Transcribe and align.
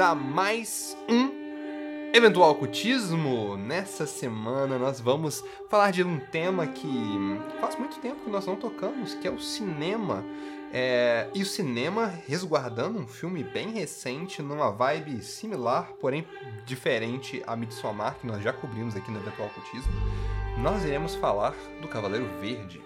a 0.00 0.14
mais 0.14 0.96
um 1.08 2.12
Eventual 2.14 2.52
Ocultismo. 2.52 3.56
Nessa 3.56 4.06
semana 4.06 4.78
nós 4.78 5.00
vamos 5.00 5.42
falar 5.68 5.90
de 5.90 6.04
um 6.04 6.20
tema 6.20 6.68
que 6.68 6.88
faz 7.60 7.76
muito 7.76 7.98
tempo 7.98 8.24
que 8.24 8.30
nós 8.30 8.46
não 8.46 8.54
tocamos, 8.54 9.14
que 9.14 9.26
é 9.26 9.30
o 9.30 9.40
cinema. 9.40 10.24
É... 10.72 11.28
E 11.34 11.42
o 11.42 11.46
cinema 11.46 12.06
resguardando 12.28 13.00
um 13.00 13.08
filme 13.08 13.42
bem 13.42 13.70
recente, 13.70 14.40
numa 14.40 14.70
vibe 14.70 15.20
similar, 15.20 15.92
porém 16.00 16.24
diferente 16.64 17.42
a 17.44 17.56
Midsommar, 17.56 18.18
que 18.20 18.26
nós 18.26 18.40
já 18.42 18.52
cobrimos 18.52 18.94
aqui 18.94 19.10
no 19.10 19.18
Eventual 19.18 19.48
Ocultismo. 19.48 19.92
Nós 20.58 20.84
iremos 20.84 21.16
falar 21.16 21.54
do 21.80 21.88
Cavaleiro 21.88 22.28
Verde. 22.40 22.80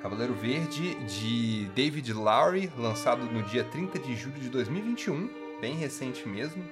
Cavaleiro 0.00 0.34
Verde 0.34 0.94
de 1.06 1.64
David 1.74 2.12
Lowry, 2.12 2.70
lançado 2.78 3.24
no 3.24 3.42
dia 3.42 3.64
30 3.64 3.98
de 3.98 4.14
julho 4.14 4.38
de 4.38 4.50
2021, 4.50 5.43
bem 5.60 5.74
recente 5.74 6.28
mesmo, 6.28 6.64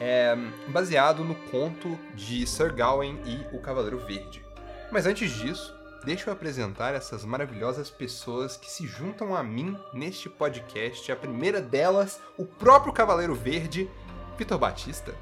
é 0.00 0.36
baseado 0.68 1.24
no 1.24 1.34
conto 1.34 1.98
de 2.14 2.46
Sir 2.46 2.74
Gawain 2.74 3.20
e 3.24 3.56
o 3.56 3.60
Cavaleiro 3.60 3.98
Verde. 3.98 4.44
Mas 4.90 5.06
antes 5.06 5.30
disso, 5.30 5.74
deixa 6.04 6.28
eu 6.28 6.34
apresentar 6.34 6.94
essas 6.94 7.24
maravilhosas 7.24 7.90
pessoas 7.90 8.56
que 8.56 8.70
se 8.70 8.86
juntam 8.86 9.34
a 9.34 9.42
mim 9.42 9.78
neste 9.92 10.28
podcast. 10.28 11.10
A 11.10 11.16
primeira 11.16 11.60
delas, 11.60 12.20
o 12.36 12.44
próprio 12.44 12.92
Cavaleiro 12.92 13.34
Verde, 13.34 13.90
Vitor 14.36 14.58
Batista. 14.58 15.14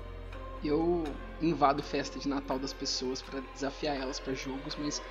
Eu 0.65 1.05
invado 1.41 1.83
festa 1.83 2.19
de 2.19 2.29
Natal 2.29 2.59
das 2.59 2.73
pessoas 2.73 3.21
para 3.21 3.41
desafiar 3.55 3.97
elas 3.97 4.21
para 4.21 4.33
jogos, 4.35 4.77
mas 4.79 5.03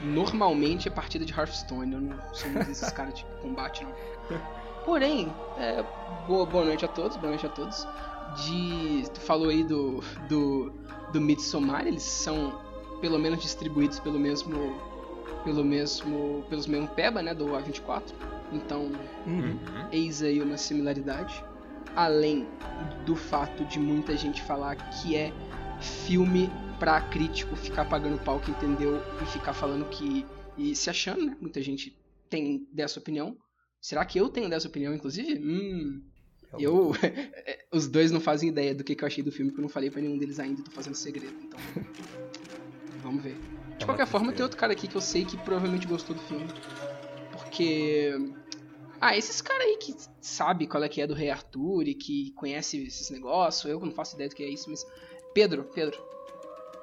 normalmente 0.00 0.88
é 0.88 0.90
partida 0.90 1.24
de 1.24 1.32
Hearthstone. 1.32 1.94
Eu 1.94 2.00
não 2.00 2.34
sou 2.34 2.48
muito 2.50 2.66
desses 2.66 2.90
caras 2.92 3.14
de 3.14 3.24
combate, 3.42 3.84
não. 3.84 4.59
Porém, 4.84 5.32
é, 5.56 5.84
boa, 6.26 6.46
boa 6.46 6.64
noite 6.64 6.84
a 6.84 6.88
todos, 6.88 7.16
boa 7.16 7.30
noite 7.30 7.46
a 7.46 7.50
todos. 7.50 7.86
De, 8.36 9.04
tu 9.12 9.20
falou 9.20 9.48
aí 9.48 9.64
do, 9.64 10.00
do, 10.28 10.72
do 11.12 11.20
Midsommar, 11.20 11.86
eles 11.86 12.02
são 12.02 12.52
pelo 13.00 13.18
menos 13.18 13.40
distribuídos 13.40 13.98
pelo 13.98 14.18
mesmo 14.18 14.54
pelo 15.44 15.64
mesmo 15.64 16.44
pelos 16.50 16.66
mesmo 16.66 16.86
PEBA, 16.88 17.22
né, 17.22 17.34
do 17.34 17.46
A24. 17.46 18.12
Então, 18.52 18.90
Uhum. 19.26 19.58
eis 19.92 20.22
aí 20.22 20.40
uma 20.42 20.56
similaridade. 20.56 21.42
Além 21.96 22.46
do 23.04 23.16
fato 23.16 23.64
de 23.64 23.78
muita 23.78 24.16
gente 24.16 24.42
falar 24.42 24.76
que 24.76 25.16
é 25.16 25.32
filme 25.80 26.50
pra 26.78 27.00
crítico 27.00 27.56
ficar 27.56 27.84
pagando 27.88 28.18
pau 28.22 28.38
que 28.38 28.50
entendeu 28.50 29.00
e 29.22 29.26
ficar 29.26 29.52
falando 29.52 29.84
que. 29.88 30.24
e 30.56 30.74
se 30.74 30.90
achando, 30.90 31.24
né? 31.24 31.36
Muita 31.40 31.60
gente 31.62 31.96
tem 32.28 32.66
dessa 32.72 32.98
opinião. 33.00 33.36
Será 33.80 34.04
que 34.04 34.18
eu 34.18 34.28
tenho 34.28 34.48
dessa 34.48 34.68
opinião, 34.68 34.94
inclusive? 34.94 35.38
Hum. 35.38 36.02
Eu. 36.58 36.92
Os 37.72 37.86
dois 37.88 38.10
não 38.10 38.20
fazem 38.20 38.48
ideia 38.48 38.74
do 38.74 38.84
que, 38.84 38.94
que 38.94 39.04
eu 39.04 39.06
achei 39.06 39.22
do 39.22 39.32
filme, 39.32 39.50
porque 39.50 39.60
eu 39.60 39.64
não 39.64 39.68
falei 39.68 39.90
pra 39.90 40.00
nenhum 40.02 40.18
deles 40.18 40.38
ainda, 40.38 40.62
tô 40.62 40.70
fazendo 40.70 40.94
segredo. 40.94 41.34
Então. 41.42 41.58
Vamos 43.02 43.22
ver. 43.22 43.36
De 43.78 43.84
É 43.84 43.86
qualquer 43.86 44.06
forma, 44.06 44.32
tem 44.32 44.42
outro 44.42 44.58
cara 44.58 44.72
aqui 44.72 44.86
que 44.86 44.96
eu 44.96 45.00
sei 45.00 45.24
que 45.24 45.36
provavelmente 45.38 45.86
gostou 45.86 46.14
do 46.14 46.22
filme. 46.22 46.46
Porque. 47.32 48.12
Ah, 49.00 49.16
esses 49.16 49.40
caras 49.40 49.64
aí 49.64 49.78
que 49.78 49.94
sabe 50.20 50.66
qual 50.66 50.84
é 50.84 50.88
que 50.88 51.00
é 51.00 51.06
do 51.06 51.14
Rei 51.14 51.30
Arthur 51.30 51.84
e 51.88 51.94
que 51.94 52.32
conhece 52.32 52.84
esses 52.84 53.08
negócios, 53.08 53.70
eu 53.70 53.80
não 53.80 53.92
faço 53.92 54.14
ideia 54.14 54.28
do 54.28 54.34
que 54.34 54.42
é 54.42 54.48
isso, 54.48 54.68
mas. 54.68 54.84
Pedro, 55.32 55.64
Pedro, 55.72 55.96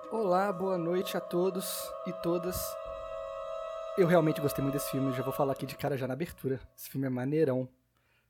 Olá, 0.09 0.53
boa 0.53 0.77
noite 0.77 1.17
a 1.17 1.19
todos 1.19 1.67
e 2.07 2.13
todas. 2.23 2.57
Eu 3.97 4.05
realmente 4.07 4.39
gostei 4.39 4.61
muito 4.63 4.75
desse 4.75 4.91
filme, 4.91 5.11
já 5.13 5.23
vou 5.23 5.33
falar 5.33 5.53
aqui 5.53 5.65
de 5.65 5.75
cara 5.75 5.97
já 5.97 6.07
na 6.07 6.13
abertura. 6.13 6.59
Esse 6.77 6.89
filme 6.89 7.07
é 7.07 7.09
maneirão. 7.09 7.67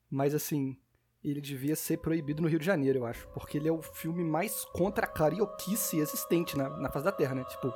Mas 0.09 0.33
assim, 0.33 0.77
ele 1.23 1.41
devia 1.41 1.75
ser 1.75 1.97
proibido 1.97 2.41
no 2.41 2.47
Rio 2.47 2.59
de 2.59 2.65
Janeiro, 2.65 2.99
eu 2.99 3.05
acho. 3.05 3.27
Porque 3.29 3.57
ele 3.57 3.67
é 3.67 3.71
o 3.71 3.81
filme 3.81 4.23
mais 4.23 4.63
contra 4.65 5.05
a 5.05 5.09
carioquice 5.09 5.99
existente 5.99 6.57
na, 6.57 6.69
na 6.69 6.89
face 6.89 7.03
da 7.03 7.11
Terra, 7.11 7.35
né? 7.35 7.43
Tipo, 7.43 7.73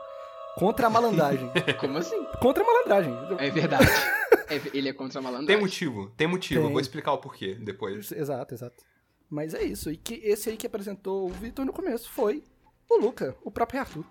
contra 0.55 0.87
a 0.87 0.89
malandragem. 0.89 1.51
como 1.79 1.97
assim? 1.97 2.23
contra 2.41 2.63
a 2.63 2.65
malandragem. 2.65 3.13
É 3.39 3.49
verdade. 3.49 3.85
É- 4.47 4.77
ele 4.77 4.87
é 4.87 4.93
contra 4.93 5.19
a 5.19 5.21
malandragem. 5.21 5.47
Tem 5.55 5.61
motivo, 5.61 6.09
tem 6.11 6.27
motivo. 6.27 6.59
Eu 6.61 6.63
Tem. 6.63 6.71
vou 6.71 6.81
explicar 6.81 7.11
o 7.11 7.17
porquê 7.17 7.55
depois. 7.55 8.09
Exato, 8.11 8.53
exato. 8.53 8.77
Mas 9.29 9.53
é 9.53 9.63
isso. 9.63 9.91
E 9.91 9.97
que 9.97 10.15
esse 10.15 10.49
aí 10.49 10.55
que 10.55 10.67
apresentou 10.67 11.25
o 11.25 11.29
Vitor 11.29 11.65
no 11.65 11.73
começo 11.73 12.09
foi 12.09 12.43
o 12.89 12.97
Luca, 12.97 13.35
o 13.43 13.51
próprio 13.51 13.81
Arthur. 13.81 14.05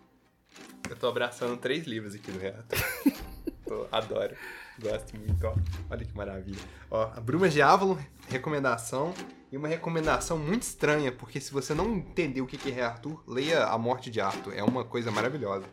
Eu 0.88 0.96
tô 0.96 1.06
abraçando 1.06 1.56
três 1.56 1.86
livros 1.86 2.14
aqui 2.14 2.30
do 2.30 2.38
Reato. 2.38 2.74
Tô- 3.70 3.86
adoro. 3.92 4.34
Gosto 4.82 5.16
muito, 5.16 5.46
ó. 5.46 5.54
Olha 5.88 6.04
que 6.04 6.16
maravilha. 6.16 6.58
Ó, 6.90 7.04
a 7.16 7.20
Brumas 7.20 7.52
de 7.52 7.62
recomendação. 8.28 9.14
E 9.52 9.56
uma 9.56 9.68
recomendação 9.68 10.36
muito 10.36 10.62
estranha, 10.62 11.12
porque 11.12 11.40
se 11.40 11.52
você 11.52 11.72
não 11.72 11.94
entender 11.94 12.40
o 12.40 12.46
que 12.46 12.72
é 12.72 12.82
Arthur, 12.82 13.22
leia 13.28 13.64
A 13.66 13.78
Morte 13.78 14.10
de 14.10 14.20
Arthur. 14.20 14.54
É 14.56 14.62
uma 14.64 14.84
coisa 14.84 15.12
maravilhosa. 15.12 15.66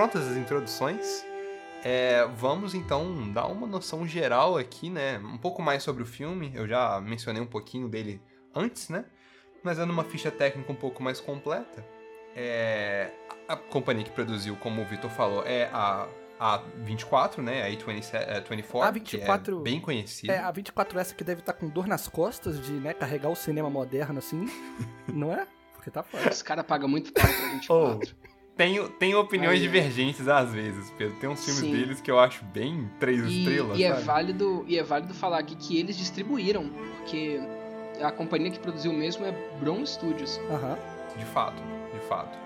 Prontas 0.00 0.28
as 0.28 0.36
introduções. 0.38 1.26
É, 1.84 2.26
vamos 2.34 2.74
então 2.74 3.30
dar 3.32 3.46
uma 3.48 3.66
noção 3.66 4.06
geral 4.06 4.56
aqui, 4.56 4.88
né? 4.88 5.18
Um 5.18 5.36
pouco 5.36 5.60
mais 5.60 5.82
sobre 5.82 6.02
o 6.02 6.06
filme. 6.06 6.50
Eu 6.54 6.66
já 6.66 6.98
mencionei 7.02 7.42
um 7.42 7.46
pouquinho 7.46 7.86
dele 7.86 8.18
antes, 8.54 8.88
né? 8.88 9.04
Mas 9.62 9.76
dando 9.76 9.90
uma 9.90 10.02
ficha 10.02 10.30
técnica 10.30 10.72
um 10.72 10.74
pouco 10.74 11.02
mais 11.02 11.20
completa. 11.20 11.84
É, 12.34 13.10
a 13.46 13.52
a 13.52 13.56
companhia 13.58 14.02
que 14.02 14.10
produziu, 14.10 14.56
como 14.56 14.80
o 14.80 14.86
Vitor 14.86 15.10
falou, 15.10 15.44
é 15.44 15.68
a 15.70 16.08
A24, 16.40 17.42
né? 17.42 17.62
A 17.62 17.70
A24, 17.70 18.14
é, 18.14 18.40
24, 18.40 19.00
que 19.02 19.18
A24 19.18 19.58
é 19.58 19.62
bem 19.62 19.80
conhecida. 19.82 20.32
É, 20.32 20.38
a 20.38 20.50
24 20.50 20.98
essa 20.98 21.14
que 21.14 21.22
deve 21.22 21.40
estar 21.40 21.52
com 21.52 21.68
dor 21.68 21.86
nas 21.86 22.08
costas 22.08 22.58
de, 22.58 22.72
né, 22.72 22.94
carregar 22.94 23.28
o 23.28 23.36
cinema 23.36 23.68
moderno 23.68 24.18
assim, 24.18 24.46
não 25.06 25.30
é? 25.30 25.46
Porque 25.74 25.90
tá 25.90 26.02
foda. 26.02 26.30
Os 26.30 26.40
caras 26.40 26.64
pagam 26.64 26.88
muito 26.88 27.12
pau 27.12 27.26
pra 27.26 27.48
24. 27.52 28.29
Tenho, 28.60 28.90
tenho 28.90 29.18
opiniões 29.18 29.54
ai. 29.54 29.60
divergentes 29.60 30.28
às 30.28 30.52
vezes, 30.52 30.90
Pedro. 30.90 31.16
Tem 31.18 31.30
uns 31.30 31.42
filmes 31.42 31.64
Sim. 31.64 31.72
deles 31.72 31.98
que 31.98 32.10
eu 32.10 32.20
acho 32.20 32.44
bem 32.44 32.90
três 33.00 33.24
E, 33.24 33.38
estrelas, 33.38 33.78
e 33.78 33.84
é 33.84 33.94
sabe? 33.94 34.02
válido, 34.02 34.64
e 34.68 34.78
é 34.78 34.82
válido 34.82 35.14
falar 35.14 35.38
aqui 35.38 35.54
que 35.54 35.78
eles 35.78 35.96
distribuíram, 35.96 36.68
porque 36.98 37.40
a 38.02 38.12
companhia 38.12 38.50
que 38.50 38.58
produziu 38.58 38.92
mesmo 38.92 39.24
é 39.24 39.32
Bron 39.58 39.86
Studios. 39.86 40.38
De 41.16 41.24
fato, 41.24 41.62
de 41.94 42.00
fato. 42.06 42.38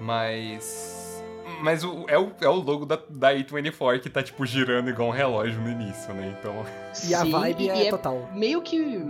Mas. 0.00 1.20
Mas 1.60 1.82
o, 1.82 2.04
é, 2.06 2.16
o, 2.16 2.30
é 2.40 2.48
o 2.48 2.54
logo 2.54 2.86
da, 2.86 3.00
da 3.08 3.34
A24 3.34 3.98
que 3.98 4.08
tá, 4.08 4.22
tipo, 4.22 4.46
girando 4.46 4.88
igual 4.88 5.08
um 5.08 5.12
relógio 5.12 5.60
no 5.60 5.68
início, 5.68 6.14
né? 6.14 6.32
Então. 6.38 6.64
E 7.08 7.12
a 7.12 7.24
Sim, 7.24 7.30
vibe 7.32 7.64
e 7.64 7.70
é, 7.70 7.90
total. 7.90 8.30
meio 8.32 8.62
que 8.62 9.02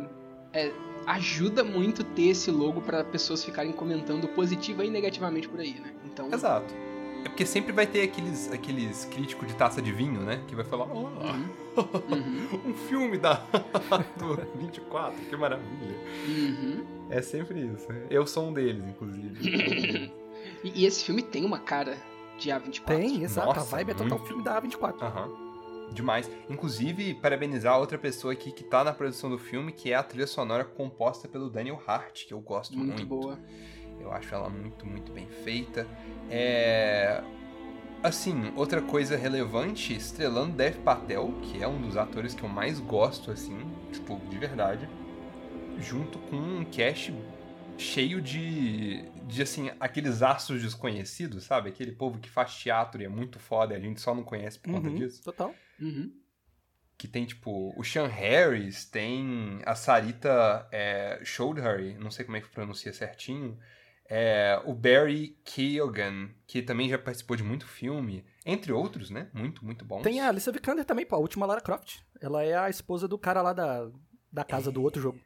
é, 0.55 0.73
ajuda 1.07 1.63
muito 1.63 2.03
ter 2.03 2.29
esse 2.29 2.51
logo 2.51 2.81
pra 2.81 3.05
pessoas 3.05 3.45
ficarem 3.45 3.73
comentando 3.73 4.27
positiva 4.29 4.83
e 4.87 4.91
negativamente 4.91 5.47
por 5.47 5.61
aí, 5.61 5.75
né? 5.79 5.93
Então, 6.27 6.39
Exato. 6.39 6.75
É 7.25 7.29
porque 7.29 7.45
sempre 7.45 7.71
vai 7.73 7.87
ter 7.87 8.01
aqueles, 8.03 8.51
aqueles 8.51 9.05
críticos 9.05 9.47
de 9.47 9.55
taça 9.55 9.83
de 9.83 9.93
vinho, 9.93 10.21
né? 10.23 10.43
Que 10.49 10.55
vai 10.55 10.65
falar, 10.65 10.87
oh, 10.87 11.09
Uhum. 11.09 11.51
Um 12.71 12.75
filme 12.75 13.19
da 13.19 13.35
do 14.17 14.37
24, 14.59 15.21
que 15.27 15.37
maravilha. 15.37 15.97
uhum. 16.27 16.85
É 17.11 17.21
sempre 17.21 17.61
isso. 17.61 17.87
Eu 18.09 18.27
sou 18.27 18.49
um 18.49 18.53
deles, 18.53 18.83
inclusive. 18.87 20.11
E, 20.65 20.83
e 20.83 20.87
esse 20.87 21.05
filme 21.05 21.23
tem 21.23 21.45
uma 21.45 21.59
cara 21.59 21.97
de 22.39 22.51
A24. 22.51 22.85
Tem, 22.85 23.23
exato. 23.23 23.47
Nossa, 23.49 23.61
a 23.61 23.65
vibe 23.65 23.91
é 23.91 23.95
total 23.95 24.19
muito. 24.19 24.27
filme 24.27 24.43
da 24.43 24.61
A24. 24.61 25.03
Aham. 25.03 25.31
Demais. 25.93 26.31
Inclusive, 26.49 27.15
parabenizar 27.15 27.79
outra 27.79 27.99
pessoa 27.99 28.33
aqui 28.33 28.53
que 28.53 28.63
tá 28.65 28.85
na 28.85 28.93
produção 28.93 29.29
do 29.29 29.39
filme, 29.39 29.73
que 29.73 29.91
é 29.93 29.95
a 29.97 30.03
trilha 30.03 30.27
sonora 30.27 30.65
composta 30.65 31.27
pelo 31.29 31.51
Daniel 31.51 31.81
Hart, 31.87 32.27
que 32.27 32.33
eu 32.35 32.41
gosto 32.41 32.77
muito. 32.77 32.89
Muito 32.89 33.07
boa. 33.07 33.39
Eu 34.01 34.13
acho 34.13 34.35
ela 34.35 34.49
muito, 34.51 34.87
muito 34.87 35.13
bem 35.13 35.29
feita. 35.29 35.87
É. 36.29 37.23
Assim, 38.03 38.53
outra 38.57 38.81
coisa 38.83 39.17
relevante, 39.17 39.95
estrelando 39.95 40.57
Dev 40.57 40.79
Patel, 40.79 41.39
que 41.43 41.63
é 41.63 41.69
um 41.69 41.83
dos 41.83 41.97
atores 41.99 42.35
que 42.35 42.43
eu 42.43 42.49
mais 42.49 42.81
gosto, 42.81 43.31
assim, 43.31 43.79
tipo, 43.93 44.27
de 44.29 44.39
verdade, 44.39 44.89
junto 45.77 46.19
com 46.21 46.37
um 46.37 46.65
cast 46.65 47.15
cheio 47.77 48.21
de, 48.23 49.11
de 49.27 49.43
assim, 49.43 49.71
aqueles 49.81 50.23
astros 50.23 50.63
desconhecidos, 50.63 51.45
sabe? 51.45 51.69
Aquele 51.71 51.93
povo 51.93 52.19
que 52.21 52.29
faz 52.31 52.55
teatro 52.55 53.03
e 53.03 53.07
é 53.07 53.09
muito 53.09 53.39
foda 53.39 53.75
e 53.75 53.77
a 53.77 53.81
gente 53.81 54.01
só 54.01 54.15
não 54.15 54.23
conhece 54.25 54.59
por 54.59 54.71
conta 54.71 54.91
Uhum, 54.91 54.95
disso. 54.95 55.23
Total. 55.23 55.63
Uhum. 55.79 56.13
Que 56.99 57.09
tem, 57.09 57.25
tipo, 57.25 57.73
o 57.79 57.83
Sean 57.83 58.07
Harris, 58.09 58.85
tem 58.85 59.63
a 59.65 59.75
Sarita 59.75 60.69
é, 60.71 61.21
Choudhury, 61.25 61.95
não 61.95 62.11
sei 62.11 62.27
como 62.27 62.37
é 62.37 62.43
que 62.43 62.49
pronuncia 62.51 62.93
certinho, 62.93 63.59
É, 64.13 64.61
o 64.65 64.75
Barry 64.75 65.39
Keoghan, 65.45 66.31
que 66.45 66.61
também 66.61 66.89
já 66.89 66.99
participou 66.99 67.37
de 67.37 67.45
muito 67.45 67.65
filme, 67.65 68.25
entre 68.45 68.73
outros, 68.73 69.09
né? 69.09 69.31
Muito, 69.33 69.65
muito 69.65 69.85
bons. 69.85 70.03
Tem 70.03 70.21
a 70.21 70.29
Alicia 70.29 70.53
Vikander 70.53 70.85
também, 70.85 71.07
pô, 71.07 71.15
a 71.15 71.21
última 71.21 71.47
Lara 71.47 71.61
Croft. 71.61 72.01
Ela 72.21 72.43
é 72.43 72.57
a 72.59 72.69
esposa 72.69 73.07
do 73.07 73.17
cara 73.17 73.41
lá 73.41 73.53
da, 73.53 73.89
da 74.33 74.43
casa 74.43 74.73
do 74.73 74.83
outro 74.83 75.01
jogo. 75.01 75.21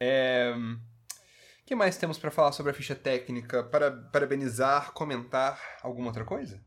É... 0.00 0.52
O 0.52 1.64
que 1.64 1.76
mais 1.76 1.96
temos 1.96 2.18
pra 2.18 2.32
falar 2.32 2.50
sobre 2.50 2.72
a 2.72 2.74
ficha 2.74 2.96
técnica? 2.96 3.62
Para 3.62 3.92
parabenizar, 3.92 4.92
comentar, 4.92 5.60
alguma 5.80 6.08
outra 6.08 6.24
coisa? 6.24 6.60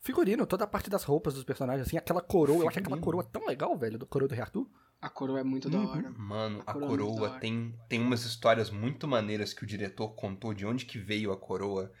Figurino, 0.00 0.44
toda 0.44 0.64
a 0.64 0.66
parte 0.66 0.90
das 0.90 1.04
roupas 1.04 1.34
dos 1.34 1.44
personagens, 1.44 1.86
assim, 1.86 1.96
aquela 1.96 2.20
coroa, 2.20 2.64
eu 2.64 2.68
acho 2.68 2.80
aquela 2.80 2.96
Figurino. 2.96 3.04
coroa 3.04 3.22
tão 3.22 3.46
legal, 3.46 3.78
velho, 3.78 3.96
do 3.96 4.06
coroa 4.06 4.28
do 4.28 4.34
Rei 4.34 4.42
Arthur. 4.42 4.68
A 5.00 5.08
coroa 5.08 5.40
é 5.40 5.44
muito 5.44 5.70
da 5.70 5.78
Uhum. 5.78 5.88
hora. 5.88 6.10
Mano, 6.16 6.58
a 6.66 6.70
A 6.70 6.74
coroa 6.74 6.86
é 6.88 6.96
da 6.98 7.04
coroa 7.04 7.30
hora. 7.30 7.40
tem, 7.40 7.74
tem 7.88 8.00
umas 8.00 8.24
histórias 8.24 8.68
muito 8.70 9.06
maneiras 9.06 9.52
que 9.54 9.62
o 9.62 9.66
diretor 9.66 10.08
contou 10.14 10.52
de 10.52 10.66
onde 10.66 10.84
que 10.84 10.98
veio 10.98 11.30
a 11.32 11.36
coroa. 11.36 11.92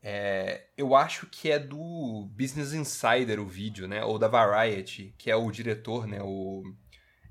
É, 0.00 0.68
eu 0.76 0.94
acho 0.94 1.26
que 1.26 1.50
é 1.50 1.58
do 1.58 2.28
Business 2.36 2.72
Insider 2.72 3.40
o 3.40 3.46
vídeo, 3.46 3.88
né? 3.88 4.04
Ou 4.04 4.18
da 4.18 4.28
Variety, 4.28 5.12
que 5.18 5.28
é 5.30 5.34
o 5.34 5.50
diretor, 5.50 6.06
né? 6.06 6.22
O, 6.22 6.62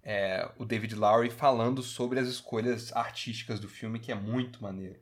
é, 0.04 0.52
o 0.58 0.66
David 0.66 0.94
Lowery 0.96 1.30
falando 1.30 1.82
sobre 1.82 2.20
as 2.20 2.28
escolhas 2.28 2.92
artísticas 2.92 3.60
do 3.60 3.70
filme, 3.70 4.00
que 4.00 4.12
é 4.12 4.16
muito 4.16 4.62
maneiro. 4.62 5.00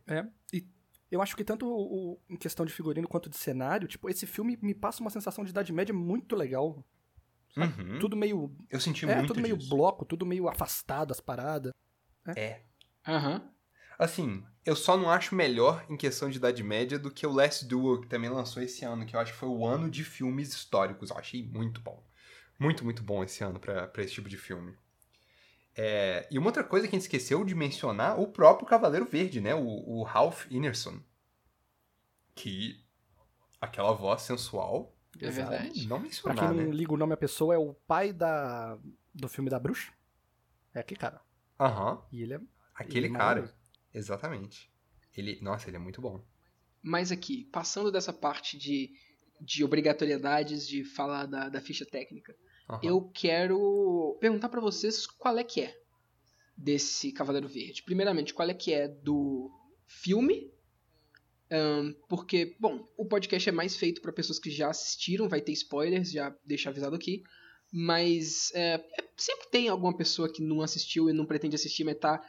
Eu 1.09 1.21
acho 1.21 1.35
que 1.35 1.43
tanto 1.43 1.67
o- 1.67 2.19
em 2.27 2.35
questão 2.35 2.65
de 2.65 2.73
figurino 2.73 3.07
quanto 3.07 3.29
de 3.29 3.37
cenário, 3.37 3.87
tipo, 3.87 4.09
esse 4.09 4.25
filme 4.25 4.57
me 4.61 4.73
passa 4.73 4.99
uma 5.01 5.11
sensação 5.11 5.43
de 5.43 5.51
Idade 5.51 5.71
Média 5.71 5.93
muito 5.93 6.35
legal. 6.35 6.83
Uhum. 7.55 7.99
Tudo 7.99 8.15
meio. 8.15 8.55
Eu 8.69 8.79
senti 8.79 9.05
É, 9.05 9.15
muito 9.15 9.27
tudo 9.27 9.41
meio 9.41 9.57
disso. 9.57 9.69
bloco, 9.69 10.05
tudo 10.05 10.25
meio 10.25 10.47
afastado 10.47 11.11
as 11.11 11.19
paradas. 11.19 11.71
É. 12.35 12.61
Aham. 13.07 13.49
Assim, 13.99 14.43
eu 14.65 14.75
só 14.75 14.97
não 14.97 15.09
acho 15.09 15.35
melhor 15.35 15.85
em 15.87 15.95
questão 15.95 16.29
de 16.29 16.37
Idade 16.37 16.63
Média 16.63 16.97
do 16.97 17.11
que 17.11 17.27
o 17.27 17.31
Last 17.31 17.65
Duel, 17.65 18.01
que 18.01 18.07
também 18.07 18.29
lançou 18.29 18.61
esse 18.63 18.83
ano, 18.83 19.05
que 19.05 19.15
eu 19.15 19.19
acho 19.19 19.33
que 19.33 19.37
foi 19.37 19.49
o 19.49 19.65
ano 19.65 19.89
de 19.89 20.03
filmes 20.03 20.49
históricos. 20.53 21.11
Eu 21.11 21.17
achei 21.17 21.43
muito 21.43 21.79
bom. 21.79 22.03
Muito, 22.57 22.83
muito 22.83 23.03
bom 23.03 23.23
esse 23.23 23.43
ano 23.43 23.59
pra 23.59 23.87
pra 23.87 24.03
esse 24.03 24.13
tipo 24.13 24.29
de 24.29 24.37
filme. 24.37 24.75
É, 25.75 26.27
e 26.29 26.37
uma 26.37 26.47
outra 26.47 26.63
coisa 26.63 26.87
que 26.87 26.95
a 26.95 26.99
gente 26.99 27.05
esqueceu 27.07 27.43
de 27.43 27.55
mencionar, 27.55 28.19
o 28.19 28.27
próprio 28.27 28.67
Cavaleiro 28.67 29.05
Verde, 29.05 29.41
né? 29.41 29.53
O, 29.55 29.65
o 29.65 30.03
Ralph 30.03 30.45
Ineson. 30.49 30.99
Que 32.35 32.83
aquela 33.61 33.93
voz 33.93 34.21
sensual, 34.23 34.92
É 35.21 35.29
verdade. 35.29 35.87
não 35.87 36.03
Pra 36.21 36.33
quem 36.33 36.47
não 36.47 36.55
né? 36.55 36.71
liga 36.71 36.93
o 36.93 36.97
nome 36.97 37.13
à 37.13 37.17
pessoa, 37.17 37.53
é 37.53 37.57
o 37.57 37.73
pai 37.73 38.11
da 38.11 38.77
do 39.13 39.27
filme 39.27 39.49
da 39.49 39.59
bruxa. 39.59 39.91
É 40.73 40.79
aquele 40.79 40.99
cara. 40.99 41.21
Aham, 41.59 42.01
E 42.11 42.21
ele 42.23 42.33
é. 42.33 42.41
aquele 42.73 43.07
ele 43.07 43.15
é 43.15 43.17
cara. 43.17 43.53
Exatamente. 43.93 44.71
Ele, 45.15 45.39
nossa, 45.41 45.69
ele 45.69 45.75
é 45.77 45.79
muito 45.79 46.01
bom. 46.01 46.23
Mas 46.81 47.11
aqui, 47.11 47.45
passando 47.45 47.91
dessa 47.91 48.11
parte 48.11 48.57
de, 48.57 48.91
de 49.39 49.63
obrigatoriedades 49.63 50.67
de 50.67 50.83
falar 50.83 51.27
da, 51.27 51.47
da 51.49 51.61
ficha 51.61 51.85
técnica, 51.85 52.35
Aham. 52.69 52.79
eu 52.83 53.01
quero 53.13 54.17
perguntar 54.19 54.49
pra 54.49 54.59
vocês 54.59 55.05
qual 55.05 55.37
é 55.37 55.43
que 55.43 55.61
é 55.61 55.79
desse 56.57 57.11
Cavaleiro 57.11 57.47
Verde. 57.47 57.83
Primeiramente, 57.83 58.33
qual 58.33 58.49
é 58.49 58.53
que 58.53 58.73
é 58.73 58.87
do 58.87 59.51
filme? 59.85 60.51
Ahn, 61.53 61.93
porque, 62.09 62.55
bom, 62.59 62.87
o 62.97 63.05
podcast 63.05 63.47
é 63.47 63.51
mais 63.51 63.75
feito 63.75 64.01
pra 64.01 64.11
pessoas 64.11 64.39
que 64.39 64.49
já 64.49 64.71
assistiram, 64.71 65.29
vai 65.29 65.39
ter 65.39 65.51
spoilers, 65.51 66.11
já 66.11 66.35
deixa 66.43 66.69
avisado 66.69 66.95
aqui. 66.95 67.21
Mas 67.71 68.51
é, 68.55 68.73
é- 68.75 69.09
sempre 69.15 69.47
tem 69.51 69.67
alguma 69.67 69.95
pessoa 69.95 70.31
que 70.31 70.41
não 70.41 70.61
assistiu 70.63 71.09
e 71.09 71.13
não 71.13 71.27
pretende 71.27 71.55
assistir, 71.55 71.83
mas 71.83 71.97
tá 71.99 72.19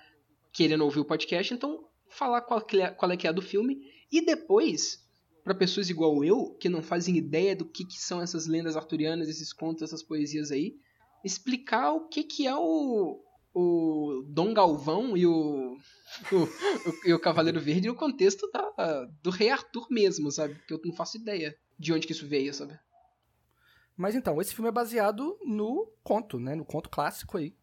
querendo 0.53 0.85
ouvir 0.85 1.01
o 1.01 1.05
podcast, 1.05 1.55
então 1.55 1.89
falar 2.09 2.43
qual, 2.43 2.65
é, 2.75 2.89
qual 2.89 3.11
é 3.11 3.17
que 3.17 3.27
é 3.27 3.31
a 3.31 3.33
do 3.33 3.41
filme. 3.43 3.79
E 4.13 4.21
depois, 4.25 5.03
pra 5.43 5.55
pessoas 5.55 5.89
igual 5.89 6.23
eu, 6.23 6.55
que 6.61 6.69
não 6.69 6.83
fazem 6.83 7.17
ideia 7.17 7.57
do 7.57 7.65
que, 7.65 7.85
que 7.87 7.99
são 7.99 8.21
essas 8.21 8.47
lendas 8.47 8.77
arturianas, 8.77 9.29
esses 9.29 9.53
contos, 9.53 9.83
essas 9.83 10.03
poesias 10.03 10.51
aí, 10.51 10.77
explicar 11.25 11.93
o 11.93 12.09
que, 12.09 12.23
que 12.25 12.47
é 12.47 12.55
o, 12.55 13.21
o 13.55 14.25
Dom 14.29 14.53
Galvão 14.53 15.17
e 15.17 15.27
o, 15.27 15.77
o, 16.33 16.37
o- 16.37 17.09
e 17.09 17.13
o 17.15 17.21
Cavaleiro 17.21 17.61
Verde 17.61 17.89
no 17.89 17.95
contexto 17.95 18.51
da, 18.53 19.05
do 19.23 19.31
Rei 19.31 19.51
Arthur 19.51 19.87
mesmo, 19.91 20.31
sabe? 20.33 20.61
Que 20.67 20.75
eu 20.75 20.81
não 20.85 20.93
faço 20.95 21.17
ideia 21.17 21.57
de 21.79 21.93
onde 21.93 22.07
que 22.07 22.13
isso 22.13 22.27
veio, 22.27 22.53
sabe? 22.53 22.79
Mas 23.97 24.15
então, 24.15 24.41
esse 24.41 24.55
filme 24.55 24.69
é 24.69 24.73
baseado 24.73 25.39
no 25.45 25.87
conto, 26.03 26.39
né? 26.41 26.55
No 26.55 26.65
conto 26.65 26.91
clássico 26.91 27.39
aí 27.39 27.55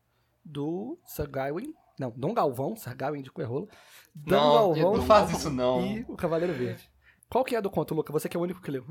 do 0.45 0.97
Sir 1.05 1.29
Gawain. 1.29 1.73
Não, 1.99 2.09
Dom 2.11 2.33
Galvão, 2.33 2.75
Sir 2.75 2.95
Gawain 2.95 3.21
de 3.21 3.31
Coerrola. 3.31 3.67
Dom 4.15 4.31
Não, 4.31 4.53
Galvão 4.53 4.97
não 4.97 5.05
faz 5.05 5.29
isso 5.31 5.49
não. 5.49 5.85
e 5.85 6.05
o 6.07 6.15
Cavaleiro 6.15 6.53
Verde. 6.53 6.89
Qual 7.29 7.43
que 7.43 7.55
é 7.55 7.61
do 7.61 7.69
conto, 7.69 7.93
Luca? 7.93 8.11
Você 8.13 8.27
que 8.29 8.35
é 8.35 8.39
o 8.39 8.43
único 8.43 8.61
que 8.61 8.71
leu. 8.71 8.85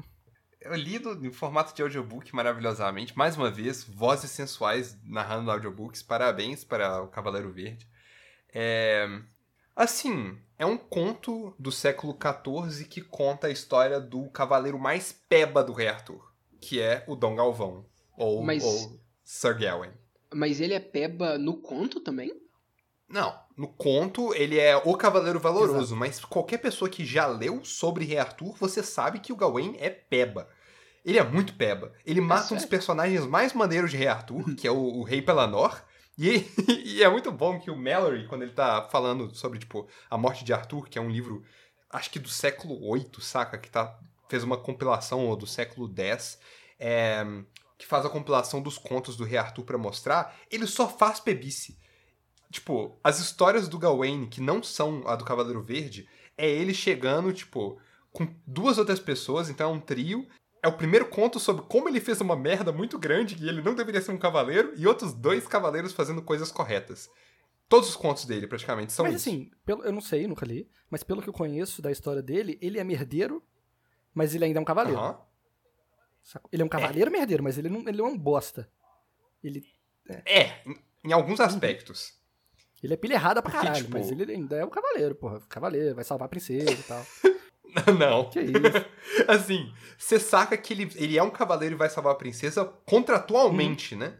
Eu 0.60 0.74
li 0.74 0.98
do- 0.98 1.24
em 1.26 1.32
formato 1.32 1.74
de 1.74 1.82
audiobook 1.82 2.34
maravilhosamente. 2.34 3.16
Mais 3.16 3.36
uma 3.36 3.50
vez, 3.50 3.82
vozes 3.84 4.30
sensuais 4.30 4.98
narrando 5.04 5.50
audiobooks. 5.50 6.02
Parabéns 6.02 6.64
para 6.64 7.02
o 7.02 7.08
Cavaleiro 7.08 7.50
Verde. 7.52 7.88
É... 8.52 9.06
Assim, 9.74 10.38
é 10.58 10.66
um 10.66 10.76
conto 10.76 11.54
do 11.58 11.72
século 11.72 12.14
XIV 12.20 12.84
que 12.84 13.00
conta 13.00 13.46
a 13.46 13.50
história 13.50 13.98
do 13.98 14.28
cavaleiro 14.28 14.78
mais 14.78 15.12
peba 15.12 15.64
do 15.64 15.72
Rei 15.72 15.88
Arthur, 15.88 16.30
que 16.60 16.78
é 16.80 17.02
o 17.06 17.16
Dom 17.16 17.36
Galvão, 17.36 17.86
ou, 18.18 18.42
Mas- 18.42 18.62
ou 18.64 19.00
Sir 19.24 19.58
Gawain. 19.58 19.92
Mas 20.34 20.60
ele 20.60 20.74
é 20.74 20.80
peba 20.80 21.38
no 21.38 21.56
conto 21.62 22.00
também? 22.00 22.30
Não, 23.10 23.36
no 23.56 23.66
conto 23.66 24.32
ele 24.34 24.56
é 24.56 24.76
o 24.76 24.96
Cavaleiro 24.96 25.40
Valoroso, 25.40 25.96
mas 25.96 26.24
qualquer 26.24 26.58
pessoa 26.58 26.88
que 26.88 27.04
já 27.04 27.26
leu 27.26 27.64
sobre 27.64 28.04
Rei 28.04 28.18
Arthur, 28.18 28.56
você 28.56 28.84
sabe 28.84 29.18
que 29.18 29.32
o 29.32 29.36
Gawain 29.36 29.76
é 29.80 29.90
peba. 29.90 30.48
Ele 31.04 31.18
é 31.18 31.24
muito 31.24 31.54
peba. 31.54 31.92
Ele 32.06 32.20
mata 32.20 32.54
um 32.54 32.56
dos 32.56 32.66
personagens 32.66 33.26
mais 33.26 33.52
maneiros 33.52 33.90
de 33.90 33.96
Rei 33.96 34.06
Arthur, 34.06 34.54
que 34.54 34.66
é 34.66 34.70
o, 34.70 34.76
o 34.76 35.02
Rei 35.02 35.20
Pelanor. 35.20 35.82
E, 36.16 36.46
e 36.84 37.02
é 37.02 37.08
muito 37.08 37.32
bom 37.32 37.58
que 37.58 37.70
o 37.70 37.76
Mallory, 37.76 38.28
quando 38.28 38.42
ele 38.42 38.52
tá 38.52 38.86
falando 38.92 39.34
sobre, 39.34 39.58
tipo, 39.58 39.88
a 40.08 40.16
morte 40.16 40.44
de 40.44 40.52
Arthur, 40.52 40.88
que 40.88 40.98
é 40.98 41.02
um 41.02 41.10
livro, 41.10 41.42
acho 41.90 42.10
que 42.10 42.18
do 42.18 42.28
século 42.28 42.78
VIII, 42.94 43.10
saca? 43.20 43.58
Que 43.58 43.70
tá, 43.70 43.98
fez 44.28 44.44
uma 44.44 44.56
compilação, 44.56 45.26
ou 45.26 45.34
do 45.34 45.46
século 45.46 45.92
X, 45.96 46.38
é, 46.78 47.24
que 47.76 47.86
faz 47.86 48.06
a 48.06 48.10
compilação 48.10 48.62
dos 48.62 48.78
contos 48.78 49.16
do 49.16 49.24
Rei 49.24 49.38
Arthur 49.38 49.64
pra 49.64 49.78
mostrar, 49.78 50.36
ele 50.50 50.66
só 50.66 50.86
faz 50.86 51.18
pebice. 51.18 51.80
Tipo, 52.50 52.98
as 53.02 53.20
histórias 53.20 53.68
do 53.68 53.78
Gawain, 53.78 54.26
que 54.26 54.40
não 54.40 54.62
são 54.62 55.06
a 55.06 55.14
do 55.14 55.24
Cavaleiro 55.24 55.62
Verde, 55.62 56.08
é 56.36 56.48
ele 56.48 56.74
chegando, 56.74 57.32
tipo, 57.32 57.80
com 58.12 58.26
duas 58.46 58.76
outras 58.76 58.98
pessoas, 58.98 59.48
então 59.48 59.70
é 59.70 59.72
um 59.72 59.80
trio. 59.80 60.26
É 60.62 60.68
o 60.68 60.76
primeiro 60.76 61.08
conto 61.08 61.38
sobre 61.38 61.64
como 61.66 61.88
ele 61.88 62.00
fez 62.00 62.20
uma 62.20 62.36
merda 62.36 62.72
muito 62.72 62.98
grande 62.98 63.36
e 63.42 63.48
ele 63.48 63.62
não 63.62 63.74
deveria 63.74 64.02
ser 64.02 64.12
um 64.12 64.18
cavaleiro, 64.18 64.74
e 64.76 64.86
outros 64.86 65.12
dois 65.12 65.46
cavaleiros 65.46 65.92
fazendo 65.92 66.20
coisas 66.22 66.50
corretas. 66.50 67.08
Todos 67.68 67.88
os 67.88 67.96
contos 67.96 68.24
dele, 68.24 68.48
praticamente, 68.48 68.92
são 68.92 69.04
mas 69.04 69.14
isso. 69.14 69.28
assim, 69.28 69.50
pelo, 69.64 69.84
eu 69.84 69.92
não 69.92 70.00
sei, 70.00 70.26
nunca 70.26 70.44
li, 70.44 70.68
mas 70.90 71.04
pelo 71.04 71.22
que 71.22 71.28
eu 71.28 71.32
conheço 71.32 71.80
da 71.80 71.92
história 71.92 72.20
dele, 72.20 72.58
ele 72.60 72.80
é 72.80 72.84
merdeiro, 72.84 73.42
mas 74.12 74.34
ele 74.34 74.44
ainda 74.44 74.58
é 74.58 74.62
um 74.62 74.64
cavaleiro. 74.64 74.98
Sacou? 76.22 76.50
Ele 76.52 76.62
é 76.62 76.64
um 76.64 76.68
cavaleiro 76.68 77.10
merdeiro, 77.10 77.44
mas 77.44 77.56
ele 77.56 77.68
não, 77.68 77.80
ele 77.88 77.96
não 77.96 78.06
é 78.06 78.10
um 78.10 78.18
bosta. 78.18 78.68
Ele, 79.42 79.64
É, 80.26 80.62
em, 80.66 80.76
em 81.04 81.12
alguns 81.12 81.40
aspectos. 81.40 82.19
Ele 82.82 82.94
é 82.94 82.96
pilha 82.96 83.14
errada 83.14 83.42
pra 83.42 83.50
Porque, 83.50 83.66
caralho, 83.66 83.84
tipo- 83.84 83.96
mas 83.98 84.10
ele 84.10 84.32
ainda 84.32 84.56
é 84.56 84.64
um 84.64 84.70
cavaleiro, 84.70 85.14
porra. 85.14 85.40
Cavaleiro, 85.48 85.94
vai 85.94 86.04
salvar 86.04 86.26
a 86.26 86.28
princesa 86.28 86.70
e 86.70 86.82
tal. 86.82 87.06
não. 87.98 88.30
Que 88.30 88.40
isso? 88.40 88.86
Assim, 89.28 89.72
você 89.98 90.18
saca 90.18 90.56
que 90.56 90.72
ele, 90.72 90.90
ele 90.96 91.18
é 91.18 91.22
um 91.22 91.30
cavaleiro 91.30 91.74
e 91.74 91.78
vai 91.78 91.88
salvar 91.88 92.12
a 92.12 92.16
princesa 92.16 92.64
contratualmente, 92.86 93.94
né? 93.94 94.14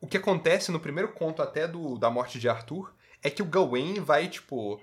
O 0.00 0.06
que 0.06 0.16
acontece 0.16 0.70
no 0.70 0.80
primeiro 0.80 1.12
conto 1.12 1.40
até 1.40 1.66
do, 1.66 1.96
da 1.98 2.10
morte 2.10 2.38
de 2.38 2.48
Arthur 2.48 2.92
é 3.22 3.30
que 3.30 3.42
o 3.42 3.46
Gawain 3.46 4.00
vai, 4.00 4.28
tipo. 4.28 4.80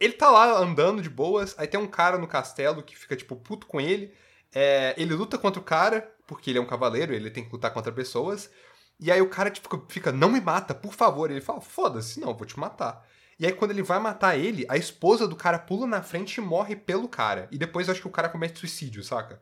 Ele 0.00 0.12
tá 0.14 0.30
lá 0.30 0.58
andando 0.58 1.02
de 1.02 1.10
boas, 1.10 1.54
aí 1.58 1.66
tem 1.66 1.78
um 1.78 1.86
cara 1.86 2.18
no 2.18 2.26
castelo 2.26 2.82
que 2.82 2.96
fica, 2.96 3.14
tipo, 3.14 3.36
puto 3.36 3.66
com 3.66 3.80
ele. 3.80 4.12
É, 4.54 4.94
ele 4.96 5.14
luta 5.14 5.36
contra 5.36 5.60
o 5.60 5.64
cara, 5.64 6.10
porque 6.26 6.50
ele 6.50 6.58
é 6.58 6.62
um 6.62 6.66
cavaleiro, 6.66 7.12
ele 7.12 7.30
tem 7.30 7.44
que 7.44 7.52
lutar 7.52 7.72
contra 7.72 7.92
pessoas. 7.92 8.50
E 8.98 9.10
aí 9.10 9.20
o 9.20 9.28
cara 9.28 9.50
tipo, 9.50 9.84
fica, 9.88 10.12
não 10.12 10.30
me 10.30 10.40
mata, 10.40 10.74
por 10.74 10.92
favor. 10.92 11.30
Ele 11.30 11.40
fala, 11.40 11.60
foda-se, 11.60 12.20
não, 12.20 12.34
vou 12.34 12.46
te 12.46 12.58
matar. 12.58 13.06
E 13.38 13.46
aí 13.46 13.52
quando 13.52 13.72
ele 13.72 13.82
vai 13.82 13.98
matar 13.98 14.38
ele, 14.38 14.64
a 14.68 14.76
esposa 14.76 15.26
do 15.26 15.36
cara 15.36 15.58
pula 15.58 15.86
na 15.86 16.02
frente 16.02 16.38
e 16.38 16.40
morre 16.40 16.76
pelo 16.76 17.08
cara. 17.08 17.48
E 17.50 17.58
depois 17.58 17.88
acho 17.88 18.00
que 18.00 18.08
o 18.08 18.12
cara 18.12 18.28
comete 18.28 18.58
suicídio, 18.58 19.02
saca? 19.02 19.40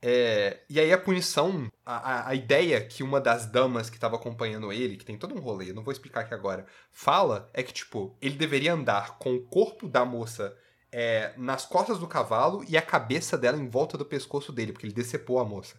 É, 0.00 0.60
e 0.68 0.78
aí 0.78 0.92
a 0.92 0.98
punição, 0.98 1.70
a, 1.84 2.28
a, 2.28 2.34
ideia 2.34 2.80
que 2.84 3.02
uma 3.02 3.20
das 3.20 3.46
damas 3.46 3.90
que 3.90 3.98
tava 3.98 4.16
acompanhando 4.16 4.72
ele, 4.72 4.96
que 4.96 5.04
tem 5.04 5.18
todo 5.18 5.34
um 5.34 5.40
rolê, 5.40 5.72
não 5.72 5.82
vou 5.82 5.90
explicar 5.90 6.20
aqui 6.20 6.34
agora, 6.34 6.66
fala 6.92 7.50
é 7.52 7.62
que, 7.62 7.72
tipo, 7.72 8.16
ele 8.20 8.36
deveria 8.36 8.74
andar 8.74 9.18
com 9.18 9.34
o 9.34 9.42
corpo 9.42 9.88
da 9.88 10.04
moça 10.04 10.56
é, 10.92 11.32
nas 11.36 11.64
costas 11.64 11.98
do 11.98 12.06
cavalo 12.06 12.64
e 12.68 12.76
a 12.76 12.82
cabeça 12.82 13.36
dela 13.36 13.58
em 13.58 13.68
volta 13.68 13.98
do 13.98 14.04
pescoço 14.04 14.52
dele, 14.52 14.72
porque 14.72 14.86
ele 14.86 14.94
decepou 14.94 15.40
a 15.40 15.44
moça. 15.44 15.76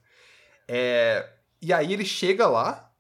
É, 0.67 1.37
e 1.62 1.74
aí 1.74 1.94
ele 1.94 2.06
chega 2.06 2.48
lá 2.48 2.92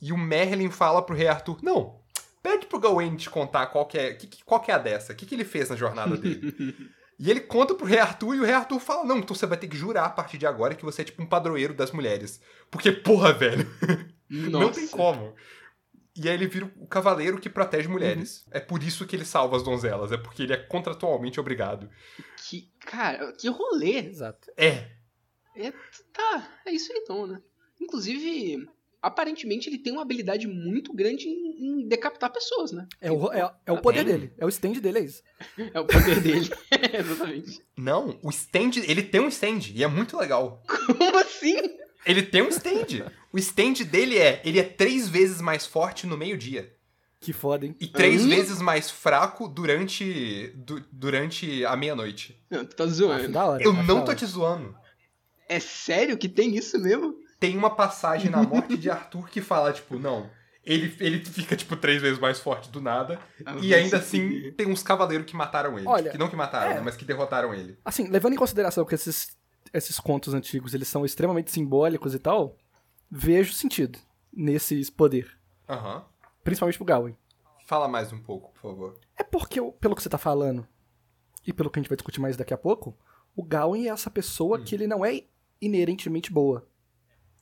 e 0.00 0.12
o 0.12 0.18
Merlin 0.18 0.70
fala 0.70 1.02
pro 1.02 1.14
rei 1.14 1.28
Arthur: 1.28 1.58
Não, 1.62 2.00
pede 2.42 2.66
pro 2.66 2.80
Gawain 2.80 3.16
te 3.16 3.28
contar 3.28 3.66
qual 3.66 3.86
que 3.86 3.98
é, 3.98 4.14
que, 4.14 4.44
qual 4.44 4.60
que 4.60 4.70
é 4.70 4.74
a 4.74 4.78
dessa, 4.78 5.12
o 5.12 5.16
que, 5.16 5.26
que 5.26 5.34
ele 5.34 5.44
fez 5.44 5.70
na 5.70 5.76
jornada 5.76 6.16
dele. 6.16 6.54
e 7.18 7.30
ele 7.30 7.40
conta 7.40 7.74
pro 7.74 7.86
rei 7.86 7.98
Arthur 7.98 8.34
e 8.34 8.40
o 8.40 8.44
rei 8.44 8.54
Arthur 8.54 8.78
fala, 8.80 9.04
não, 9.04 9.18
então 9.18 9.34
você 9.34 9.46
vai 9.46 9.58
ter 9.58 9.68
que 9.68 9.76
jurar 9.76 10.06
a 10.06 10.10
partir 10.10 10.38
de 10.38 10.46
agora 10.46 10.74
que 10.74 10.84
você 10.84 11.02
é 11.02 11.04
tipo 11.04 11.22
um 11.22 11.26
padroeiro 11.26 11.74
das 11.74 11.90
mulheres. 11.90 12.40
Porque, 12.70 12.92
porra, 12.92 13.32
velho, 13.32 13.68
não 14.28 14.70
tem 14.70 14.88
como. 14.88 15.34
E 16.16 16.28
aí 16.28 16.34
ele 16.34 16.48
vira 16.48 16.70
o 16.76 16.86
cavaleiro 16.86 17.38
que 17.38 17.48
protege 17.48 17.86
mulheres. 17.86 18.44
É 18.50 18.58
por 18.58 18.82
isso 18.82 19.06
que 19.06 19.14
ele 19.14 19.24
salva 19.24 19.56
as 19.56 19.62
donzelas, 19.62 20.10
é 20.10 20.16
porque 20.16 20.42
ele 20.42 20.52
é 20.52 20.56
contratualmente 20.56 21.38
obrigado. 21.38 21.88
Que, 22.48 22.72
cara, 22.80 23.32
que 23.32 23.48
rolê. 23.48 23.98
Exato. 23.98 24.50
É, 24.56 24.88
É, 25.58 25.72
tá, 26.12 26.60
é 26.66 26.70
isso 26.70 26.92
aí 26.92 27.00
então, 27.02 27.26
né? 27.26 27.40
Inclusive, 27.80 28.68
aparentemente 29.00 29.68
ele 29.68 29.78
tem 29.78 29.92
uma 29.92 30.02
habilidade 30.02 30.46
muito 30.46 30.92
grande 30.92 31.28
em, 31.28 31.82
em 31.82 31.88
decapitar 31.88 32.32
pessoas, 32.32 32.72
né? 32.72 32.86
É 33.00 33.10
o, 33.10 33.32
é, 33.32 33.50
é 33.66 33.72
o 33.72 33.80
poder 33.80 34.04
Tem. 34.04 34.14
dele. 34.14 34.32
É 34.38 34.44
o 34.44 34.48
stand 34.48 34.72
dele, 34.74 34.98
é 34.98 35.02
isso. 35.04 35.22
É 35.74 35.80
o 35.80 35.86
poder 35.86 36.20
dele. 36.20 36.48
Exatamente. 36.92 37.60
não, 37.76 38.18
o 38.22 38.30
stand, 38.30 38.72
ele 38.86 39.02
tem 39.02 39.20
um 39.20 39.28
stand 39.28 39.70
e 39.74 39.82
é 39.82 39.86
muito 39.88 40.16
legal. 40.16 40.62
Como 40.68 41.16
assim? 41.18 41.56
Ele 42.06 42.22
tem 42.22 42.42
um 42.42 42.48
stand. 42.48 43.10
O 43.32 43.38
stand 43.38 43.84
dele 43.84 44.16
é, 44.18 44.40
ele 44.44 44.58
é 44.58 44.64
três 44.64 45.08
vezes 45.08 45.40
mais 45.40 45.66
forte 45.66 46.06
no 46.06 46.16
meio-dia. 46.16 46.74
Que 47.20 47.32
foda, 47.32 47.66
hein? 47.66 47.74
E 47.80 47.86
três 47.88 48.24
Hum? 48.24 48.28
vezes 48.28 48.62
mais 48.62 48.88
fraco 48.90 49.48
durante, 49.48 50.52
du- 50.54 50.84
durante 50.92 51.64
a 51.64 51.76
meia-noite. 51.76 52.40
Não, 52.48 52.64
tu 52.64 52.76
tá 52.76 52.84
Acho 52.84 52.92
zoando. 52.94 53.28
da 53.32 53.44
hora. 53.44 53.62
Eu 53.64 53.72
não 53.72 54.04
tô 54.04 54.14
te 54.14 54.24
zoando. 54.24 54.74
É 55.48 55.58
sério 55.58 56.16
que 56.16 56.28
tem 56.28 56.54
isso 56.56 56.78
mesmo? 56.78 57.16
Tem 57.38 57.56
uma 57.56 57.70
passagem 57.70 58.30
na 58.30 58.42
morte 58.42 58.76
de 58.76 58.88
Arthur 58.90 59.28
que 59.28 59.40
fala, 59.40 59.72
tipo, 59.72 59.98
não. 59.98 60.30
Ele, 60.64 60.94
ele 61.00 61.24
fica, 61.24 61.56
tipo, 61.56 61.76
três 61.76 62.02
vezes 62.02 62.18
mais 62.18 62.38
forte 62.40 62.68
do 62.68 62.80
nada. 62.80 63.18
Ah, 63.46 63.56
e 63.60 63.74
ainda 63.74 63.96
assim, 63.96 64.28
fuder. 64.28 64.54
tem 64.54 64.66
uns 64.66 64.82
cavaleiros 64.82 65.26
que 65.26 65.34
mataram 65.34 65.78
ele. 65.78 65.88
Olha, 65.88 66.10
que 66.10 66.18
não 66.18 66.28
que 66.28 66.36
mataram, 66.36 66.72
é. 66.72 66.74
né, 66.74 66.80
mas 66.84 66.96
que 66.96 67.04
derrotaram 67.04 67.54
ele. 67.54 67.78
Assim, 67.84 68.08
levando 68.08 68.34
em 68.34 68.36
consideração 68.36 68.84
que 68.84 68.94
esses, 68.94 69.36
esses 69.72 69.98
contos 69.98 70.34
antigos 70.34 70.74
eles 70.74 70.88
são 70.88 71.06
extremamente 71.06 71.50
simbólicos 71.50 72.14
e 72.14 72.18
tal, 72.18 72.56
vejo 73.10 73.52
sentido 73.54 73.98
nesses 74.30 74.90
poder. 74.90 75.30
Aham. 75.68 76.04
Principalmente 76.44 76.76
pro 76.76 76.84
Gawain. 76.84 77.16
Fala 77.66 77.88
mais 77.88 78.12
um 78.12 78.18
pouco, 78.18 78.52
por 78.52 78.60
favor. 78.60 78.96
É 79.16 79.22
porque, 79.22 79.60
pelo 79.80 79.94
que 79.94 80.02
você 80.02 80.08
tá 80.08 80.18
falando, 80.18 80.66
e 81.46 81.52
pelo 81.52 81.70
que 81.70 81.78
a 81.78 81.82
gente 81.82 81.88
vai 81.88 81.96
discutir 81.96 82.20
mais 82.20 82.36
daqui 82.36 82.52
a 82.52 82.58
pouco, 82.58 82.96
o 83.34 83.42
Gawain 83.42 83.86
é 83.86 83.90
essa 83.90 84.10
pessoa 84.10 84.60
que 84.60 84.74
ele 84.74 84.86
não 84.86 85.04
é 85.04 85.22
inerentemente 85.60 86.32
boa. 86.32 86.66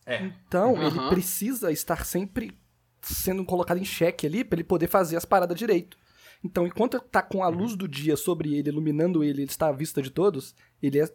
É. 0.07 0.23
Então, 0.23 0.77
Aham. 0.77 0.87
ele 0.87 1.09
precisa 1.11 1.71
estar 1.73 2.07
sempre 2.07 2.57
sendo 3.03 3.45
colocado 3.45 3.79
em 3.79 3.85
xeque 3.85 4.27
ali 4.27 4.45
pra 4.45 4.57
ele 4.57 4.65
poder 4.65 4.87
fazer 4.89 5.17
as 5.17 5.25
paradas 5.25 5.59
direito. 5.59 5.99
Então, 6.45 6.67
enquanto 6.67 6.99
tá 7.01 7.21
com 7.23 7.43
a 7.43 7.49
luz 7.49 7.75
do 7.75 7.89
dia 7.89 8.17
sobre 8.17 8.55
ele, 8.55 8.69
iluminando 8.69 9.25
ele, 9.25 9.43
ele 9.43 9.51
está 9.51 9.69
à 9.69 9.73
vista 9.73 10.01
de 10.01 10.11
todos, 10.11 10.55
ele 10.83 11.01
é 11.01 11.13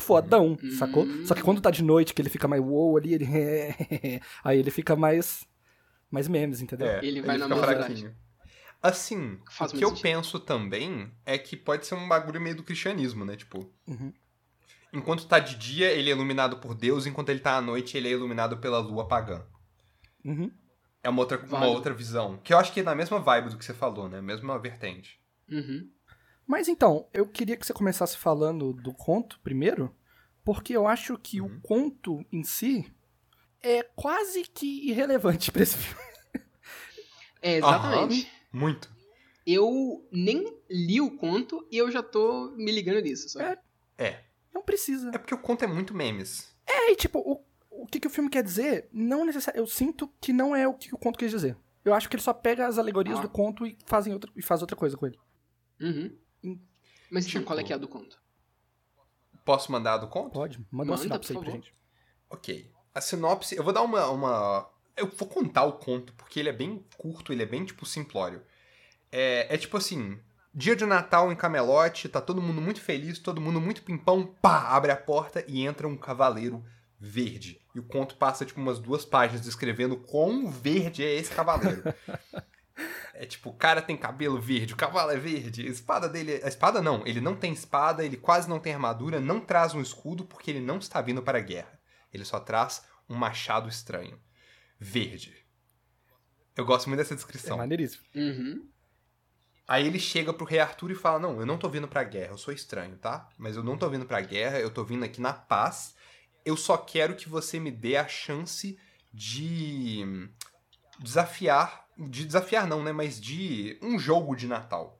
fodão, 0.00 0.56
sacou? 0.78 1.06
Só 1.24 1.34
que 1.34 1.42
quando 1.42 1.60
tá 1.60 1.70
de 1.70 1.82
noite, 1.82 2.14
que 2.14 2.22
ele 2.22 2.30
fica 2.30 2.48
mais 2.48 2.62
wow 2.62 2.96
ali, 2.96 3.14
ele 3.14 3.26
aí 4.44 4.58
ele 4.58 4.70
fica 4.70 4.96
mais 4.96 5.46
mais 6.10 6.26
memes, 6.26 6.62
entendeu? 6.62 6.86
É, 6.88 7.04
Ele 7.04 7.20
vai 7.20 7.36
na 7.36 7.44
fica 7.44 7.56
maldade. 7.56 7.84
fraquinho. 7.84 8.16
Assim, 8.82 9.38
Faz 9.50 9.72
o 9.72 9.76
que 9.76 9.84
eu 9.84 9.88
sentido. 9.90 10.02
penso 10.02 10.40
também 10.40 11.10
é 11.26 11.36
que 11.36 11.56
pode 11.56 11.84
ser 11.86 11.96
um 11.96 12.08
bagulho 12.08 12.40
meio 12.40 12.56
do 12.56 12.62
cristianismo, 12.62 13.24
né? 13.24 13.36
Tipo, 13.36 13.70
Uhum. 13.86 14.12
Enquanto 14.92 15.26
tá 15.26 15.38
de 15.38 15.56
dia, 15.56 15.90
ele 15.92 16.10
é 16.10 16.12
iluminado 16.12 16.58
por 16.58 16.74
Deus, 16.74 17.06
enquanto 17.06 17.28
ele 17.30 17.40
tá 17.40 17.56
à 17.56 17.60
noite, 17.60 17.96
ele 17.96 18.08
é 18.08 18.12
iluminado 18.12 18.58
pela 18.58 18.78
lua 18.78 19.06
pagã. 19.06 19.44
Uhum. 20.24 20.50
É 21.02 21.08
uma 21.08 21.20
outra, 21.20 21.38
uma 21.38 21.66
outra 21.66 21.94
visão. 21.94 22.38
Que 22.38 22.52
eu 22.52 22.58
acho 22.58 22.72
que 22.72 22.80
é 22.80 22.82
na 22.82 22.94
mesma 22.94 23.18
vibe 23.20 23.50
do 23.50 23.56
que 23.58 23.64
você 23.64 23.72
falou, 23.74 24.08
né? 24.08 24.20
Mesma 24.20 24.58
vertente. 24.58 25.20
Uhum. 25.48 25.88
Mas 26.46 26.66
então, 26.68 27.08
eu 27.12 27.26
queria 27.26 27.56
que 27.56 27.66
você 27.66 27.72
começasse 27.72 28.16
falando 28.16 28.72
do 28.72 28.92
conto 28.92 29.38
primeiro, 29.40 29.94
porque 30.44 30.74
eu 30.76 30.86
acho 30.88 31.16
que 31.18 31.40
Uhum. 31.40 31.46
o 31.46 31.60
conto 31.60 32.24
em 32.32 32.42
si 32.42 32.90
é 33.62 33.82
quase 33.82 34.42
que 34.44 34.88
irrelevante 34.88 35.50
pra 35.52 35.62
esse 35.62 35.76
filme. 35.76 36.02
É, 37.40 37.58
exatamente. 37.58 38.30
Muito. 38.52 38.90
Eu 39.46 40.06
nem 40.10 40.58
li 40.68 41.00
o 41.00 41.16
conto 41.16 41.66
e 41.70 41.78
eu 41.78 41.90
já 41.90 42.02
tô 42.02 42.50
me 42.56 42.70
ligando 42.72 43.00
nisso, 43.02 43.28
sabe? 43.28 43.58
É. 43.96 44.24
Não 44.58 44.62
precisa. 44.64 45.10
É 45.14 45.18
porque 45.18 45.34
o 45.34 45.38
conto 45.38 45.64
é 45.64 45.66
muito 45.68 45.94
memes. 45.94 46.54
É, 46.66 46.90
e 46.92 46.96
tipo, 46.96 47.18
o, 47.20 47.44
o 47.70 47.86
que, 47.86 48.00
que 48.00 48.06
o 48.06 48.10
filme 48.10 48.28
quer 48.28 48.42
dizer, 48.42 48.88
não 48.92 49.24
necessariamente. 49.24 49.60
Eu 49.70 49.72
sinto 49.72 50.08
que 50.20 50.32
não 50.32 50.54
é 50.54 50.66
o 50.66 50.74
que 50.74 50.92
o 50.94 50.98
conto 50.98 51.18
quer 51.18 51.28
dizer. 51.28 51.56
Eu 51.84 51.94
acho 51.94 52.08
que 52.08 52.16
ele 52.16 52.22
só 52.22 52.32
pega 52.34 52.66
as 52.66 52.76
alegorias 52.76 53.18
Ah. 53.18 53.22
do 53.22 53.28
conto 53.28 53.64
e, 53.66 53.78
fazem 53.86 54.12
outra, 54.12 54.30
e 54.36 54.42
faz 54.42 54.60
outra 54.60 54.76
coisa 54.76 54.96
com 54.96 55.06
ele. 55.06 55.18
Uhum. 55.80 56.18
Mas 57.10 57.24
então, 57.26 57.40
Tipo- 57.40 57.44
qual 57.46 57.58
é 57.58 57.62
que 57.64 57.72
é 57.72 57.76
a 57.76 57.78
do 57.78 57.88
conto? 57.88 58.20
Posso 59.44 59.72
mandar 59.72 59.94
a 59.94 59.98
do 59.98 60.08
conto? 60.08 60.32
Pode? 60.32 60.58
Manda 60.70 60.90
uma 60.90 60.96
Manda, 60.96 61.02
sinopse 61.02 61.32
por 61.32 61.38
aí 61.38 61.44
pra 61.44 61.52
gente. 61.54 61.74
Ok. 62.28 62.70
A 62.94 63.00
sinopse, 63.00 63.56
eu 63.56 63.64
vou 63.64 63.72
dar 63.72 63.82
uma, 63.82 64.06
uma. 64.10 64.70
Eu 64.96 65.06
vou 65.06 65.28
contar 65.28 65.64
o 65.64 65.74
conto, 65.74 66.12
porque 66.14 66.40
ele 66.40 66.48
é 66.48 66.52
bem 66.52 66.84
curto, 66.98 67.32
ele 67.32 67.42
é 67.42 67.46
bem, 67.46 67.64
tipo, 67.64 67.86
simplório. 67.86 68.42
É, 69.10 69.54
é 69.54 69.56
tipo 69.56 69.76
assim: 69.76 70.20
dia 70.58 70.74
de 70.74 70.84
Natal 70.84 71.30
em 71.32 71.36
Camelote, 71.36 72.08
tá 72.08 72.20
todo 72.20 72.42
mundo 72.42 72.60
muito 72.60 72.80
feliz, 72.80 73.18
todo 73.20 73.40
mundo 73.40 73.60
muito 73.60 73.82
pimpão, 73.82 74.26
pá, 74.42 74.68
abre 74.68 74.90
a 74.90 74.96
porta 74.96 75.44
e 75.46 75.64
entra 75.64 75.86
um 75.86 75.96
cavaleiro 75.96 76.64
verde. 76.98 77.60
E 77.74 77.78
o 77.78 77.82
conto 77.84 78.16
passa, 78.16 78.44
tipo, 78.44 78.60
umas 78.60 78.80
duas 78.80 79.04
páginas 79.04 79.40
descrevendo 79.40 79.96
quão 79.96 80.50
verde 80.50 81.04
é 81.04 81.14
esse 81.14 81.30
cavaleiro. 81.32 81.82
É 83.12 83.26
tipo, 83.26 83.50
o 83.50 83.52
cara 83.52 83.82
tem 83.82 83.96
cabelo 83.96 84.40
verde, 84.40 84.74
o 84.74 84.76
cavalo 84.76 85.10
é 85.10 85.16
verde, 85.16 85.66
a 85.66 85.70
espada 85.70 86.08
dele. 86.08 86.40
A 86.44 86.46
espada 86.46 86.80
não, 86.80 87.04
ele 87.04 87.20
não 87.20 87.34
tem 87.34 87.52
espada, 87.52 88.04
ele 88.04 88.16
quase 88.16 88.48
não 88.48 88.60
tem 88.60 88.72
armadura, 88.72 89.18
não 89.18 89.40
traz 89.40 89.74
um 89.74 89.80
escudo 89.80 90.24
porque 90.24 90.52
ele 90.52 90.60
não 90.60 90.78
está 90.78 91.00
vindo 91.00 91.20
para 91.20 91.38
a 91.38 91.40
guerra. 91.40 91.80
Ele 92.14 92.24
só 92.24 92.38
traz 92.38 92.84
um 93.08 93.16
machado 93.16 93.68
estranho. 93.68 94.20
Verde. 94.78 95.34
Eu 96.56 96.64
gosto 96.64 96.88
muito 96.88 96.98
dessa 96.98 97.14
É 97.14 97.16
descrição. 97.16 97.56
maneiríssimo. 97.58 98.04
Uhum. 98.14 98.68
Aí 99.68 99.86
ele 99.86 99.98
chega 99.98 100.32
pro 100.32 100.46
rei 100.46 100.58
Arthur 100.58 100.90
e 100.90 100.94
fala: 100.94 101.18
Não, 101.18 101.38
eu 101.38 101.44
não 101.44 101.58
tô 101.58 101.68
vindo 101.68 101.86
pra 101.86 102.02
guerra, 102.02 102.32
eu 102.32 102.38
sou 102.38 102.54
estranho, 102.54 102.96
tá? 102.96 103.28
Mas 103.36 103.54
eu 103.54 103.62
não 103.62 103.76
tô 103.76 103.90
vindo 103.90 104.06
pra 104.06 104.22
guerra, 104.22 104.58
eu 104.58 104.70
tô 104.70 104.82
vindo 104.82 105.04
aqui 105.04 105.20
na 105.20 105.34
paz. 105.34 105.94
Eu 106.42 106.56
só 106.56 106.78
quero 106.78 107.14
que 107.14 107.28
você 107.28 107.60
me 107.60 107.70
dê 107.70 107.96
a 107.98 108.08
chance 108.08 108.78
de 109.12 110.30
desafiar. 110.98 111.86
De 111.98 112.24
desafiar, 112.24 112.66
não, 112.66 112.82
né? 112.82 112.92
Mas 112.92 113.20
de 113.20 113.78
um 113.82 113.98
jogo 113.98 114.34
de 114.34 114.46
Natal. 114.46 114.98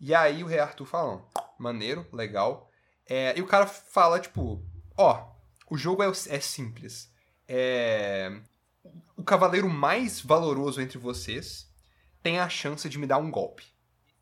E 0.00 0.12
aí 0.12 0.42
o 0.42 0.46
rei 0.48 0.58
Arthur 0.58 0.86
fala: 0.86 1.12
"Não, 1.12 1.28
Maneiro, 1.56 2.04
legal. 2.12 2.68
É, 3.08 3.38
e 3.38 3.40
o 3.40 3.46
cara 3.46 3.68
fala, 3.68 4.18
tipo: 4.18 4.60
Ó, 4.96 5.32
o 5.70 5.76
jogo 5.76 6.02
é, 6.02 6.08
é 6.08 6.40
simples. 6.40 7.08
É. 7.46 8.40
O 9.16 9.22
cavaleiro 9.22 9.68
mais 9.68 10.20
valoroso 10.20 10.80
entre 10.80 10.98
vocês 10.98 11.70
tem 12.22 12.40
a 12.40 12.48
chance 12.48 12.88
de 12.88 12.98
me 12.98 13.06
dar 13.06 13.18
um 13.18 13.30
golpe. 13.30 13.75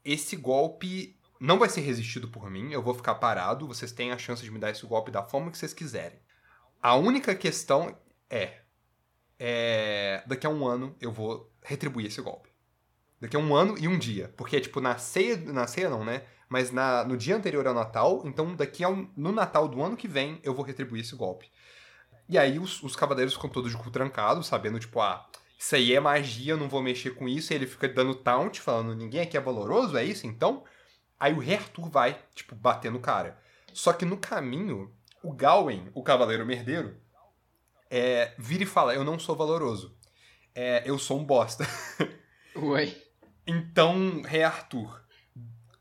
Esse 0.04 0.36
golpe 0.36 1.18
não 1.40 1.58
vai 1.58 1.68
ser 1.68 1.80
resistido 1.80 2.28
por 2.28 2.50
mim, 2.50 2.72
eu 2.72 2.82
vou 2.82 2.94
ficar 2.94 3.16
parado, 3.16 3.66
vocês 3.66 3.92
têm 3.92 4.12
a 4.12 4.18
chance 4.18 4.42
de 4.42 4.50
me 4.50 4.58
dar 4.58 4.70
esse 4.70 4.86
golpe 4.86 5.10
da 5.10 5.22
forma 5.22 5.50
que 5.50 5.58
vocês 5.58 5.72
quiserem. 5.72 6.18
A 6.82 6.94
única 6.96 7.34
questão 7.34 7.96
é, 8.28 8.60
é 9.38 10.22
daqui 10.26 10.46
a 10.46 10.50
um 10.50 10.66
ano 10.66 10.94
eu 11.00 11.10
vou 11.10 11.50
retribuir 11.62 12.06
esse 12.06 12.20
golpe. 12.20 12.50
Daqui 13.20 13.36
a 13.36 13.38
um 13.38 13.54
ano 13.54 13.76
e 13.78 13.88
um 13.88 13.98
dia, 13.98 14.32
porque 14.36 14.60
tipo 14.60 14.80
na 14.80 14.98
ceia, 14.98 15.36
na 15.36 15.66
ceia 15.66 15.88
não, 15.88 16.04
né? 16.04 16.24
Mas 16.48 16.70
na, 16.70 17.04
no 17.04 17.16
dia 17.16 17.34
anterior 17.36 17.66
ao 17.66 17.74
Natal, 17.74 18.22
então 18.26 18.54
daqui 18.54 18.84
a 18.84 18.88
um, 18.88 19.10
no 19.16 19.32
Natal 19.32 19.66
do 19.66 19.82
ano 19.82 19.96
que 19.96 20.06
vem 20.06 20.40
eu 20.42 20.54
vou 20.54 20.64
retribuir 20.64 21.00
esse 21.00 21.16
golpe. 21.16 21.50
E 22.28 22.38
aí 22.38 22.58
os, 22.58 22.82
os 22.82 22.94
cavaleiros 22.94 23.34
ficam 23.34 23.50
todos 23.50 23.70
de 23.70 23.76
cu 23.76 23.90
trancado, 23.90 24.42
sabendo 24.42 24.78
tipo, 24.78 25.00
ah, 25.00 25.26
isso 25.58 25.74
aí 25.74 25.94
é 25.94 26.00
magia, 26.00 26.52
eu 26.52 26.56
não 26.56 26.68
vou 26.68 26.82
mexer 26.82 27.10
com 27.10 27.28
isso. 27.28 27.52
E 27.52 27.56
ele 27.56 27.66
fica 27.66 27.88
dando 27.88 28.14
taunt, 28.14 28.60
falando, 28.60 28.94
ninguém 28.94 29.20
aqui 29.20 29.36
é 29.36 29.40
valoroso, 29.40 29.96
é 29.96 30.04
isso 30.04 30.26
então? 30.26 30.64
Aí 31.18 31.32
o 31.32 31.38
rei 31.38 31.56
Arthur 31.56 31.88
vai, 31.88 32.18
tipo, 32.34 32.54
bater 32.54 32.90
no 32.90 33.00
cara. 33.00 33.38
Só 33.72 33.92
que 33.92 34.04
no 34.04 34.16
caminho, 34.16 34.92
o 35.22 35.32
Gawain, 35.32 35.90
o 35.94 36.02
cavaleiro 36.02 36.44
merdeiro, 36.44 36.96
é, 37.90 38.34
vira 38.38 38.62
e 38.64 38.66
fala, 38.66 38.94
eu 38.94 39.04
não 39.04 39.18
sou 39.18 39.36
valoroso. 39.36 39.96
É, 40.54 40.82
eu 40.84 40.98
sou 40.98 41.18
um 41.18 41.24
bosta. 41.24 41.66
Ué. 42.56 42.94
Então, 43.46 44.22
rei 44.22 44.42
Arthur, 44.42 45.04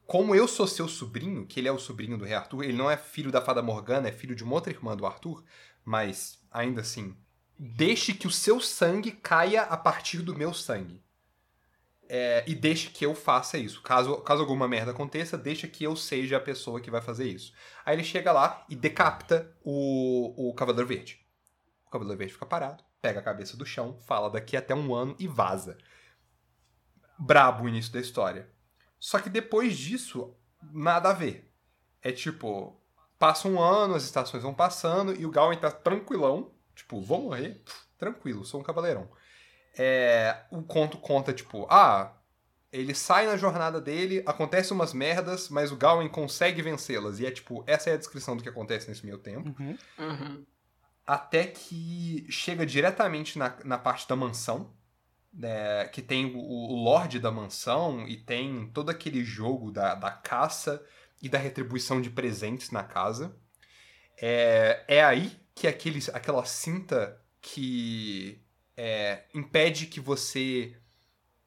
como 0.06 0.36
eu 0.36 0.48
sou 0.48 0.68
seu 0.68 0.88
sobrinho, 0.88 1.46
que 1.46 1.60
ele 1.60 1.68
é 1.68 1.72
o 1.72 1.80
sobrinho 1.80 2.18
do 2.18 2.26
rei 2.26 2.36
Arthur, 2.36 2.64
ele 2.64 2.74
não 2.74 2.90
é 2.90 2.98
filho 2.98 3.32
da 3.32 3.42
fada 3.42 3.62
Morgana, 3.62 4.10
é 4.10 4.12
filho 4.12 4.36
de 4.36 4.44
uma 4.44 4.56
outra 4.56 4.72
irmã 4.72 4.96
do 4.96 5.06
Arthur, 5.06 5.44
mas 5.84 6.40
ainda 6.52 6.82
assim, 6.82 7.16
deixe 7.58 8.14
que 8.14 8.28
o 8.28 8.32
seu 8.32 8.60
sangue 8.60 9.12
caia 9.12 9.64
a 9.64 9.78
partir 9.78 10.20
do 10.22 10.36
meu 10.36 10.54
sangue. 10.54 11.04
É, 12.10 12.44
e 12.46 12.54
deixe 12.54 12.90
que 12.90 13.06
eu 13.06 13.16
faça 13.16 13.58
isso. 13.58 13.82
Caso, 13.82 14.18
caso 14.18 14.42
alguma 14.42 14.68
merda 14.68 14.92
aconteça, 14.92 15.38
deixa 15.38 15.68
que 15.68 15.84
eu 15.84 15.96
seja 15.96 16.38
a 16.38 16.42
pessoa 16.42 16.82
que 16.82 16.92
vai 16.92 17.02
fazer 17.02 17.28
isso. 17.28 17.54
Aí 17.86 17.96
ele 17.96 18.04
chega 18.04 18.32
lá 18.32 18.66
e 18.70 18.76
decapita 18.76 19.52
o, 19.64 20.50
o 20.50 20.54
Cavaleiro 20.54 20.88
Verde. 20.88 21.26
O 21.88 21.90
Cavaleiro 21.90 22.18
Verde 22.18 22.34
fica 22.34 22.46
parado, 22.46 22.84
pega 23.02 23.20
a 23.20 23.24
cabeça 23.24 23.58
do 23.58 23.66
chão, 23.66 23.98
fala 24.06 24.30
daqui 24.30 24.58
até 24.58 24.76
um 24.76 24.94
ano 24.94 25.16
e 25.18 25.28
vaza. 25.28 25.78
brabo 27.18 27.64
o 27.64 27.70
início 27.70 27.92
da 27.92 28.00
história. 28.00 28.50
Só 29.00 29.20
que 29.20 29.30
depois 29.30 29.78
disso, 29.78 30.36
nada 30.62 31.10
a 31.10 31.14
ver. 31.14 31.52
É 32.02 32.12
tipo, 32.12 32.80
passa 33.18 33.48
um 33.48 33.60
ano, 33.60 33.96
as 33.96 34.04
estações 34.04 34.44
vão 34.44 34.54
passando 34.54 35.14
e 35.14 35.26
o 35.26 35.32
Gawain 35.32 35.58
tá 35.58 35.72
tranquilão. 35.72 36.53
Tipo, 36.76 37.02
vou 37.02 37.22
morrer, 37.22 37.62
tranquilo, 37.98 38.46
sou 38.46 38.60
um 38.60 38.64
cavaleirão. 38.64 39.10
É, 39.78 40.44
o 40.52 40.62
conto 40.62 40.98
conta, 40.98 41.34
tipo, 41.34 41.66
ah, 41.70 42.16
ele 42.72 42.96
sai 42.96 43.28
na 43.28 43.38
jornada 43.38 43.80
dele, 43.80 44.24
acontece 44.26 44.74
umas 44.74 44.94
merdas, 44.94 45.50
mas 45.50 45.72
o 45.72 45.78
Gawain 45.78 46.10
consegue 46.10 46.62
vencê-las. 46.62 47.20
E 47.20 47.26
é 47.26 47.32
tipo, 47.32 47.64
essa 47.68 47.90
é 47.90 47.94
a 47.94 47.98
descrição 47.98 48.36
do 48.36 48.44
que 48.44 48.50
acontece 48.50 48.88
nesse 48.90 49.06
meio 49.06 49.18
tempo. 49.18 49.56
Uhum. 49.60 49.78
Uhum. 50.00 50.46
Até 51.06 51.46
que 51.48 52.26
chega 52.30 52.66
diretamente 52.66 53.38
na, 53.38 53.56
na 53.64 53.78
parte 53.78 54.08
da 54.08 54.16
mansão. 54.16 54.74
né, 55.34 55.86
que 55.88 56.02
tem 56.02 56.26
o, 56.36 56.40
o 56.40 56.84
Lorde 56.84 57.20
da 57.20 57.32
mansão 57.32 58.08
e 58.08 58.18
tem 58.18 58.68
todo 58.74 58.90
aquele 58.90 59.24
jogo 59.24 59.72
da, 59.72 59.96
da 59.96 60.12
caça 60.12 60.84
e 61.22 61.28
da 61.28 61.38
retribuição 61.38 62.02
de 62.02 62.10
presentes 62.10 62.70
na 62.72 62.84
casa. 62.84 63.36
É, 64.22 64.84
é 64.88 65.04
aí 65.04 65.43
que 65.56 65.68
aquele, 65.68 66.00
aquela 66.14 66.46
cinta 66.46 67.20
que 67.42 68.42
é, 68.76 69.24
impede 69.34 69.88
que 69.88 70.00
você 70.00 70.76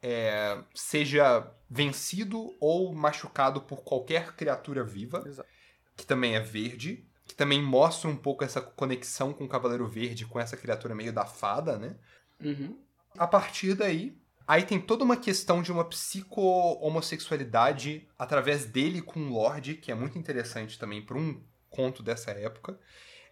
é, 0.02 0.58
seja 0.75 1.50
vencido 1.68 2.54
ou 2.60 2.94
machucado 2.94 3.62
por 3.62 3.82
qualquer 3.82 4.36
criatura 4.36 4.84
viva, 4.84 5.25
Exato. 5.26 5.48
que 5.96 6.06
também 6.06 6.36
é 6.36 6.40
verde, 6.40 7.04
que 7.26 7.34
também 7.34 7.60
mostra 7.60 8.08
um 8.08 8.16
pouco 8.16 8.44
essa 8.44 8.60
conexão 8.60 9.32
com 9.32 9.42
o 9.44 9.48
Cavaleiro 9.48 9.88
Verde, 9.88 10.26
com 10.26 10.38
essa 10.38 10.56
criatura 10.56 10.94
meio 10.94 11.12
da 11.12 11.26
fada, 11.26 11.76
né? 11.76 11.96
Uhum. 12.40 12.78
A 13.18 13.26
partir 13.26 13.75
daí, 13.75 14.16
aí 14.46 14.62
tem 14.62 14.80
toda 14.80 15.02
uma 15.02 15.16
questão 15.16 15.60
de 15.60 15.72
uma 15.72 15.84
psico-homossexualidade 15.84 18.06
através 18.16 18.64
dele 18.64 19.02
com 19.02 19.18
o 19.20 19.32
Lorde, 19.32 19.75
que 19.75 19.90
é 19.90 19.94
muito 19.94 20.16
interessante 20.16 20.78
também 20.78 21.04
para 21.04 21.18
um 21.18 21.42
conto 21.68 22.00
dessa 22.02 22.30
época. 22.30 22.78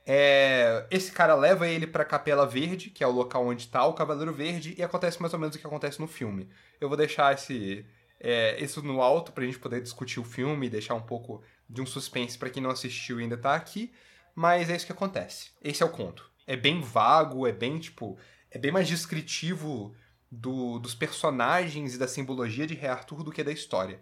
É, 0.06 0.86
esse 0.90 1.10
cara 1.12 1.34
leva 1.34 1.66
ele 1.66 1.86
pra 1.86 2.04
Capela 2.04 2.46
Verde, 2.46 2.90
que 2.90 3.02
é 3.02 3.06
o 3.06 3.10
local 3.10 3.46
onde 3.46 3.68
tá 3.68 3.84
o 3.86 3.94
Cavaleiro 3.94 4.32
Verde, 4.34 4.74
e 4.76 4.82
acontece 4.82 5.20
mais 5.20 5.32
ou 5.32 5.38
menos 5.40 5.56
o 5.56 5.58
que 5.58 5.66
acontece 5.66 6.00
no 6.00 6.06
filme. 6.06 6.48
Eu 6.80 6.88
vou 6.88 6.96
deixar 6.96 7.32
esse, 7.34 7.86
é, 8.20 8.62
isso 8.62 8.82
no 8.82 9.00
alto 9.00 9.32
pra 9.32 9.44
gente 9.44 9.58
poder 9.58 9.80
discutir 9.82 10.20
o 10.20 10.24
filme 10.24 10.66
e 10.66 10.70
deixar 10.70 10.94
um 10.94 11.00
pouco 11.00 11.42
de 11.68 11.80
um 11.80 11.86
suspense 11.86 12.36
pra 12.36 12.50
quem 12.50 12.62
não 12.62 12.70
assistiu 12.70 13.18
e 13.18 13.22
ainda 13.22 13.36
tá 13.36 13.54
aqui, 13.54 13.92
mas 14.34 14.68
é 14.68 14.76
isso 14.76 14.86
que 14.86 14.92
acontece. 14.92 15.50
Esse 15.62 15.82
é 15.82 15.86
o 15.86 15.90
conto. 15.90 16.30
É 16.46 16.56
bem 16.56 16.80
vago, 16.82 17.46
é 17.46 17.52
bem, 17.52 17.78
tipo, 17.78 18.18
é 18.50 18.58
bem 18.58 18.70
mais 18.70 18.86
descritivo 18.86 19.94
do- 20.30 20.78
dos 20.78 20.94
personagens 20.94 21.94
e 21.94 21.98
da 21.98 22.08
simbologia 22.08 22.66
de 22.66 22.74
Rei 22.74 22.90
Arthur 22.90 23.22
do 23.22 23.32
que 23.32 23.42
da 23.42 23.52
história. 23.52 24.00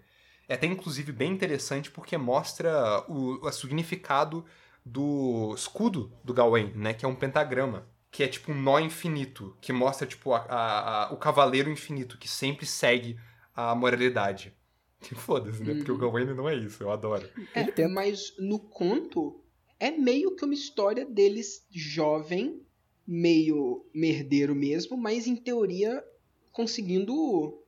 É 0.49 0.55
até, 0.55 0.67
inclusive, 0.67 1.13
bem 1.13 1.33
interessante 1.33 1.91
porque 1.91 2.17
mostra 2.17 3.05
o, 3.09 3.47
o 3.47 3.53
significado 3.53 4.45
do 4.85 5.55
escudo 5.55 6.13
do 6.25 6.35
Gawain, 6.35 6.73
né? 6.75 6.93
Que 6.95 7.05
é 7.05 7.09
um 7.09 7.15
pentagrama. 7.15 7.87
Que 8.11 8.23
é 8.25 8.29
tipo 8.29 8.53
um 8.53 8.61
nó 8.61 8.79
infinito. 8.79 9.57
Que 9.61 9.73
mostra, 9.73 10.07
tipo, 10.07 10.33
a, 10.35 10.39
a- 10.41 11.05
a- 11.09 11.13
o 11.13 11.17
cavaleiro 11.17 11.71
infinito, 11.71 12.19
que 12.19 12.29
sempre 12.29 12.67
segue 12.67 13.19
a 13.55 13.75
moralidade. 13.75 14.53
Que 15.03 15.17
foda-se, 15.17 15.61
né? 15.65 15.75
Porque 15.75 15.91
o 15.91 15.99
Gawain 15.99 16.27
não 16.33 16.49
é 16.49 16.55
isso, 16.55 16.81
eu 16.81 16.89
adoro. 16.93 17.29
É, 17.57 17.89
mas 17.89 18.33
no 18.39 18.61
conto 18.61 19.43
é 19.81 19.91
meio 19.91 20.37
que 20.37 20.45
uma 20.45 20.55
história 20.55 21.05
deles 21.05 21.67
jovem, 21.73 22.63
meio 23.05 23.85
merdeiro 23.93 24.55
mesmo, 24.55 24.97
mas 24.97 25.27
em 25.27 25.35
teoria 25.35 26.05
conseguindo 26.53 27.61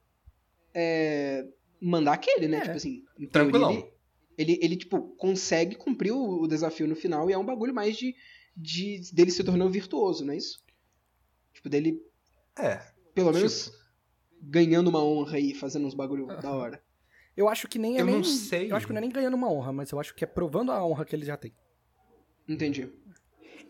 é, 0.72 1.44
mandar 1.80 2.12
aquele, 2.12 2.46
né? 2.46 2.58
É. 2.58 2.60
Tipo 2.60 2.76
assim, 2.76 3.04
em 3.18 3.26
Tranquilão. 3.26 3.68
teoria, 3.72 3.84
ele, 3.88 3.93
ele, 4.36 4.58
ele, 4.62 4.76
tipo, 4.76 5.00
consegue 5.16 5.76
cumprir 5.76 6.12
o, 6.12 6.42
o 6.42 6.48
desafio 6.48 6.86
no 6.88 6.94
final 6.96 7.28
e 7.30 7.32
é 7.32 7.38
um 7.38 7.44
bagulho 7.44 7.74
mais 7.74 7.96
de, 7.96 8.14
de 8.56 9.00
dele 9.12 9.30
se 9.30 9.42
tornando 9.44 9.70
virtuoso, 9.70 10.24
não 10.24 10.32
é 10.32 10.36
isso? 10.36 10.62
Tipo, 11.52 11.68
dele, 11.68 12.00
É. 12.58 12.80
pelo 13.14 13.32
menos, 13.32 13.66
Tipo, 13.66 13.84
ganhando 14.42 14.88
uma 14.88 15.02
honra 15.02 15.36
aí, 15.36 15.54
fazendo 15.54 15.86
uns 15.86 15.94
bagulho 15.94 16.26
da 16.26 16.52
hora. 16.52 16.82
Eu 17.36 17.48
acho 17.48 17.66
que 17.66 17.78
nem 17.78 17.96
é 17.96 18.00
Eu 18.02 18.06
nem. 18.06 18.16
não 18.16 18.24
sei. 18.24 18.70
Eu 18.70 18.76
acho 18.76 18.86
que 18.86 18.92
não 18.92 18.98
é 18.98 19.00
nem 19.00 19.10
ganhando 19.10 19.34
uma 19.34 19.50
honra, 19.50 19.72
mas 19.72 19.90
eu 19.90 19.98
acho 19.98 20.14
que 20.14 20.22
é 20.22 20.26
provando 20.26 20.70
a 20.70 20.84
honra 20.84 21.04
que 21.04 21.16
ele 21.16 21.24
já 21.24 21.36
tem. 21.36 21.52
Entendi. 22.48 22.88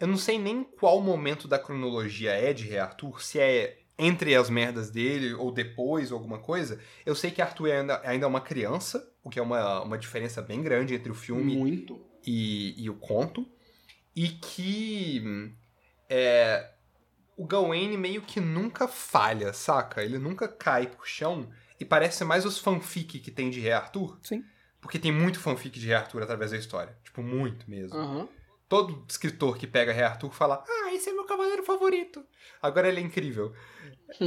eu 0.00 0.07
não 0.09 0.16
sei 0.16 0.38
nem 0.38 0.64
qual 0.64 1.00
momento 1.00 1.46
da 1.46 1.59
cronologia 1.59 2.33
é 2.33 2.53
de 2.53 2.64
Rei 2.66 2.79
Arthur, 2.79 3.22
se 3.22 3.38
é 3.38 3.79
entre 3.99 4.35
as 4.35 4.51
merdas 4.51 4.91
dele 4.91 5.35
ou 5.35 5.53
depois 5.53 6.11
ou 6.11 6.19
alguma 6.19 6.39
coisa. 6.39 6.81
Eu 7.07 7.15
sei 7.15 7.31
que 7.31 7.41
Arthur 7.41 7.71
ainda, 7.71 8.01
ainda 8.05 8.27
é 8.27 8.29
uma 8.29 8.41
criança, 8.41 9.09
o 9.23 9.31
que 9.31 9.39
é 9.39 9.43
uma, 9.43 9.83
uma 9.83 9.99
diferença 9.99 10.43
bem 10.43 10.63
grande 10.63 10.95
entre 10.95 11.11
o 11.11 11.15
filme 11.15 11.87
e, 12.27 12.83
e 12.83 12.91
o 12.91 12.95
conto. 12.95 13.49
E 14.17 14.29
que 14.29 15.53
é, 16.09 16.71
o 17.37 17.47
Gawain 17.47 17.97
meio 17.97 18.23
que 18.23 18.41
nunca 18.41 18.87
falha, 18.87 19.53
saca? 19.53 20.03
Ele 20.03 20.19
nunca 20.19 20.49
cai 20.49 20.87
pro 20.87 21.05
chão. 21.05 21.49
E 21.79 21.85
parece 21.85 22.25
mais 22.25 22.45
os 22.45 22.59
fanfic 22.59 23.19
que 23.19 23.31
tem 23.31 23.51
de 23.51 23.61
Rei 23.61 23.73
Arthur. 23.73 24.19
Sim. 24.23 24.45
Porque 24.81 24.99
tem 24.99 25.11
muito 25.11 25.41
fanfic 25.41 25.79
de 25.79 25.87
Rei 25.87 25.97
Arthur 25.97 26.23
através 26.23 26.51
da 26.51 26.57
história. 26.57 26.97
Tipo, 27.03 27.23
muito 27.23 27.69
mesmo. 27.69 27.97
Aham. 27.97 28.29
Todo 28.69 29.05
escritor 29.09 29.57
que 29.57 29.67
pega 29.67 29.93
Rei 29.93 30.05
Arthur 30.05 30.33
fala: 30.33 30.65
Ah, 30.67 30.95
esse 30.95 31.11
é 31.11 31.13
meu 31.13 31.25
cavaleiro 31.25 31.63
favorito. 31.63 32.25
Agora 32.63 32.89
ele 32.89 33.01
é 33.01 33.03
incrível. 33.03 33.55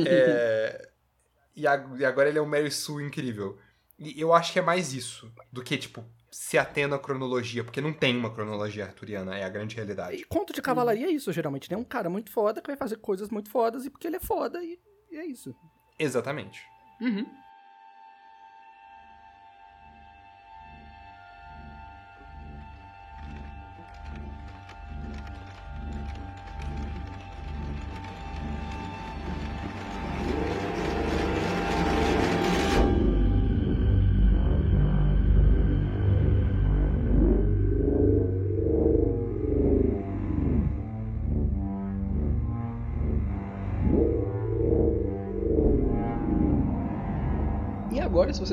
É, 0.06 0.90
e, 1.56 1.68
a- 1.68 1.90
e 1.98 2.06
agora 2.06 2.30
ele 2.30 2.38
é 2.38 2.42
um 2.42 2.46
Mary 2.46 2.72
Sue 2.72 3.04
incrível. 3.04 3.58
E 4.00 4.20
eu 4.22 4.34
acho 4.34 4.54
que 4.54 4.60
é 4.60 4.62
mais 4.62 4.94
isso 4.94 5.32
do 5.52 5.63
que, 5.63 5.76
tipo, 5.78 6.06
se 6.30 6.58
atendo 6.58 6.94
à 6.94 7.00
cronologia, 7.00 7.63
porque 7.63 7.82
não 7.82 7.92
tem 7.92 8.16
uma 8.16 8.32
cronologia 8.32 8.86
arturiana, 8.86 9.36
é 9.36 9.44
a 9.44 9.50
grande 9.50 9.74
E 9.74 9.78
realidade. 9.78 10.24
conto 10.26 10.54
de 10.54 10.62
cavalaria 10.62 11.08
é 11.08 11.12
isso, 11.12 11.32
geralmente. 11.34 11.70
Né? 11.72 11.76
É 11.76 11.80
um 11.80 11.84
cara 11.84 12.10
muito 12.10 12.32
foda 12.32 12.62
que 12.62 12.68
vai 12.68 12.78
fazer 12.78 12.98
coisas 12.98 13.30
muito 13.30 13.50
fodas 13.50 13.86
e 13.86 13.90
porque 13.90 14.06
ele 14.06 14.18
é 14.18 14.20
foda 14.20 14.63
e, 14.63 14.80
e 15.12 15.18
é 15.18 15.26
isso. 15.26 15.56
Exatamente. 15.98 16.62
Uhum. 17.02 17.26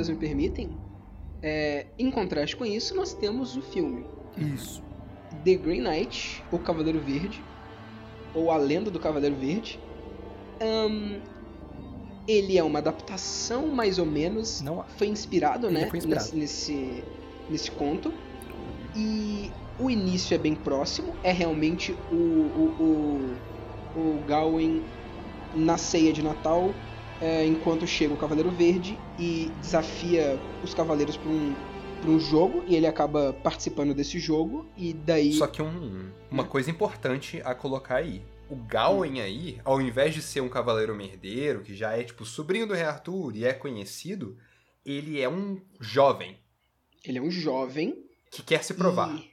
Vocês 0.05 0.09
me 0.09 0.17
permitem, 0.17 0.71
é, 1.43 1.87
em 1.99 2.11
contraste 2.11 2.57
com 2.57 2.65
isso, 2.65 2.95
nós 2.95 3.15
temos 3.15 3.57
o 3.57 3.63
filme 3.63 4.05
Isso. 4.37 4.83
The 5.45 5.55
Green 5.55 5.83
Knight, 5.83 6.43
o 6.51 6.59
Cavaleiro 6.59 7.01
Verde, 7.01 7.43
ou 8.35 8.51
A 8.51 8.57
Lenda 8.57 8.91
do 8.91 8.99
Cavaleiro 8.99 9.37
Verde. 9.37 9.79
Ahn, 10.61 11.21
ele 12.27 12.57
é 12.57 12.63
uma 12.63 12.79
adaptação, 12.79 13.69
mais 13.69 13.99
ou 13.99 14.07
menos. 14.07 14.61
Não, 14.61 14.85
Foi 14.97 15.07
inspirado, 15.07 15.67
Ele 15.67 15.81
né? 15.81 15.91
foi 15.91 15.99
inspirado. 15.99 16.25
Nesse, 16.35 16.37
nesse, 16.37 17.05
nesse 17.51 17.71
conto. 17.71 18.13
E 18.97 19.51
o 19.79 19.91
início 19.91 20.35
é 20.35 20.39
bem 20.39 20.55
próximo. 20.55 21.15
É 21.23 21.33
realmente 21.33 21.93
o, 22.11 22.15
o, 22.15 23.37
o, 23.97 24.01
o 24.01 24.25
Gawain 24.27 24.83
na 25.55 25.77
ceia 25.77 26.13
de 26.13 26.23
Natal, 26.23 26.73
é, 27.25 27.47
enquanto 27.47 27.87
chega 27.87 28.13
o 28.13 28.17
Cavaleiro 28.17 28.51
Verde 28.51 28.99
e 29.19 29.51
desafia 29.61 30.39
os 30.63 30.75
cavaleiros 30.75 31.17
para 31.17 31.31
um, 31.31 31.55
pra 32.03 32.11
um 32.11 32.21
jogo. 32.21 32.63
E 32.67 32.75
ele 32.77 32.87
acaba 32.87 33.33
participando 33.33 33.95
desse 33.95 34.19
jogo. 34.19 34.69
E 34.77 34.93
daí. 34.93 35.33
Só 35.33 35.47
que 35.47 35.63
um- 35.63 36.11
uma 36.31 36.45
coisa 36.45 36.71
importante 36.71 37.41
a 37.45 37.55
colocar 37.55 37.97
aí. 37.97 38.23
O 38.51 38.57
Gawain 38.57 39.21
aí, 39.21 39.59
ao 39.65 39.81
invés 39.81 40.15
de 40.15 40.21
ser 40.21 40.43
um 40.43 40.49
cavaleiro 40.51 40.95
merdeiro, 40.95 41.63
que 41.63 41.75
já 41.75 41.97
é, 41.97 42.05
tipo, 42.05 42.27
sobrinho 42.27 42.67
do 42.67 42.75
Rei 42.75 42.85
Arthur 42.85 43.35
e 43.35 43.45
é 43.47 43.55
conhecido, 43.55 44.37
ele 44.85 45.19
é 45.21 45.29
um 45.29 45.59
jovem 45.81 46.37
Ele 47.05 47.17
é 47.19 47.23
um 47.23 47.31
jovem. 47.31 48.05
que 48.31 48.43
quer 48.43 48.63
se 48.63 48.75
provar. 48.75 49.15
e- 49.17 49.31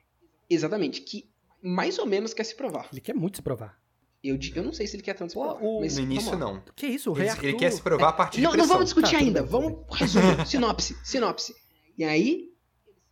exatamente. 0.49 1.01
Que 1.01 1.29
mais 1.61 1.99
ou 1.99 2.05
menos 2.05 2.33
quer 2.33 2.45
se 2.45 2.55
provar. 2.55 2.87
ele 2.91 3.01
quer 3.01 3.13
muito 3.13 3.35
se 3.37 3.41
provar. 3.41 3.80
Eu, 4.23 4.37
eu 4.55 4.63
não 4.63 4.71
sei 4.71 4.85
se 4.85 4.95
ele 4.95 5.03
quer 5.03 5.15
tanto 5.15 5.31
se 5.31 5.35
provar. 5.39 5.61
o- 5.63 5.79
mas 5.81 5.97
No 5.97 6.03
início, 6.03 6.37
não. 6.37 6.61
Que 6.75 6.85
isso, 6.87 7.11
o 7.11 7.17
Ele, 7.17 7.29
Arthur... 7.29 7.45
ele 7.45 7.57
quer 7.57 7.71
se 7.71 7.81
provar 7.81 8.09
a 8.09 8.13
partir 8.13 8.37
de 8.37 8.43
Não, 8.43 8.51
não 8.51 8.57
pressão. 8.57 8.73
vamos 8.73 8.85
discutir 8.85 9.11
Tá, 9.13 9.17
ainda. 9.17 9.41
Vamos 9.43 9.79
resumir. 9.97 10.45
sinopse, 10.47 10.95
sinopse. 11.03 11.55
E 11.97 12.03
aí, 12.03 12.49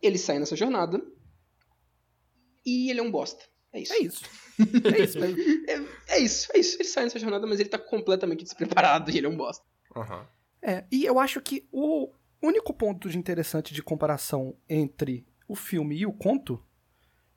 ele 0.00 0.18
sai 0.18 0.38
nessa 0.38 0.54
jornada. 0.54 1.02
E 2.64 2.90
ele 2.90 3.00
é 3.00 3.02
um 3.02 3.10
bosta. 3.10 3.44
É 3.72 3.80
isso. 3.80 3.92
É 3.94 3.98
isso. 3.98 4.24
É 4.58 5.00
isso. 5.02 5.18
É, 6.08 6.16
é 6.16 6.18
isso, 6.20 6.48
é 6.54 6.58
isso. 6.58 6.76
Ele 6.76 6.84
sai 6.88 7.04
nessa 7.04 7.18
jornada, 7.18 7.46
mas 7.46 7.60
ele 7.60 7.68
tá 7.68 7.78
completamente 7.78 8.44
despreparado 8.44 9.10
e 9.10 9.16
ele 9.16 9.26
é 9.26 9.30
um 9.30 9.36
bosta. 9.36 9.64
Aham. 9.96 10.26
É, 10.62 10.84
e 10.92 11.04
eu 11.04 11.18
acho 11.18 11.40
que 11.40 11.66
o 11.72 12.10
único 12.42 12.74
ponto 12.74 13.08
de 13.08 13.16
interessante 13.16 13.72
de 13.72 13.82
comparação 13.82 14.54
entre 14.68 15.26
o 15.48 15.54
filme 15.54 15.96
e 15.96 16.04
o 16.06 16.12
conto 16.12 16.62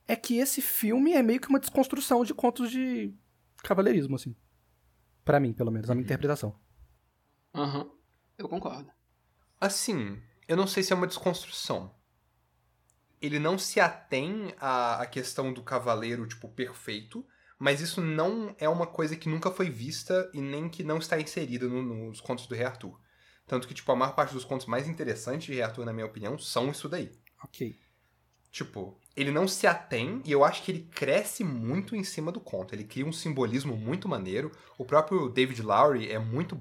é 0.08 0.16
que 0.16 0.38
esse 0.38 0.62
filme 0.62 1.14
é 1.14 1.24
meio 1.24 1.40
que 1.40 1.48
uma 1.48 1.60
desconstrução 1.60 2.26
de 2.26 2.34
contos 2.34 2.70
de 2.72 3.14
cavaleirismo, 3.64 4.16
assim. 4.16 4.36
Pra 5.26 5.40
mim, 5.40 5.54
pelo 5.54 5.72
menos, 5.72 5.90
a 5.90 5.96
minha 5.96 6.02
Uhum. 6.02 6.06
interpretação. 6.06 6.60
Aham. 7.56 7.90
Eu 8.38 8.50
concordo. 8.50 8.92
Assim, 9.60 10.22
eu 10.48 10.58
não 10.58 10.68
sei 10.68 10.84
se 10.84 10.92
é 10.92 10.96
uma 10.96 11.08
desconstrução. 11.08 11.94
Ele 13.22 13.40
não 13.40 13.58
se 13.58 13.80
atém 13.80 14.54
à, 14.60 15.02
à 15.02 15.06
questão 15.06 15.54
do 15.54 15.64
cavaleiro, 15.64 16.28
tipo, 16.28 16.50
perfeito, 16.50 17.26
mas 17.58 17.80
isso 17.80 18.02
não 18.02 18.54
é 18.60 18.68
uma 18.68 18.86
coisa 18.86 19.16
que 19.16 19.30
nunca 19.30 19.50
foi 19.50 19.70
vista 19.70 20.30
e 20.34 20.42
nem 20.42 20.68
que 20.68 20.84
não 20.84 20.98
está 20.98 21.20
inserida 21.20 21.68
no- 21.68 21.82
nos 22.10 22.20
contos 22.20 22.48
do 22.48 22.56
Rei 22.56 22.66
Arthur. 22.66 23.00
Tanto 23.48 23.68
que, 23.68 23.74
tipo, 23.74 23.90
a 23.92 23.96
maior 23.96 24.14
parte 24.14 24.34
dos 24.34 24.44
contos 24.44 24.66
mais 24.66 24.88
interessantes 24.90 25.46
de 25.46 25.54
Rei 25.54 25.62
Arthur, 25.62 25.86
na 25.86 25.94
minha 25.94 26.06
opinião, 26.06 26.38
são 26.38 26.70
isso 26.70 26.90
daí. 26.90 27.12
Ok. 27.42 27.80
Tipo, 28.52 29.00
ele 29.16 29.32
não 29.32 29.48
se 29.48 29.68
atém 29.68 30.22
e 30.26 30.32
eu 30.32 30.44
acho 30.44 30.64
que 30.64 30.72
ele 30.72 30.88
cresce 30.92 31.44
muito 31.44 31.96
em 31.96 32.04
cima 32.04 32.32
do 32.32 32.40
conto. 32.40 32.74
Ele 32.74 32.84
cria 32.84 33.06
um 33.06 33.12
simbolismo 33.12 33.76
muito 33.76 34.10
maneiro. 34.10 34.52
O 34.78 34.86
próprio 34.86 35.30
David 35.30 35.62
Lowry 35.62 36.10
é 36.10 36.18
muito, 36.18 36.60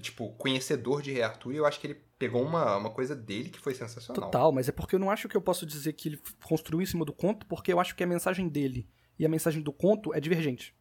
tipo, 0.00 0.30
conhecedor 0.34 1.00
de 1.00 1.12
Rei 1.12 1.22
Arthur 1.22 1.54
e 1.54 1.56
eu 1.56 1.66
acho 1.66 1.80
que 1.80 1.86
ele 1.86 2.00
pegou 2.18 2.42
uma, 2.42 2.76
uma 2.76 2.90
coisa 2.90 3.14
dele 3.14 3.50
que 3.50 3.58
foi 3.58 3.74
sensacional. 3.74 4.24
Total, 4.24 4.52
mas 4.52 4.68
é 4.68 4.72
porque 4.72 4.94
eu 4.94 4.98
não 4.98 5.10
acho 5.10 5.28
que 5.28 5.36
eu 5.36 5.40
posso 5.40 5.64
dizer 5.64 5.94
que 5.94 6.10
ele 6.10 6.20
construiu 6.44 6.82
em 6.82 6.86
cima 6.86 7.04
do 7.04 7.12
conto, 7.12 7.46
porque 7.46 7.72
eu 7.72 7.80
acho 7.80 7.94
que 7.94 8.02
a 8.02 8.06
mensagem 8.06 8.48
dele 8.48 8.88
e 9.18 9.24
a 9.24 9.28
mensagem 9.28 9.62
do 9.62 9.72
conto 9.72 10.12
é 10.14 10.20
divergente. 10.20 10.74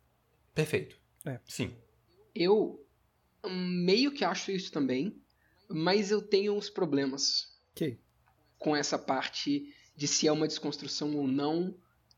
Perfeito. 0.54 0.98
É. 1.26 1.40
Sim. 1.46 1.74
Eu 2.34 2.86
meio 3.50 4.12
que 4.12 4.26
acho 4.26 4.52
isso 4.52 4.72
também, 4.72 5.22
mas 5.70 6.12
eu 6.12 6.22
tenho 6.22 6.54
uns 6.54 6.70
problemas 6.70 7.54
Ok. 7.72 8.00
com 8.58 8.76
essa 8.76 8.98
parte 8.98 9.74
de 9.96 10.08
se 10.08 10.28
é 10.28 10.32
uma 10.32 10.48
desconstrução 10.48 11.16
ou 11.16 11.28
não 11.28 11.76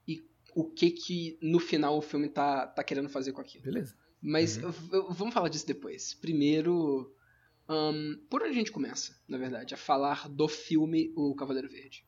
e 0.08 0.26
o 0.56 0.64
que 0.66 0.90
que 0.92 1.38
no 1.42 1.60
final 1.60 1.98
o 1.98 2.02
filme 2.02 2.28
tá, 2.30 2.66
tá 2.68 2.84
querendo 2.84 3.10
fazer 3.10 3.32
com 3.34 3.42
aquilo. 3.42 3.64
Beleza. 3.64 3.96
Mas 4.22 4.58
Uhum. 4.58 4.72
vamos 5.14 5.34
falar 5.34 5.50
disso 5.50 5.68
depois. 5.68 6.14
Primeiro, 6.16 7.14
hum, 7.70 8.20
por 8.30 8.42
onde 8.42 8.52
a 8.52 8.56
gente 8.56 8.72
começa, 8.72 9.16
na 9.28 9.38
verdade, 9.38 9.74
a 9.74 9.78
falar 9.78 10.28
do 10.28 10.48
filme 10.48 11.14
O 11.16 11.36
Cavaleiro 11.36 11.70
Verde? 11.70 12.04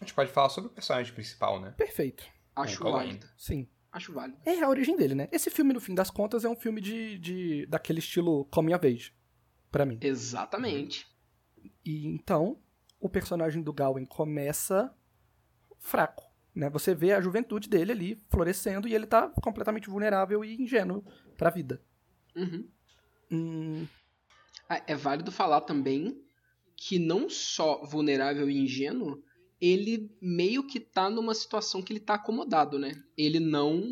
A 0.00 0.04
gente 0.04 0.14
pode 0.14 0.30
falar 0.30 0.48
sobre 0.48 0.70
o 0.70 0.72
personagem 0.72 1.12
principal, 1.14 1.60
né? 1.60 1.72
Perfeito. 1.76 2.24
Acho 2.54 2.86
é? 2.86 2.90
válido. 2.90 3.26
Sim. 3.36 3.68
Acho 3.92 4.12
válido. 4.12 4.38
É 4.44 4.60
a 4.62 4.68
origem 4.68 4.96
dele, 4.96 5.14
né? 5.14 5.28
Esse 5.32 5.48
filme, 5.50 5.72
no 5.72 5.80
fim 5.80 5.94
das 5.94 6.10
contas, 6.10 6.44
é 6.44 6.48
um 6.48 6.56
filme 6.56 6.80
de, 6.80 7.18
de 7.18 7.66
daquele 7.66 7.98
estilo 7.98 8.44
coming 8.46 8.74
of 8.74 8.86
age. 8.86 9.12
Pra 9.70 9.84
mim. 9.86 9.98
Exatamente. 10.02 11.06
E 11.84 12.06
então, 12.06 12.58
o 13.06 13.10
personagem 13.10 13.62
do 13.62 13.72
Gawain 13.72 14.04
começa 14.04 14.94
fraco, 15.78 16.24
né? 16.54 16.68
Você 16.70 16.94
vê 16.94 17.12
a 17.12 17.20
juventude 17.20 17.68
dele 17.68 17.92
ali 17.92 18.16
florescendo 18.28 18.86
e 18.88 18.94
ele 18.94 19.06
tá 19.06 19.28
completamente 19.42 19.88
vulnerável 19.88 20.44
e 20.44 20.54
ingênuo 20.60 21.04
pra 21.36 21.50
vida. 21.50 21.80
Uhum. 22.34 22.68
Hum, 23.30 23.86
Ah, 24.68 24.82
É 24.86 24.94
válido 24.94 25.30
falar 25.32 25.62
também 25.62 26.20
que 26.76 26.98
não 26.98 27.28
só 27.30 27.82
vulnerável 27.84 28.50
e 28.50 28.58
ingênuo, 28.58 29.22
ele 29.60 30.10
meio 30.20 30.66
que 30.66 30.78
tá 30.78 31.08
numa 31.08 31.34
situação 31.34 31.80
que 31.82 31.92
ele 31.92 32.00
tá 32.00 32.14
acomodado, 32.14 32.78
né? 32.78 32.92
Ele 33.16 33.40
não 33.40 33.82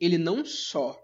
ele 0.00 0.18
não 0.18 0.44
só 0.44 1.00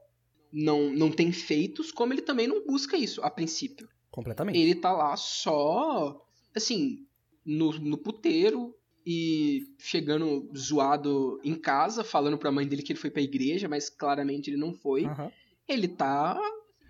não 0.53 0.91
não 0.93 1.11
tem 1.11 1.31
feitos, 1.33 1.93
como 1.93 2.13
ele 2.13 2.23
também 2.23 2.47
não 2.49 2.67
busca 2.67 2.97
isso 2.97 3.23
a 3.23 3.31
princípio. 3.31 3.89
completamente. 4.11 4.59
Ele 4.59 4.75
tá 4.75 4.93
lá 4.93 5.17
só 5.17 6.24
assim, 6.55 7.07
no, 7.45 7.73
no 7.79 7.99
puteiro 7.99 8.75
e 9.07 9.75
chegando 9.79 10.51
zoado 10.57 11.39
em 11.45 11.55
casa, 11.55 12.03
falando 12.03 12.39
pra 12.39 12.51
mãe 12.53 12.67
dele 12.67 12.83
que 12.83 12.93
ele 12.93 12.99
foi 13.01 13.11
pra 13.11 13.21
igreja, 13.23 13.69
mas 13.69 13.91
claramente 13.91 14.49
ele 14.51 14.57
não 14.57 14.73
foi 14.73 15.05
Aham. 15.05 15.31
ele 15.69 15.89
tá, 15.89 16.39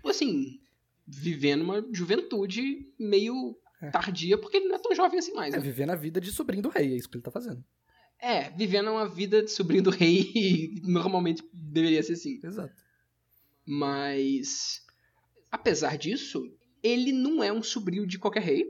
assim, 0.05 0.59
vivendo 1.07 1.61
uma 1.63 1.85
juventude 1.91 2.87
meio 2.99 3.57
É. 3.81 3.89
tardia, 3.91 4.37
porque 4.37 4.57
ele 4.57 4.67
não 4.69 4.75
é 4.75 4.79
tão 4.79 4.95
jovem 4.95 5.19
assim 5.19 5.33
mais, 5.33 5.53
É 5.53 5.57
né? 5.57 5.63
vivendo 5.63 5.89
a 5.91 5.95
vida 5.95 6.21
de 6.21 6.31
sobrinho 6.31 6.63
do 6.63 6.69
rei, 6.69 6.93
é 6.93 6.95
isso 6.95 7.09
que 7.09 7.17
ele 7.17 7.23
tá 7.23 7.31
fazendo. 7.31 7.63
É, 8.17 8.49
vivendo 8.51 8.89
uma 8.91 9.07
vida 9.07 9.43
de 9.43 9.51
sobrinho 9.51 9.83
do 9.83 9.89
rei, 9.89 10.79
normalmente 10.83 11.43
deveria 11.53 12.01
ser 12.01 12.13
assim. 12.13 12.39
Exato. 12.41 12.73
Mas, 13.65 14.81
apesar 15.51 15.97
disso, 15.97 16.49
ele 16.83 17.11
não 17.11 17.43
é 17.43 17.51
um 17.51 17.63
sobrinho 17.63 18.05
de 18.07 18.17
qualquer 18.19 18.43
rei, 18.43 18.65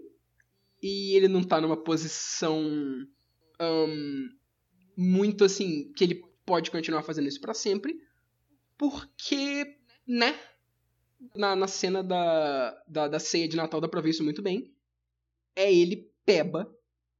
e 0.88 1.16
ele 1.16 1.28
não 1.28 1.42
tá 1.44 1.60
numa 1.60 1.76
posição 1.76 2.64
ahn, 3.60 4.30
muito 4.96 5.44
assim, 5.44 5.92
que 5.94 6.04
ele 6.04 6.24
pode 6.46 6.70
continuar 6.70 7.02
fazendo 7.02 7.28
isso 7.28 7.42
pra 7.42 7.56
sempre, 7.56 8.00
porque, 8.78 9.78
né, 10.08 10.40
na, 11.36 11.56
na 11.56 11.68
cena 11.68 12.04
da, 12.04 12.84
da, 12.88 13.08
da 13.08 13.20
ceia 13.20 13.48
de 13.48 13.58
Natal 13.58 13.82
dá 13.82 13.88
pra 13.88 14.00
ver 14.00 14.12
isso 14.12 14.24
muito 14.24 14.44
bem, 14.44 14.72
é 15.56 15.74
ele 15.74 16.12
peba 16.24 16.72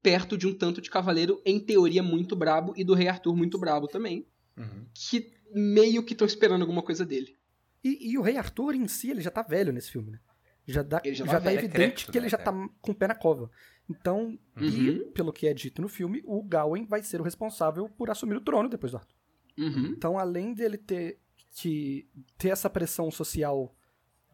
perto 0.04 0.38
de 0.38 0.46
um 0.46 0.54
tanto 0.54 0.80
de 0.80 0.92
cavaleiro, 0.92 1.42
em 1.44 1.60
teoria, 1.60 2.04
muito 2.04 2.36
brabo, 2.36 2.72
e 2.78 2.84
do 2.84 2.94
rei 2.94 3.08
Arthur 3.08 3.36
muito 3.36 3.58
brabo 3.58 3.88
também, 3.88 4.28
Uhum. 4.56 4.86
que 4.94 5.34
meio 5.52 6.04
que 6.04 6.14
estão 6.14 6.28
esperando 6.28 6.62
alguma 6.62 6.84
coisa 6.84 7.04
dele. 7.04 7.36
E, 7.84 8.12
e 8.12 8.18
o 8.18 8.22
rei 8.22 8.38
Arthur 8.38 8.76
em 8.76 8.88
si, 8.88 9.10
ele 9.10 9.22
já 9.22 9.32
tá 9.32 9.42
velho 9.42 9.74
nesse 9.74 9.92
filme, 9.92 10.12
né? 10.12 10.20
Já, 10.68 10.82
dá, 10.82 11.02
Ele 11.04 11.14
já 11.16 11.26
já, 11.26 11.32
tá 11.34 11.38
tá 11.40 11.44
velho, 11.46 11.58
é 11.60 11.64
evidente 11.64 12.06
que 12.12 12.18
ele 12.18 12.26
né, 12.26 12.30
já 12.30 12.38
tá 12.38 12.52
com 12.82 12.92
o 12.92 12.96
pé 12.96 13.08
na 13.08 13.16
cova. 13.16 13.52
Então, 13.90 14.38
Uhum. 14.58 14.64
e 14.66 15.00
pelo 15.14 15.32
que 15.32 15.48
é 15.48 15.54
dito 15.54 15.82
no 15.82 15.88
filme, 15.88 16.22
o 16.26 16.42
Gawain 16.44 16.86
vai 16.86 17.04
ser 17.04 17.22
o 17.22 17.24
responsável 17.24 17.88
por 17.90 18.10
assumir 18.10 18.36
o 18.36 18.42
trono 18.42 18.68
depois 18.68 18.92
do 18.92 18.98
Arthur. 18.98 19.16
Uhum. 19.58 19.86
Então, 19.96 20.18
além 20.18 20.54
dele 20.54 20.78
ter 20.78 21.20
que 21.52 22.08
ter 22.38 22.50
essa 22.50 22.70
pressão 22.70 23.10
social 23.12 23.76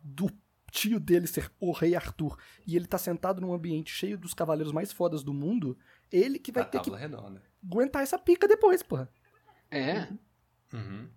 do 0.03 0.31
tio 0.71 0.99
dele 1.01 1.27
ser 1.27 1.51
o 1.59 1.71
rei 1.73 1.95
Arthur 1.95 2.37
e 2.65 2.77
ele 2.77 2.87
tá 2.87 2.97
sentado 2.97 3.41
num 3.41 3.53
ambiente 3.53 3.91
cheio 3.93 4.17
dos 4.17 4.33
cavaleiros 4.33 4.71
mais 4.71 4.91
fodas 4.91 5.21
do 5.21 5.33
mundo, 5.33 5.77
ele 6.09 6.39
que 6.39 6.51
vai 6.51 6.63
A 6.63 6.65
ter 6.65 6.79
que 6.79 6.89
redonda. 6.89 7.43
aguentar 7.63 8.01
essa 8.03 8.17
pica 8.17 8.47
depois, 8.47 8.81
porra. 8.81 9.11
É. 9.69 10.07
Uhum. 10.73 11.09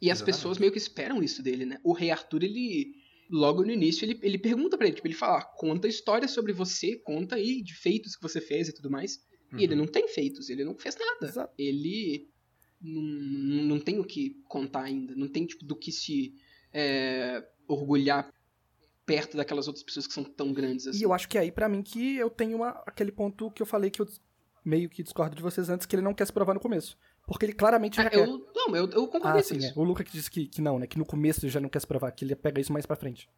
E 0.00 0.10
as 0.10 0.18
Exatamente. 0.18 0.24
pessoas 0.24 0.58
meio 0.58 0.72
que 0.72 0.78
esperam 0.78 1.22
isso 1.22 1.42
dele, 1.42 1.66
né? 1.66 1.78
O 1.84 1.92
rei 1.92 2.10
Arthur, 2.10 2.42
ele. 2.42 2.94
Logo 3.30 3.64
no 3.64 3.70
início, 3.70 4.04
ele, 4.04 4.18
ele 4.22 4.38
pergunta 4.38 4.76
pra 4.76 4.86
ele, 4.86 4.96
tipo, 4.96 5.06
ele 5.06 5.14
fala, 5.14 5.38
ah, 5.38 5.44
conta 5.44 5.88
histórias 5.88 6.30
sobre 6.30 6.52
você, 6.52 6.96
conta 6.96 7.36
aí 7.36 7.62
de 7.62 7.74
feitos 7.74 8.16
que 8.16 8.22
você 8.22 8.40
fez 8.40 8.68
e 8.68 8.74
tudo 8.74 8.90
mais. 8.90 9.24
Uhum. 9.52 9.58
E 9.58 9.64
ele 9.64 9.74
não 9.74 9.86
tem 9.86 10.06
feitos, 10.08 10.50
ele 10.50 10.64
não 10.64 10.76
fez 10.76 10.96
nada. 10.96 11.26
Exato. 11.26 11.54
Ele 11.58 12.28
não, 12.80 13.02
não 13.02 13.80
tem 13.80 13.98
o 13.98 14.04
que 14.04 14.42
contar 14.48 14.82
ainda, 14.82 15.14
não 15.14 15.28
tem, 15.28 15.46
tipo, 15.46 15.64
do 15.64 15.74
que 15.74 15.90
se 15.90 16.34
é, 16.72 17.46
orgulhar 17.66 18.32
perto 19.06 19.36
daquelas 19.36 19.66
outras 19.68 19.84
pessoas 19.84 20.06
que 20.06 20.14
são 20.14 20.24
tão 20.24 20.52
grandes 20.52 20.86
assim. 20.86 21.00
E 21.00 21.02
eu 21.02 21.12
acho 21.12 21.28
que 21.28 21.38
é 21.38 21.42
aí, 21.42 21.52
pra 21.52 21.68
mim, 21.68 21.82
que 21.82 22.16
eu 22.16 22.30
tenho 22.30 22.56
uma, 22.56 22.70
aquele 22.86 23.12
ponto 23.12 23.50
que 23.50 23.62
eu 23.62 23.66
falei 23.66 23.90
que 23.90 24.00
eu 24.00 24.08
meio 24.64 24.88
que 24.88 25.02
discordo 25.02 25.36
de 25.36 25.42
vocês 25.42 25.68
antes, 25.68 25.86
que 25.86 25.94
ele 25.94 26.02
não 26.02 26.14
quer 26.14 26.26
se 26.26 26.32
provar 26.32 26.54
no 26.54 26.60
começo. 26.60 26.96
Porque 27.26 27.46
ele 27.46 27.52
claramente 27.54 27.96
já 27.96 28.02
Ah, 28.02 28.10
quer. 28.10 28.18
eu, 28.28 28.46
não, 28.54 28.76
eu, 28.76 28.88
eu 28.90 29.06
concordei 29.08 29.40
Ah, 29.40 29.42
com 29.42 29.48
sim, 29.48 29.56
isso. 29.56 29.68
é. 29.68 29.72
O 29.80 29.82
Luca 29.84 30.04
que 30.04 30.12
disse 30.12 30.30
que, 30.30 30.46
que 30.46 30.60
não, 30.60 30.78
né? 30.78 30.86
Que 30.86 30.98
no 30.98 31.06
começo 31.06 31.44
ele 31.44 31.50
já 31.52 31.60
não 31.60 31.68
quer 31.68 31.80
se 31.80 31.86
provar, 31.86 32.10
que 32.12 32.24
ele 32.24 32.34
pega 32.36 32.60
isso 32.60 32.72
mais 32.72 32.84
pra 32.86 32.96
frente. 32.96 33.28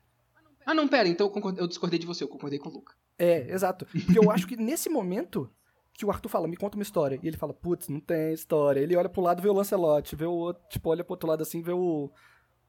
Ah, 0.65 0.75
não, 0.75 0.89
pera, 0.89 1.09
então 1.09 1.33
eu, 1.35 1.55
eu 1.59 1.67
discordei 1.69 1.99
de 1.99 2.07
você, 2.07 2.25
eu 2.25 2.29
concordei 2.29 2.59
com 2.59 2.69
o 2.69 2.73
Luca. 2.73 2.95
É, 3.19 3.49
exato. 3.53 3.87
Porque 3.87 4.19
eu 4.19 4.31
acho 4.31 4.47
que 4.49 4.57
nesse 4.57 4.89
momento 4.89 5.49
que 5.95 6.05
o 6.05 6.11
Arthur 6.11 6.29
fala, 6.29 6.49
me 6.49 6.57
conta 6.57 6.77
uma 6.77 6.83
história. 6.83 7.19
E 7.23 7.29
ele 7.29 7.37
fala, 7.37 7.55
putz, 7.55 7.89
não 7.89 8.01
tem 8.01 8.33
história. 8.33 8.81
Ele 8.81 8.97
olha 8.97 9.09
pro 9.09 9.23
lado, 9.23 9.41
vê 9.41 9.49
o 9.49 9.53
Lancelot, 9.53 10.15
vê 10.17 10.25
o 10.27 10.33
outro, 10.33 10.63
tipo, 10.69 10.91
olha 10.91 11.05
pro 11.05 11.13
outro 11.13 11.29
lado 11.29 11.43
assim, 11.43 11.63
vê 11.63 11.73
o. 11.73 12.11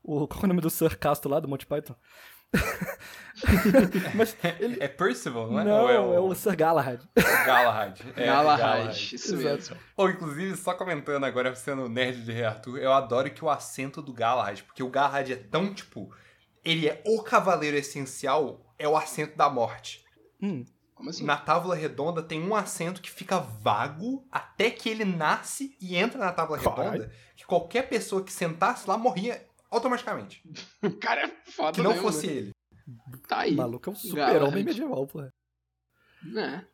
o 0.04 0.28
qual 0.28 0.42
é 0.44 0.46
o 0.46 0.48
nome 0.48 0.62
do 0.62 0.70
Sir 0.70 0.98
Casto 0.98 1.28
lá, 1.28 1.40
do 1.40 1.48
Monty 1.48 1.66
Python? 1.66 1.96
Mas 4.16 4.36
ele. 4.60 4.78
É 4.80 4.88
Percival, 4.88 5.52
não 5.52 5.60
é? 5.60 5.64
Não, 5.64 5.82
Ou 5.84 6.14
é 6.14 6.20
o 6.20 6.34
Sir 6.36 6.56
Galahad. 6.56 7.02
Galahad. 7.46 8.02
É, 8.16 8.26
Galahad, 8.26 8.96
isso 9.14 9.36
Exato. 9.36 9.44
mesmo. 9.44 9.78
Ou, 9.96 10.10
inclusive, 10.10 10.56
só 10.58 10.74
comentando 10.74 11.24
agora, 11.24 11.54
sendo 11.56 11.88
nerd 11.88 12.24
de 12.24 12.32
Rei 12.32 12.46
Arthur, 12.46 12.80
eu 12.80 12.92
adoro 12.92 13.30
que 13.30 13.44
o 13.46 13.50
acento 13.50 14.02
do 14.02 14.14
Galahad, 14.14 14.64
porque 14.64 14.82
o 14.82 14.90
Galahad 14.90 15.30
é 15.32 15.36
tão, 15.36 15.74
tipo, 15.74 16.10
ele 16.66 16.88
é 16.88 17.02
o 17.06 17.22
cavaleiro 17.22 17.78
essencial, 17.78 18.66
é 18.80 18.88
o 18.88 18.98
acento 18.98 19.38
da 19.38 19.50
morte. 19.50 20.04
Hum, 20.42 20.66
Como 20.96 21.10
assim? 21.10 21.24
Na 21.24 21.38
tábua 21.38 21.76
redonda 21.76 22.24
tem 22.24 22.42
um 22.42 22.56
acento 22.56 23.02
que 23.02 23.10
fica 23.12 23.40
vago 23.40 24.28
até 24.32 24.72
que 24.72 24.90
ele 24.90 25.06
nasce 25.06 25.76
e 25.80 25.96
entra 25.96 26.20
na 26.20 26.32
tábua 26.32 26.58
redonda, 26.58 27.12
que 27.36 27.46
qualquer 27.46 27.84
pessoa 27.88 28.24
que 28.24 28.34
sentasse 28.34 28.88
lá 28.90 28.98
morria 28.98 29.47
automaticamente. 29.70 30.42
O 30.84 30.92
cara 30.98 31.22
é 31.28 31.52
foda 31.52 31.74
Que 31.76 31.82
não 31.82 31.92
mesmo, 31.92 32.04
fosse 32.06 32.28
né? 32.28 32.34
ele. 32.34 32.52
Tá 33.28 33.40
aí. 33.40 33.54
o 33.54 33.58
maluco 33.58 33.90
é 33.90 33.94
um 33.94 33.96
super-homem 33.96 34.64
medieval, 34.64 35.06
porra. 35.08 35.34
É. 36.36 36.66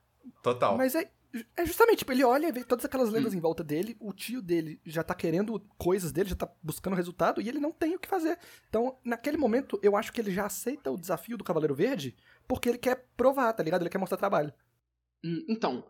Total. 0.44 0.78
Mas 0.78 0.94
é, 0.96 1.10
É 1.58 1.66
justamente, 1.66 2.00
tipo, 2.00 2.12
ele 2.12 2.24
olha 2.24 2.48
e 2.48 2.52
vê 2.52 2.64
todas 2.64 2.86
aquelas 2.86 3.10
lendas 3.10 3.34
em 3.34 3.40
volta 3.40 3.64
dele, 3.64 3.98
o 4.00 4.14
tio 4.14 4.40
dele 4.42 4.80
já 4.86 5.04
tá 5.04 5.16
querendo 5.16 5.60
coisas 5.78 6.12
dele, 6.12 6.30
já 6.30 6.36
tá 6.36 6.48
buscando 6.62 6.96
resultado, 6.96 7.42
e 7.42 7.50
ele 7.50 7.60
não 7.60 7.72
tem 7.72 7.96
o 7.96 8.00
que 8.00 8.08
fazer. 8.08 8.38
Então, 8.70 9.00
naquele 9.04 9.38
momento, 9.38 9.80
eu 9.82 9.98
acho 9.98 10.14
que 10.14 10.22
ele 10.22 10.32
já 10.32 10.46
aceita 10.46 10.92
o 10.92 10.98
desafio 10.98 11.36
do 11.38 11.44
Cavaleiro 11.44 11.74
Verde, 11.74 12.16
porque 12.48 12.70
ele 12.70 12.78
quer 12.78 13.08
provar, 13.18 13.52
tá 13.54 13.64
ligado? 13.64 13.82
Ele 13.82 13.90
quer 13.90 13.98
mostrar 13.98 14.18
trabalho. 14.20 14.54
Hum, 15.24 15.44
Então, 15.50 15.84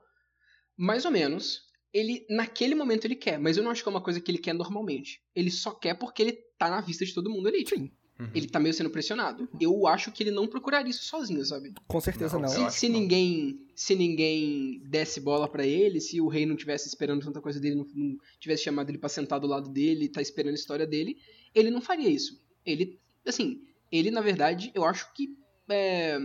mais 0.77 1.03
ou 1.03 1.11
menos, 1.11 1.69
ele 1.93 2.25
naquele 2.29 2.75
momento 2.75 3.05
ele 3.05 3.15
quer, 3.15 3.37
mas 3.39 3.57
eu 3.57 3.63
não 3.63 3.71
acho 3.71 3.83
que 3.83 3.89
é 3.89 3.91
uma 3.91 4.01
coisa 4.01 4.19
que 4.19 4.31
ele 4.31 4.37
quer 4.37 4.53
normalmente. 4.53 5.21
Ele 5.35 5.51
só 5.51 5.71
quer 5.71 5.93
porque 5.93 6.21
ele 6.21 6.33
tá 6.57 6.69
na 6.69 6.81
vista 6.81 7.05
de 7.05 7.13
todo 7.13 7.29
mundo 7.29 7.47
ali. 7.47 7.63
tipo, 7.63 7.79
Sim, 7.79 7.91
Uhum. 8.19 8.29
Ele 8.33 8.47
tá 8.47 8.59
meio 8.59 8.73
sendo 8.73 8.89
pressionado. 8.89 9.49
Eu 9.59 9.87
acho 9.87 10.11
que 10.11 10.21
ele 10.21 10.31
não 10.31 10.47
procuraria 10.47 10.89
isso 10.89 11.03
sozinho, 11.03 11.43
sabe? 11.43 11.73
com 11.87 11.99
certeza 11.99 12.37
Não, 12.37 12.41
não. 12.43 12.69
Se, 12.69 12.79
se 12.79 12.89
não. 12.89 12.99
ninguém 12.99 13.59
se 13.75 13.95
ninguém 13.95 14.81
desse 14.85 15.19
bola 15.19 15.47
pra 15.47 15.65
ele, 15.65 15.99
se 15.99 16.21
o 16.21 16.27
rei 16.27 16.45
não 16.45 16.55
tivesse 16.55 16.87
esperando 16.87 17.25
tanta 17.25 17.41
coisa 17.41 17.59
dele, 17.59 17.75
não, 17.75 17.87
não 17.93 18.17
tivesse 18.39 18.63
chamado 18.63 18.89
ele 18.89 18.99
pra 18.99 19.09
sentar 19.09 19.39
do 19.39 19.47
lado 19.47 19.69
dele, 19.69 20.09
tá 20.09 20.21
esperando 20.21 20.51
a 20.51 20.55
história 20.55 20.85
dele, 20.85 21.17
ele 21.55 21.71
não 21.71 21.81
faria 21.81 22.07
isso. 22.07 22.39
Ele, 22.63 22.99
assim, 23.25 23.61
ele 23.91 24.11
na 24.11 24.21
verdade, 24.21 24.71
eu 24.75 24.85
acho 24.85 25.11
que 25.13 25.35
é, 25.69 26.19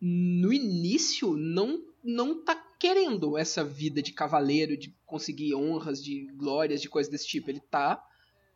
no 0.00 0.52
início 0.52 1.36
não 1.36 1.84
não 2.04 2.44
tá 2.44 2.54
querendo 2.82 3.38
essa 3.38 3.62
vida 3.62 4.02
de 4.02 4.12
cavaleiro, 4.12 4.76
de 4.76 4.92
conseguir 5.06 5.54
honras, 5.54 6.02
de 6.02 6.26
glórias, 6.34 6.82
de 6.82 6.88
coisas 6.88 7.08
desse 7.08 7.28
tipo. 7.28 7.48
Ele 7.48 7.60
tá 7.60 8.04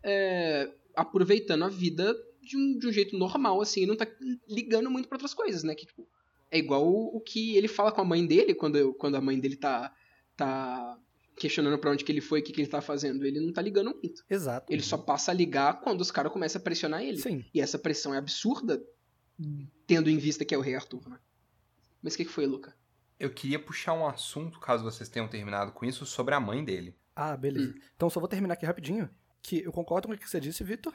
é, 0.03 0.69
aproveitando 0.97 1.63
a 1.63 1.69
vida 1.69 2.13
de 2.43 2.57
um, 2.57 2.77
de 2.77 2.89
um 2.89 2.93
jeito 2.93 3.17
normal, 3.17 3.61
assim, 3.61 3.83
e 3.85 3.87
não 3.87 3.95
tá 3.95 4.05
ligando 4.49 4.91
muito 4.91 5.09
pra 5.09 5.15
outras 5.15 5.33
coisas, 5.33 5.63
né? 5.63 5.77
Que, 5.77 5.87
tipo, 5.87 6.09
é 6.51 6.59
igual 6.59 6.85
o, 6.85 7.17
o 7.17 7.21
que 7.21 7.57
ele 7.57 7.69
fala 7.69 7.93
com 7.93 8.01
a 8.01 8.05
mãe 8.05 8.27
dele 8.27 8.53
quando, 8.53 8.95
quando 8.95 9.15
a 9.15 9.21
mãe 9.21 9.39
dele 9.39 9.55
tá, 9.55 9.95
tá 10.37 10.99
questionando 11.37 11.79
pra 11.79 11.93
onde 11.93 12.03
que 12.05 12.11
ele 12.11 12.21
foi, 12.21 12.41
o 12.41 12.43
que, 12.43 12.53
que 12.53 12.61
ele 12.61 12.69
tá 12.69 12.81
fazendo. 12.81 13.25
Ele 13.25 13.39
não 13.39 13.53
tá 13.53 13.63
ligando 13.63 13.93
muito. 13.93 14.25
Exato. 14.29 14.73
Ele 14.73 14.83
só 14.83 14.99
passa 14.99 15.31
a 15.31 15.35
ligar 15.35 15.81
quando 15.83 16.01
os 16.01 16.11
caras 16.11 16.33
começam 16.33 16.59
a 16.61 16.65
pressionar 16.65 17.01
ele. 17.01 17.19
Sim. 17.19 17.45
E 17.55 17.61
essa 17.61 17.79
pressão 17.79 18.13
é 18.13 18.19
absurda, 18.19 18.85
tendo 19.87 20.11
em 20.11 20.19
vista 20.19 20.45
que 20.45 20.53
é 20.53 20.59
o 20.59 20.63
Rei 20.63 20.75
Arthur, 20.75 21.09
né? 21.09 21.21
Mas 22.03 22.15
o 22.15 22.17
que, 22.17 22.25
que 22.25 22.33
foi, 22.33 22.45
Luca? 22.45 22.75
Eu 23.19 23.31
queria 23.33 23.59
puxar 23.59 23.93
um 23.95 24.07
assunto, 24.07 24.61
caso 24.61 24.85
vocês 24.85 25.09
tenham 25.09 25.27
terminado 25.29 25.73
com 25.73 25.85
isso, 25.87 26.05
sobre 26.05 26.35
a 26.35 26.41
mãe 26.41 26.65
dele. 26.65 26.95
Ah, 27.15 27.37
beleza. 27.37 27.75
Então 27.97 28.11
só 28.11 28.21
vou 28.21 28.29
terminar 28.29 28.55
aqui 28.55 28.67
rapidinho. 28.67 29.09
Que 29.41 29.63
eu 29.63 29.73
concordo 29.73 30.07
com 30.09 30.15
o 30.15 30.19
que 30.19 30.29
você 30.29 30.39
disse, 30.41 30.63
Vitor. 30.65 30.93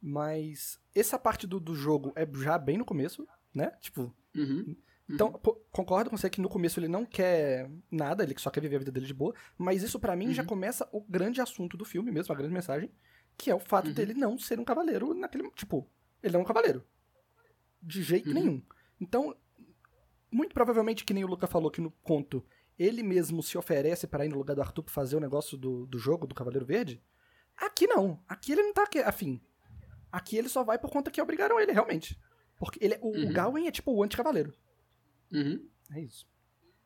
Mas 0.00 0.80
essa 0.94 1.18
parte 1.18 1.46
do, 1.46 1.58
do 1.60 1.74
jogo 1.74 2.12
é 2.14 2.26
já 2.34 2.56
bem 2.58 2.78
no 2.78 2.84
começo, 2.84 3.26
né? 3.54 3.70
Tipo. 3.80 4.14
Uhum. 4.34 4.76
Então, 5.08 5.32
pô, 5.32 5.54
concordo 5.72 6.08
com 6.08 6.16
você 6.16 6.30
que 6.30 6.40
no 6.40 6.48
começo 6.48 6.78
ele 6.78 6.86
não 6.86 7.04
quer 7.04 7.68
nada, 7.90 8.22
ele 8.22 8.32
só 8.38 8.48
quer 8.48 8.60
viver 8.60 8.76
a 8.76 8.78
vida 8.78 8.92
dele 8.92 9.06
de 9.06 9.12
boa. 9.14 9.34
Mas 9.58 9.82
isso 9.82 9.98
pra 9.98 10.14
mim 10.14 10.32
já 10.32 10.42
Uhum. 10.42 10.48
começa 10.48 10.88
o 10.92 11.00
grande 11.00 11.40
assunto 11.40 11.76
do 11.76 11.84
filme 11.84 12.12
mesmo, 12.12 12.32
a 12.32 12.36
grande 12.38 12.54
mensagem. 12.54 12.90
Que 13.36 13.50
é 13.50 13.54
o 13.54 13.58
fato 13.58 13.88
Uhum. 13.88 13.92
dele 13.94 14.14
não 14.14 14.38
ser 14.38 14.60
um 14.60 14.64
cavaleiro 14.64 15.12
naquele. 15.12 15.50
Tipo, 15.50 15.88
ele 16.22 16.34
não 16.34 16.40
é 16.40 16.42
um 16.44 16.46
cavaleiro. 16.46 16.84
De 17.82 18.02
jeito 18.04 18.28
Uhum. 18.28 18.34
nenhum. 18.34 18.62
Então, 19.00 19.34
muito 20.30 20.54
provavelmente, 20.54 21.04
que 21.04 21.12
nem 21.14 21.24
o 21.24 21.28
Luca 21.28 21.46
falou 21.46 21.70
que 21.70 21.80
no 21.80 21.90
conto, 22.02 22.44
ele 22.78 23.02
mesmo 23.02 23.42
se 23.42 23.58
oferece 23.58 24.06
para 24.06 24.24
ir 24.24 24.28
no 24.30 24.38
lugar 24.38 24.54
do 24.54 24.62
Arthur 24.62 24.82
pra 24.82 24.92
fazer 24.94 25.16
o 25.16 25.20
negócio 25.20 25.56
do, 25.58 25.86
do 25.86 25.98
jogo 25.98 26.26
do 26.26 26.34
Cavaleiro 26.34 26.64
Verde. 26.66 27.02
Aqui 27.56 27.86
não. 27.86 28.22
Aqui 28.28 28.52
ele 28.52 28.62
não 28.62 28.72
tá 28.72 28.86
que- 28.86 28.98
afim. 29.00 29.40
Aqui 30.10 30.36
ele 30.36 30.48
só 30.48 30.64
vai 30.64 30.78
por 30.78 30.90
conta 30.90 31.10
que 31.10 31.20
obrigaram 31.20 31.60
ele, 31.60 31.72
realmente. 31.72 32.18
Porque 32.58 32.78
ele, 32.82 32.94
é- 32.94 33.00
o, 33.02 33.08
o 33.08 33.16
Uhum. 33.26 33.32
Gawain 33.32 33.66
é 33.66 33.70
tipo 33.70 33.92
o 33.92 34.02
anti-cavaleiro. 34.02 34.52
Uhum. 35.32 35.68
É 35.92 36.00
isso. 36.00 36.26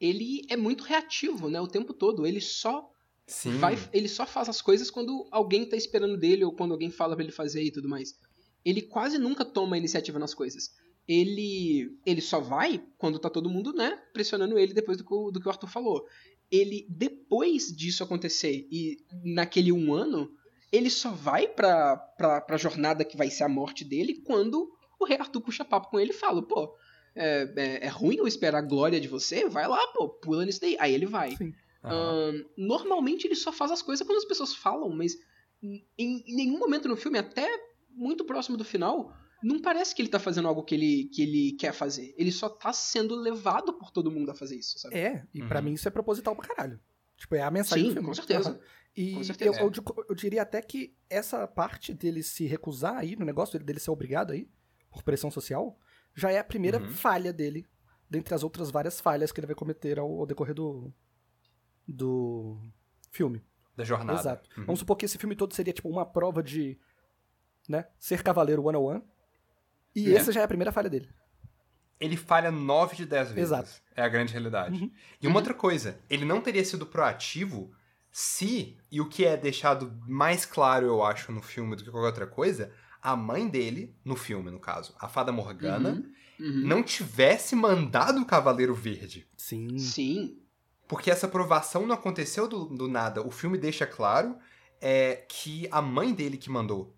Ele 0.01 0.43
é 0.51 0.57
muito 0.57 0.83
reativo, 0.85 1.49
né? 1.49 1.61
O 1.61 1.69
tempo 1.69 1.95
todo. 1.95 2.27
Ele 2.27 2.41
só 2.41 2.91
Sim. 3.27 3.57
vai, 3.59 3.77
ele 3.93 4.09
só 4.09 4.27
faz 4.27 4.49
as 4.49 4.61
coisas 4.61 4.91
quando 4.91 5.27
alguém 5.31 5.69
tá 5.69 5.77
esperando 5.77 6.17
dele 6.19 6.45
ou 6.45 6.53
quando 6.55 6.73
alguém 6.73 6.91
fala 6.91 7.15
pra 7.15 7.23
ele 7.25 7.33
fazer 7.33 7.63
e 7.63 7.71
tudo 7.73 7.89
mais. 7.89 8.19
Ele 8.65 8.83
quase 8.83 9.17
nunca 9.19 9.45
toma 9.45 9.79
iniciativa 9.79 10.19
nas 10.19 10.35
coisas. 10.35 10.75
Ele 11.07 11.91
ele 12.07 12.21
só 12.21 12.41
vai 12.41 12.83
quando 12.99 13.19
tá 13.19 13.29
todo 13.29 13.51
mundo, 13.51 13.73
né, 13.73 13.99
pressionando 14.13 14.59
ele 14.59 14.73
depois 14.73 14.97
do 14.99 15.05
que, 15.05 15.13
o- 15.15 15.31
do 15.31 15.41
que 15.41 15.47
o 15.47 15.51
Arthur 15.51 15.69
falou. 15.69 16.07
Ele 16.51 16.87
depois 16.89 17.67
disso 17.75 18.03
acontecer 18.03 18.67
e 18.71 18.97
naquele 19.25 19.71
um 19.73 19.93
ano, 19.93 20.31
ele 20.73 20.89
só 20.91 21.11
vai 21.11 21.47
pra, 21.49 21.97
pra, 21.97 22.41
pra 22.41 22.57
jornada 22.57 23.05
que 23.05 23.17
vai 23.17 23.31
ser 23.31 23.45
a 23.45 23.49
morte 23.49 23.85
dele 23.85 24.23
quando 24.25 24.71
o 24.99 25.05
rei 25.05 25.19
Arthur 25.19 25.41
puxa 25.41 25.65
papo 25.65 25.91
com 25.91 26.01
ele 26.01 26.11
e 26.11 26.15
fala, 26.15 26.43
pô, 26.43 26.75
é, 27.15 27.53
é, 27.57 27.87
é 27.87 27.89
ruim 27.89 28.17
eu 28.17 28.27
esperar 28.27 28.59
a 28.59 28.67
glória 28.67 29.01
de 29.01 29.09
você? 29.09 29.49
Vai 29.49 29.69
lá, 29.69 29.79
pô, 29.89 30.09
pula 30.09 30.45
nisso 30.45 30.61
daí. 30.61 30.77
Aí 30.79 30.95
ele 30.95 31.07
vai. 31.07 31.37
Ahn, 31.93 32.45
normalmente 32.57 33.27
ele 33.27 33.35
só 33.35 33.53
faz 33.53 33.71
as 33.71 33.83
coisas 33.83 34.07
quando 34.07 34.19
as 34.19 34.25
pessoas 34.25 34.55
falam, 34.55 34.89
mas 34.91 35.17
em, 35.63 35.85
em 35.99 36.35
nenhum 36.35 36.59
momento 36.59 36.89
no 36.89 36.97
filme, 36.97 37.19
até 37.19 37.47
muito 37.91 38.25
próximo 38.25 38.57
do 38.57 38.65
final, 38.65 39.13
não 39.45 39.61
parece 39.61 39.95
que 39.95 40.01
ele 40.03 40.09
tá 40.09 40.19
fazendo 40.19 40.49
algo 40.49 40.63
que 40.65 40.75
ele, 40.75 41.05
que 41.13 41.23
ele 41.23 41.53
quer 41.59 41.73
fazer. 41.73 42.15
Ele 42.17 42.33
só 42.33 42.49
tá 42.49 42.73
sendo 42.73 43.15
levado 43.15 43.75
por 43.75 43.91
todo 43.91 44.11
mundo 44.11 44.31
a 44.31 44.35
fazer 44.35 44.57
isso, 44.57 44.79
sabe? 44.79 44.97
É, 44.97 45.25
e 45.35 45.43
pra 45.43 45.59
Uhum. 45.59 45.65
mim 45.67 45.73
isso 45.75 45.87
é 45.87 45.91
proposital 45.91 46.35
pra 46.35 46.47
caralho. 46.49 46.81
Tipo, 47.17 47.35
é 47.37 47.43
a 47.43 47.51
mensagem 47.51 47.85
do 47.85 47.89
Sim, 47.91 47.95
filme. 47.95 48.09
com 48.09 48.15
certeza. 48.15 48.51
Aham. 48.51 48.61
E 48.97 49.15
Com 49.15 49.25
certeza. 49.25 49.59
Eu, 49.59 49.65
eu 49.65 49.71
di- 49.71 49.81
eu 50.09 50.15
diria 50.15 50.43
até 50.43 50.63
que 50.63 50.97
essa 51.11 51.47
parte 51.49 51.93
dele 51.93 52.23
se 52.23 52.47
recusar 52.47 52.97
aí 52.97 53.17
no 53.17 53.25
negócio, 53.25 53.59
dele 53.59 53.81
ser 53.81 53.91
obrigado 53.91 54.31
aí, 54.33 54.49
por 54.91 55.03
pressão 55.03 55.31
social, 55.31 55.79
já 56.15 56.31
é 56.31 56.39
a 56.39 56.45
primeira 56.45 56.79
Uhum. 56.81 56.89
falha 56.91 57.33
dele, 57.33 57.67
dentre 58.09 58.35
as 58.35 58.43
outras 58.45 58.71
várias 58.71 59.01
falhas 59.01 59.33
que 59.33 59.41
ele 59.41 59.47
vai 59.49 59.57
cometer 59.57 59.99
ao, 59.99 60.21
ao 60.21 60.27
decorrer 60.27 60.55
do. 60.55 60.93
do 61.87 62.57
filme. 63.11 63.43
Da 63.77 63.85
jornada. 63.85 64.19
Exato. 64.21 64.49
Uhum. 64.57 64.67
Vamos 64.67 64.79
supor 64.81 64.97
que 64.97 65.05
esse 65.05 65.19
filme 65.19 65.35
todo 65.35 65.55
seria 65.55 65.73
tipo 65.73 65.89
uma 65.89 66.07
prova 66.07 66.43
de. 66.43 66.79
né? 67.69 67.87
Ser 67.99 68.23
cavaleiro 68.23 68.63
one-on-one. 68.65 69.03
E 69.95 70.13
É. 70.13 70.17
essa 70.17 70.33
já 70.33 70.41
é 70.41 70.45
a 70.45 70.49
primeira 70.49 70.73
falha 70.73 70.91
dele. 70.91 71.09
Ele 72.01 72.17
falha 72.17 72.51
9 72.51 72.97
de 72.97 73.07
10 73.07 73.29
vezes. 73.33 73.51
Exato. 73.51 73.71
É 73.95 74.03
a 74.03 74.09
grande 74.09 74.33
realidade. 74.33 74.83
Uhum. 74.83 74.91
E 75.23 75.27
uma 75.27 75.37
outra 75.37 75.55
coisa, 75.55 75.99
ele 76.11 76.25
não 76.25 76.41
teria 76.41 76.65
sido 76.65 76.85
proativo 76.87 77.73
se, 78.11 78.77
e 78.91 79.01
o 79.01 79.09
que 79.09 79.25
é 79.25 79.37
deixado 79.37 79.93
mais 80.07 80.45
claro, 80.45 80.87
eu 80.87 81.03
acho, 81.05 81.33
no 81.33 81.41
filme 81.43 81.77
do 81.77 81.85
que 81.85 81.91
qualquer 81.91 82.07
outra 82.09 82.27
coisa, 82.27 82.73
a 83.01 83.17
mãe 83.17 83.49
dele, 83.49 83.95
no 84.05 84.17
filme, 84.17 84.51
no 84.51 84.59
caso, 84.59 84.95
a 84.99 85.09
Fada 85.09 85.31
Morgana, 85.33 85.91
Uhum. 85.91 86.47
Uhum. 86.47 86.67
não 86.67 86.83
tivesse 86.83 87.55
mandado 87.55 88.21
o 88.21 88.27
Cavaleiro 88.27 88.75
Verde. 88.75 89.27
Sim. 89.37 89.79
Sim. 89.79 90.39
Porque 90.89 91.11
essa 91.11 91.27
aprovação 91.27 91.87
não 91.87 91.95
aconteceu 91.95 92.49
do, 92.49 92.65
do 92.67 92.89
nada. 92.89 93.23
O 93.27 93.31
filme 93.31 93.57
deixa 93.57 93.87
claro 93.87 94.37
é, 94.81 95.25
que 95.29 95.69
a 95.71 95.81
mãe 95.81 96.13
dele 96.13 96.37
que 96.37 96.51
mandou. 96.51 96.95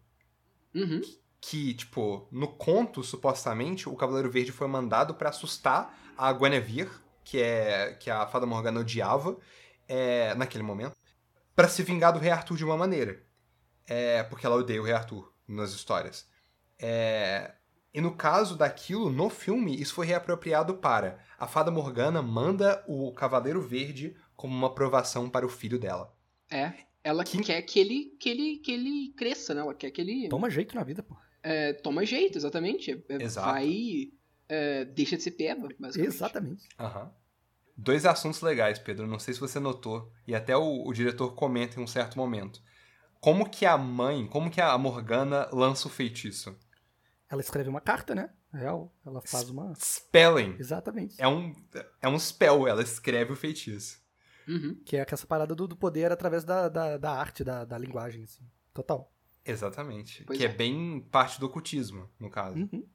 Uhum. 0.74 1.00
Que, 1.48 1.74
tipo, 1.74 2.26
no 2.32 2.48
conto, 2.48 3.04
supostamente, 3.04 3.88
o 3.88 3.94
Cavaleiro 3.94 4.30
Verde 4.30 4.50
foi 4.50 4.66
mandado 4.66 5.14
pra 5.14 5.28
assustar 5.28 5.96
a 6.16 6.32
Guinevere, 6.32 6.90
que 7.22 7.40
é 7.40 7.92
que 7.94 8.10
a 8.10 8.26
Fada 8.26 8.46
Morgana 8.46 8.80
odiava 8.80 9.38
é, 9.86 10.34
naquele 10.34 10.64
momento, 10.64 10.96
pra 11.54 11.68
se 11.68 11.82
vingar 11.84 12.12
do 12.12 12.18
Rei 12.18 12.30
Arthur 12.32 12.56
de 12.56 12.64
uma 12.64 12.76
maneira. 12.76 13.22
É, 13.86 14.24
porque 14.24 14.44
ela 14.44 14.56
odeia 14.56 14.80
o 14.80 14.84
Rei 14.84 14.94
Arthur 14.94 15.32
nas 15.46 15.70
histórias. 15.70 16.28
É, 16.80 17.54
e 17.94 18.00
no 18.00 18.16
caso 18.16 18.56
daquilo, 18.56 19.08
no 19.10 19.30
filme, 19.30 19.80
isso 19.80 19.94
foi 19.94 20.06
reapropriado 20.06 20.74
para 20.74 21.20
a 21.38 21.46
Fada 21.46 21.70
Morgana 21.70 22.20
manda 22.22 22.84
o 22.88 23.12
Cavaleiro 23.12 23.60
Verde 23.60 24.16
como 24.34 24.52
uma 24.52 24.66
aprovação 24.66 25.30
para 25.30 25.46
o 25.46 25.48
filho 25.48 25.78
dela. 25.78 26.12
É. 26.50 26.72
Ela 27.04 27.22
Que- 27.22 27.40
quer 27.40 27.62
que 27.62 27.78
ele, 27.78 28.16
que, 28.18 28.28
ele, 28.28 28.56
que 28.58 28.72
ele 28.72 29.14
cresça, 29.16 29.54
né? 29.54 29.60
Ela 29.60 29.74
quer 29.74 29.92
que 29.92 30.00
ele 30.00 30.28
Toma 30.28 30.50
jeito 30.50 30.74
na 30.74 30.82
vida, 30.82 31.04
pô. 31.04 31.16
É, 31.46 31.72
toma 31.74 32.04
jeito, 32.04 32.36
exatamente. 32.36 33.04
É, 33.08 33.22
Exato. 33.22 33.46
Vai. 33.46 34.10
é, 34.48 34.84
deixa 34.84 35.16
de 35.16 35.22
ser 35.22 35.30
peba, 35.30 35.68
basicamente. 35.78 36.14
Exatamente. 36.14 36.68
Aham. 36.76 37.12
Dois 37.76 38.04
assuntos 38.04 38.40
legais, 38.40 38.80
Pedro. 38.80 39.06
Não 39.06 39.20
sei 39.20 39.32
se 39.32 39.38
você 39.38 39.60
notou, 39.60 40.10
e 40.26 40.34
até 40.34 40.56
o, 40.56 40.84
o 40.84 40.92
diretor 40.92 41.34
comenta 41.36 41.78
em 41.78 41.82
um 41.84 41.86
certo 41.86 42.18
momento. 42.18 42.60
Como 43.20 43.48
que 43.48 43.64
a 43.64 43.78
mãe, 43.78 44.26
como 44.26 44.50
que 44.50 44.60
a 44.60 44.76
Morgana 44.76 45.48
lança 45.52 45.86
o 45.86 45.90
feitiço? 45.90 46.58
Ela 47.30 47.40
escreve 47.40 47.68
uma 47.68 47.80
carta, 47.80 48.12
né? 48.12 48.30
Real. 48.52 48.92
Ela 49.04 49.22
faz 49.22 49.48
uma. 49.48 49.72
Spelling. 49.76 50.56
Exatamente. 50.58 51.14
É 51.18 51.28
um, 51.28 51.54
é 52.02 52.08
um 52.08 52.18
spell, 52.18 52.66
ela 52.66 52.82
escreve 52.82 53.32
o 53.32 53.36
feitiço. 53.36 54.00
Uhum. 54.48 54.80
Que 54.84 54.96
é 54.96 55.06
essa 55.08 55.26
parada 55.26 55.54
do, 55.54 55.68
do 55.68 55.76
poder 55.76 56.10
através 56.10 56.44
da, 56.44 56.68
da, 56.68 56.96
da 56.96 57.12
arte, 57.12 57.44
da, 57.44 57.64
da 57.64 57.78
linguagem, 57.78 58.24
assim. 58.24 58.44
Total. 58.74 59.12
Exatamente. 59.46 60.24
Pois 60.24 60.38
que 60.38 60.44
é. 60.44 60.48
é. 60.48 60.52
bem 60.52 61.00
parte 61.10 61.38
do 61.38 61.46
ocultismo, 61.46 62.10
no 62.18 62.28
caso. 62.28 62.56
Uhum. 62.58 62.86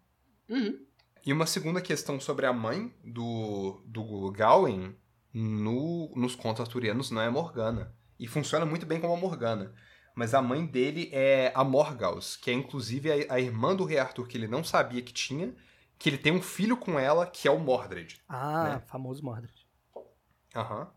Uhum. 0.49 0.85
E 1.25 1.31
uma 1.31 1.45
segunda 1.45 1.81
questão 1.81 2.19
sobre 2.19 2.45
a 2.45 2.53
mãe 2.53 2.93
do, 3.03 3.81
do 3.85 4.31
Gawain 4.31 4.95
no, 5.33 6.11
nos 6.15 6.35
contos 6.35 6.61
arturianos 6.61 7.11
não 7.11 7.21
é 7.21 7.27
a 7.27 7.31
Morgana. 7.31 7.95
E 8.19 8.27
funciona 8.27 8.65
muito 8.65 8.85
bem 8.85 8.99
como 8.99 9.13
a 9.13 9.17
Morgana. 9.17 9.73
Mas 10.15 10.33
a 10.33 10.41
mãe 10.41 10.65
dele 10.65 11.09
é 11.13 11.51
a 11.55 11.63
Morgause, 11.63 12.37
que 12.37 12.51
é 12.51 12.53
inclusive 12.53 13.11
a, 13.11 13.35
a 13.35 13.39
irmã 13.39 13.75
do 13.75 13.85
rei 13.85 13.97
Arthur 13.97 14.27
que 14.27 14.37
ele 14.37 14.47
não 14.47 14.63
sabia 14.63 15.01
que 15.01 15.13
tinha, 15.13 15.55
que 15.97 16.09
ele 16.09 16.17
tem 16.17 16.33
um 16.33 16.41
filho 16.41 16.75
com 16.75 16.99
ela, 16.99 17.25
que 17.25 17.47
é 17.47 17.51
o 17.51 17.59
Mordred. 17.59 18.21
Ah, 18.27 18.63
Né? 18.75 18.79
famoso 18.87 19.23
Mordred. 19.23 19.53
Aham. 20.55 20.91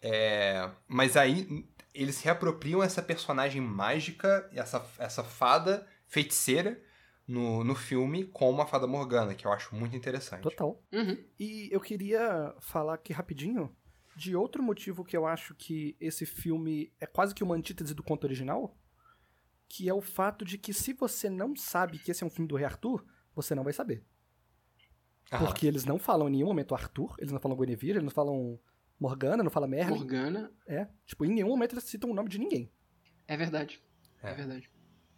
É, 0.00 0.70
mas 0.86 1.16
aí 1.16 1.68
eles 2.02 2.16
se 2.16 2.24
reapropriam 2.24 2.82
essa 2.82 3.02
personagem 3.02 3.60
mágica, 3.60 4.48
essa, 4.52 4.84
essa 4.98 5.24
fada 5.24 5.86
feiticeira 6.06 6.80
no, 7.26 7.62
no 7.64 7.74
filme 7.74 8.24
como 8.24 8.62
a 8.62 8.66
Fada 8.66 8.86
Morgana, 8.86 9.34
que 9.34 9.46
eu 9.46 9.52
acho 9.52 9.74
muito 9.74 9.96
interessante. 9.96 10.42
Total. 10.42 10.82
Uhum. 10.92 11.24
E 11.38 11.68
eu 11.70 11.80
queria 11.80 12.54
falar 12.60 12.94
aqui 12.94 13.12
rapidinho 13.12 13.74
de 14.16 14.34
outro 14.34 14.62
motivo 14.62 15.04
que 15.04 15.16
eu 15.16 15.26
acho 15.26 15.54
que 15.54 15.96
esse 16.00 16.24
filme 16.24 16.92
é 17.00 17.06
quase 17.06 17.34
que 17.34 17.44
uma 17.44 17.54
antítese 17.54 17.94
do 17.94 18.02
conto 18.02 18.24
original, 18.24 18.76
que 19.68 19.88
é 19.88 19.94
o 19.94 20.00
fato 20.00 20.44
de 20.44 20.56
que 20.56 20.72
se 20.72 20.92
você 20.92 21.28
não 21.28 21.54
sabe 21.54 21.98
que 21.98 22.10
esse 22.10 22.24
é 22.24 22.26
um 22.26 22.30
filme 22.30 22.48
do 22.48 22.56
Rei 22.56 22.64
Arthur, 22.64 23.04
você 23.34 23.54
não 23.54 23.62
vai 23.62 23.72
saber. 23.72 24.04
Aham. 25.30 25.44
Porque 25.44 25.66
eles 25.66 25.84
não 25.84 25.98
falam 25.98 26.28
em 26.28 26.32
nenhum 26.32 26.46
momento 26.46 26.74
Arthur, 26.74 27.14
eles 27.18 27.32
não 27.32 27.40
falam 27.40 27.56
Guinevere, 27.56 27.92
eles 27.92 28.04
não 28.04 28.10
falam 28.10 28.58
Morgana, 28.98 29.42
não 29.42 29.50
falam 29.50 29.68
Merlin. 29.68 29.96
Morgana. 29.96 30.52
É, 30.66 30.88
tipo, 31.06 31.24
em 31.24 31.32
nenhum 31.32 31.48
momento 31.48 31.74
eles 31.74 31.84
citam 31.84 32.10
o 32.10 32.14
nome 32.14 32.28
de 32.28 32.38
ninguém. 32.38 32.70
É 33.26 33.36
verdade. 33.36 33.80
É. 34.22 34.30
É, 34.30 34.34
verdade. 34.34 34.70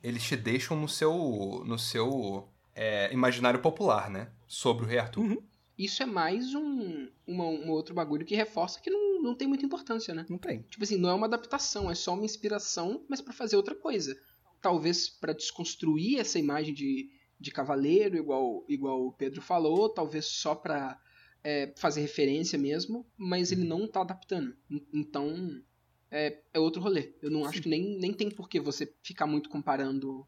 Eles 0.02 0.22
te 0.22 0.36
deixam 0.36 0.78
no 0.78 0.88
seu, 0.88 1.62
no 1.64 1.78
seu 1.78 2.48
é, 2.74 3.12
imaginário 3.12 3.60
popular, 3.60 4.10
né? 4.10 4.30
Sobre 4.46 4.84
o 4.84 4.88
Rei 4.88 4.98
Arthur. 4.98 5.22
Uhum. 5.22 5.42
Isso 5.78 6.02
é 6.02 6.06
mais 6.06 6.54
um, 6.54 7.08
uma, 7.26 7.44
um 7.44 7.70
outro 7.70 7.94
bagulho 7.94 8.26
que 8.26 8.34
reforça 8.34 8.80
que 8.80 8.90
não, 8.90 9.22
não 9.22 9.34
tem 9.34 9.48
muita 9.48 9.64
importância, 9.64 10.14
né? 10.14 10.26
Não 10.28 10.36
tem. 10.36 10.60
Tipo 10.62 10.84
assim, 10.84 10.98
não 10.98 11.08
é 11.08 11.14
uma 11.14 11.26
adaptação, 11.26 11.90
é 11.90 11.94
só 11.94 12.12
uma 12.12 12.24
inspiração, 12.24 13.04
mas 13.08 13.22
pra 13.22 13.32
fazer 13.32 13.56
outra 13.56 13.74
coisa. 13.74 14.14
Talvez 14.60 15.08
pra 15.08 15.32
desconstruir 15.32 16.18
essa 16.18 16.38
imagem 16.38 16.74
de, 16.74 17.08
de 17.38 17.50
cavaleiro, 17.50 18.18
igual, 18.18 18.62
igual 18.68 19.06
o 19.06 19.12
Pedro 19.12 19.40
falou, 19.40 19.88
talvez 19.88 20.26
só 20.26 20.54
pra 20.54 21.00
é, 21.42 21.72
fazer 21.76 22.00
referência 22.02 22.58
mesmo, 22.58 23.06
mas 23.16 23.50
ele 23.52 23.64
não 23.64 23.86
tá 23.88 24.00
adaptando. 24.02 24.56
En- 24.70 24.86
Então, 24.92 25.62
é, 26.10 26.38
é 26.52 26.58
outro 26.58 26.80
rolê. 26.82 27.14
Eu 27.22 27.30
não 27.30 27.44
acho 27.44 27.62
que 27.62 27.68
nem, 27.68 27.98
nem 27.98 28.12
tem 28.12 28.30
por 28.30 28.48
que 28.48 28.60
você 28.60 28.92
ficar 29.02 29.26
muito 29.26 29.48
comparando 29.48 30.26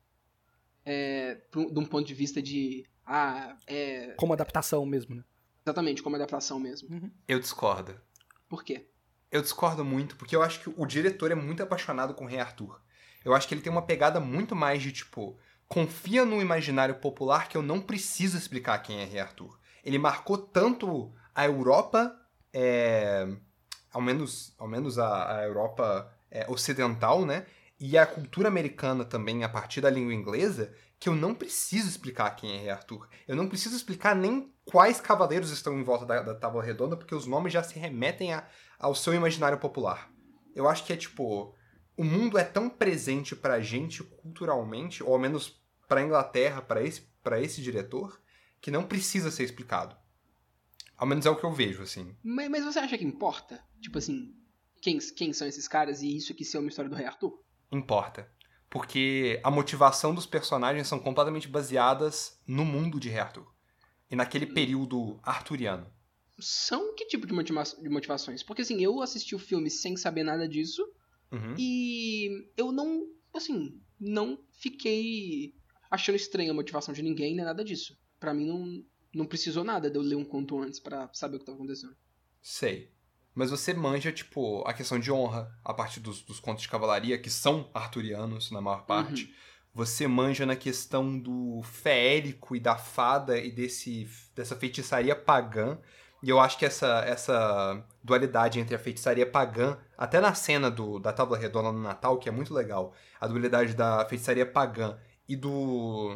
é, 0.84 1.36
pro- 1.50 1.70
de 1.72 1.78
um 1.78 1.84
ponto 1.86 2.06
de 2.06 2.14
vista 2.14 2.40
de. 2.42 2.84
Ah, 3.06 3.56
é. 3.66 4.14
Como 4.16 4.32
adaptação 4.32 4.84
mesmo, 4.86 5.14
né? 5.16 5.24
Exatamente, 5.64 6.02
como 6.02 6.16
adaptação 6.16 6.58
mesmo. 6.58 7.12
Eu 7.28 7.38
discordo. 7.38 8.00
Por 8.48 8.64
quê? 8.64 8.88
Eu 9.30 9.40
discordo 9.40 9.84
muito, 9.84 10.16
porque 10.16 10.34
eu 10.36 10.42
acho 10.42 10.60
que 10.60 10.70
o 10.76 10.84
diretor 10.86 11.30
é 11.30 11.34
muito 11.34 11.62
apaixonado 11.62 12.14
com 12.14 12.24
o 12.24 12.28
Rei 12.28 12.38
Arthur. 12.40 12.80
Eu 13.24 13.32
acho 13.34 13.46
que 13.46 13.54
ele 13.54 13.62
tem 13.62 13.70
uma 13.72 13.86
pegada 13.86 14.18
muito 14.20 14.54
mais 14.56 14.82
de, 14.82 14.92
tipo, 14.92 15.38
confia 15.68 16.24
no 16.24 16.40
imaginário 16.42 16.96
popular 16.96 17.48
que 17.48 17.56
eu 17.56 17.62
não 17.62 17.80
preciso 17.80 18.36
explicar 18.36 18.78
quem 18.80 18.98
é 19.00 19.04
Rei 19.04 19.20
Arthur. 19.20 19.58
Ele 19.82 19.98
marcou 19.98 20.38
tanto 20.38 21.12
a 21.34 21.44
Europa, 21.44 22.14
é, 22.52 23.26
ao 23.92 24.00
menos, 24.00 24.54
ao 24.58 24.68
menos 24.68 24.98
a, 24.98 25.38
a 25.38 25.44
Europa 25.44 26.12
é, 26.30 26.46
ocidental, 26.48 27.24
né? 27.24 27.46
E 27.78 27.98
a 27.98 28.06
cultura 28.06 28.48
americana 28.48 29.04
também, 29.04 29.42
a 29.42 29.48
partir 29.48 29.80
da 29.80 29.90
língua 29.90 30.14
inglesa, 30.14 30.72
que 31.00 31.08
eu 31.08 31.16
não 31.16 31.34
preciso 31.34 31.88
explicar 31.88 32.30
quem 32.36 32.54
é 32.54 32.58
Rei 32.60 32.70
Arthur. 32.70 33.08
Eu 33.26 33.34
não 33.34 33.48
preciso 33.48 33.74
explicar 33.74 34.14
nem 34.14 34.54
quais 34.64 35.00
cavaleiros 35.00 35.50
estão 35.50 35.76
em 35.76 35.82
volta 35.82 36.06
da, 36.06 36.22
da 36.22 36.34
Tábua 36.34 36.62
Redonda, 36.62 36.96
porque 36.96 37.14
os 37.14 37.26
nomes 37.26 37.52
já 37.52 37.60
se 37.60 37.76
remetem 37.76 38.32
a, 38.32 38.46
ao 38.78 38.94
seu 38.94 39.12
imaginário 39.12 39.58
popular. 39.58 40.08
Eu 40.54 40.68
acho 40.68 40.84
que 40.84 40.92
é 40.92 40.96
tipo. 40.96 41.56
O 41.96 42.04
mundo 42.04 42.38
é 42.38 42.44
tão 42.44 42.70
presente 42.70 43.34
pra 43.34 43.60
gente 43.60 44.04
culturalmente, 44.04 45.02
ou 45.02 45.12
ao 45.12 45.18
menos 45.18 45.60
pra 45.88 46.02
Inglaterra, 46.02 46.62
pra 46.62 46.82
esse, 46.82 47.02
pra 47.20 47.40
esse 47.40 47.60
diretor, 47.60 48.21
que 48.62 48.70
não 48.70 48.86
precisa 48.86 49.30
ser 49.30 49.42
explicado. 49.44 49.94
Ao 50.96 51.06
menos 51.06 51.26
é 51.26 51.30
o 51.30 51.36
que 51.36 51.44
eu 51.44 51.52
vejo, 51.52 51.82
assim. 51.82 52.16
Mas, 52.22 52.48
mas 52.48 52.64
você 52.64 52.78
acha 52.78 52.96
que 52.96 53.04
importa? 53.04 53.62
Tipo 53.80 53.98
assim, 53.98 54.34
quem, 54.80 54.98
quem 54.98 55.32
são 55.32 55.48
esses 55.48 55.66
caras 55.66 56.00
e 56.00 56.16
isso 56.16 56.32
aqui 56.32 56.44
ser 56.44 56.58
uma 56.58 56.68
história 56.68 56.88
do 56.88 56.94
Rei 56.96 57.06
Arthur? 57.06 57.42
Importa. 57.72 58.30
Porque 58.70 59.40
a 59.42 59.50
motivação 59.50 60.14
dos 60.14 60.26
personagens 60.26 60.86
são 60.86 61.00
completamente 61.00 61.48
baseadas 61.48 62.40
no 62.46 62.64
mundo 62.64 63.00
de 63.00 63.08
Rei 63.08 63.18
Arthur. 63.18 63.52
E 64.08 64.14
naquele 64.14 64.46
período 64.46 65.18
arturiano. 65.22 65.92
São 66.38 66.94
que 66.94 67.06
tipo 67.06 67.26
de, 67.26 67.32
motiva 67.32 67.62
de 67.64 67.88
motivações? 67.88 68.42
Porque 68.42 68.62
assim, 68.62 68.80
eu 68.80 69.02
assisti 69.02 69.34
o 69.34 69.38
filme 69.38 69.70
sem 69.70 69.96
saber 69.96 70.22
nada 70.22 70.48
disso 70.48 70.82
Uhum. 71.32 71.54
e 71.58 72.28
eu 72.58 72.70
não, 72.70 73.06
assim, 73.34 73.80
não 73.98 74.38
fiquei 74.50 75.54
achando 75.90 76.16
estranha 76.16 76.50
a 76.50 76.54
motivação 76.54 76.92
de 76.92 77.02
ninguém, 77.02 77.34
nem 77.34 77.44
nada 77.44 77.64
disso. 77.64 77.96
Pra 78.22 78.32
mim 78.32 78.46
não, 78.46 78.84
não 79.12 79.26
precisou 79.26 79.64
nada 79.64 79.90
de 79.90 79.98
eu 79.98 80.02
ler 80.02 80.14
um 80.14 80.24
conto 80.24 80.62
antes 80.62 80.78
pra 80.78 81.10
saber 81.12 81.34
o 81.34 81.38
que 81.40 81.44
tava 81.44 81.58
acontecendo. 81.58 81.96
Sei. 82.40 82.88
Mas 83.34 83.50
você 83.50 83.74
manja, 83.74 84.12
tipo, 84.12 84.62
a 84.64 84.72
questão 84.72 84.96
de 84.96 85.10
honra 85.10 85.52
a 85.64 85.74
partir 85.74 85.98
dos, 85.98 86.22
dos 86.22 86.38
contos 86.38 86.62
de 86.62 86.68
cavalaria, 86.68 87.18
que 87.18 87.28
são 87.28 87.68
arturianos 87.74 88.52
na 88.52 88.60
maior 88.60 88.86
parte. 88.86 89.34
Você 89.74 90.06
manja 90.06 90.46
na 90.46 90.54
questão 90.54 91.18
do 91.18 91.62
feérico 91.64 92.54
e 92.54 92.60
da 92.60 92.76
fada 92.76 93.36
e 93.36 93.50
desse, 93.50 94.08
dessa 94.36 94.54
feitiçaria 94.54 95.16
pagã. 95.16 95.80
E 96.22 96.30
eu 96.30 96.38
acho 96.38 96.56
que 96.56 96.64
essa, 96.64 97.00
essa 97.00 97.84
dualidade 98.04 98.60
entre 98.60 98.76
a 98.76 98.78
feitiçaria 98.78 99.26
pagã, 99.26 99.76
até 99.98 100.20
na 100.20 100.32
cena 100.32 100.70
do, 100.70 101.00
da 101.00 101.12
Tábua 101.12 101.36
Redonda 101.36 101.72
no 101.72 101.80
Natal, 101.80 102.18
que 102.20 102.28
é 102.28 102.32
muito 102.32 102.54
legal, 102.54 102.94
a 103.20 103.26
dualidade 103.26 103.74
da 103.74 104.04
feitiçaria 104.04 104.46
pagã 104.46 104.96
e 105.28 105.34
do, 105.34 106.14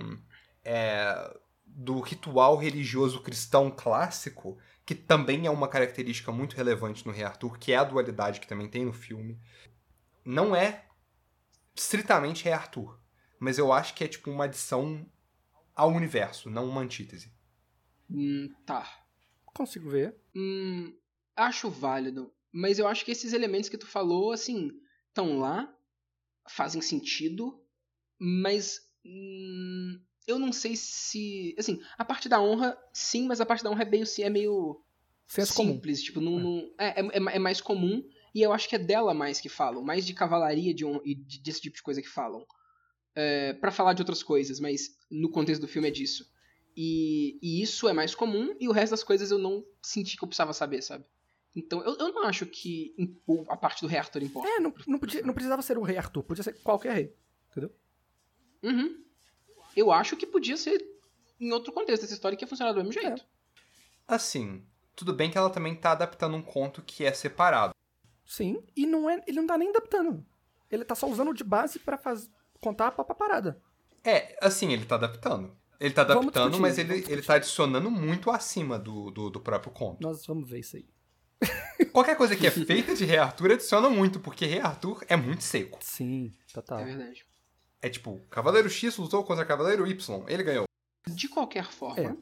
é, 0.64 1.36
do 1.78 2.00
ritual 2.00 2.56
religioso 2.56 3.20
cristão 3.20 3.70
clássico, 3.70 4.56
que 4.86 4.94
também 4.94 5.46
é 5.46 5.50
uma 5.50 5.68
característica 5.68 6.32
muito 6.32 6.56
relevante 6.56 7.04
no 7.04 7.12
Rei 7.12 7.22
Arthur, 7.22 7.58
que 7.58 7.70
é 7.70 7.76
a 7.76 7.84
dualidade 7.84 8.40
que 8.40 8.46
também 8.46 8.66
tem 8.66 8.86
no 8.86 8.94
filme. 8.94 9.38
Não 10.24 10.56
é 10.56 10.86
estritamente 11.74 12.44
Rei 12.44 12.54
Arthur, 12.54 12.98
mas 13.38 13.58
eu 13.58 13.74
acho 13.74 13.92
que 13.92 14.02
é 14.02 14.08
tipo 14.08 14.30
uma 14.30 14.44
adição 14.44 15.06
ao 15.74 15.92
universo, 15.92 16.48
não 16.48 16.66
uma 16.66 16.80
antítese. 16.80 17.30
Hum, 18.10 18.48
tá. 18.64 19.04
Consigo 19.44 19.90
ver. 19.90 20.16
Hum, 20.34 20.96
acho 21.36 21.68
válido. 21.68 22.32
Mas 22.50 22.78
eu 22.78 22.88
acho 22.88 23.04
que 23.04 23.10
esses 23.10 23.34
elementos 23.34 23.68
que 23.68 23.76
tu 23.76 23.86
falou, 23.86 24.32
assim, 24.32 24.70
estão 25.08 25.38
lá, 25.38 25.70
fazem 26.48 26.80
sentido, 26.80 27.62
mas 28.18 28.80
hum, 29.04 30.00
eu 30.26 30.38
não 30.38 30.52
sei 30.52 30.74
se. 30.76 31.54
Assim, 31.58 31.80
a 31.96 32.04
parte 32.04 32.28
da 32.28 32.40
honra, 32.40 32.76
sim, 32.92 33.26
mas 33.26 33.40
a 33.40 33.46
parte 33.46 33.62
da 33.64 33.70
honra 33.70 33.82
é 33.82 33.86
meio, 33.90 34.04
é 34.20 34.30
meio 34.30 34.82
Senso 35.26 35.54
comum. 35.54 35.72
simples. 35.74 36.02
Tipo, 36.02 36.20
não, 36.20 36.38
não- 36.38 36.70
é, 36.78 37.00
é, 37.00 37.36
é 37.36 37.38
mais 37.38 37.60
comum. 37.60 38.02
E 38.34 38.42
eu 38.42 38.52
acho 38.52 38.68
que 38.68 38.76
é 38.76 38.78
dela 38.78 39.14
mais 39.14 39.40
que 39.40 39.48
falam. 39.48 39.82
Mais 39.82 40.04
de 40.06 40.12
cavalaria 40.12 40.74
de 40.74 40.84
honra, 40.84 41.00
e 41.04 41.14
de- 41.14 41.40
desse 41.40 41.60
tipo 41.60 41.76
de 41.76 41.82
coisa 41.82 42.02
que 42.02 42.08
falam. 42.08 42.44
É, 43.14 43.54
para 43.54 43.70
falar 43.72 43.94
de 43.94 44.02
outras 44.02 44.22
coisas, 44.22 44.60
mas 44.60 44.94
no 45.10 45.30
contexto 45.30 45.62
do 45.62 45.68
filme 45.68 45.88
é 45.88 45.90
disso. 45.90 46.30
E, 46.76 47.38
e 47.42 47.62
isso 47.62 47.88
é 47.88 47.92
mais 47.94 48.14
comum, 48.14 48.54
e 48.60 48.68
o 48.68 48.72
resto 48.72 48.90
das 48.90 49.02
coisas 49.02 49.30
eu 49.30 49.38
não 49.38 49.64
senti 49.80 50.18
que 50.18 50.22
eu 50.22 50.28
precisava 50.28 50.52
saber, 50.52 50.82
sabe? 50.82 51.02
Então 51.54 51.82
eu, 51.82 51.96
eu 51.96 52.12
não 52.12 52.24
acho 52.24 52.44
que 52.44 52.94
a 53.48 53.56
parte 53.56 53.80
do 53.80 53.86
Rei 53.86 53.98
Arthur 53.98 54.22
importa. 54.22 54.46
É, 54.46 54.60
não, 54.60 54.74
não, 54.86 54.98
podia- 54.98 55.22
não 55.22 55.32
precisava 55.32 55.62
ser 55.62 55.78
o 55.78 55.82
rei 55.82 55.96
Arthur, 55.96 56.22
podia 56.22 56.44
ser 56.44 56.52
qualquer 56.62 56.92
rei. 56.94 57.14
Uhum. 58.62 59.02
Eu 59.76 59.92
acho 59.92 60.16
que 60.16 60.26
podia 60.26 60.56
ser 60.56 60.82
em 61.38 61.52
outro 61.52 61.72
contexto 61.72 62.04
essa 62.04 62.14
história 62.14 62.36
que 62.36 62.44
ia 62.44 62.48
funcionar 62.48 62.72
do 62.72 62.78
mesmo 62.78 62.92
jeito. 62.92 63.22
Assim, 64.08 64.64
tudo 64.94 65.12
bem 65.12 65.30
que 65.30 65.36
ela 65.36 65.50
também 65.50 65.74
tá 65.76 65.92
adaptando 65.92 66.34
um 66.34 66.42
conto 66.42 66.82
que 66.82 67.04
é 67.04 67.12
separado. 67.12 67.74
Sim, 68.24 68.62
e 68.74 68.86
não 68.86 69.08
é, 69.08 69.22
ele 69.26 69.36
não 69.36 69.46
tá 69.46 69.58
nem 69.58 69.68
adaptando. 69.68 70.24
Ele 70.70 70.84
tá 70.84 70.94
só 70.94 71.06
usando 71.06 71.34
de 71.34 71.44
base 71.44 71.78
pra 71.78 71.98
faz, 71.98 72.28
contar 72.60 72.88
a 72.88 72.90
própria 72.90 73.14
parada. 73.14 73.60
É, 74.02 74.36
assim, 74.40 74.72
ele 74.72 74.86
tá 74.86 74.94
adaptando. 74.94 75.54
Ele 75.78 75.92
tá 75.92 76.02
adaptando, 76.02 76.58
mas 76.58 76.78
ele, 76.78 77.04
ele 77.08 77.22
tá 77.22 77.34
adicionando 77.34 77.90
muito 77.90 78.30
acima 78.30 78.78
do, 78.78 79.10
do, 79.10 79.28
do 79.28 79.40
próprio 79.40 79.70
conto. 79.70 80.02
Nós 80.02 80.24
vamos 80.26 80.48
ver 80.48 80.60
isso 80.60 80.76
aí. 80.76 80.88
Qualquer 81.92 82.16
coisa 82.16 82.34
que 82.34 82.46
é 82.46 82.50
feita 82.64 82.94
de 82.94 83.04
Rei 83.04 83.18
Arthur 83.18 83.52
adiciona 83.52 83.90
muito, 83.90 84.18
porque 84.18 84.46
Rei 84.46 84.60
Arthur 84.60 85.04
é 85.06 85.16
muito 85.16 85.44
seco. 85.44 85.78
Sim, 85.82 86.32
total. 86.52 86.80
É 86.80 86.84
verdade. 86.84 87.26
É 87.82 87.88
tipo, 87.88 88.20
Cavaleiro 88.30 88.68
X 88.68 88.96
lutou 88.96 89.22
contra 89.24 89.44
Cavaleiro 89.44 89.86
Y, 89.86 90.24
ele 90.28 90.42
ganhou. 90.42 90.64
De 91.08 91.28
qualquer 91.28 91.70
forma, 91.70 92.18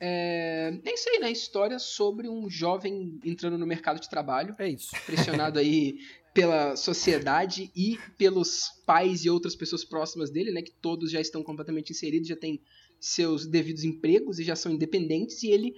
é, 0.00 0.80
é 0.84 0.94
isso 0.94 1.08
aí, 1.08 1.18
né? 1.18 1.30
História 1.30 1.78
sobre 1.78 2.28
um 2.28 2.50
jovem 2.50 3.18
entrando 3.24 3.56
no 3.56 3.66
mercado 3.66 4.00
de 4.00 4.08
trabalho, 4.08 4.54
É 4.58 4.68
isso. 4.68 4.90
pressionado 5.06 5.58
aí 5.58 5.98
pela 6.32 6.74
sociedade 6.76 7.70
e 7.76 7.98
pelos 8.18 8.82
pais 8.84 9.24
e 9.24 9.30
outras 9.30 9.54
pessoas 9.54 9.84
próximas 9.84 10.30
dele, 10.30 10.50
né? 10.50 10.62
Que 10.62 10.72
todos 10.72 11.10
já 11.10 11.20
estão 11.20 11.42
completamente 11.42 11.90
inseridos, 11.90 12.28
já 12.28 12.36
têm 12.36 12.60
seus 12.98 13.46
devidos 13.46 13.84
empregos 13.84 14.38
e 14.38 14.44
já 14.44 14.56
são 14.56 14.72
independentes, 14.72 15.42
e 15.42 15.50
ele 15.50 15.74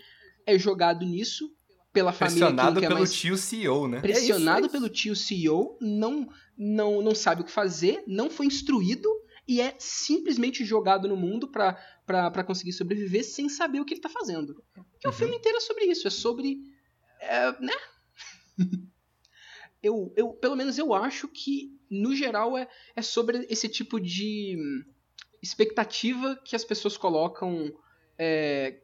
é 0.47 0.59
jogado 0.59 1.05
nisso 1.05 1.53
pela 1.97 2.12
família 2.12 2.49
Pressionado 2.49 2.78
pelo 2.80 2.94
mais 2.94 3.14
tio 3.14 3.38
CEO, 3.38 3.88
né? 3.88 4.01
pressionado 4.03 4.59
É 4.59 4.66
isso, 4.66 4.76
é 4.76 4.78
pelo 4.78 4.88
tio 4.90 5.16
CEO, 5.16 5.78
não, 5.80 6.28
não, 6.59 7.01
não 7.01 7.14
sabe 7.14 7.40
o 7.40 7.44
que 7.44 7.51
fazer, 7.51 8.05
não 8.07 8.28
foi 8.28 8.44
instruído 8.44 9.09
e 9.49 9.62
é 9.62 9.74
simplesmente 9.78 10.62
jogado 10.62 11.09
no 11.09 11.16
mundo 11.16 11.49
pra 11.49 12.44
conseguir 12.44 12.74
sobreviver 12.74 13.24
sem 13.24 13.49
saber 13.49 13.80
o 13.80 13.84
que 13.86 13.94
ele 13.94 14.03
tá 14.03 14.11
fazendo. 14.11 14.62
Porque 14.74 15.09
o 15.09 15.11
Uhum. 15.11 15.16
filme 15.16 15.36
inteiro 15.36 15.57
é 15.57 15.61
sobre 15.61 15.86
isso, 15.86 16.07
é 16.07 16.11
sobre. 16.11 16.59
é, 17.18 17.61
né? 17.62 17.72
Eu, 19.82 20.12
eu, 20.16 20.32
pelo 20.32 20.57
menos 20.57 20.78
eu 20.78 20.92
acho 20.92 21.28
que, 21.28 21.70
no 21.88 22.12
geral, 22.16 22.57
é, 22.59 22.66
é 22.97 23.03
sobre 23.03 23.47
esse 23.49 23.68
tipo 23.68 24.01
de 24.01 24.57
expectativa 25.40 26.34
que 26.44 26.57
as 26.57 26.64
pessoas 26.64 26.97
colocam. 26.97 27.70
É, 28.18 28.80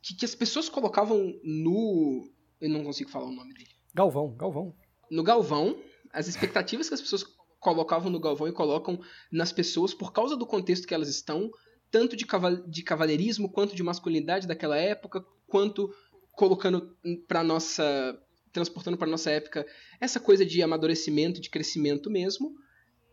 que, 0.00 0.14
que 0.14 0.24
as 0.24 0.34
pessoas 0.34 0.68
colocavam 0.68 1.38
no. 1.42 2.30
Eu 2.60 2.68
não 2.68 2.84
consigo 2.84 3.10
falar 3.10 3.26
o 3.26 3.32
nome 3.32 3.54
dele. 3.54 3.70
Galvão, 3.94 4.34
Galvão. 4.36 4.74
No 5.10 5.22
Galvão, 5.22 5.78
as 6.12 6.28
expectativas 6.28 6.88
que 6.88 6.94
as 6.94 7.00
pessoas 7.00 7.24
colocavam 7.60 8.10
no 8.10 8.20
Galvão 8.20 8.48
e 8.48 8.52
colocam 8.52 9.00
nas 9.30 9.52
pessoas 9.52 9.94
por 9.94 10.12
causa 10.12 10.36
do 10.36 10.46
contexto 10.46 10.86
que 10.86 10.94
elas 10.94 11.08
estão, 11.08 11.50
tanto 11.90 12.16
de, 12.16 12.26
caval 12.26 12.56
de 12.56 12.82
cavalheirismo 12.82 13.50
quanto 13.50 13.74
de 13.74 13.82
masculinidade 13.82 14.46
daquela 14.46 14.76
época, 14.76 15.24
quanto 15.46 15.92
colocando 16.32 16.96
para 17.26 17.42
nossa 17.42 18.16
transportando 18.52 18.96
para 18.96 19.08
nossa 19.08 19.30
época 19.30 19.66
essa 20.00 20.18
coisa 20.18 20.44
de 20.44 20.62
amadurecimento, 20.62 21.40
de 21.40 21.50
crescimento 21.50 22.10
mesmo, 22.10 22.54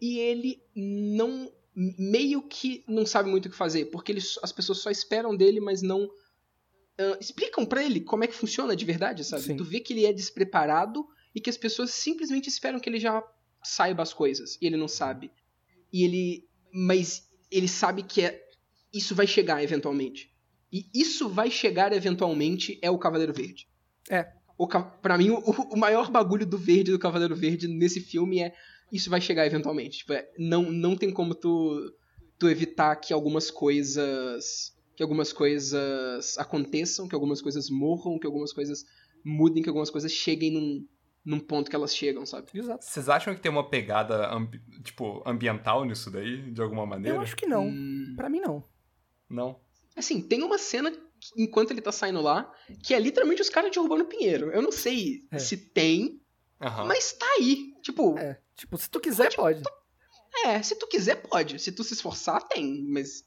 e 0.01 0.17
ele 0.19 0.61
não 0.75 1.51
meio 1.75 2.41
que 2.41 2.83
não 2.87 3.05
sabe 3.05 3.29
muito 3.29 3.47
o 3.47 3.49
que 3.49 3.55
fazer, 3.55 3.85
porque 3.85 4.11
ele, 4.11 4.21
as 4.41 4.51
pessoas 4.51 4.79
só 4.79 4.89
esperam 4.89 5.35
dele, 5.35 5.59
mas 5.59 5.81
não 5.81 6.09
uh, 6.99 7.17
explicam 7.19 7.65
para 7.65 7.83
ele 7.83 8.01
como 8.01 8.23
é 8.23 8.27
que 8.27 8.35
funciona 8.35 8.75
de 8.75 8.85
verdade, 8.85 9.23
sabe? 9.23 9.43
Sim. 9.43 9.57
Tu 9.57 9.63
vê 9.63 9.79
que 9.79 9.93
ele 9.93 10.05
é 10.05 10.13
despreparado 10.13 11.05
e 11.33 11.41
que 11.41 11.49
as 11.49 11.57
pessoas 11.57 11.91
simplesmente 11.91 12.47
esperam 12.47 12.79
que 12.79 12.89
ele 12.89 12.99
já 12.99 13.23
saiba 13.63 14.03
as 14.03 14.13
coisas, 14.13 14.57
e 14.61 14.67
ele 14.67 14.77
não 14.77 14.87
sabe. 14.87 15.31
E 15.91 16.03
ele 16.03 16.47
mas 16.71 17.29
ele 17.49 17.67
sabe 17.67 18.03
que 18.03 18.21
é, 18.21 18.43
isso 18.93 19.15
vai 19.15 19.25
chegar 19.25 19.63
eventualmente. 19.63 20.29
E 20.71 20.89
isso 20.93 21.29
vai 21.29 21.49
chegar 21.49 21.93
eventualmente 21.93 22.77
é 22.81 22.91
o 22.91 22.97
Cavaleiro 22.97 23.33
Verde. 23.33 23.69
É. 24.09 24.33
O, 24.57 24.67
pra 24.67 25.17
mim, 25.17 25.29
o, 25.29 25.39
o 25.39 25.77
maior 25.77 26.11
bagulho 26.11 26.45
do 26.45 26.57
Verde, 26.57 26.91
do 26.91 26.99
Cavaleiro 26.99 27.35
Verde, 27.35 27.67
nesse 27.67 28.01
filme 28.01 28.41
é 28.41 28.53
isso 28.91 29.09
vai 29.09 29.21
chegar 29.21 29.45
eventualmente. 29.45 29.99
Tipo, 29.99 30.13
é, 30.13 30.29
não, 30.37 30.71
não 30.71 30.95
tem 30.95 31.11
como 31.11 31.33
tu, 31.33 31.93
tu 32.37 32.49
evitar 32.49 32.95
que 32.97 33.13
algumas 33.13 33.49
coisas. 33.49 34.74
Que 34.95 35.03
algumas 35.03 35.31
coisas 35.33 36.37
aconteçam, 36.37 37.07
que 37.07 37.15
algumas 37.15 37.41
coisas 37.41 37.69
morram, 37.69 38.17
que 38.19 38.25
algumas 38.25 38.53
coisas 38.53 38.85
mudem, 39.23 39.61
que 39.63 39.69
algumas 39.69 39.89
coisas 39.89 40.11
cheguem 40.11 40.51
num, 40.51 40.87
num 41.25 41.39
ponto 41.39 41.69
que 41.69 41.75
elas 41.75 41.95
chegam, 41.95 42.25
sabe? 42.25 42.47
Exato. 42.53 42.85
Vocês 42.85 43.09
acham 43.09 43.33
que 43.35 43.41
tem 43.41 43.51
uma 43.51 43.67
pegada, 43.69 44.31
ambi- 44.31 44.61
tipo, 44.83 45.21
ambiental 45.25 45.83
nisso 45.85 46.09
daí, 46.11 46.51
de 46.51 46.61
alguma 46.61 46.85
maneira? 46.85 47.17
Eu 47.17 47.21
acho 47.21 47.35
que 47.35 47.45
não. 47.47 47.67
Hum, 47.67 48.13
Pra 48.15 48.29
mim, 48.29 48.39
não. 48.39 48.63
Não? 49.29 49.59
Assim, 49.95 50.21
tem 50.21 50.43
uma 50.43 50.57
cena 50.57 50.93
enquanto 51.37 51.71
ele 51.71 51.81
tá 51.81 51.91
saindo 51.91 52.21
lá, 52.21 52.51
que 52.83 52.93
é 52.93 52.99
literalmente 52.99 53.41
os 53.41 53.49
caras 53.49 53.71
derrubando 53.71 54.03
o 54.03 54.07
pinheiro. 54.07 54.51
Eu 54.51 54.61
não 54.61 54.71
sei 54.71 55.25
É. 55.31 55.39
se 55.39 55.57
tem, 55.57 56.21
Aham. 56.61 56.85
mas 56.85 57.13
tá 57.13 57.25
aí. 57.39 57.73
Tipo, 57.81 58.17
É. 58.17 58.39
Tipo, 58.55 58.77
se 58.77 58.89
tu 58.89 58.99
quiser, 58.99 59.33
pode. 59.35 59.61
é, 60.45 60.61
se 60.61 60.75
tu 60.75 60.87
quiser, 60.87 61.15
pode. 61.15 61.59
Se 61.59 61.71
tu 61.71 61.83
se 61.83 61.93
esforçar, 61.93 62.41
tem. 62.47 62.85
Mas 62.87 63.23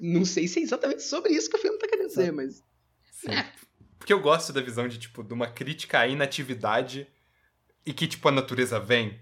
não 0.00 0.24
sei 0.24 0.46
se 0.48 0.60
é 0.60 0.62
exatamente 0.62 1.02
sobre 1.02 1.32
isso 1.32 1.48
que 1.50 1.56
o 1.56 1.60
filme 1.60 1.78
tá 1.78 1.86
querendo 1.88 2.08
dizer, 2.08 2.32
mas. 2.32 2.62
Sim. 3.12 3.28
Porque 3.98 4.12
eu 4.12 4.20
gosto 4.20 4.52
da 4.52 4.60
visão 4.60 4.86
de, 4.88 4.98
tipo, 4.98 5.22
de 5.22 5.34
uma 5.34 5.48
crítica 5.48 6.00
à 6.00 6.06
inatividade 6.08 7.06
e 7.84 7.92
que, 7.92 8.06
tipo, 8.06 8.28
a 8.28 8.32
natureza 8.32 8.78
vem. 8.78 9.18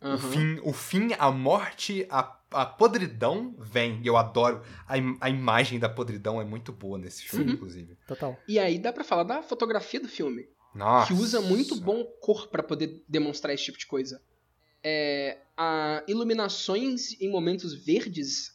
O, 0.00 0.06
Aham. 0.06 0.30
fim, 0.30 0.60
o 0.62 0.72
fim, 0.72 1.08
a 1.18 1.30
morte, 1.30 2.06
a, 2.10 2.38
a 2.52 2.66
podridão 2.66 3.54
vem. 3.58 4.00
E 4.02 4.06
eu 4.06 4.16
adoro. 4.16 4.62
A, 4.86 4.98
im- 4.98 5.16
a 5.20 5.30
imagem 5.30 5.78
da 5.78 5.88
podridão 5.88 6.40
é 6.40 6.44
muito 6.44 6.72
boa 6.72 6.98
nesse 6.98 7.22
filme, 7.24 7.46
Uhum. 7.46 7.52
inclusive. 7.54 7.96
Total. 8.06 8.38
E 8.46 8.58
aí 8.58 8.78
dá 8.78 8.92
pra 8.92 9.02
falar 9.04 9.24
da 9.24 9.42
fotografia 9.42 9.98
do 10.00 10.08
filme. 10.08 10.46
Nossa. 10.74 11.06
que 11.06 11.12
usa 11.20 11.40
muito 11.40 11.76
bom 11.80 12.04
cor 12.20 12.48
pra 12.48 12.60
poder 12.60 13.04
demonstrar 13.08 13.54
esse 13.54 13.62
tipo 13.64 13.78
de 13.78 13.86
coisa. 13.86 14.20
É, 14.82 15.38
a 15.56 16.02
iluminações 16.08 17.18
em 17.20 17.30
momentos 17.30 17.72
verdes 17.84 18.53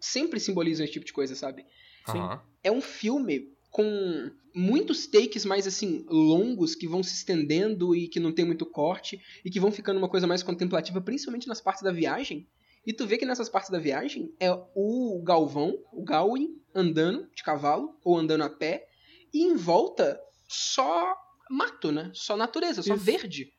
sempre 0.00 0.40
simbolizam 0.40 0.84
esse 0.84 0.92
tipo 0.92 1.06
de 1.06 1.12
coisa, 1.12 1.34
sabe? 1.34 1.64
Sim. 2.06 2.18
Aham. 2.18 2.42
É 2.62 2.70
um 2.70 2.80
filme 2.80 3.52
com 3.70 4.30
muitos 4.54 5.06
takes 5.06 5.44
mais 5.44 5.66
assim 5.66 6.04
longos 6.08 6.74
que 6.74 6.88
vão 6.88 7.02
se 7.02 7.14
estendendo 7.14 7.94
e 7.94 8.08
que 8.08 8.18
não 8.18 8.32
tem 8.32 8.44
muito 8.44 8.64
corte 8.64 9.20
e 9.44 9.50
que 9.50 9.60
vão 9.60 9.70
ficando 9.70 9.98
uma 9.98 10.08
coisa 10.08 10.26
mais 10.26 10.42
contemplativa, 10.42 11.00
principalmente 11.00 11.46
nas 11.46 11.60
partes 11.60 11.82
da 11.82 11.92
viagem. 11.92 12.48
E 12.86 12.92
tu 12.92 13.06
vê 13.06 13.18
que 13.18 13.26
nessas 13.26 13.48
partes 13.48 13.70
da 13.70 13.78
viagem 13.78 14.32
é 14.40 14.50
o 14.74 15.20
Galvão, 15.22 15.78
o 15.92 16.04
Gawain, 16.04 16.56
andando 16.74 17.28
de 17.34 17.42
cavalo 17.42 17.98
ou 18.02 18.16
andando 18.16 18.44
a 18.44 18.48
pé, 18.48 18.88
e 19.34 19.42
em 19.42 19.56
volta 19.56 20.18
só 20.48 21.14
mato, 21.50 21.90
né? 21.90 22.10
Só 22.14 22.36
natureza, 22.36 22.82
só 22.82 22.94
Isso. 22.94 23.04
verde. 23.04 23.52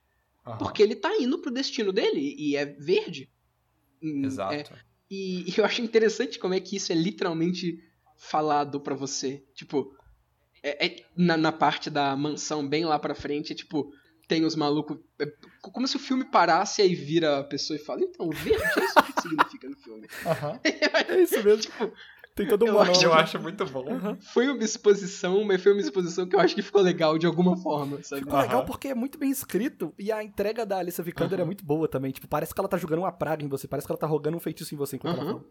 aham. 0.45 0.57
Porque 0.57 0.81
ele 0.81 0.95
tá 0.95 1.15
indo 1.17 1.39
pro 1.39 1.51
destino 1.51 1.91
dele 1.91 2.35
e 2.37 2.55
é 2.55 2.65
verde. 2.65 3.29
Hum, 4.01 4.23
é, 4.51 4.63
E 5.49 5.53
eu 5.57 5.63
acho 5.65 5.81
interessante 5.81 6.37
como 6.37 6.53
é 6.53 6.59
que 6.59 6.75
isso 6.75 6.91
é 6.91 6.95
literalmente 6.95 7.79
falado 8.17 8.79
pra 8.81 8.93
você. 8.95 9.43
Tipo, 9.55 9.95
é, 10.61 10.85
é- 10.85 11.05
na, 11.15 11.37
na 11.37 11.51
parte 11.51 11.89
da 11.89 12.15
mansão, 12.15 12.67
bem 12.67 12.83
lá 12.85 12.99
pra 12.99 13.15
frente, 13.15 13.53
é 13.53 13.55
tipo, 13.55 13.91
tem 14.27 14.43
os 14.43 14.55
malucos. 14.55 14.97
é 15.19 15.25
como 15.61 15.87
se 15.87 15.95
o 15.95 15.99
filme 15.99 16.25
parasse 16.25 16.81
e 16.81 16.83
aí 16.83 16.95
vira 16.95 17.39
a 17.39 17.43
pessoa 17.43 17.77
e 17.77 17.83
fala, 17.83 18.01
então, 18.03 18.29
é 18.31 18.83
isso 18.83 19.13
que 19.13 19.21
significa 19.21 19.69
no 19.69 19.77
filme. 19.77 20.07
É 21.09 21.21
isso 21.21 21.41
mesmo. 21.43 21.61
tipo, 21.61 21.93
Tem 22.37 22.47
todo 22.47 22.63
um 22.63 22.67
Eu 22.67 22.73
monólogo. 22.73 22.97
acho- 22.97 23.05
Eu 23.05 23.13
acho 23.13 23.39
muito 23.41 23.65
bom. 23.65 23.89
Aham. 23.91 24.17
foi 24.21 24.47
uma 24.47 24.63
exposição, 24.63 25.43
mas 25.43 25.61
foi 25.61 25.71
uma 25.73 25.81
exposição 25.81 26.25
que 26.27 26.35
eu 26.35 26.39
acho 26.39 26.55
que 26.55 26.61
ficou 26.61 26.81
legal 26.81 27.17
de 27.17 27.25
alguma 27.25 27.57
forma, 27.57 28.01
sabe? 28.03 28.21
Ficou 28.21 28.39
legal 28.39 28.59
Aham. 28.59 28.65
porque 28.65 28.87
é 28.89 28.95
muito 28.95 29.17
bem 29.17 29.29
escrito 29.31 29.93
e 29.97 30.11
a 30.11 30.23
entrega 30.23 30.65
da 30.65 30.77
Alissa 30.77 31.01
Vikander 31.03 31.39
Aham. 31.39 31.43
é 31.43 31.45
muito 31.45 31.65
boa 31.65 31.87
também. 31.87 32.11
Tipo, 32.11 32.27
parece 32.27 32.53
que 32.53 32.61
ela 32.61 32.69
tá 32.69 32.77
jogando 32.77 32.99
uma 32.99 33.11
praga 33.11 33.43
em 33.43 33.47
você, 33.47 33.67
parece 33.67 33.85
que 33.87 33.91
ela 33.91 33.99
tá 33.99 34.07
rogando 34.07 34.37
um 34.37 34.39
feitiço 34.39 34.73
em 34.73 34.77
você 34.77 34.95
enquanto 34.95 35.15
ela 35.19 35.25
fala. 35.25 35.45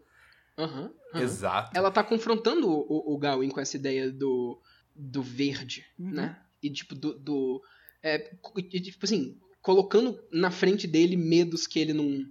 Aham, 0.57 0.91
aham. 1.13 1.21
Exato. 1.21 1.71
Ela 1.77 1.91
tá 1.91 2.03
confrontando 2.03 2.67
o, 2.69 3.13
o 3.13 3.17
Gawain 3.17 3.49
com 3.49 3.59
essa 3.59 3.75
ideia 3.77 4.11
do, 4.11 4.59
do 4.95 5.21
verde, 5.21 5.85
Uhum. 5.99 6.11
né? 6.11 6.39
E 6.63 6.69
tipo, 6.71 6.95
do. 6.95 7.19
do 7.19 7.61
é, 8.01 8.31
e, 8.57 8.79
tipo 8.81 9.05
assim, 9.05 9.37
colocando 9.61 10.17
na 10.31 10.49
frente 10.49 10.87
dele 10.87 11.17
medos 11.17 11.67
que 11.67 11.77
ele 11.79 11.91
não, 11.93 12.23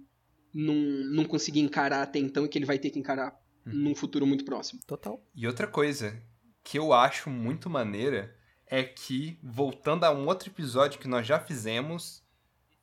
não, 0.53 0.75
não 1.13 1.23
conseguia 1.25 1.61
encarar 1.61 2.01
até 2.01 2.17
então 2.19 2.45
e 2.45 2.49
que 2.49 2.57
ele 2.57 2.65
vai 2.65 2.79
ter 2.79 2.89
que 2.89 2.97
encarar 2.99 3.37
Uhum. 3.67 3.73
num 3.83 3.95
futuro 3.95 4.25
muito 4.25 4.43
próximo. 4.45 4.79
Total. 4.87 5.21
E 5.35 5.45
outra 5.47 5.67
coisa 5.67 6.21
que 6.63 6.77
eu 6.77 6.91
acho 6.93 7.29
muito 7.29 7.69
maneira 7.69 8.35
é 8.65 8.83
que, 8.83 9.39
voltando 9.41 10.03
a 10.03 10.11
um 10.11 10.25
outro 10.27 10.49
episódio 10.49 10.99
que 10.99 11.07
nós 11.07 11.25
já 11.25 11.39
fizemos, 11.39 12.21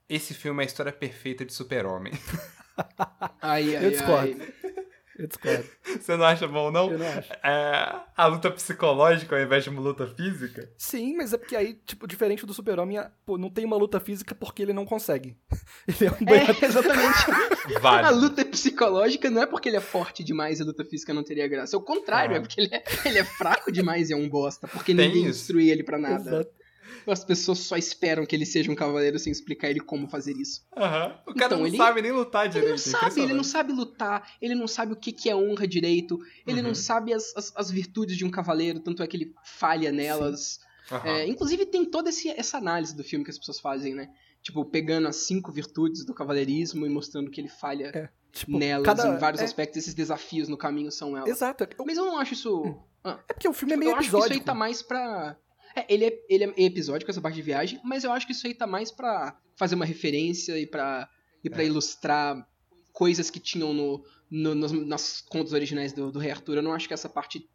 esse 0.08 0.32
filme 0.32 0.62
é 0.62 0.64
a 0.64 0.66
história 0.66 0.92
perfeita 0.92 1.44
de 1.44 1.52
super-homem. 1.52 2.12
Ai, 3.42 3.76
ai, 3.76 3.86
Eu 3.86 3.90
discordo. 3.90 4.36
ai. 4.40 4.63
Eu 5.18 5.26
discordo. 5.28 5.64
Você 6.00 6.16
não 6.16 6.24
acha 6.24 6.48
bom, 6.48 6.70
não? 6.70 6.90
Eu 6.90 6.98
não 6.98 7.06
acho. 7.06 7.32
É, 7.44 8.00
a 8.16 8.26
luta 8.26 8.50
psicológica 8.50 9.36
ao 9.36 9.42
invés 9.42 9.62
de 9.64 9.70
uma 9.70 9.80
luta 9.80 10.06
física? 10.08 10.68
Sim, 10.76 11.16
mas 11.16 11.32
é 11.32 11.38
porque 11.38 11.54
aí, 11.54 11.74
tipo, 11.86 12.06
diferente 12.06 12.44
do 12.44 12.52
Super-Homem, 12.52 12.98
a- 12.98 13.10
pô, 13.24 13.38
não 13.38 13.48
tem 13.48 13.64
uma 13.64 13.76
luta 13.76 14.00
física 14.00 14.34
porque 14.34 14.62
ele 14.62 14.72
não 14.72 14.84
consegue. 14.84 15.36
Ele 15.86 16.06
é 16.08 16.10
um 16.10 16.24
banho- 16.24 16.42
É, 16.60 16.64
exatamente. 16.66 17.76
A 17.76 17.78
Vale. 17.78 18.16
luta 18.16 18.44
psicológica 18.44 19.30
não 19.30 19.42
é 19.42 19.46
porque 19.46 19.68
ele 19.68 19.76
é 19.76 19.80
forte 19.80 20.24
demais 20.24 20.58
e 20.58 20.62
a 20.62 20.66
luta 20.66 20.84
física 20.84 21.14
não 21.14 21.22
teria 21.22 21.46
graça. 21.46 21.76
É 21.76 21.78
o 21.78 21.82
contrário, 21.82 22.34
Ah. 22.34 22.38
é 22.38 22.40
porque 22.40 22.60
ele 22.60 22.74
é, 22.74 22.82
ele 23.04 23.18
é 23.18 23.24
fraco 23.24 23.70
demais 23.70 24.10
e 24.10 24.14
é 24.14 24.16
um 24.16 24.28
bosta. 24.28 24.66
Porque 24.66 24.94
Tem 24.94 25.06
ninguém 25.08 25.26
isso. 25.26 25.40
instrui 25.42 25.70
ele 25.70 25.82
pra 25.84 25.98
nada. 25.98 26.30
Exato. 26.30 26.50
As 27.06 27.24
pessoas 27.24 27.58
só 27.58 27.76
esperam 27.76 28.24
que 28.24 28.34
ele 28.34 28.46
seja 28.46 28.70
um 28.70 28.74
cavaleiro 28.74 29.18
sem 29.18 29.30
explicar 29.30 29.68
ele 29.70 29.80
como 29.80 30.08
fazer 30.08 30.36
isso. 30.36 30.66
Aham. 30.76 31.18
O 31.26 31.34
cara 31.34 31.46
Então, 31.46 31.58
não 31.58 31.66
ele- 31.66 31.76
sabe 31.76 32.02
nem 32.02 32.12
lutar 32.12 32.48
direito. 32.48 32.64
Ele 32.64 32.70
não 32.72 32.78
sabe, 32.78 33.20
ele 33.20 33.32
não 33.34 33.44
sabe 33.44 33.72
lutar, 33.72 34.32
ele 34.40 34.54
não 34.54 34.66
sabe 34.68 34.92
o 34.92 34.96
que, 34.96 35.12
que 35.12 35.28
é 35.28 35.36
honra 35.36 35.66
direito, 35.66 36.18
ele 36.46 36.60
Uhum. 36.60 36.68
não 36.68 36.74
sabe 36.74 37.12
as, 37.12 37.34
as, 37.36 37.52
as 37.56 37.70
virtudes 37.70 38.16
de 38.16 38.24
um 38.24 38.30
cavaleiro, 38.30 38.80
tanto 38.80 39.02
é 39.02 39.06
que 39.06 39.16
ele 39.16 39.34
falha 39.44 39.92
nelas. 39.92 40.60
Aham. 40.90 41.08
É, 41.08 41.26
inclusive 41.26 41.66
tem 41.66 41.84
toda 41.84 42.10
esse- 42.10 42.28
essa 42.30 42.58
análise 42.58 42.94
do 42.96 43.02
filme 43.04 43.24
que 43.24 43.30
as 43.30 43.38
pessoas 43.38 43.60
fazem, 43.60 43.94
né? 43.94 44.10
Tipo, 44.42 44.64
pegando 44.64 45.08
as 45.08 45.16
cinco 45.16 45.50
virtudes 45.50 46.04
do 46.04 46.12
cavaleirismo 46.12 46.84
e 46.86 46.90
mostrando 46.90 47.30
que 47.30 47.40
ele 47.40 47.48
falha 47.48 47.90
É, 47.94 48.08
Tipo, 48.30 48.58
nelas 48.58 48.84
cada... 48.84 49.08
em 49.08 49.18
vários 49.18 49.40
é, 49.40 49.44
aspectos, 49.44 49.78
esses 49.78 49.94
desafios 49.94 50.48
no 50.48 50.56
caminho 50.58 50.90
são 50.92 51.16
elas. 51.16 51.30
Exato. 51.30 51.64
Eu- 51.64 51.84
Mas 51.86 51.96
eu 51.96 52.04
não 52.04 52.18
acho 52.18 52.34
isso. 52.34 52.76
É 53.04 53.32
porque 53.34 53.48
o 53.48 53.52
filme 53.52 53.74
é 53.74 53.76
meio 53.76 53.90
eu 53.90 53.96
acho 53.96 54.00
que 54.02 54.06
isso 54.08 54.16
aí 54.16 54.22
episódico. 54.22 54.46
tá 54.46 54.54
mais 54.54 54.82
pra. 54.82 55.36
É, 55.76 55.84
ele 55.92 56.04
é, 56.06 56.18
ele 56.28 56.44
é 56.44 56.62
episódico, 56.64 57.10
essa 57.10 57.20
parte 57.20 57.34
de 57.36 57.42
viagem, 57.42 57.80
mas 57.84 58.04
eu 58.04 58.12
acho 58.12 58.26
que 58.26 58.32
isso 58.32 58.46
aí 58.46 58.54
tá 58.54 58.66
mais 58.66 58.90
pra 58.92 59.36
fazer 59.56 59.74
uma 59.74 59.84
referência 59.84 60.58
e 60.58 60.66
pra, 60.66 61.08
e 61.42 61.50
pra 61.50 61.62
É. 61.62 61.66
ilustrar 61.66 62.46
coisas 62.92 63.28
que 63.30 63.40
tinham 63.40 63.72
no, 63.74 64.04
no- 64.30 64.54
nos, 64.54 64.72
nas 64.72 65.20
contos 65.20 65.52
originais 65.52 65.92
do, 65.92 66.12
do 66.12 66.18
Rei 66.18 66.30
Arthur. 66.30 66.56
Eu 66.58 66.62
não 66.62 66.72
acho 66.72 66.86
que 66.86 66.94
essa 66.94 67.08
parte 67.08 67.48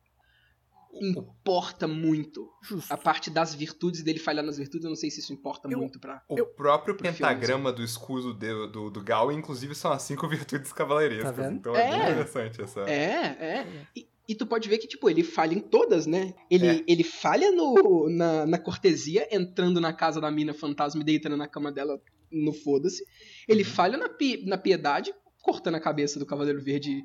importa 0.93 1.87
muito. 1.87 2.51
Justo. 2.63 2.91
A 2.91 2.97
parte 2.97 3.29
das 3.29 3.53
virtudes 3.53 4.01
dele 4.01 4.19
falhar 4.19 4.43
nas 4.43 4.57
virtudes, 4.57 4.83
eu 4.85 4.89
não 4.89 4.95
sei 4.95 5.09
se 5.11 5.19
isso 5.19 5.31
importa 5.31 5.67
Eu- 5.71 5.77
muito 5.77 5.99
pra. 5.99 6.21
O 6.27 6.37
Eu- 6.37 6.47
próprio 6.47 6.95
pro 6.95 7.03
filme, 7.05 7.17
pentagrama 7.17 7.71
do 7.71 7.83
escudo 7.83 8.33
do, 8.33 8.67
do, 8.67 8.89
do 8.89 9.01
Gal, 9.03 9.31
inclusive, 9.31 9.75
são 9.75 9.91
as 9.91 10.01
cinco 10.01 10.27
virtudes 10.27 10.73
cavaleirescas. 10.73 11.35
Tá? 11.35 11.51
Então 11.51 11.75
é, 11.75 11.89
bem 11.91 11.99
É. 12.01 12.11
interessante 12.11 12.61
essa. 12.61 12.81
É, 12.81 13.37
é. 13.39 13.67
E, 13.95 14.07
e 14.29 14.35
tu 14.35 14.45
pode 14.45 14.69
ver 14.69 14.77
que, 14.77 14.87
tipo, 14.87 15.09
ele 15.09 15.23
falha 15.23 15.55
em 15.55 15.59
todas, 15.59 16.05
né? 16.05 16.33
Ele, 16.51 16.67
É. 16.67 16.83
ele 16.87 17.03
falha 17.03 17.51
no, 17.51 18.07
na, 18.09 18.45
na 18.45 18.59
cortesia, 18.59 19.27
entrando 19.31 19.81
na 19.81 19.91
casa 19.91 20.21
da 20.21 20.29
mina 20.29 20.53
fantasma 20.53 21.01
e 21.01 21.05
deitando 21.05 21.35
na 21.35 21.47
cama 21.47 21.71
dela 21.71 21.99
no 22.31 22.53
foda-se. 22.53 23.03
Ele 23.47 23.63
falha 23.63 23.97
na, 23.97 24.07
na 24.45 24.57
piedade, 24.57 25.11
cortando 25.41 25.75
a 25.75 25.79
cabeça 25.81 26.19
do 26.19 26.25
Cavaleiro 26.27 26.61
Verde 26.61 27.01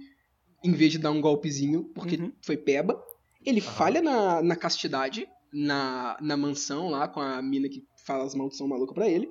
em 0.62 0.72
vez 0.72 0.92
de 0.92 0.98
dar 0.98 1.10
um 1.10 1.20
golpezinho, 1.20 1.84
porque 1.94 2.16
Uhum. 2.16 2.32
foi 2.44 2.58
peba. 2.58 3.02
Ele 3.44 3.60
Aham. 3.60 3.72
falha 3.72 4.02
na, 4.02 4.42
na 4.42 4.56
castidade, 4.56 5.26
na, 5.52 6.16
na 6.20 6.36
mansão 6.36 6.90
lá, 6.90 7.08
com 7.08 7.20
a 7.20 7.40
mina 7.40 7.68
que 7.70 7.82
fala 8.06 8.24
as 8.24 8.34
maldições 8.34 8.68
malucas 8.68 8.94
pra 8.94 9.08
ele. 9.08 9.30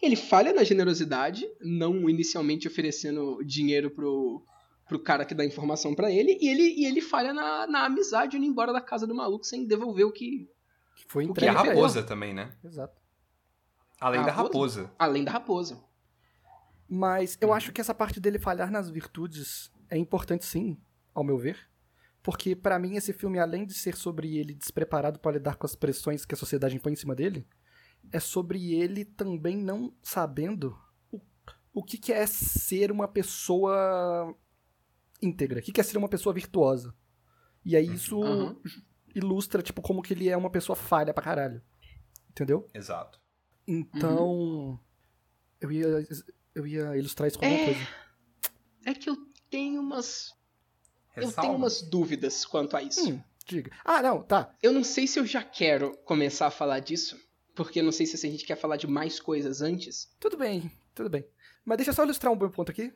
Ele 0.00 0.16
falha 0.16 0.52
na 0.52 0.64
generosidade, 0.64 1.44
não 1.60 2.08
inicialmente 2.08 2.66
oferecendo 2.68 3.38
dinheiro 3.44 3.90
pro, 3.90 4.42
pro 4.92 5.02
cara 5.02 5.24
que 5.24 5.34
dá 5.34 5.44
informação 5.44 5.94
pra 5.94 6.10
ele. 6.10 6.36
E 6.40 6.48
ele, 6.48 6.62
e 6.80 6.84
ele 6.86 7.00
falha 7.00 7.32
na, 7.32 7.66
na 7.66 7.86
amizade, 7.86 8.36
indo 8.36 8.44
embora 8.46 8.72
da 8.72 8.80
casa 8.80 9.06
do 9.06 9.14
maluco 9.14 9.44
sem 9.46 9.66
devolver 9.66 10.04
o 10.06 10.12
que. 10.12 10.48
Que 10.96 11.04
foi 11.08 11.24
Que 11.24 11.28
é 11.28 11.30
entregue 11.30 11.50
a 11.50 11.54
pra 11.54 11.66
ele. 11.70 11.74
raposa 11.76 12.02
também, 12.02 12.34
né? 12.34 12.52
Exato. 12.62 13.00
Além 14.00 14.20
A 14.20 14.24
da 14.24 14.32
raposa? 14.32 14.82
raposa. 14.82 14.94
Além 14.98 15.24
da 15.24 15.30
raposa. 15.30 15.84
Mas 16.88 17.38
eu 17.40 17.52
acho 17.52 17.72
que 17.72 17.80
essa 17.80 17.94
parte 17.94 18.20
dele 18.20 18.38
falhar 18.38 18.70
nas 18.70 18.90
virtudes 18.90 19.70
é 19.88 19.96
importante 19.96 20.44
sim, 20.44 20.78
ao 21.14 21.24
meu 21.24 21.38
ver. 21.38 21.56
Porque 22.22 22.54
pra 22.54 22.78
mim 22.78 22.96
esse 22.96 23.12
filme, 23.12 23.38
além 23.38 23.64
de 23.64 23.74
ser 23.74 23.96
sobre 23.96 24.36
ele 24.36 24.54
despreparado 24.54 25.18
para 25.18 25.32
lidar 25.32 25.56
com 25.56 25.66
as 25.66 25.74
pressões 25.74 26.24
que 26.24 26.34
a 26.34 26.38
sociedade 26.38 26.76
impõe 26.76 26.92
em 26.92 26.96
cima 26.96 27.14
dele, 27.14 27.46
é 28.12 28.20
sobre 28.20 28.74
ele 28.74 29.04
também 29.04 29.56
não 29.56 29.94
sabendo 30.02 30.76
o, 31.10 31.20
o 31.72 31.82
que, 31.82 31.96
que 31.96 32.12
é 32.12 32.26
ser 32.26 32.92
uma 32.92 33.08
pessoa 33.08 34.36
íntegra, 35.22 35.60
o 35.60 35.62
que, 35.62 35.80
é 35.80 35.84
ser 35.84 35.96
uma 35.96 36.08
pessoa 36.08 36.34
virtuosa. 36.34 36.94
E 37.64 37.76
aí 37.76 37.86
isso 37.94 38.22
Aham. 38.22 38.56
ilustra, 39.14 39.62
tipo, 39.62 39.80
como 39.80 40.02
que 40.02 40.12
ele 40.12 40.28
é 40.28 40.36
uma 40.36 40.50
pessoa 40.50 40.74
falha 40.76 41.14
pra 41.14 41.22
caralho. 41.22 41.62
Entendeu? 42.30 42.66
Exato. 42.74 43.20
Então, 43.66 44.78
eu 45.60 45.70
ia 45.70 46.06
eu 46.54 46.66
ia 46.66 46.96
ilustrar 46.96 47.28
isso 47.28 47.38
com 47.38 47.44
alguma 47.46 47.62
É. 47.62 47.64
coisa. 47.66 47.88
É 48.84 48.94
que 48.94 49.08
eu 49.08 49.16
tenho 49.48 49.80
umas. 49.80 50.34
Eu 51.14 51.26
Ressalva. 51.26 51.40
tenho 51.42 51.54
umas 51.54 51.82
dúvidas 51.82 52.44
quanto 52.44 52.76
a 52.76 52.82
isso. 52.82 53.08
Hum, 53.12 53.22
diga. 53.46 53.70
Ah, 53.84 54.02
não, 54.02 54.22
tá. 54.22 54.54
Eu 54.62 54.72
não 54.72 54.82
sei 54.82 55.06
se 55.06 55.18
eu 55.20 55.26
já 55.26 55.42
quero 55.42 55.96
começar 56.04 56.46
a 56.46 56.50
falar 56.50 56.80
disso, 56.80 57.16
porque 57.54 57.80
eu 57.80 57.84
não 57.84 57.92
sei 57.92 58.06
se 58.06 58.16
a 58.26 58.30
gente 58.30 58.44
quer 58.44 58.56
falar 58.56 58.76
de 58.76 58.86
mais 58.86 59.20
coisas 59.20 59.60
antes. 59.62 60.10
Tudo 60.18 60.36
bem, 60.36 60.70
tudo 60.94 61.08
bem. 61.08 61.24
Mas 61.64 61.76
deixa 61.76 61.90
eu 61.90 61.94
só 61.94 62.02
ilustrar 62.04 62.32
um 62.32 62.36
bom 62.36 62.48
ponto 62.50 62.70
aqui. 62.72 62.92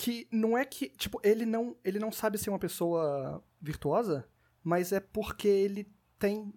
Que 0.00 0.26
não 0.32 0.56
é 0.56 0.64
que, 0.64 0.88
tipo, 0.88 1.20
ele 1.22 1.44
não, 1.44 1.76
ele 1.84 1.98
não 1.98 2.10
sabe 2.10 2.38
ser 2.38 2.48
uma 2.48 2.58
pessoa 2.58 3.44
virtuosa, 3.60 4.26
mas 4.64 4.92
é 4.92 4.98
porque 4.98 5.46
ele 5.46 5.92
tem 6.18 6.54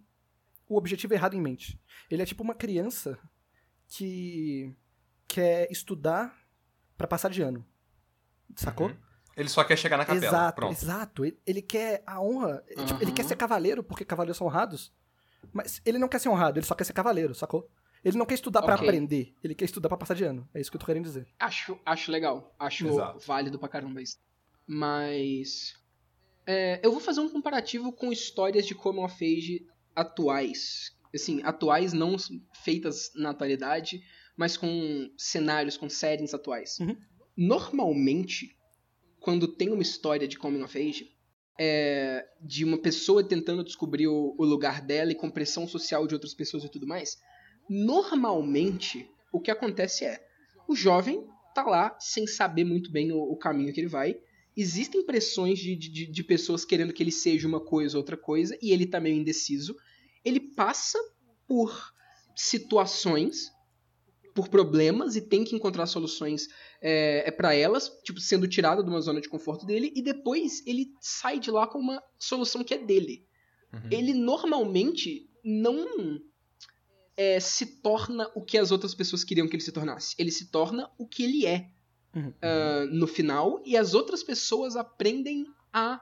o 0.65 0.77
objetivo 0.77 1.13
errado 1.13 1.35
em 1.35 1.41
mente. 1.41 1.77
Ele 2.09 2.21
é 2.21 2.25
tipo 2.25 2.41
uma 2.41 2.55
criança 2.55 3.19
que 3.85 4.73
quer 5.27 5.69
estudar 5.69 6.33
pra 6.97 7.05
passar 7.05 7.29
de 7.29 7.41
ano. 7.41 7.65
Sacou? 8.55 8.87
Uhum. 8.87 8.95
Ele 9.35 9.49
só 9.49 9.61
quer 9.65 9.77
chegar 9.77 9.97
na 9.97 10.05
capela. 10.05 10.25
Exato, 10.25 10.55
Pronto. 10.55 10.71
exato. 10.71 11.25
Ele, 11.25 11.37
ele 11.45 11.61
quer 11.61 12.01
a 12.07 12.21
honra. 12.21 12.63
tipo, 12.87 13.03
ele 13.03 13.11
quer 13.11 13.25
ser 13.25 13.35
cavaleiro 13.35 13.83
porque 13.83 14.05
cavaleiros 14.05 14.37
são 14.37 14.47
honrados. 14.47 14.93
Mas 15.51 15.81
ele 15.83 15.97
não 15.97 16.07
quer 16.07 16.19
ser 16.19 16.29
honrado, 16.29 16.57
ele 16.59 16.65
só 16.65 16.75
quer 16.75 16.85
ser 16.85 16.93
cavaleiro, 16.93 17.35
sacou? 17.35 17.69
Ele 18.03 18.17
não 18.17 18.25
quer 18.25 18.33
estudar 18.35 18.61
pra 18.61 18.75
Ok. 18.75 18.87
aprender, 18.87 19.33
ele 19.43 19.55
quer 19.55 19.65
estudar 19.65 19.87
pra 19.89 19.97
passar 19.97 20.13
de 20.13 20.23
ano. 20.23 20.47
É 20.53 20.59
isso 20.59 20.69
que 20.69 20.75
eu 20.75 20.79
tô 20.79 20.85
querendo 20.85 21.05
dizer. 21.05 21.25
Acho, 21.39 21.79
acho 21.85 22.11
legal. 22.11 22.53
Acho 22.59 22.87
Exato. 22.87 23.19
válido 23.25 23.57
pra 23.57 23.69
caramba 23.69 24.01
isso. 24.01 24.17
Mas. 24.67 25.73
é, 26.45 26.79
eu 26.83 26.91
vou 26.91 26.99
fazer 26.99 27.21
um 27.21 27.29
comparativo 27.29 27.91
com 27.93 28.11
histórias 28.11 28.65
de 28.65 28.75
Coming 28.75 29.03
of 29.03 29.15
Age 29.23 29.65
atuais. 29.95 30.91
Assim, 31.13 31.41
atuais 31.43 31.93
não 31.93 32.15
feitas 32.63 33.11
na 33.15 33.29
atualidade, 33.29 34.03
mas 34.35 34.57
com 34.57 35.09
cenários, 35.17 35.77
com 35.77 35.87
settings 35.87 36.33
atuais. 36.33 36.79
Uhum. 36.79 36.97
Normalmente, 37.37 38.57
quando 39.19 39.47
tem 39.47 39.69
uma 39.71 39.81
história 39.81 40.27
de 40.27 40.37
Coming 40.37 40.63
of 40.63 40.77
Age, 40.77 41.11
é, 41.59 42.25
de 42.41 42.65
uma 42.65 42.77
pessoa 42.79 43.23
tentando 43.23 43.63
descobrir 43.63 44.07
o, 44.07 44.35
o 44.37 44.43
lugar 44.43 44.81
dela 44.81 45.11
e 45.11 45.15
com 45.15 45.29
pressão 45.29 45.67
social 45.67 46.07
de 46.07 46.15
outras 46.15 46.33
pessoas 46.33 46.63
e 46.63 46.69
tudo 46.69 46.87
mais, 46.87 47.17
normalmente 47.69 49.09
o 49.31 49.39
que 49.39 49.51
acontece 49.51 50.05
é 50.05 50.23
o 50.67 50.75
jovem 50.75 51.25
tá 51.53 51.63
lá 51.63 51.95
sem 51.99 52.25
saber 52.25 52.63
muito 52.63 52.91
bem 52.91 53.11
o, 53.11 53.19
o 53.19 53.37
caminho 53.37 53.73
que 53.73 53.79
ele 53.79 53.87
vai. 53.87 54.15
Existem 54.55 55.05
pressões 55.05 55.59
de, 55.59 55.75
de, 55.75 56.05
de 56.05 56.23
pessoas 56.23 56.63
querendo 56.63 56.93
que 56.93 57.01
ele 57.01 57.11
seja 57.11 57.47
uma 57.47 57.59
coisa 57.59 57.97
ou 57.97 58.01
outra 58.01 58.15
coisa, 58.17 58.57
e 58.61 58.71
ele 58.71 58.85
tá 58.85 58.99
meio 58.99 59.15
indeciso. 59.15 59.75
Ele 60.23 60.39
passa 60.39 60.99
por 61.47 61.93
situações, 62.35 63.51
por 64.35 64.49
problemas, 64.49 65.15
e 65.15 65.21
tem 65.21 65.43
que 65.43 65.55
encontrar 65.55 65.85
soluções 65.87 66.47
é, 66.81 67.27
é 67.27 67.31
para 67.31 67.53
elas, 67.55 67.89
tipo, 68.03 68.19
sendo 68.19 68.47
tirado 68.47 68.83
de 68.83 68.89
uma 68.89 69.01
zona 69.01 69.21
de 69.21 69.29
conforto 69.29 69.65
dele, 69.65 69.91
e 69.95 70.01
depois 70.01 70.65
ele 70.67 70.87
sai 71.01 71.39
de 71.39 71.49
lá 71.49 71.67
com 71.67 71.79
uma 71.79 72.01
solução 72.19 72.63
que 72.63 72.73
é 72.73 72.77
dele 72.77 73.25
Uhum. 73.73 73.89
ele 73.91 74.13
normalmente 74.13 75.27
não 75.43 76.19
é, 77.15 77.39
se 77.39 77.65
torna 77.81 78.29
o 78.35 78.41
que 78.41 78.57
as 78.57 78.71
outras 78.71 78.93
pessoas 78.95 79.23
queriam 79.23 79.47
que 79.47 79.55
ele 79.55 79.63
se 79.63 79.71
tornasse. 79.71 80.15
Ele 80.17 80.31
se 80.31 80.49
torna 80.51 80.89
o 80.97 81.07
que 81.07 81.23
ele 81.23 81.45
é 81.45 81.69
Uhum. 82.15 82.31
ah, 82.43 82.85
no 82.91 83.07
final, 83.07 83.61
e 83.65 83.75
as 83.75 83.93
outras 83.95 84.21
pessoas 84.23 84.75
aprendem 84.75 85.45
a 85.71 85.99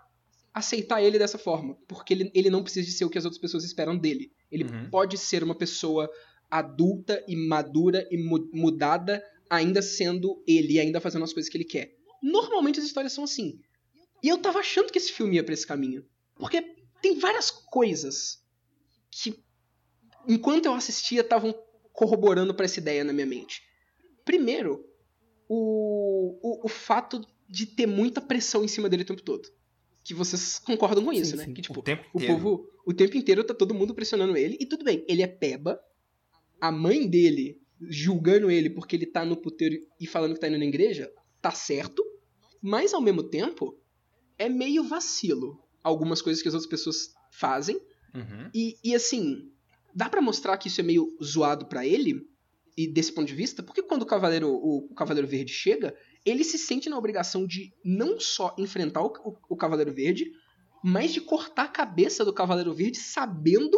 aceitar 0.53 1.01
ele 1.01 1.17
dessa 1.17 1.37
forma. 1.37 1.77
Porque 1.87 2.13
ele, 2.13 2.29
ele 2.35 2.49
não 2.49 2.61
precisa 2.63 2.85
de 2.85 2.91
ser 2.91 3.05
o 3.05 3.09
que 3.09 3.17
as 3.17 3.23
outras 3.23 3.39
pessoas 3.41 3.63
esperam 3.63 3.97
dele. 3.97 4.31
Ele 4.51 4.65
Uhum. 4.65 4.89
pode 4.89 5.17
ser 5.17 5.41
uma 5.43 5.55
pessoa 5.55 6.09
adulta 6.49 7.23
e 7.27 7.35
madura 7.35 8.05
e 8.11 8.17
mu- 8.17 8.49
mudada, 8.53 9.23
ainda 9.49 9.81
sendo 9.81 10.43
ele, 10.45 10.79
ainda 10.79 10.99
fazendo 10.99 11.23
as 11.23 11.31
coisas 11.31 11.49
que 11.49 11.55
ele 11.57 11.63
quer. 11.63 11.95
Normalmente 12.21 12.79
as 12.79 12.85
histórias 12.85 13.13
são 13.13 13.23
assim. 13.23 13.59
E 14.21 14.27
eu 14.27 14.37
tava 14.37 14.59
achando 14.59 14.91
que 14.91 14.97
esse 14.97 15.13
filme 15.13 15.35
ia 15.37 15.43
pra 15.45 15.53
esse 15.53 15.65
caminho. 15.65 16.05
Porque 16.35 16.61
tem 17.01 17.17
várias 17.19 17.49
coisas 17.49 18.43
que, 19.09 19.41
enquanto 20.27 20.65
eu 20.65 20.73
assistia, 20.73 21.21
estavam 21.21 21.53
corroborando 21.93 22.53
pra 22.53 22.65
essa 22.65 22.79
ideia 22.79 23.03
na 23.03 23.13
minha 23.13 23.25
mente. 23.25 23.61
Primeiro, 24.23 24.85
o, 25.47 26.37
o, 26.41 26.65
o 26.65 26.67
fato 26.69 27.25
de 27.47 27.65
ter 27.65 27.85
muita 27.85 28.21
pressão 28.21 28.63
em 28.63 28.67
cima 28.67 28.87
dele 28.87 29.03
o 29.03 29.05
tempo 29.05 29.21
todo. 29.21 29.49
Que 30.03 30.13
vocês 30.13 30.57
concordam 30.59 31.03
com 31.03 31.13
Sim, 31.13 31.21
isso, 31.21 31.35
né? 31.35 31.45
sim. 31.45 31.53
Que, 31.53 31.61
tipo, 31.61 31.79
o 31.79 31.83
tempo 31.83 32.03
o 32.13 32.17
inteiro. 32.17 32.35
povo, 32.35 32.69
o 32.85 32.93
tempo 32.93 33.17
inteiro 33.17 33.43
tá 33.43 33.53
todo 33.53 33.73
mundo 33.73 33.93
pressionando 33.93 34.35
ele. 34.35 34.57
E 34.59 34.65
tudo 34.65 34.83
bem, 34.83 35.05
ele 35.07 35.21
é 35.21 35.27
peba. 35.27 35.79
A 36.59 36.71
mãe 36.71 37.07
dele 37.07 37.61
julgando 37.81 38.49
ele 38.49 38.69
porque 38.69 38.95
ele 38.95 39.05
tá 39.05 39.25
no 39.25 39.35
puteiro 39.35 39.75
e 39.99 40.07
falando 40.07 40.33
que 40.33 40.39
tá 40.39 40.47
indo 40.47 40.57
na 40.57 40.65
igreja, 40.65 41.11
tá 41.41 41.51
certo. 41.51 42.03
Mas 42.61 42.93
ao 42.93 43.01
mesmo 43.01 43.23
tempo, 43.23 43.77
é 44.37 44.47
meio 44.47 44.83
vacilo 44.83 45.59
algumas 45.83 46.21
coisas 46.21 46.41
que 46.41 46.47
as 46.47 46.53
outras 46.53 46.69
pessoas 46.69 47.13
fazem. 47.31 47.75
Uhum. 48.13 48.49
E, 48.53 48.77
e 48.83 48.95
assim, 48.95 49.51
dá 49.95 50.09
pra 50.09 50.21
mostrar 50.21 50.57
que 50.57 50.67
isso 50.67 50.81
é 50.81 50.83
meio 50.83 51.15
zoado 51.23 51.65
pra 51.65 51.85
ele, 51.85 52.21
e 52.77 52.87
desse 52.87 53.11
ponto 53.13 53.27
de 53.27 53.35
vista, 53.35 53.61
porque 53.61 53.81
quando 53.83 54.03
o 54.03 54.05
Cavaleiro, 54.05 54.49
o, 54.49 54.87
o 54.89 54.95
Cavaleiro 54.95 55.27
Verde 55.27 55.51
chega, 55.51 55.93
ele 56.25 56.43
se 56.43 56.57
sente 56.57 56.89
na 56.89 56.97
obrigação 56.97 57.45
de 57.45 57.73
não 57.83 58.19
só 58.19 58.55
enfrentar 58.57 59.01
o, 59.01 59.07
o, 59.25 59.37
o 59.49 59.57
Cavaleiro 59.57 59.93
Verde, 59.93 60.31
mas 60.83 61.11
de 61.13 61.21
cortar 61.21 61.63
a 61.65 61.67
cabeça 61.67 62.23
do 62.25 62.33
Cavaleiro 62.33 62.73
Verde 62.73 62.97
sabendo 62.97 63.77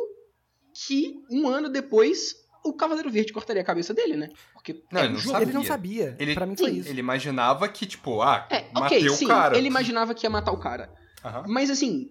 que 0.87 1.15
um 1.29 1.47
ano 1.47 1.69
depois 1.69 2.35
o 2.65 2.73
Cavaleiro 2.73 3.09
Verde 3.11 3.33
cortaria 3.33 3.61
a 3.61 3.65
cabeça 3.65 3.93
dele, 3.93 4.15
né? 4.15 4.29
Porque 4.53 4.81
Não, 4.91 5.01
é 5.01 5.05
ele 5.05 5.13
não 5.13 5.19
jogo. 5.19 5.31
sabia. 5.33 5.43
Ele 5.49 5.53
não 5.53 5.63
sabia. 5.65 6.15
Ele- 6.19 6.33
Pra 6.33 6.45
mim 6.45 6.55
foi 6.55 6.71
Sim, 6.71 6.77
isso. 6.79 6.89
Ele 6.89 6.99
imaginava 7.01 7.67
que, 7.67 7.85
tipo, 7.85 8.21
ah, 8.21 8.47
É, 8.49 8.71
matei 8.73 8.99
ok, 8.99 9.09
o 9.09 9.13
sim, 9.15 9.27
cara. 9.27 9.57
ele 9.57 9.67
imaginava 9.67 10.13
que 10.13 10.25
ia 10.25 10.29
matar 10.29 10.51
o 10.53 10.59
cara. 10.59 10.89
Aham. 11.25 11.43
Mas 11.47 11.69
assim, 11.69 12.07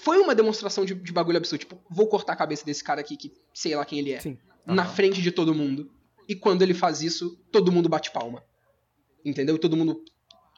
foi 0.00 0.18
uma 0.18 0.34
demonstração 0.34 0.84
de, 0.84 0.94
de 0.94 1.12
bagulho 1.12 1.38
absurdo. 1.38 1.60
Tipo, 1.60 1.80
vou 1.90 2.06
cortar 2.06 2.32
a 2.32 2.36
cabeça 2.36 2.64
desse 2.64 2.82
cara 2.82 3.00
aqui 3.00 3.16
que 3.16 3.32
sei 3.52 3.74
lá 3.74 3.84
quem 3.84 3.98
ele 3.98 4.12
é. 4.12 4.20
Sim. 4.20 4.38
Na 4.66 4.84
frente 4.84 5.20
de 5.20 5.30
todo 5.30 5.54
mundo. 5.54 5.90
E 6.28 6.34
quando 6.34 6.62
ele 6.62 6.74
faz 6.74 7.02
isso, 7.02 7.36
todo 7.50 7.72
mundo 7.72 7.88
bate 7.88 8.10
palma. 8.10 8.44
Entendeu? 9.24 9.58
Todo 9.58 9.76
mundo. 9.76 10.02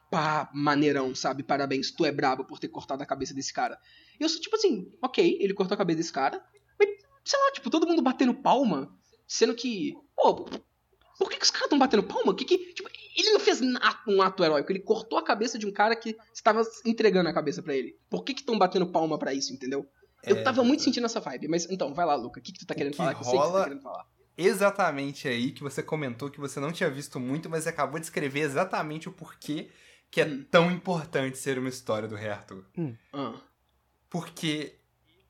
Pá, 0.09 0.49
maneirão, 0.53 1.13
sabe? 1.15 1.43
Parabéns, 1.43 1.91
tu 1.91 2.05
é 2.05 2.11
brabo 2.11 2.45
por 2.45 2.59
ter 2.59 2.67
cortado 2.67 3.01
a 3.01 3.05
cabeça 3.05 3.33
desse 3.33 3.51
cara. 3.51 3.77
E 4.19 4.23
eu 4.23 4.29
sou 4.29 4.39
tipo 4.39 4.55
assim, 4.55 4.91
ok, 5.01 5.37
ele 5.41 5.53
cortou 5.53 5.73
a 5.73 5.77
cabeça 5.77 5.97
desse 5.97 6.13
cara. 6.13 6.43
Mas, 6.79 6.89
sei 7.23 7.39
lá, 7.39 7.51
tipo, 7.51 7.69
todo 7.69 7.87
mundo 7.87 8.01
batendo 8.01 8.33
palma. 8.33 8.95
Sendo 9.27 9.55
que. 9.55 9.93
Pô, 10.15 10.47
por 11.17 11.29
que, 11.29 11.37
que 11.37 11.43
os 11.45 11.51
caras 11.51 11.65
estão 11.65 11.79
batendo 11.79 12.03
palma? 12.03 12.35
Que 12.35 12.43
que, 12.45 12.57
tipo, 12.73 12.89
ele 13.17 13.31
não 13.31 13.39
fez 13.39 13.61
um 14.07 14.21
ato 14.21 14.43
heróico, 14.43 14.71
ele 14.71 14.79
cortou 14.81 15.17
a 15.17 15.23
cabeça 15.23 15.57
de 15.57 15.65
um 15.65 15.71
cara 15.71 15.95
que 15.95 16.15
estava 16.33 16.61
entregando 16.85 17.29
a 17.29 17.33
cabeça 17.33 17.61
pra 17.63 17.73
ele. 17.75 17.97
Por 18.09 18.23
que 18.23 18.33
estão 18.33 18.57
batendo 18.57 18.87
palma 18.87 19.17
pra 19.17 19.33
isso, 19.33 19.53
entendeu? 19.53 19.85
Eu 20.23 20.37
É, 20.37 20.41
tava 20.41 20.63
muito 20.63 20.81
sentindo 20.83 21.05
essa 21.05 21.19
vibe, 21.19 21.47
mas 21.47 21.69
então, 21.69 21.93
vai 21.93 22.05
lá, 22.05 22.15
Luca, 22.15 22.39
o 22.39 22.43
que, 22.43 22.51
que 22.51 22.59
tu 22.59 22.65
tá 22.65 22.73
querendo 22.73 22.91
que 22.93 22.97
falar? 22.97 23.13
Que 23.15 23.21
eu 23.21 23.23
sei 23.25 23.33
que 23.33 23.37
você 23.37 23.43
tá 23.43 23.49
rola- 23.51 23.63
querendo 23.65 23.81
falar. 23.81 24.05
Exatamente 24.37 25.27
aí 25.29 25.51
que 25.51 25.63
você 25.63 25.81
comentou 25.81 26.29
que 26.29 26.39
você 26.39 26.59
não 26.59 26.71
tinha 26.71 26.89
visto 26.89 27.19
muito, 27.19 27.49
mas 27.49 27.67
acabou 27.67 27.99
de 27.99 28.05
escrever 28.05 28.41
exatamente 28.41 29.07
o 29.07 29.11
porquê 29.11 29.69
que 30.11 30.19
é 30.21 30.25
Hum. 30.25 30.45
tão 30.51 30.71
importante 30.71 31.37
ser 31.37 31.57
uma 31.57 31.69
história 31.69 32.07
do 32.07 32.15
Rei 32.15 32.29
Arthur. 32.29 32.65
Ah, 33.13 33.35
Porque 34.09 34.75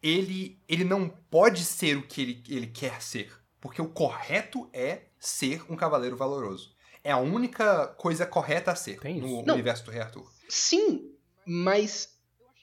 ele, 0.01 0.59
ele 0.67 0.83
não 0.83 1.07
pode 1.09 1.63
ser 1.63 1.97
o 1.97 2.03
que 2.07 2.21
ele, 2.21 2.43
ele 2.49 2.67
quer 2.67 3.01
ser. 3.01 3.31
Porque 3.65 3.81
o 3.81 3.89
correto 3.89 4.69
é 4.71 5.05
ser 5.19 5.65
um 5.67 5.75
cavaleiro 5.75 6.15
valoroso. 6.15 6.75
É 7.03 7.11
a 7.11 7.17
única 7.17 7.87
coisa 7.97 8.23
correta 8.23 8.71
a 8.71 8.75
ser 8.75 8.99
no. 9.19 9.41
Não. 9.41 9.55
universo 9.55 9.83
do 9.85 9.89
Rei 9.89 10.01
Arthur. 10.01 10.31
Sim, 10.47 11.11
mas 11.43 12.15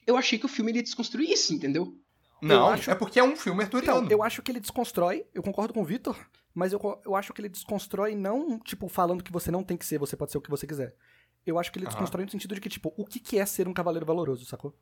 eu 0.07 0.15
achei 0.15 0.39
que 0.39 0.45
o 0.45 0.47
filme 0.47 0.71
iria 0.71 0.81
desconstruir 0.81 1.29
isso, 1.29 1.53
entendeu? 1.53 1.93
Não, 2.41 2.69
acho- 2.69 2.89
é 2.89 2.95
porque 2.95 3.19
é 3.19 3.23
um 3.23 3.35
filme 3.35 3.63
arturiano. 3.63 4.05
Então, 4.05 4.17
eu 4.17 4.23
acho 4.23 4.41
que 4.41 4.49
ele 4.49 4.61
desconstrói, 4.61 5.27
eu 5.33 5.43
concordo 5.43 5.73
com 5.73 5.81
o 5.81 5.85
Vitor, 5.85 6.15
mas 6.53 6.71
eu, 6.71 6.79
eu 7.05 7.17
acho 7.17 7.33
que 7.33 7.41
ele 7.41 7.49
desconstrói 7.49 8.15
não, 8.15 8.57
tipo, 8.59 8.87
falando 8.87 9.21
que 9.25 9.31
você 9.31 9.51
não 9.51 9.61
tem 9.61 9.75
que 9.75 9.85
ser, 9.85 9.97
você 9.99 10.15
pode 10.15 10.31
ser 10.31 10.37
o 10.37 10.41
que 10.41 10.49
você 10.49 10.65
quiser. 10.65 10.95
Eu 11.45 11.59
acho 11.59 11.69
que 11.69 11.79
ele 11.79 11.85
desconstrói 11.85 12.23
no 12.23 12.31
sentido 12.31 12.55
de 12.55 12.61
que, 12.61 12.69
tipo, 12.69 12.93
o 12.95 13.05
que, 13.05 13.19
que 13.19 13.37
é 13.37 13.45
ser 13.45 13.67
um 13.67 13.73
cavaleiro 13.73 14.05
valoroso, 14.05 14.45
sacou? 14.45 14.73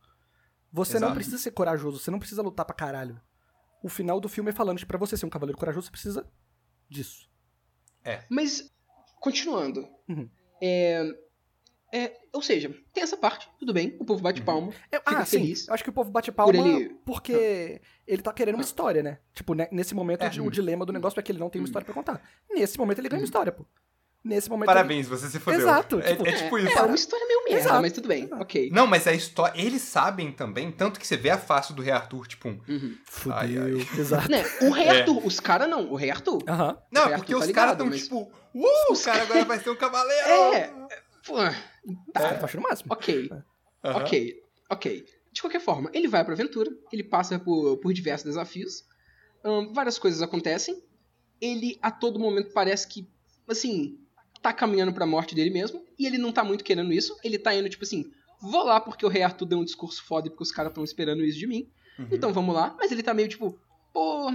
Você 0.71 0.99
não 0.99 1.07
Exato. 1.07 1.15
precisa 1.15 1.39
ser 1.39 1.49
corajoso, 1.49 1.97
você 1.97 2.11
não 2.11 2.19
precisa 2.19 2.43
lutar 2.43 2.63
pra 2.63 2.75
caralho. 2.75 3.19
O 3.83 3.89
final 3.89 4.19
do 4.19 4.29
filme 4.29 4.49
é 4.49 4.53
falando 4.53 4.77
que 4.77 4.85
pra 4.85 4.97
você 4.97 5.17
ser 5.17 5.25
um 5.25 5.29
cavaleiro 5.29 5.57
corajoso, 5.57 5.87
você 5.87 5.91
precisa 5.91 6.27
disso. 6.89 7.29
Mas, 8.29 8.69
continuando. 9.19 9.87
Uhum. 10.09 10.29
É, 10.61 11.03
é, 11.93 12.17
ou 12.33 12.41
seja, 12.41 12.73
tem 12.93 13.03
essa 13.03 13.17
parte, 13.17 13.49
tudo 13.59 13.73
bem, 13.73 13.97
o 13.99 14.05
povo 14.05 14.21
bate 14.21 14.39
Uhum. 14.39 14.45
palma. 14.45 14.73
Eu, 14.91 14.99
Fica 14.99 15.17
ah, 15.19 15.25
sim, 15.25 15.39
feliz 15.39 15.67
eu 15.67 15.73
acho 15.73 15.83
que 15.83 15.89
o 15.89 15.93
povo 15.93 16.09
bate 16.11 16.31
palma 16.31 16.53
por 16.53 16.59
ele- 16.67 16.89
porque 17.05 17.81
ele 18.07 18.21
tá 18.21 18.31
querendo 18.31 18.55
uma 18.55 18.63
história, 18.63 19.03
né? 19.03 19.19
Tipo, 19.33 19.53
né, 19.53 19.67
nesse 19.71 19.93
momento, 19.93 20.23
É. 20.23 20.27
o 20.27 20.29
di- 20.29 20.41
o 20.41 20.49
dilema 20.51 20.85
do 20.85 20.93
negócio 20.93 21.19
é 21.19 21.23
que 21.23 21.31
ele 21.31 21.39
não 21.39 21.49
tem 21.49 21.59
uma 21.61 21.65
história 21.65 21.85
pra 21.85 21.93
contar. 21.93 22.21
Nesse 22.49 22.77
momento, 22.77 22.99
ele 22.99 23.09
ganha 23.09 23.19
uma 23.21 23.25
história, 23.25 23.51
pô. 23.51 23.65
Nesse 24.23 24.49
momento... 24.49 24.67
Parabéns, 24.67 25.07
você 25.07 25.27
se 25.29 25.39
fudeu. 25.39 25.59
Exato, 25.61 25.99
É, 25.99 26.11
tipo, 26.11 26.27
é 26.27 26.31
tipo 26.33 26.57
isso. 26.59 26.77
É 26.77 26.81
uma 26.83 26.93
história 26.95 27.25
meio 27.27 27.43
merda, 27.43 27.59
Exato. 27.59 27.81
mas 27.81 27.91
tudo 27.91 28.07
bem, 28.07 28.29
ok. 28.33 28.69
Não, 28.71 28.85
mas 28.85 29.07
a 29.07 29.13
história. 29.13 29.59
Eles 29.59 29.81
sabem 29.81 30.31
também, 30.31 30.71
tanto 30.71 30.99
que 30.99 31.07
você 31.07 31.17
vê 31.17 31.31
a 31.31 31.37
face 31.39 31.73
do 31.73 31.81
Rei 31.81 31.91
Arthur, 31.91 32.27
tipo. 32.27 32.47
um- 32.49 32.61
Uhum. 32.67 32.77
Ele... 32.77 32.97
Fudeu, 33.05 33.63
Ai, 33.63 33.87
exato. 33.99 34.29
Né, 34.29 34.43
o 34.61 34.69
Rei 34.69 34.85
É. 34.89 34.99
Arthur, 34.99 35.25
os 35.25 35.39
caras 35.39 35.67
não, 35.67 35.91
o 35.91 35.95
Rei 35.95 36.11
Arthur. 36.11 36.43
Aham. 36.47 36.77
Não, 36.91 37.01
é 37.01 37.05
Rei 37.07 37.15
porque 37.17 37.33
Arthur 37.33 37.39
tá 37.45 37.45
os 37.47 37.51
caras 37.55 37.71
estão 37.73 37.87
mas- 37.87 38.03
tipo. 38.03 38.31
Uh, 38.53 38.93
o 38.93 38.97
cara 39.03 39.21
agora 39.23 39.45
vai 39.45 39.59
ser 39.59 39.69
um 39.71 39.75
cavaleiro! 39.75 40.55
É. 40.55 40.67
Pô, 41.25 41.33
Os 41.35 42.13
caras 42.13 42.31
estão 42.33 42.45
achando 42.45 42.59
o 42.59 42.69
máximo. 42.69 42.93
ok, 42.93 43.31
ok, 43.83 44.43
ok. 44.69 45.05
De 45.31 45.41
qualquer 45.41 45.61
forma, 45.61 45.89
ele 45.93 46.07
vai 46.07 46.23
pra 46.25 46.33
aventura, 46.33 46.69
ele 46.91 47.03
passa 47.03 47.39
por, 47.39 47.77
por 47.77 47.93
diversos 47.93 48.25
desafios, 48.25 48.83
várias 49.73 49.97
coisas 49.97 50.21
acontecem, 50.21 50.83
ele 51.39 51.79
a 51.81 51.89
todo 51.89 52.19
momento 52.19 52.51
parece 52.53 52.87
que, 52.87 53.07
assim, 53.47 53.97
tá 54.41 54.51
caminhando 54.53 54.93
pra 54.93 55.05
morte 55.05 55.35
dele 55.35 55.49
mesmo, 55.49 55.85
e 55.99 56.05
ele 56.07 56.17
não 56.17 56.31
tá 56.31 56.43
muito 56.43 56.63
querendo 56.63 56.91
isso, 56.91 57.15
ele 57.23 57.37
tá 57.37 57.53
indo 57.55 57.69
tipo 57.69 57.83
assim, 57.83 58.11
vou 58.41 58.63
lá 58.63 58.79
porque 58.79 59.05
o 59.05 59.09
Rei 59.09 59.21
Arthur 59.23 59.45
deu 59.45 59.59
um 59.59 59.63
discurso 59.65 60.03
foda 60.03 60.27
e 60.27 60.29
porque 60.31 60.43
os 60.43 60.51
caras 60.51 60.71
estão 60.71 60.83
esperando 60.83 61.23
isso 61.23 61.37
de 61.39 61.47
mim, 61.47 61.69
Uhum. 61.99 62.07
então 62.11 62.33
vamos 62.33 62.55
lá, 62.55 62.75
mas 62.79 62.91
ele 62.91 63.03
tá 63.03 63.13
meio 63.13 63.27
tipo, 63.27 63.59
pô, 63.93 64.33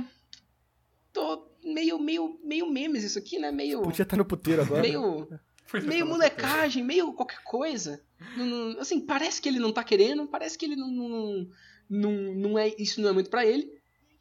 tô 1.13 1.49
meio, 1.65 1.99
meio, 1.99 2.39
meio 2.45 2.71
memes 2.71 3.03
isso 3.03 3.19
aqui, 3.19 3.39
né, 3.39 3.51
meio, 3.51 3.83
Podia 3.83 4.03
estar 4.03 4.17
no 4.17 4.25
puteiro 4.25 4.63
agora. 4.63 4.83
meio... 4.83 5.27
Fui 5.69 5.81
meio 5.81 6.07
molecagem, 6.07 6.85
meio 6.85 7.13
qualquer 7.13 7.43
coisa. 7.43 8.01
Não- 8.37 8.47
não- 8.47 8.81
assim, 8.81 9.01
parece 9.01 9.43
que 9.43 9.49
ele 9.49 9.59
não 9.59 9.73
tá 9.73 9.83
querendo, 9.83 10.25
parece 10.29 10.57
que 10.57 10.65
ele 10.65 10.77
não. 10.77 10.89
Não, 10.89 11.49
não, 11.91 12.13
não 12.37 12.57
é, 12.59 12.73
isso 12.79 13.01
não 13.01 13.09
é 13.09 13.13
muito 13.13 13.29
pra 13.29 13.45
ele. 13.45 13.69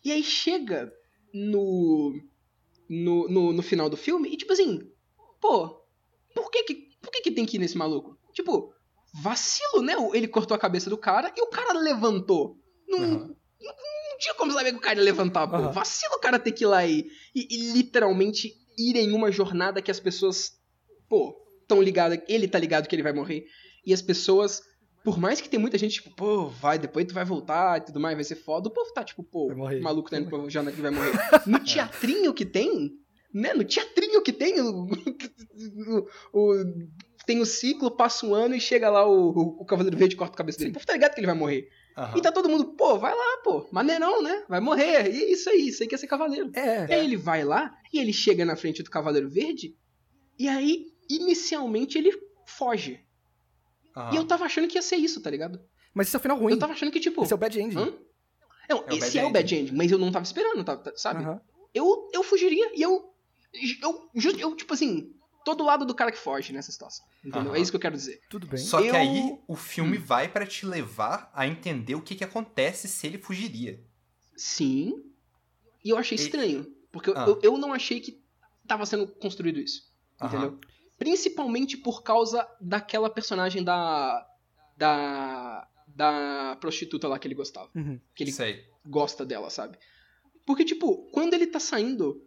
E 0.03 0.11
aí 0.11 0.23
chega 0.23 0.91
no, 1.31 2.19
no, 2.89 3.27
no. 3.29 3.53
no 3.53 3.61
final 3.61 3.87
do 3.91 3.95
filme 3.95 4.27
e, 4.29 4.37
tipo 4.37 4.53
assim, 4.53 4.89
pô, 5.39 5.81
por 6.33 6.49
que 6.51 6.63
que, 6.63 6.75
por 7.01 7.11
que, 7.11 7.21
que 7.21 7.31
tem 7.31 7.45
que 7.45 7.57
ir 7.57 7.59
nesse 7.59 7.77
maluco? 7.77 8.17
Tipo, 8.33 8.73
vacilo, 9.21 9.81
né? 9.81 9.93
Ele 10.13 10.27
cortou 10.27 10.55
a 10.55 10.59
cabeça 10.59 10.89
do 10.89 10.97
cara 10.97 11.31
e 11.35 11.41
o 11.41 11.47
cara 11.47 11.73
levantou. 11.79 12.57
Não, 12.87 12.99
Aham. 12.99 13.35
não 13.61 14.17
tinha 14.19 14.33
como 14.35 14.51
saber 14.51 14.71
que 14.71 14.77
o 14.77 14.81
cara 14.81 14.99
ia 14.99 15.05
levantar, 15.05 15.47
pô. 15.47 15.55
Aham. 15.55 15.71
Vacilo 15.71 16.15
o 16.15 16.19
cara 16.19 16.39
ter 16.39 16.51
que 16.51 16.63
ir 16.63 16.67
lá 16.67 16.85
e, 16.85 17.07
e, 17.33 17.47
e 17.49 17.71
literalmente 17.73 18.53
ir 18.77 18.95
em 18.97 19.13
uma 19.13 19.31
jornada 19.31 19.81
que 19.81 19.91
as 19.91 19.99
pessoas, 19.99 20.51
pô, 21.09 21.35
tão 21.67 21.81
ligadas. 21.81 22.19
Ele 22.27 22.47
tá 22.47 22.59
ligado 22.59 22.87
que 22.87 22.95
ele 22.95 23.03
vai 23.03 23.13
morrer. 23.13 23.45
E 23.85 23.93
as 23.93 24.01
pessoas, 24.01 24.61
por 25.03 25.17
mais 25.17 25.39
que 25.39 25.49
tem 25.49 25.59
muita 25.59 25.77
gente, 25.77 25.95
tipo, 26.01 26.09
pô, 26.15 26.47
vai, 26.47 26.77
depois 26.79 27.05
tu 27.05 27.13
vai 27.13 27.23
voltar 27.25 27.77
e 27.77 27.85
tudo 27.85 27.99
mais, 27.99 28.15
vai 28.15 28.23
ser 28.23 28.35
foda. 28.35 28.67
O 28.67 28.71
povo 28.71 28.91
tá, 28.93 29.03
tipo, 29.03 29.23
pô, 29.23 29.51
o 29.53 29.81
maluco 29.81 30.09
tá 30.09 30.17
indo 30.17 30.29
pra 30.29 30.49
jornada 30.49 30.75
que 30.75 30.81
vai 30.81 30.91
morrer. 30.91 31.13
No 31.45 31.59
teatrinho 31.63 32.33
que 32.33 32.45
tem, 32.45 32.91
né? 33.35 33.53
No 33.53 33.63
teatrinho 33.65 34.21
que 34.21 34.31
tem, 34.33 34.59
o, 34.61 34.85
o- 34.87 36.07
o- 36.33 36.65
tem 37.25 37.39
o 37.41 37.45
ciclo, 37.45 37.91
passa 37.91 38.25
um 38.25 38.33
ano 38.33 38.55
e 38.55 38.61
chega 38.61 38.89
lá 38.89 39.07
o, 39.07 39.29
o, 39.61 39.65
Cavaleiro 39.65 39.97
Verde 39.97 40.15
e 40.15 40.17
corta 40.17 40.33
a 40.35 40.37
cabeça 40.37 40.59
dele. 40.59 40.71
Povo 40.73 40.85
tá 40.85 40.93
ligado 40.93 41.13
que 41.13 41.19
ele 41.19 41.27
vai 41.27 41.35
morrer. 41.35 41.67
Aham. 41.97 42.17
E 42.17 42.21
tá 42.21 42.31
todo 42.31 42.47
mundo, 42.49 42.73
pô, 42.75 42.97
vai 42.99 43.13
lá, 43.15 43.37
pô, 43.43 43.65
maneirão, 43.71 44.21
né? 44.21 44.43
Vai 44.47 44.59
morrer. 44.59 45.11
E 45.13 45.23
é 45.23 45.31
isso 45.31 45.49
aí, 45.49 45.67
isso 45.69 45.81
aí 45.81 45.89
quer 45.89 45.97
ser 45.97 46.07
cavaleiro. 46.07 46.51
É. 46.53 46.85
E 46.89 46.93
aí 46.93 47.05
ele 47.05 47.17
vai 47.17 47.43
lá 47.43 47.75
e 47.91 47.99
ele 47.99 48.13
chega 48.13 48.45
na 48.45 48.55
frente 48.55 48.83
do 48.83 48.89
Cavaleiro 48.89 49.29
Verde 49.29 49.75
e 50.37 50.47
aí, 50.47 50.87
inicialmente, 51.09 51.97
ele 51.97 52.11
foge. 52.45 52.99
Aham. 53.95 54.13
E 54.13 54.17
eu 54.17 54.25
tava 54.25 54.45
achando 54.45 54.67
que 54.67 54.77
ia 54.77 54.81
ser 54.81 54.97
isso, 54.97 55.21
tá 55.21 55.29
ligado? 55.29 55.59
Mas 55.93 56.07
esse 56.07 56.15
é 56.15 56.19
o 56.19 56.21
final 56.21 56.37
ruim. 56.37 56.53
Eu 56.53 56.59
tava 56.59 56.73
achando 56.73 56.91
que, 56.91 56.99
tipo. 56.99 57.23
Esse 57.23 57.31
é 57.33 57.35
o 57.35 57.39
bad 57.39 57.59
ending. 57.59 57.77
Hã? 57.77 57.93
Não, 58.69 58.77
É 58.79 58.93
o 58.93 58.97
esse 58.97 58.99
bad 58.99 59.19
é 59.19 59.25
o 59.25 59.31
bad 59.31 59.55
ending, 59.55 59.73
mas 59.75 59.91
eu 59.91 59.97
não 59.97 60.11
tava 60.11 60.23
esperando, 60.25 60.63
tá- 60.63 60.75
tá- 60.77 60.93
sabe? 60.95 61.23
Aham. 61.23 61.41
Eu, 61.73 62.09
eu 62.13 62.21
fugiria 62.23 62.71
e 62.77 62.81
eu. 62.81 63.14
Eu, 63.81 64.09
eu, 64.39 64.55
tipo 64.55 64.73
assim, 64.73 65.13
tô 65.43 65.53
do 65.55 65.63
lado 65.63 65.85
do 65.85 65.93
cara 65.95 66.11
que 66.11 66.17
foge 66.17 66.51
nessa 66.53 66.71
situação. 66.71 67.05
Entendeu? 67.23 67.51
Aham. 67.51 67.57
É 67.57 67.61
isso 67.61 67.71
que 67.71 67.75
eu 67.77 67.81
quero 67.81 67.95
dizer. 67.95 68.21
Tudo 68.29 68.47
bem. 68.47 68.57
Só 68.59 68.81
que 68.81 68.87
Eu- 68.87 68.95
aí 68.95 69.39
o 69.47 69.55
filme 69.55 69.97
Hum. 69.97 70.01
vai 70.03 70.27
pra 70.27 70.45
te 70.45 70.65
levar 70.65 71.31
a 71.33 71.47
entender 71.47 71.95
o 71.95 72.01
que, 72.01 72.15
que 72.15 72.23
acontece 72.23 72.87
se 72.87 73.07
ele 73.07 73.17
fugiria. 73.17 73.83
Sim. 74.35 74.93
E 75.83 75.89
eu 75.89 75.97
achei 75.97 76.17
E- 76.17 76.21
estranho. 76.21 76.65
Porque 76.91 77.09
eu- 77.09 77.17
Ah. 77.17 77.25
eu, 77.27 77.39
eu 77.43 77.57
não 77.57 77.73
achei 77.73 77.99
que 77.99 78.21
tava 78.67 78.85
sendo 78.85 79.07
construído 79.07 79.59
isso. 79.59 79.81
Aham. 80.21 80.29
Entendeu? 80.37 80.59
Principalmente 80.97 81.77
por 81.77 82.03
causa 82.03 82.47
daquela 82.59 83.09
personagem 83.09 83.63
da. 83.63 84.25
Da. 84.77 85.67
Da 85.87 86.57
prostituta 86.59 87.07
lá 87.07 87.17
que 87.19 87.27
ele 87.27 87.35
gostava. 87.35 87.69
Uhum. 87.75 87.99
Que 88.13 88.23
ele 88.23 88.31
Sei. 88.31 88.65
gosta 88.85 89.25
dela, 89.25 89.49
sabe? 89.49 89.77
Porque, 90.45 90.65
tipo, 90.65 91.09
quando 91.11 91.33
ele 91.33 91.47
tá 91.47 91.59
saindo, 91.59 92.21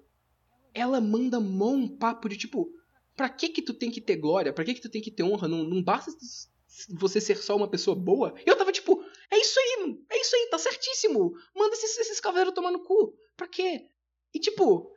ela 0.79 1.01
manda 1.01 1.41
mó 1.41 1.71
um 1.71 1.89
papo 1.89 2.29
de 2.29 2.37
tipo, 2.37 2.69
pra 3.17 3.29
que 3.29 3.49
que 3.49 3.63
tu 3.63 3.75
tem 3.75 3.91
que 3.91 4.01
ter 4.01 4.17
glória? 4.17 4.53
Pra 4.53 4.65
que 4.65 4.75
que 4.75 4.81
tu 4.81 4.89
tem 4.91 5.03
que 5.03 5.11
ter 5.11 5.23
honra? 5.23 5.49
Não, 5.49 5.65
não 5.65 5.83
basta 5.83 6.11
você 6.99 7.21
ser 7.21 7.37
só 7.39 7.57
uma 7.57 7.69
pessoa 7.69 7.97
boa? 7.97 8.35
Eu 8.47 8.57
tava 8.57 8.71
tipo, 8.73 9.03
é 9.31 9.39
isso 9.39 9.59
aí, 9.59 9.99
é 10.11 10.21
isso 10.21 10.37
aí, 10.37 10.49
tá 10.51 10.59
certíssimo. 10.59 11.33
Manda 11.57 11.75
esses, 11.75 11.99
esses 11.99 12.21
cavaleiros 12.21 12.55
tomar 12.55 12.71
no 12.71 12.81
cu. 12.85 13.15
Pra 13.37 13.49
quê? 13.49 13.87
E 14.33 14.39
tipo, 14.39 14.93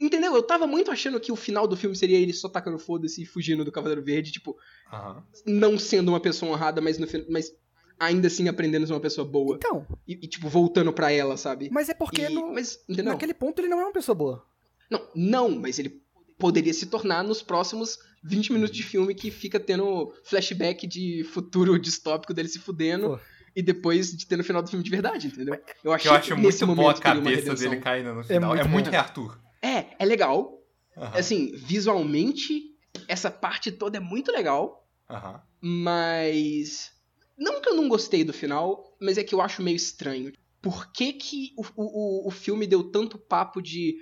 entendeu? 0.00 0.34
Eu 0.34 0.42
tava 0.42 0.66
muito 0.66 0.90
achando 0.90 1.18
que 1.20 1.32
o 1.32 1.36
final 1.36 1.66
do 1.66 1.76
filme 1.76 1.96
seria 1.96 2.18
ele 2.18 2.32
só 2.32 2.48
tacando 2.48 2.78
foda-se 2.78 3.22
e 3.22 3.26
fugindo 3.26 3.64
do 3.64 3.72
Cavaleiro 3.72 4.02
Verde, 4.02 4.30
tipo, 4.32 4.56
Aham. 4.92 5.24
não 5.46 5.78
sendo 5.78 6.10
uma 6.10 6.20
pessoa 6.20 6.52
honrada, 6.52 6.80
mas, 6.80 6.98
no, 6.98 7.06
mas 7.28 7.52
ainda 7.98 8.28
assim 8.28 8.46
aprendendo 8.48 8.84
a 8.84 8.86
ser 8.86 8.92
uma 8.92 9.00
pessoa 9.00 9.26
boa. 9.26 9.56
Então, 9.56 9.84
E, 10.06 10.12
e, 10.12 10.28
tipo, 10.28 10.48
voltando 10.48 10.92
pra 10.92 11.10
ela, 11.10 11.36
sabe? 11.36 11.68
mas 11.72 11.88
é 11.88 11.94
porque 11.94 12.22
E- 12.22 12.28
no- 12.28 12.52
mas, 12.52 12.78
entendeu? 12.88 13.12
naquele 13.12 13.34
ponto 13.34 13.58
ele 13.60 13.68
não 13.68 13.80
é 13.80 13.84
uma 13.84 13.92
pessoa 13.92 14.14
boa. 14.14 14.46
Não, 14.90 15.08
não, 15.14 15.50
mas 15.50 15.78
ele 15.78 16.02
poderia 16.38 16.72
se 16.72 16.86
tornar 16.86 17.22
nos 17.24 17.42
próximos 17.42 17.98
20 18.22 18.52
minutos 18.52 18.76
de 18.76 18.82
filme 18.82 19.14
que 19.14 19.30
fica 19.30 19.58
tendo 19.58 20.12
flashback 20.24 20.86
de 20.86 21.24
futuro 21.24 21.78
distópico 21.78 22.32
dele 22.34 22.48
se 22.48 22.58
fudendo 22.58 23.08
Pô. 23.08 23.20
e 23.54 23.62
depois 23.62 24.16
de 24.16 24.26
ter 24.26 24.36
no 24.36 24.44
final 24.44 24.62
do 24.62 24.70
filme 24.70 24.84
de 24.84 24.90
verdade, 24.90 25.26
entendeu? 25.28 25.60
Eu 25.82 25.92
achei 25.92 26.10
eu 26.10 26.14
acho 26.14 26.34
que 26.34 26.40
nesse 26.40 26.64
muito 26.64 26.76
momento 26.76 27.02
boa 27.02 27.12
a 27.12 27.14
cabeça 27.16 27.54
dele 27.54 27.76
caindo 27.76 28.14
no 28.14 28.24
final. 28.24 28.54
É 28.54 28.64
muito 28.64 28.68
muito, 28.68 28.84
bom. 28.86 28.90
Rei 28.90 28.98
Arthur. 29.00 29.38
É, 29.62 29.86
é 29.98 30.04
legal. 30.04 30.58
Aham. 30.96 31.18
Assim, 31.18 31.52
visualmente, 31.54 32.74
essa 33.06 33.30
parte 33.30 33.70
toda 33.70 33.98
é 33.98 34.00
muito 34.00 34.32
legal, 34.32 34.88
Aham. 35.08 35.40
mas. 35.60 36.92
Não 37.36 37.60
que 37.60 37.68
eu 37.68 37.76
não 37.76 37.88
gostei 37.88 38.24
do 38.24 38.32
final, 38.32 38.96
mas 39.00 39.16
é 39.16 39.22
que 39.22 39.32
eu 39.32 39.40
acho 39.40 39.62
meio 39.62 39.76
estranho. 39.76 40.32
Por 40.60 40.90
que, 40.90 41.12
que 41.12 41.52
o, 41.56 41.64
o, 41.76 42.28
o 42.28 42.30
filme 42.32 42.66
deu 42.66 42.82
tanto 42.82 43.16
papo 43.16 43.62
de. 43.62 43.96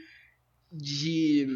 De. 0.73 1.47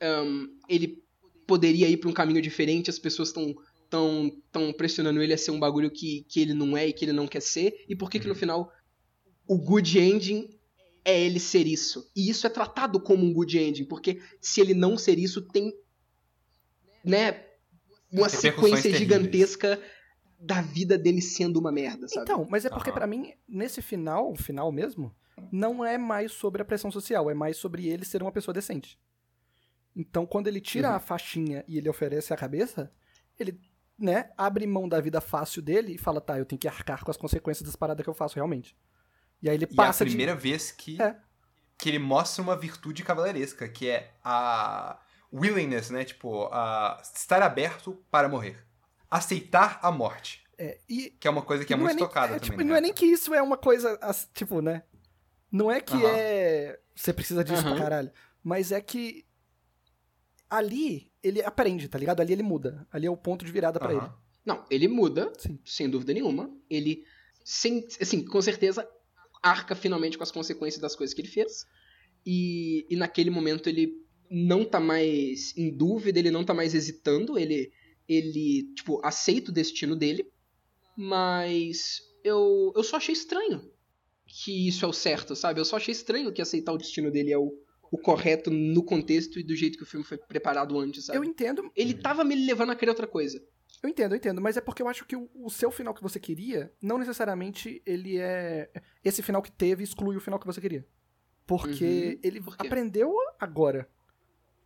ahn, 0.00 0.46
ele 0.68 1.02
poderia 1.46 1.88
ir 1.88 1.98
pra 1.98 2.08
um 2.08 2.14
caminho 2.14 2.40
diferente, 2.40 2.90
as 2.90 2.98
pessoas 2.98 3.28
estão 3.28 3.54
tão, 3.90 4.30
tão 4.50 4.72
pressionando 4.72 5.22
ele 5.22 5.32
a 5.34 5.38
ser 5.38 5.50
um 5.50 5.60
bagulho 5.60 5.90
que, 5.90 6.24
que 6.28 6.40
ele 6.40 6.54
não 6.54 6.76
é 6.76 6.88
e 6.88 6.92
que 6.92 7.04
ele 7.04 7.12
não 7.12 7.26
quer 7.26 7.42
ser, 7.42 7.74
e 7.88 7.94
por 7.94 8.10
que, 8.10 8.18
que 8.18 8.26
no 8.26 8.32
Uhum. 8.32 8.40
final 8.40 8.72
o 9.46 9.58
good 9.58 9.98
ending 9.98 10.48
é 11.04 11.22
ele 11.22 11.38
ser 11.38 11.66
isso? 11.66 12.10
E 12.16 12.30
isso 12.30 12.46
é 12.46 12.50
tratado 12.50 12.98
como 13.00 13.24
um 13.24 13.32
good 13.32 13.58
ending, 13.58 13.84
porque 13.84 14.20
se 14.40 14.60
ele 14.60 14.72
não 14.74 14.96
ser 14.96 15.18
isso, 15.18 15.46
tem. 15.48 15.72
né? 17.04 17.44
Uma 18.10 18.28
sequência 18.28 18.82
terríveis. 18.90 18.98
gigantesca 18.98 19.82
da 20.38 20.60
vida 20.60 20.96
dele 20.96 21.20
sendo 21.20 21.58
uma 21.58 21.72
merda, 21.72 22.06
sabe? 22.08 22.22
Então, 22.30 22.46
mas 22.48 22.64
é 22.64 22.70
porque 22.70 22.90
Aham. 22.90 22.98
pra 22.98 23.06
mim, 23.06 23.32
nesse 23.48 23.82
final, 23.82 24.32
o 24.32 24.36
final 24.36 24.70
mesmo, 24.70 25.14
não 25.50 25.84
é 25.84 25.96
mais 25.98 26.32
sobre 26.32 26.62
a 26.62 26.64
pressão 26.64 26.90
social, 26.90 27.30
é 27.30 27.34
mais 27.34 27.56
sobre 27.56 27.88
ele 27.88 28.04
ser 28.04 28.22
uma 28.22 28.32
pessoa 28.32 28.52
decente. 28.54 28.98
Então, 29.96 30.26
quando 30.26 30.48
ele 30.48 30.60
tira 30.60 30.90
Uhum. 30.90 30.94
a 30.96 30.98
faixinha 31.00 31.64
e 31.68 31.78
ele 31.78 31.88
oferece 31.88 32.32
a 32.32 32.36
cabeça, 32.36 32.92
ele, 33.38 33.60
né, 33.98 34.30
abre 34.36 34.66
mão 34.66 34.88
da 34.88 35.00
vida 35.00 35.20
fácil 35.20 35.62
dele 35.62 35.94
e 35.94 35.98
fala, 35.98 36.20
tá, 36.20 36.38
eu 36.38 36.44
tenho 36.44 36.58
que 36.58 36.68
arcar 36.68 37.04
com 37.04 37.10
as 37.10 37.16
consequências 37.16 37.64
das 37.66 37.76
paradas 37.76 38.02
que 38.02 38.10
eu 38.10 38.14
faço 38.14 38.34
realmente. 38.36 38.76
E 39.40 39.48
aí 39.48 39.54
ele 39.56 39.64
E 39.64 39.68
é 39.68 39.72
a 39.72 39.76
passa 39.76 40.04
de 40.04 40.10
primeira 40.10 40.34
vez 40.34 40.70
que 40.72 41.00
É. 41.00 41.16
que 41.78 41.88
ele 41.88 41.98
mostra 41.98 42.42
uma 42.42 42.56
virtude 42.56 43.02
cavaleiresca, 43.04 43.68
que 43.68 43.88
é 43.88 44.12
a 44.24 44.98
willingness, 45.32 45.90
né? 45.90 46.04
Tipo, 46.04 46.46
a 46.52 47.00
estar 47.02 47.42
aberto 47.42 48.02
para 48.10 48.28
morrer. 48.28 48.64
Aceitar 49.10 49.78
a 49.82 49.90
morte. 49.90 50.42
É, 50.56 50.78
e 50.88 51.10
Que 51.10 51.26
é 51.26 51.30
uma 51.30 51.42
coisa 51.42 51.64
que 51.64 51.72
é 51.72 51.76
não 51.76 51.84
muito 51.84 51.96
nem- 51.96 52.04
tocada 52.06 52.26
é, 52.36 52.38
também. 52.38 52.50
tipo, 52.50 52.58
né? 52.58 52.64
não 52.64 52.76
é 52.76 52.80
nem 52.80 52.92
que 52.92 53.04
isso 53.06 53.34
é 53.34 53.42
uma 53.42 53.56
coisa, 53.56 53.98
tipo, 54.32 54.60
né? 54.62 54.82
Não 55.54 55.70
é 55.70 55.80
que 55.80 55.94
Aham. 55.94 56.16
é. 56.16 56.80
Você 56.96 57.12
precisa 57.12 57.44
disso 57.44 57.62
pra 57.62 57.70
Aham. 57.70 57.78
caralho. 57.78 58.10
Mas 58.42 58.72
é 58.72 58.80
que. 58.80 59.24
Ali, 60.50 61.12
ele 61.22 61.40
aprende, 61.44 61.88
tá 61.88 61.96
ligado? 61.96 62.20
Ali 62.20 62.32
ele 62.32 62.42
muda. 62.42 62.84
Ali 62.90 63.06
é 63.06 63.10
o 63.10 63.16
ponto 63.16 63.44
de 63.44 63.52
virada 63.52 63.78
pra 63.78 63.92
Aham. 63.92 63.98
ele. 64.02 64.12
Não, 64.44 64.64
ele 64.68 64.88
muda, 64.88 65.32
Sim. 65.38 65.60
sem 65.64 65.88
dúvida 65.88 66.12
nenhuma. 66.12 66.50
Ele, 66.68 67.04
sem, 67.44 67.86
assim, 68.00 68.24
com 68.24 68.42
certeza, 68.42 68.86
arca 69.40 69.76
finalmente 69.76 70.18
com 70.18 70.24
as 70.24 70.32
consequências 70.32 70.82
das 70.82 70.96
coisas 70.96 71.14
que 71.14 71.20
ele 71.22 71.28
fez. 71.28 71.64
E, 72.26 72.84
e 72.90 72.96
naquele 72.96 73.30
momento 73.30 73.68
ele 73.68 73.92
não 74.28 74.64
tá 74.64 74.80
mais 74.80 75.56
em 75.56 75.70
dúvida, 75.70 76.18
ele 76.18 76.32
não 76.32 76.44
tá 76.44 76.52
mais 76.52 76.74
hesitando, 76.74 77.38
ele, 77.38 77.72
ele 78.08 78.72
tipo, 78.74 79.00
aceita 79.04 79.52
o 79.52 79.54
destino 79.54 79.94
dele. 79.94 80.28
Mas 80.96 82.00
eu, 82.24 82.72
eu 82.74 82.82
só 82.82 82.96
achei 82.96 83.12
estranho 83.12 83.72
que 84.26 84.68
isso 84.68 84.84
é 84.84 84.88
o 84.88 84.92
certo, 84.92 85.34
sabe? 85.36 85.60
Eu 85.60 85.64
só 85.64 85.76
achei 85.76 85.92
estranho 85.92 86.32
que 86.32 86.42
aceitar 86.42 86.72
o 86.72 86.78
destino 86.78 87.10
dele 87.10 87.32
é 87.32 87.38
o, 87.38 87.52
o 87.90 87.98
correto 87.98 88.50
no 88.50 88.82
contexto 88.82 89.38
e 89.38 89.42
do 89.42 89.54
jeito 89.54 89.76
que 89.78 89.84
o 89.84 89.86
filme 89.86 90.04
foi 90.04 90.18
preparado 90.18 90.78
antes, 90.78 91.06
sabe? 91.06 91.18
Eu 91.18 91.24
entendo, 91.24 91.70
Ele 91.76 91.94
tava 91.94 92.24
me 92.24 92.34
levando 92.34 92.70
a 92.70 92.76
querer 92.76 92.90
outra 92.90 93.06
coisa. 93.06 93.40
eu 93.82 93.88
entendo, 93.88 94.12
eu 94.12 94.16
entendo. 94.16 94.40
Mas 94.40 94.56
é 94.56 94.60
porque 94.60 94.82
eu 94.82 94.88
acho 94.88 95.04
que 95.04 95.14
o, 95.14 95.28
o 95.34 95.50
seu 95.50 95.70
final 95.70 95.92
que 95.94 96.02
você 96.02 96.18
queria, 96.18 96.72
não 96.80 96.98
necessariamente 96.98 97.82
ele 97.84 98.18
é. 98.18 98.70
Esse 99.04 99.22
final 99.22 99.42
que 99.42 99.52
teve 99.52 99.84
exclui 99.84 100.16
o 100.16 100.20
final 100.20 100.38
que 100.40 100.46
você 100.46 100.60
queria. 100.60 100.86
Porque 101.46 101.84
Uhum. 101.84 102.20
ele 102.22 102.40
Por 102.40 102.54
aprendeu 102.58 103.14
agora 103.38 103.88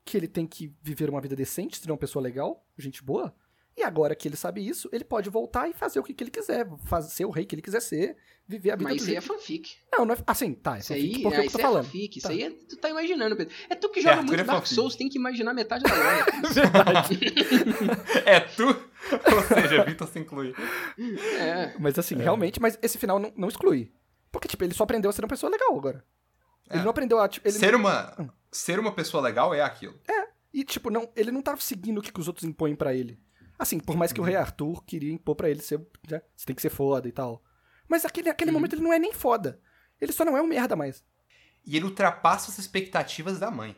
que 0.04 0.16
ele 0.16 0.28
tem 0.28 0.46
que 0.46 0.72
viver 0.80 1.10
uma 1.10 1.20
vida 1.20 1.34
decente, 1.36 1.76
ser 1.78 1.90
uma 1.90 1.98
pessoa 1.98 2.22
legal, 2.22 2.64
gente 2.78 3.02
boa. 3.02 3.34
E 3.78 3.82
agora 3.84 4.14
que 4.16 4.26
ele 4.26 4.36
sabe 4.36 4.66
isso, 4.66 4.88
ele 4.92 5.04
pode 5.04 5.30
voltar 5.30 5.68
e 5.68 5.72
fazer 5.72 6.00
o 6.00 6.02
que, 6.02 6.12
que 6.12 6.24
ele 6.24 6.30
quiser. 6.32 6.66
Fazer, 6.84 7.10
ser 7.10 7.24
o 7.26 7.30
rei 7.30 7.44
que 7.46 7.54
ele 7.54 7.62
quiser 7.62 7.80
ser, 7.80 8.16
viver 8.44 8.72
a 8.72 8.76
vida 8.76 8.88
Mas 8.90 8.96
do 8.96 9.02
isso 9.02 9.10
aí 9.10 9.16
é 9.16 9.20
fanfic. 9.20 9.70
Não, 9.92 10.04
não 10.04 10.14
é. 10.14 10.18
Assim, 10.26 10.52
tá, 10.52 10.76
é 10.76 10.80
Isso 10.80 10.88
fanfic 10.88 11.14
aí, 11.16 11.22
porque 11.22 11.36
é, 11.36 11.40
eu 11.40 11.44
isso 11.44 11.52
tô 11.52 11.58
é 11.58 11.62
falando. 11.62 11.84
fanfic. 11.84 12.18
Isso 12.18 12.26
Tá. 12.26 12.32
aí 12.32 12.42
é, 12.42 12.50
tu 12.50 12.76
tá 12.76 12.90
imaginando, 12.90 13.36
Pedro. 13.36 13.54
É 13.70 13.74
tu 13.76 13.88
que 13.88 14.00
joga 14.00 14.16
Arthur 14.16 14.26
muito 14.26 14.40
é 14.40 14.44
Dark. 14.44 14.66
Souls, 14.66 14.96
tem 14.96 15.08
que 15.08 15.16
imaginar 15.16 15.54
metade 15.54 15.84
da 15.84 15.94
lore. 15.94 16.52
Verdade. 16.52 17.20
É 18.26 18.40
tu? 18.40 18.64
Ou 18.66 19.42
seja, 19.42 19.84
Vitor 19.84 20.08
se 20.08 20.18
inclui. 20.18 20.52
é. 21.38 21.74
mas 21.78 21.96
assim, 21.98 22.16
realmente, 22.16 22.60
mas 22.60 22.76
esse 22.82 22.98
final 22.98 23.18
não, 23.20 23.32
não 23.36 23.48
exclui. 23.48 23.92
Porque, 24.32 24.48
tipo, 24.48 24.64
ele 24.64 24.74
só 24.74 24.82
aprendeu 24.82 25.08
a 25.08 25.12
ser 25.12 25.22
uma 25.22 25.28
pessoa 25.28 25.50
legal 25.50 25.76
agora. 25.78 26.04
Ele 26.70 26.80
É. 26.80 26.82
não 26.82 26.90
aprendeu 26.90 27.20
a. 27.20 27.28
Tipo, 27.28 27.48
ele 27.48 27.58
Ser 27.58 27.72
não- 27.72 27.78
uma, 27.80 28.34
ser 28.50 28.78
uma 28.78 28.92
pessoa 28.92 29.22
legal 29.22 29.54
é 29.54 29.62
aquilo. 29.62 29.98
E, 30.52 30.64
tipo, 30.64 30.90
não, 30.90 31.08
ele 31.14 31.30
não 31.30 31.42
tá 31.42 31.56
seguindo 31.58 31.98
o 31.98 32.02
que, 32.02 32.10
que 32.12 32.18
os 32.20 32.26
outros 32.26 32.44
impõem 32.44 32.74
pra 32.74 32.92
ele. 32.94 33.18
Assim, 33.58 33.78
por 33.80 33.96
mais 33.96 34.12
que 34.12 34.20
o 34.20 34.24
rei 34.24 34.36
Arthur 34.36 34.84
queria 34.84 35.12
impor 35.12 35.34
pra 35.34 35.50
ele 35.50 35.60
ser. 35.60 35.84
Já, 36.06 36.20
você 36.36 36.46
tem 36.46 36.54
que 36.54 36.62
ser 36.62 36.70
foda 36.70 37.08
e 37.08 37.12
tal. 37.12 37.42
Mas 37.88 38.04
aquele, 38.04 38.28
aquele 38.28 38.50
Uhum. 38.50 38.56
momento 38.58 38.74
ele 38.74 38.82
não 38.82 38.92
é 38.92 38.98
nem 38.98 39.12
foda. 39.12 39.60
Ele 40.00 40.12
só 40.12 40.24
não 40.24 40.36
é 40.36 40.42
um 40.42 40.46
merda 40.46 40.76
mais. 40.76 41.02
E 41.66 41.76
ele 41.76 41.86
ultrapassa 41.86 42.50
as 42.50 42.58
expectativas 42.58 43.38
da 43.38 43.50
mãe. 43.50 43.76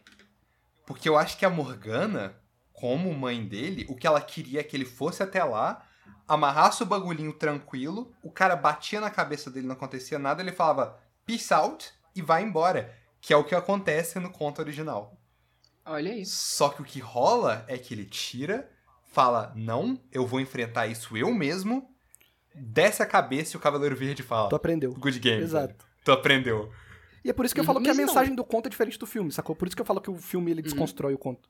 Porque 0.87 1.09
eu 1.09 1.17
acho 1.17 1.39
que 1.39 1.45
a 1.47 1.51
Morgana, 1.51 2.37
como 2.73 3.13
mãe 3.15 3.47
dele, 3.47 3.87
o 3.89 3.97
que 3.97 4.07
ela 4.07 4.21
queria 4.21 4.61
é 4.61 4.65
que 4.65 4.77
ele 4.77 4.85
fosse 4.85 5.23
até 5.23 5.43
lá, 5.43 5.87
amarrasse 6.29 6.83
o 6.83 6.87
bagulhinho 6.87 7.33
tranquilo, 7.33 8.13
o 8.23 8.31
cara 8.31 8.55
batia 8.57 9.01
na 9.01 9.11
cabeça 9.11 9.51
dele, 9.51 9.67
não 9.67 9.75
acontecia 9.75 10.19
nada, 10.19 10.43
ele 10.43 10.53
falava 10.53 10.99
peace 11.25 11.53
out 11.55 11.91
e 12.15 12.21
vai 12.21 12.43
embora. 12.43 12.95
Que 13.21 13.33
é 13.33 13.37
o 13.37 13.45
que 13.45 13.55
acontece 13.55 14.19
no 14.19 14.31
conto 14.31 14.61
original. 14.61 15.17
Olha 15.85 16.15
isso. 16.15 16.37
Só 16.57 16.69
que 16.71 16.83
o 16.83 16.85
que 16.85 17.01
rola 17.01 17.65
é 17.69 17.77
que 17.79 17.95
ele 17.95 18.05
tira, 18.05 18.71
fala, 19.11 19.53
não, 19.57 19.99
eu 20.13 20.27
vou 20.27 20.41
enfrentar 20.41 20.87
isso 20.87 21.17
eu 21.17 21.33
mesmo, 21.33 21.89
desce 22.55 23.03
a 23.03 23.07
cabeça 23.07 23.57
e 23.57 23.59
o 23.59 23.61
Cavaleiro 23.61 23.97
Verde 23.97 24.23
fala, 24.23 24.49
Tu 24.49 24.57
aprendeu. 24.57 24.93
good 24.95 25.19
game. 25.19 25.43
Exato. 25.43 25.69
velho. 25.69 25.91
Tu 26.05 26.13
aprendeu. 26.13 26.73
E 27.25 27.29
é 27.31 27.33
por 27.33 27.45
isso 27.45 27.55
que 27.55 27.61
eu 27.61 27.65
Uhum, 27.65 27.67
falo 27.67 27.81
que 27.83 27.91
a 27.91 27.95
não. 27.95 28.05
mensagem 28.07 28.35
do 28.35 28.45
conto 28.45 28.67
é 28.67 28.71
diferente 28.71 28.99
do 28.99 29.07
filme, 29.07 29.31
sacou? 29.31 29.55
Por 29.55 29.69
isso 29.69 29.77
que 29.77 29.83
eu 29.83 29.87
falo 29.87 30.01
que 30.01 30.11
o 30.11 30.17
filme 30.17 30.51
ele 30.51 30.63
desconstrói 30.63 31.13
o 31.15 31.19
conto. 31.19 31.49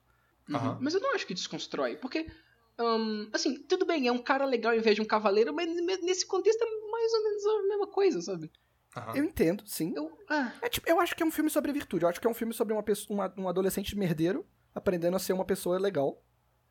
Uhum. 0.49 0.55
Aham. 0.55 0.77
Mas 0.81 0.93
eu 0.93 0.99
não 0.99 1.13
acho 1.15 1.25
que 1.25 1.33
desconstrói, 1.33 1.95
porque. 1.95 2.27
hum, 2.79 3.29
assim, 3.31 3.55
tudo 3.63 3.85
bem, 3.85 4.07
é 4.07 4.11
um 4.11 4.17
cara 4.21 4.45
legal 4.45 4.73
em 4.73 4.81
vez 4.81 4.95
de 4.95 5.01
um 5.01 5.05
cavaleiro, 5.05 5.53
mas 5.53 5.67
nesse 6.01 6.25
contexto 6.25 6.61
é 6.61 6.65
mais 6.91 7.13
ou 7.13 7.23
menos 7.23 7.45
a 7.45 7.67
mesma 7.69 7.87
coisa, 7.87 8.21
sabe? 8.21 8.51
Aham. 8.97 9.15
Eu 9.15 9.23
entendo, 9.23 9.63
sim. 9.65 9.93
Eu. 9.95 10.11
Ah, 10.29 10.51
É, 10.61 10.67
tipo, 10.67 10.89
eu 10.89 10.99
acho 10.99 11.15
que 11.15 11.23
é 11.23 11.25
um 11.25 11.31
filme 11.31 11.49
sobre 11.49 11.71
virtude. 11.71 12.03
Eu 12.03 12.09
acho 12.09 12.19
que 12.19 12.27
é 12.27 12.29
um 12.29 12.33
filme 12.33 12.53
sobre 12.53 12.73
uma 12.73 12.83
pessoa, 12.83 13.15
uma- 13.15 13.33
um 13.37 13.47
adolescente 13.47 13.95
merdeiro 13.97 14.45
aprendendo 14.75 15.15
a 15.15 15.19
ser 15.19 15.31
uma 15.31 15.45
pessoa 15.45 15.79
legal. 15.79 16.21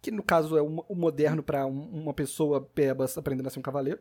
Que 0.02 0.10
no 0.10 0.22
caso 0.22 0.56
é 0.56 0.62
o, 0.62 0.84
o 0.88 0.94
moderno 0.96 1.42
pra 1.42 1.66
um- 1.66 1.90
uma 2.02 2.14
pessoa 2.14 2.60
pebas 2.62 3.16
aprendendo 3.18 3.46
a 3.46 3.50
ser 3.50 3.58
um 3.58 3.62
cavaleiro. 3.62 4.00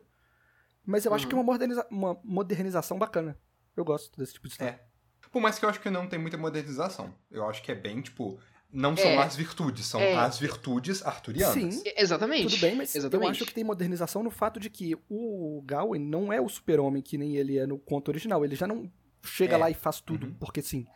Mas 0.84 1.04
eu 1.04 1.12
acho 1.12 1.24
Uhum. 1.24 1.28
que 1.28 1.34
é 1.34 1.38
uma, 1.38 1.44
moderniza- 1.44 1.86
uma 1.90 2.20
modernização 2.24 2.98
bacana. 2.98 3.38
Eu 3.76 3.84
gosto 3.84 4.16
desse 4.18 4.32
tipo 4.32 4.46
de 4.48 4.52
história. 4.54 4.72
É. 4.72 4.90
Por 5.30 5.40
mais 5.40 5.58
que 5.58 5.64
eu 5.64 5.68
acho 5.68 5.80
que 5.80 5.90
não 5.90 6.08
tem 6.08 6.18
muita 6.18 6.36
modernização. 6.38 7.14
Eu 7.30 7.46
acho 7.48 7.62
que 7.62 7.70
é 7.70 7.74
bem, 7.74 8.00
tipo, 8.00 8.40
não 8.72 8.96
são 8.96 9.06
É. 9.10 9.18
as 9.18 9.36
virtudes, 9.36 9.84
são 9.86 10.00
É. 10.00 10.14
as 10.16 10.38
virtudes 10.38 11.04
arturianas. 11.04 11.74
Sim, 11.74 11.82
exatamente. 11.96 12.54
tudo 12.54 12.60
bem, 12.62 12.74
mas 12.76 12.94
Exatamente. 12.96 13.26
eu 13.26 13.30
acho 13.30 13.44
que 13.46 13.54
tem 13.54 13.62
modernização 13.62 14.22
no 14.22 14.30
fato 14.30 14.58
de 14.58 14.70
que 14.70 14.96
o 15.08 15.62
Gawain 15.66 16.00
não 16.00 16.32
é 16.32 16.40
o 16.40 16.48
super-homem 16.48 17.02
que 17.02 17.16
nem 17.18 17.36
ele 17.36 17.58
é 17.58 17.66
no 17.66 17.78
conto 17.78 18.08
original. 18.08 18.44
Ele 18.44 18.56
já 18.56 18.66
não 18.66 18.90
chega 19.22 19.54
É. 19.54 19.58
lá 19.58 19.70
e 19.70 19.74
faz 19.74 20.00
tudo, 20.00 20.26
Uhum. 20.26 20.34
porque 20.34 20.62
sim, 20.62 20.86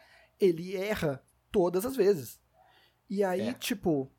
ele 0.40 0.74
erra 0.74 1.22
todas 1.52 1.84
as 1.84 1.94
vezes. 1.94 2.40
E 3.08 3.22
aí, 3.22 3.48
É. 3.48 3.52
tipo, 3.52 4.10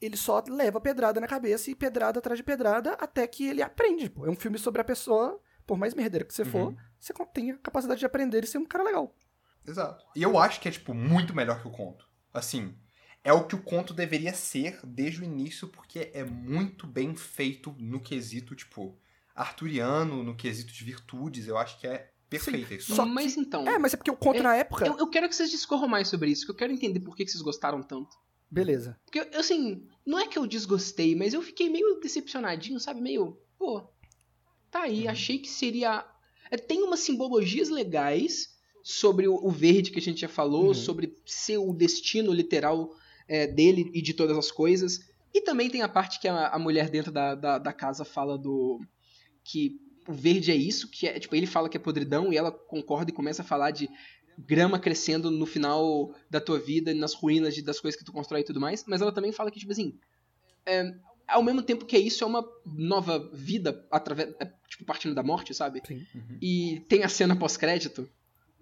ele 0.00 0.16
só 0.16 0.42
leva 0.48 0.80
pedrada 0.80 1.20
na 1.20 1.26
cabeça 1.26 1.70
e 1.70 1.74
pedrada 1.74 2.18
atrás 2.18 2.38
de 2.38 2.42
pedrada 2.42 2.92
até 2.94 3.26
que 3.26 3.46
ele 3.46 3.62
aprende. 3.62 4.10
Pô. 4.10 4.26
É 4.26 4.30
um 4.30 4.36
filme 4.36 4.58
sobre 4.58 4.80
a 4.80 4.84
pessoa, 4.84 5.40
por 5.66 5.78
mais 5.78 5.94
merdeira 5.94 6.24
que 6.24 6.34
você 6.34 6.44
for, 6.44 6.68
Uhum. 6.68 6.76
você 7.00 7.12
tem 7.32 7.52
a 7.52 7.58
capacidade 7.58 8.00
de 8.00 8.06
aprender 8.06 8.44
e 8.44 8.46
ser 8.46 8.58
um 8.58 8.66
cara 8.66 8.84
legal. 8.84 9.14
Exato. 9.66 10.04
E 10.14 10.22
eu 10.22 10.38
acho 10.38 10.60
que 10.60 10.68
é, 10.68 10.70
tipo, 10.70 10.94
muito 10.94 11.34
melhor 11.34 11.60
que 11.60 11.66
o 11.68 11.72
conto. 11.72 12.06
Assim, 12.32 12.74
é 13.24 13.32
o 13.32 13.44
que 13.46 13.54
o 13.56 13.62
conto 13.62 13.92
deveria 13.92 14.32
ser 14.32 14.78
desde 14.84 15.20
o 15.20 15.24
início, 15.24 15.66
porque 15.68 16.10
é 16.14 16.22
muito 16.22 16.86
bem 16.86 17.16
feito 17.16 17.74
no 17.78 18.00
quesito, 18.00 18.54
tipo, 18.54 18.96
arturiano, 19.34 20.22
no 20.22 20.36
quesito 20.36 20.72
de 20.72 20.84
virtudes. 20.84 21.46
Eu 21.48 21.58
acho 21.58 21.78
que 21.80 21.86
é 21.86 22.10
perfeito 22.28 22.74
isso. 22.74 22.94
Só 22.94 23.04
Mas 23.04 23.36
então. 23.36 23.66
É, 23.66 23.78
mas 23.78 23.94
é 23.94 23.96
porque 23.96 24.10
o 24.10 24.16
conto 24.16 24.38
É, 24.38 24.42
na 24.42 24.54
época. 24.54 24.86
Eu, 24.86 24.98
eu 24.98 25.08
quero 25.10 25.28
que 25.28 25.34
vocês 25.34 25.50
discorram 25.50 25.88
mais 25.88 26.08
sobre 26.08 26.30
isso, 26.30 26.44
que 26.44 26.50
eu 26.50 26.56
quero 26.56 26.72
entender 26.72 27.00
por 27.00 27.16
que 27.16 27.24
que 27.24 27.30
vocês 27.30 27.42
gostaram 27.42 27.82
tanto. 27.82 28.16
Beleza. 28.50 28.98
Porque, 29.04 29.18
assim, 29.36 29.86
não 30.04 30.18
é 30.18 30.26
que 30.28 30.38
eu 30.38 30.46
desgostei, 30.46 31.14
mas 31.14 31.34
eu 31.34 31.42
fiquei 31.42 31.68
meio 31.68 31.98
decepcionadinho, 32.00 32.78
sabe? 32.78 33.00
Meio, 33.00 33.38
pô, 33.58 33.82
tá 34.70 34.82
aí, 34.82 35.04
Uhum. 35.04 35.10
achei 35.10 35.38
que 35.38 35.48
seria. 35.48 36.04
É, 36.50 36.56
tem 36.56 36.82
umas 36.82 37.00
simbologias 37.00 37.68
legais 37.68 38.54
sobre 38.82 39.26
o, 39.26 39.34
o 39.34 39.50
verde 39.50 39.90
que 39.90 39.98
a 39.98 40.02
gente 40.02 40.20
já 40.20 40.28
falou, 40.28 40.68
Uhum. 40.68 40.74
sobre 40.74 41.16
ser 41.26 41.58
o 41.58 41.72
destino 41.72 42.32
literal 42.32 42.94
é, 43.26 43.46
dele 43.46 43.90
e 43.92 44.00
de 44.00 44.14
todas 44.14 44.38
as 44.38 44.50
coisas. 44.52 45.00
E 45.34 45.40
também 45.40 45.68
tem 45.68 45.82
a 45.82 45.88
parte 45.88 46.20
que 46.20 46.28
a, 46.28 46.48
a 46.48 46.58
mulher 46.58 46.88
dentro 46.88 47.10
da, 47.10 47.34
da, 47.34 47.58
da 47.58 47.72
casa 47.72 48.04
fala 48.04 48.38
do. 48.38 48.80
que 49.44 49.80
o 50.08 50.12
verde 50.12 50.52
é 50.52 50.54
isso, 50.54 50.88
que 50.88 51.08
é. 51.08 51.18
Tipo, 51.18 51.34
ele 51.34 51.46
fala 51.46 51.68
que 51.68 51.76
é 51.76 51.80
podridão 51.80 52.32
e 52.32 52.36
ela 52.36 52.52
concorda 52.52 53.10
e 53.10 53.14
começa 53.14 53.42
a 53.42 53.44
falar 53.44 53.72
de 53.72 53.90
grama 54.38 54.78
crescendo 54.78 55.30
no 55.30 55.46
final 55.46 56.14
da 56.30 56.40
tua 56.40 56.58
vida, 56.58 56.92
nas 56.94 57.14
ruínas 57.14 57.54
de- 57.54 57.62
das 57.62 57.80
coisas 57.80 57.98
que 57.98 58.04
tu 58.04 58.12
constrói 58.12 58.40
e 58.40 58.44
tudo 58.44 58.60
mais, 58.60 58.84
mas 58.86 59.00
ela 59.00 59.12
também 59.12 59.32
fala 59.32 59.50
que, 59.50 59.58
tipo 59.58 59.72
assim, 59.72 59.98
é, 60.66 60.94
ao 61.26 61.42
mesmo 61.42 61.62
tempo 61.62 61.84
que 61.84 61.96
é 61.96 62.00
isso, 62.00 62.22
é 62.22 62.26
uma 62.26 62.46
nova 62.64 63.30
vida 63.32 63.86
através, 63.90 64.34
é, 64.40 64.52
tipo, 64.68 64.84
partindo 64.84 65.14
da 65.14 65.22
morte, 65.22 65.54
sabe? 65.54 65.80
Sim. 65.86 66.04
Uhum. 66.14 66.38
E 66.40 66.80
tem 66.88 67.02
a 67.02 67.08
cena 67.08 67.34
pós-crédito 67.36 68.08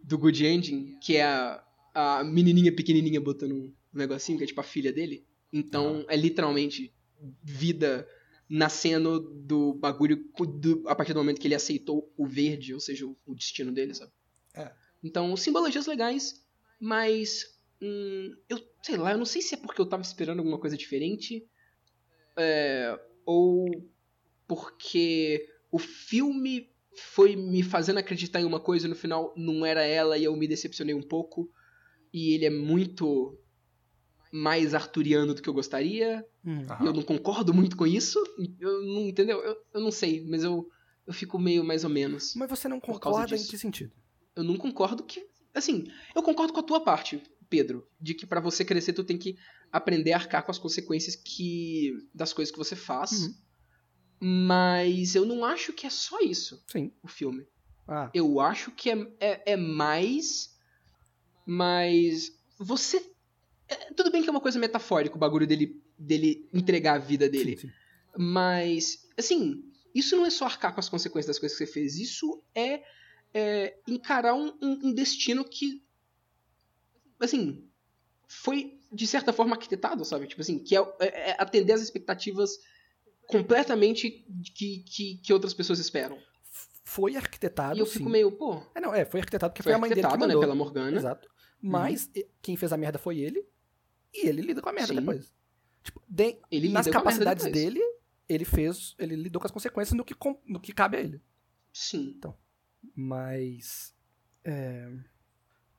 do 0.03 0.18
Good 0.18 0.45
Ending, 0.47 0.99
que 1.01 1.16
é 1.16 1.25
a, 1.25 1.64
a 1.95 2.25
menininha 2.25 2.72
pequenininha 2.75 3.20
botando 3.20 3.53
um 3.53 3.72
negocinho, 3.93 4.39
que 4.39 4.45
é 4.45 4.47
tipo 4.47 4.61
a 4.61 4.64
filha 4.64 4.93
dele. 4.93 5.25
Então, 5.53 6.05
é 6.09 6.16
literalmente 6.16 6.93
vida 7.43 8.07
nascendo 8.49 9.18
do 9.20 9.75
bagulho 9.75 10.22
do- 10.61 10.83
a 10.89 10.95
partir 10.95 11.12
do 11.14 11.18
momento 11.20 11.41
que 11.41 11.47
ele 11.47 11.55
aceitou 11.55 12.12
o 12.16 12.27
verde, 12.27 12.75
ou 12.75 12.81
seja, 12.81 13.07
o, 13.07 13.16
o 13.27 13.35
destino 13.35 13.72
dele, 13.72 13.95
sabe? 13.95 14.12
Então, 15.05 15.36
simbologias 15.36 15.86
legais, 15.86 16.42
mas 16.80 17.44
hum, 17.80 18.34
eu 18.48 18.59
sei 18.82 18.96
lá, 18.96 19.12
eu 19.12 19.18
não 19.18 19.26
sei 19.26 19.42
se 19.42 19.55
é 19.55 19.59
porque 19.59 19.80
eu 19.80 19.86
tava 19.86 20.02
esperando 20.02 20.38
alguma 20.38 20.59
coisa 20.59 20.76
diferente, 20.76 21.46
é, 22.36 22.98
ou 23.24 23.66
porque 24.48 25.46
o 25.70 25.78
filme 25.78 26.70
foi 26.96 27.36
me 27.36 27.62
fazendo 27.62 27.98
acreditar 27.98 28.40
em 28.40 28.44
uma 28.44 28.61
coisa 28.61 28.86
e 28.86 28.90
no 28.90 28.96
final 28.96 29.34
não 29.36 29.64
era 29.64 29.82
ela 29.82 30.16
e 30.16 30.24
eu 30.24 30.36
me 30.36 30.48
decepcionei 30.48 30.94
um 30.94 31.02
pouco. 31.02 31.50
E 32.12 32.32
ele 32.32 32.44
é 32.44 32.50
muito 32.50 33.36
mais 34.32 34.74
arturiano 34.74 35.34
do 35.34 35.42
que 35.42 35.48
eu 35.48 35.55
gostaria. 35.55 36.24
Hum. 36.44 36.62
E 36.80 36.86
eu 36.86 36.92
não 36.92 37.02
concordo 37.02 37.52
muito 37.52 37.76
com 37.76 37.86
isso. 37.86 38.22
Eu 38.61 38.82
não 38.82 39.09
entendeu? 39.09 39.40
Eu, 39.40 39.57
eu 39.74 39.80
não 39.80 39.90
sei, 39.90 40.24
mas 40.28 40.44
eu, 40.44 40.68
eu 41.07 41.12
fico 41.12 41.38
meio 41.38 41.64
mais 41.64 41.82
ou 41.82 41.90
menos. 41.90 42.34
Mas 42.36 42.48
você 42.48 42.68
não 42.68 42.78
concorda 42.78 43.34
em 43.34 43.44
que 43.44 43.59
sentido? 43.59 43.92
Eu 44.37 44.43
não 44.43 44.57
concordo 44.57 45.03
que 45.05 45.24
Assim, 45.55 45.87
eu 46.14 46.22
concordo 46.22 46.53
com 46.53 46.59
a 46.59 46.64
tua 46.64 46.80
parte, 46.80 47.22
Pedro, 47.49 47.87
de 48.01 48.12
que 48.12 48.26
pra 48.26 48.41
você 48.41 48.64
crescer 48.64 48.93
tu 48.93 49.05
tem 49.05 49.16
que 49.16 49.39
aprender 49.70 50.12
a 50.12 50.16
arcar 50.16 50.45
com 50.45 50.51
as 50.51 50.59
consequências 50.59 51.14
que 51.14 51.97
das 52.12 52.32
coisas 52.32 52.51
que 52.51 52.59
você 52.59 52.74
faz. 52.74 53.12
Uhum. 53.12 53.35
Mas 54.20 55.14
eu 55.14 55.24
não 55.24 55.45
acho 55.45 55.72
que 55.72 55.87
é 55.87 55.91
só 55.91 56.18
isso, 56.20 56.62
Sim. 56.66 56.93
o 57.03 57.07
filme. 57.07 57.47
Ah, 57.87 58.11
Eu 58.12 58.41
acho 58.41 58.72
que 58.72 58.91
é, 58.91 59.07
é, 59.20 59.53
é 59.53 59.57
mais. 59.57 60.59
Mas. 61.47 62.32
Você. 62.59 62.97
é, 63.68 63.93
tudo 63.93 64.11
bem 64.11 64.22
que 64.22 64.28
é 64.28 64.32
uma 64.32 64.41
coisa 64.41 64.59
metafórica 64.59 65.16
o 65.16 65.18
bagulho 65.18 65.47
dele, 65.47 65.80
dele 65.99 66.49
entregar 66.53 66.95
a 66.95 66.99
vida 66.99 67.28
dele. 67.28 67.57
sim, 67.57 67.68
sim. 67.68 67.74
Mas, 68.16 69.07
assim, 69.18 69.62
isso 69.95 70.16
não 70.16 70.24
é 70.24 70.30
só 70.30 70.47
arcar 70.47 70.72
com 70.72 70.80
as 70.80 70.89
consequências 70.89 71.26
das 71.26 71.39
coisas 71.39 71.57
que 71.59 71.66
você 71.66 71.72
fez. 71.72 71.97
Isso 71.97 72.43
é, 72.55 72.82
é 73.35 73.76
encarar 73.89 74.32
um, 74.35 74.57
um- 74.62 74.89
um 74.89 74.95
destino 74.95 75.45
que, 75.45 75.85
assim, 77.18 77.68
foi 78.28 78.78
de 78.93 79.07
certa 79.07 79.32
forma 79.32 79.55
arquitetado, 79.57 80.05
sabe? 80.05 80.26
Tipo 80.28 80.41
assim, 80.41 80.59
que 80.59 80.76
é, 80.76 80.80
é- 81.01 81.30
é 81.30 81.37
atender 81.39 81.72
às 81.72 81.80
expectativas 81.82 82.59
completamente 83.26 84.24
que, 84.55 84.78
que, 84.85 85.16
que 85.18 85.32
outras 85.32 85.53
pessoas 85.53 85.78
esperam. 85.78 86.18
Foi 86.85 87.16
arquitetado, 87.16 87.76
e 87.76 87.80
eu 87.80 87.87
sim. 87.87 87.99
fico 87.99 88.11
meio, 88.11 88.30
pô, 88.30 88.62
É, 88.74 88.80
não, 88.80 88.95
é, 88.95 89.05
foi 89.05 89.20
arquitetado 89.20 89.51
porque 89.53 89.62
foi 89.62 89.72
foi, 89.72 89.76
a 89.76 89.78
mãe 89.80 89.89
dele 89.91 90.03
que 90.07 90.26
né, 90.26 90.35
pela 90.39 90.55
Morgana. 90.55 90.97
Exato. 90.97 91.28
Mas 91.61 92.11
e- 92.14 92.28
quem 92.43 92.57
fez 92.57 92.72
a 92.72 92.76
merda 92.76 92.99
foi 92.99 93.18
ele. 93.18 93.45
E 94.12 94.28
ele 94.28 94.43
lida 94.43 94.61
com 94.61 94.68
a 94.68 94.72
merda 94.72 94.93
Sim. 94.93 95.01
depois. 95.01 95.35
Tipo, 95.82 96.01
de- 96.09 96.37
Ele 96.51 96.68
nas 96.68 96.87
capacidades 96.87 97.51
dele, 97.51 97.80
ele 98.28 98.45
fez. 98.45 98.95
Ele 98.99 99.16
lidou 99.16 99.41
com 99.41 99.47
as 99.47 99.51
consequências 99.53 99.97
no 99.97 100.05
que, 100.05 100.14
no 100.47 100.61
que 100.61 100.72
cabe 100.72 100.99
a 100.99 101.01
ele. 101.01 101.20
Sim. 101.72 102.20
Mas. 102.95 103.95
é, 104.45 104.91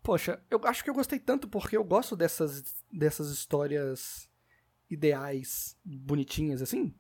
Poxa, 0.01 0.39
eu 0.51 0.62
acho 0.66 0.84
que 0.84 0.89
eu 0.89 0.93
gostei 0.93 1.18
tanto 1.20 1.47
porque 1.47 1.76
eu 1.76 1.84
gosto 1.84 2.16
dessas, 2.16 2.64
dessas 2.91 3.30
histórias 3.32 4.30
ideais, 4.89 5.76
bonitinhas, 5.84 6.62
assim. 6.62 6.93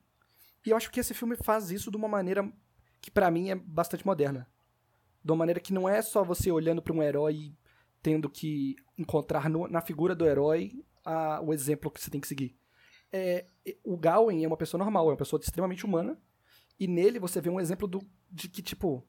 E 0.65 0.71
eu 0.71 0.77
acho 0.77 0.89
que 0.89 0.99
esse 0.99 1.13
filme 1.13 1.35
faz 1.35 1.69
isso 1.69 1.91
de 1.91 1.97
uma 1.97 2.07
maneira 2.07 2.51
que 2.99 3.11
pra 3.11 3.29
mim 3.29 3.49
é 3.51 3.55
bastante 3.55 4.05
moderna. 4.05 4.49
De 5.23 5.31
uma 5.31 5.37
maneira 5.37 5.59
que 5.59 5.71
não 5.73 5.87
é 5.87 6.01
só 6.01 6.23
você 6.23 6.51
olhando 6.51 6.81
pra 6.81 6.93
um 6.93 7.03
herói 7.03 7.35
e 7.35 7.57
tendo 8.01 8.27
que 8.29 8.75
encontrar 8.97 9.49
no- 9.49 9.67
na 9.67 9.81
figura 9.81 10.15
do 10.15 10.25
herói 10.25 10.83
a- 11.03 11.39
o 11.41 11.53
exemplo 11.53 11.91
que 11.91 12.01
você 12.01 12.09
tem 12.09 12.19
que 12.19 12.27
seguir. 12.27 12.57
É, 13.11 13.45
o 13.83 13.95
Gawain 13.97 14.43
é 14.43 14.47
uma 14.47 14.57
pessoa 14.57 14.79
normal, 14.83 15.05
é 15.07 15.11
uma 15.11 15.17
pessoa 15.17 15.39
extremamente 15.39 15.85
humana. 15.85 16.19
E 16.79 16.87
nele 16.87 17.19
você 17.19 17.39
vê 17.39 17.49
um 17.51 17.59
exemplo 17.59 17.87
do, 17.87 18.01
de 18.31 18.49
que, 18.49 18.63
tipo, 18.63 19.07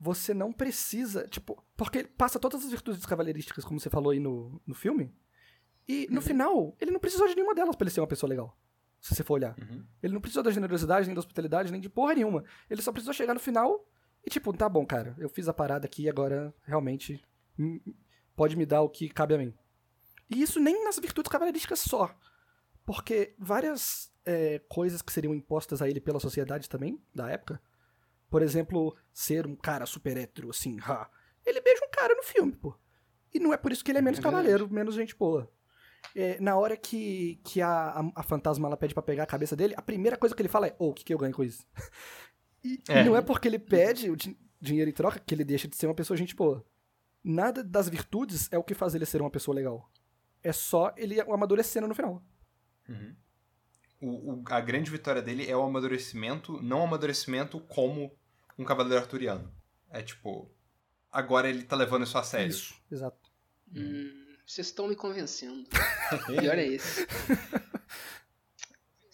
você 0.00 0.32
não 0.32 0.52
precisa, 0.52 1.26
tipo, 1.28 1.62
porque 1.76 1.98
ele 1.98 2.08
passa 2.08 2.38
todas 2.38 2.64
as 2.64 2.70
virtudes 2.70 3.04
cavaleirísticas, 3.04 3.64
como 3.64 3.80
você 3.80 3.90
falou 3.90 4.12
aí 4.12 4.20
no, 4.20 4.60
no 4.66 4.74
filme, 4.74 5.12
e 5.88 6.06
no 6.10 6.20
final, 6.20 6.76
ele 6.78 6.90
não 6.90 7.00
precisou 7.00 7.26
de 7.26 7.34
nenhuma 7.34 7.54
delas 7.54 7.74
pra 7.74 7.84
ele 7.84 7.90
ser 7.90 8.00
uma 8.00 8.06
pessoa 8.06 8.28
legal. 8.28 8.56
Se 9.00 9.14
você 9.14 9.24
for 9.24 9.34
olhar. 9.34 9.56
Uhum. 9.58 9.84
Ele 10.02 10.12
não 10.12 10.20
precisou 10.20 10.42
da 10.42 10.50
generosidade, 10.50 11.06
nem 11.06 11.14
da 11.14 11.20
hospitalidade, 11.20 11.72
nem 11.72 11.80
de 11.80 11.88
porra 11.88 12.14
nenhuma. 12.14 12.44
Ele 12.68 12.82
só 12.82 12.92
precisou 12.92 13.14
chegar 13.14 13.32
no 13.32 13.40
final 13.40 13.86
e, 14.24 14.28
tipo, 14.28 14.52
tá 14.52 14.68
bom, 14.68 14.84
cara, 14.84 15.14
eu 15.18 15.28
fiz 15.28 15.48
a 15.48 15.54
parada 15.54 15.86
aqui 15.86 16.08
agora 16.08 16.52
realmente 16.64 17.24
hum, 17.58 17.80
pode 18.36 18.56
me 18.56 18.66
dar 18.66 18.82
o 18.82 18.88
que 18.88 19.08
cabe 19.08 19.34
a 19.34 19.38
mim. 19.38 19.54
E 20.28 20.42
isso 20.42 20.60
nem 20.60 20.84
nas 20.84 20.98
virtudes 20.98 21.30
cavaleirísticas 21.30 21.80
só. 21.80 22.14
Porque 22.84 23.34
várias 23.38 24.12
é, 24.26 24.60
coisas 24.68 25.00
que 25.00 25.12
seriam 25.12 25.34
impostas 25.34 25.80
a 25.80 25.88
ele 25.88 26.00
pela 26.00 26.20
sociedade 26.20 26.68
também, 26.68 27.00
da 27.14 27.30
época, 27.30 27.60
por 28.30 28.42
exemplo, 28.42 28.96
ser 29.12 29.46
um 29.46 29.56
cara 29.56 29.86
super 29.86 30.16
hétero, 30.16 30.50
assim, 30.50 30.78
ha, 30.82 31.08
ele 31.44 31.60
beija 31.60 31.84
um 31.84 31.90
cara 31.90 32.14
no 32.14 32.22
filme, 32.22 32.52
pô. 32.52 32.74
E 33.32 33.38
não 33.38 33.52
é 33.52 33.56
por 33.56 33.72
isso 33.72 33.84
que 33.84 33.90
ele 33.90 33.98
é 33.98 34.02
menos 34.02 34.18
É 34.18 34.22
cavaleiro, 34.22 34.68
menos 34.72 34.94
gente 34.94 35.14
boa. 35.16 35.50
É, 36.14 36.40
na 36.40 36.56
hora 36.56 36.76
que, 36.76 37.40
que 37.44 37.60
a, 37.60 37.70
a, 37.90 38.12
a 38.16 38.22
fantasma 38.22 38.66
ela 38.68 38.76
pede 38.76 38.94
pra 38.94 39.02
pegar 39.02 39.24
a 39.24 39.26
cabeça 39.26 39.54
dele, 39.56 39.74
a 39.76 39.82
primeira 39.82 40.16
coisa 40.16 40.34
que 40.34 40.40
ele 40.40 40.48
fala 40.48 40.68
é: 40.68 40.76
Ô, 40.78 40.88
o 40.90 40.94
que, 40.94 41.04
que 41.04 41.12
eu 41.12 41.18
ganho 41.18 41.34
com 41.34 41.42
isso? 41.44 41.66
E, 42.64 42.74
e 42.88 42.92
É. 42.92 43.04
não 43.04 43.16
é 43.16 43.20
porque 43.20 43.48
ele 43.48 43.58
pede 43.58 44.10
o 44.10 44.16
din- 44.16 44.36
dinheiro 44.60 44.88
em 44.88 44.94
troca 44.94 45.18
que 45.18 45.34
ele 45.34 45.44
deixa 45.44 45.66
de 45.68 45.76
ser 45.76 45.86
uma 45.86 45.94
pessoa 45.94 46.16
gente 46.16 46.34
boa. 46.36 46.64
Nada 47.22 47.62
das 47.64 47.88
virtudes 47.88 48.48
é 48.52 48.56
o 48.56 48.62
que 48.64 48.74
faz 48.74 48.94
ele 48.94 49.04
ser 49.04 49.20
uma 49.20 49.30
pessoa 49.30 49.54
legal. 49.54 49.90
É 50.42 50.52
só 50.52 50.94
ele 50.96 51.20
amadurecendo 51.20 51.88
no 51.88 51.94
final. 51.94 52.22
Uhum. 52.88 53.14
O, 54.00 54.32
o- 54.34 54.44
a 54.46 54.60
grande 54.60 54.90
vitória 54.90 55.20
dele 55.22 55.48
é 55.50 55.56
o 55.56 55.62
amadurecimento, 55.62 56.60
não 56.62 56.80
o 56.80 56.84
amadurecimento 56.84 57.58
como 57.60 58.12
um 58.58 58.64
cavaleiro 58.64 59.00
arturiano. 59.00 59.52
É 59.90 60.02
tipo, 60.02 60.50
agora 61.10 61.48
ele 61.48 61.62
tá 61.64 61.74
levando 61.76 62.04
isso 62.04 62.16
a 62.18 62.22
sério. 62.22 62.48
Isso, 62.50 62.74
exato. 62.92 63.16
Hum, 63.74 64.10
vocês 64.46 64.68
estão 64.68 64.86
me 64.88 64.94
convencendo. 64.96 65.68
Pior 66.26 66.56
é 66.58 66.66
esse. 66.66 67.06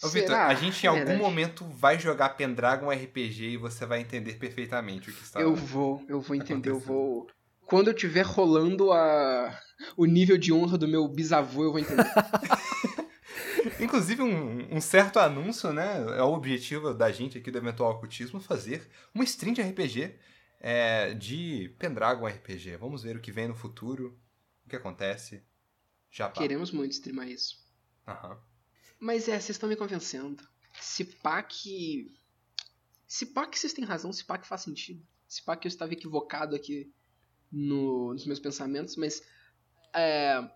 Ô, 0.02 0.08
Vitor, 0.08 0.28
Será? 0.28 0.46
a 0.48 0.54
gente 0.54 0.82
em 0.82 0.86
É 0.86 0.88
algum 0.90 0.98
verdade. 1.04 1.22
momento 1.22 1.64
vai 1.64 1.98
jogar 1.98 2.30
Pendragon 2.30 2.90
RPG 2.90 3.50
e 3.50 3.56
você 3.56 3.86
vai 3.86 4.00
entender 4.00 4.34
perfeitamente 4.34 5.08
o 5.10 5.14
que 5.14 5.22
está 5.22 5.40
Eu 5.40 5.54
vou, 5.54 6.04
eu 6.08 6.20
vou 6.20 6.36
entender, 6.36 6.70
eu 6.70 6.78
vou. 6.78 7.26
Quando 7.66 7.88
eu 7.88 7.94
tiver 7.94 8.22
rolando 8.26 8.92
a 8.92 9.58
o 9.96 10.04
nível 10.04 10.36
de 10.36 10.52
honra 10.52 10.76
do 10.76 10.86
meu 10.86 11.08
bisavô, 11.08 11.64
eu 11.64 11.70
vou 11.72 11.80
entender. 11.80 12.04
Inclusive, 13.84 14.22
um, 14.22 14.76
um 14.76 14.80
certo 14.80 15.18
anúncio, 15.18 15.72
né? 15.72 15.96
É 16.16 16.22
o 16.22 16.32
objetivo 16.32 16.94
da 16.94 17.10
gente 17.12 17.38
aqui 17.38 17.50
do 17.50 17.58
Eventual 17.58 17.92
Ocultismo 17.92 18.40
fazer 18.40 18.88
uma 19.14 19.24
stream 19.24 19.52
de 19.54 19.62
RPG 19.62 20.16
é, 20.60 21.12
de 21.14 21.74
Pendragon 21.78 22.26
RPG. 22.26 22.76
Vamos 22.76 23.02
ver 23.02 23.16
o 23.16 23.20
que 23.20 23.30
vem 23.30 23.48
no 23.48 23.54
futuro, 23.54 24.18
o 24.64 24.68
que 24.68 24.76
acontece. 24.76 25.42
Já 26.10 26.28
pá. 26.28 26.40
Queremos 26.40 26.70
muito 26.70 26.92
streamar 26.92 27.28
isso. 27.28 27.62
Aham. 28.06 28.38
Mas 28.98 29.28
é, 29.28 29.32
vocês 29.32 29.50
estão 29.50 29.68
me 29.68 29.76
convencendo. 29.76 30.42
Se 30.80 31.04
pá 31.04 31.42
que. 31.42 32.10
Se 33.06 33.26
pá 33.26 33.46
que 33.46 33.58
vocês 33.58 33.72
têm 33.72 33.84
razão, 33.84 34.12
se 34.12 34.24
pá 34.24 34.38
que 34.38 34.46
faz 34.46 34.62
sentido. 34.62 35.06
Se 35.28 35.42
pá 35.42 35.56
que 35.56 35.66
eu 35.66 35.70
estava 35.70 35.92
equivocado 35.92 36.56
aqui 36.56 36.90
no- 37.52 38.12
nos 38.12 38.24
meus 38.26 38.40
pensamentos, 38.40 38.96
mas. 38.96 39.22
é, 39.92 40.50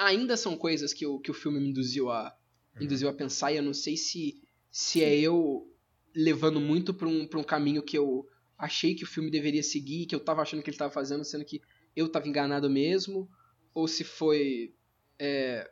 ainda 0.00 0.36
são 0.36 0.56
coisas 0.56 0.92
que 0.92 1.06
o, 1.06 1.18
que 1.18 1.30
o 1.30 1.34
filme 1.34 1.60
me 1.60 1.68
induziu 1.68 2.10
a, 2.10 2.36
Uhum. 2.76 2.84
induziu 2.84 3.08
a 3.08 3.12
pensar, 3.12 3.52
e 3.52 3.56
eu 3.56 3.62
não 3.62 3.74
sei 3.74 3.96
se, 3.96 4.40
se 4.70 5.02
é 5.02 5.18
eu 5.18 5.68
levando 6.14 6.60
muito 6.60 6.94
pra 6.94 7.08
um, 7.08 7.26
pra 7.26 7.38
um 7.38 7.44
caminho 7.44 7.82
que 7.82 7.98
eu 7.98 8.26
achei 8.56 8.94
que 8.94 9.04
o 9.04 9.06
filme 9.06 9.30
deveria 9.30 9.62
seguir, 9.62 10.06
que 10.06 10.14
eu 10.14 10.20
tava 10.20 10.42
achando 10.42 10.62
que 10.62 10.70
ele 10.70 10.76
tava 10.76 10.92
fazendo, 10.92 11.24
sendo 11.24 11.44
que 11.44 11.60
eu 11.94 12.08
tava 12.08 12.28
enganado 12.28 12.70
mesmo, 12.70 13.28
ou 13.74 13.86
se 13.88 14.04
foi 14.04 14.74
é, 15.18 15.70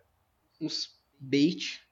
uns 0.61 1.01
bait. 1.18 1.87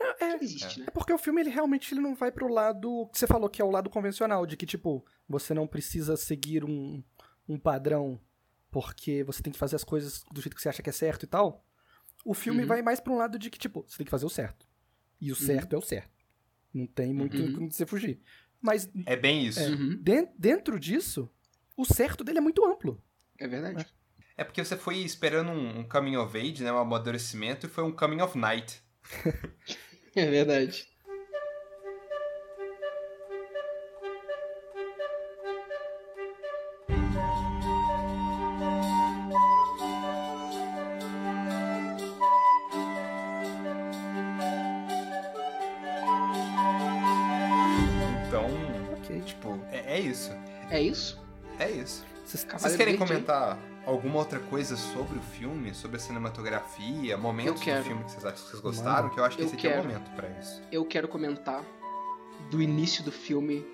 É, 0.00 0.36
Que 0.38 0.44
existe, 0.44 0.80
né? 0.80 0.86
É 0.88 0.90
porque 0.90 1.12
o 1.12 1.18
filme 1.18 1.40
ele 1.40 1.50
realmente 1.50 1.92
ele 1.92 2.00
não 2.00 2.14
vai 2.14 2.30
pro 2.30 2.52
lado 2.52 3.08
que 3.12 3.18
você 3.18 3.26
falou 3.26 3.48
que 3.48 3.60
é 3.60 3.64
o 3.64 3.70
lado 3.70 3.90
convencional, 3.90 4.46
de 4.46 4.56
que 4.56 4.66
tipo, 4.66 5.04
você 5.28 5.54
não 5.54 5.66
precisa 5.66 6.16
seguir 6.16 6.64
um, 6.64 7.02
um 7.48 7.58
padrão 7.58 8.20
porque 8.70 9.24
você 9.24 9.42
tem 9.42 9.52
que 9.52 9.58
fazer 9.58 9.76
as 9.76 9.84
coisas 9.84 10.24
do 10.32 10.40
jeito 10.40 10.54
que 10.54 10.62
você 10.62 10.68
acha 10.68 10.82
que 10.82 10.90
é 10.90 10.92
certo 10.92 11.22
e 11.24 11.26
tal. 11.26 11.64
O 12.24 12.34
filme 12.34 12.62
Uhum. 12.62 12.66
vai 12.68 12.82
mais 12.82 13.00
pra 13.00 13.12
um 13.12 13.16
lado 13.16 13.38
de 13.38 13.48
que 13.50 13.58
tipo, 13.58 13.84
você 13.86 13.98
tem 13.98 14.04
que 14.04 14.10
fazer 14.10 14.26
o 14.26 14.30
certo. 14.30 14.66
E 15.20 15.32
o 15.32 15.36
certo 15.36 15.74
é 15.74 15.78
o 15.78 15.82
certo. 15.82 16.10
Não 16.72 16.86
tem 16.86 17.12
muito 17.12 17.36
Uhum. 17.36 17.52
como 17.54 17.72
você 17.72 17.86
fugir. 17.86 18.20
Mas 18.60 18.88
É 19.06 19.16
bem 19.16 19.46
isso. 19.46 19.60
É. 19.60 19.68
Uhum, 19.70 19.96
den- 20.02 20.28
dentro 20.38 20.78
disso, 20.78 21.30
o 21.76 21.84
certo 21.84 22.22
dele 22.24 22.38
é 22.38 22.40
muito 22.42 22.64
amplo. 22.64 23.02
é 23.38 23.46
verdade. 23.48 23.86
É 24.36 24.44
porque 24.44 24.64
você 24.64 24.76
foi 24.76 24.98
esperando 24.98 25.50
um, 25.50 25.80
um 25.80 25.88
coming 25.88 26.16
of 26.16 26.36
age, 26.38 26.62
né? 26.62 26.72
Um 26.72 26.78
amadurecimento, 26.78 27.66
e 27.66 27.68
foi 27.68 27.82
um 27.84 27.90
coming 27.92 28.20
of 28.20 28.36
night. 28.38 28.80
É 30.14 30.26
verdade. 30.30 30.88
Comentar 52.98 53.58
alguma 53.86 54.18
outra 54.18 54.38
coisa 54.38 54.76
sobre 54.76 55.18
o 55.18 55.22
filme, 55.22 55.72
sobre 55.74 55.96
a 55.96 56.00
cinematografia, 56.00 57.16
momentos 57.16 57.62
quero. 57.62 57.78
do 57.82 57.86
filme 57.86 58.04
que 58.04 58.10
vocês 58.12 58.24
acham 58.24 58.44
que 58.44 58.50
vocês 58.50 58.60
gostaram? 58.62 59.02
Manda. 59.04 59.14
Que 59.14 59.20
eu 59.20 59.24
acho 59.24 59.36
que 59.36 59.42
Eu 59.42 59.46
esse 59.46 59.54
aqui 59.56 59.66
é 59.66 59.70
o 59.70 59.72
quero. 59.74 59.88
momento 59.88 60.10
pra 60.14 60.28
isso. 60.38 60.62
Eu 60.70 60.84
quero 60.84 61.08
comentar 61.08 61.62
do 62.50 62.60
início 62.62 63.02
do 63.02 63.10
filme, 63.12 63.64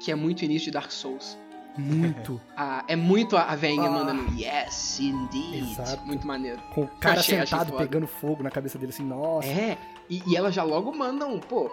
que 0.00 0.10
é 0.10 0.14
muito 0.14 0.44
início 0.44 0.66
de 0.66 0.72
Dark 0.72 0.90
Souls. 0.90 1.38
Muito. 1.78 2.40
Ah, 2.56 2.84
é 2.88 2.96
muito 2.96 3.36
a 3.36 3.42
a 3.42 3.52
Ah. 3.52 3.56
mandando 3.90 4.32
Yes, 4.34 4.98
indeed. 4.98 5.72
Exato. 5.72 6.04
Muito 6.06 6.26
maneiro. 6.26 6.60
Com 6.74 6.82
o 6.84 6.88
cara 6.88 7.20
Achei- 7.20 7.34
achei 7.38 7.46
sentado 7.46 7.68
foda. 7.70 7.82
pegando 7.82 8.06
fogo 8.06 8.42
na 8.42 8.50
cabeça 8.50 8.78
dele 8.78 8.92
assim, 8.92 9.04
nossa. 9.04 9.46
É, 9.46 9.76
e, 10.08 10.22
e 10.26 10.34
ela 10.36 10.50
já 10.50 10.62
logo 10.62 10.90
manda 10.96 11.26
um, 11.26 11.38
pô. 11.38 11.70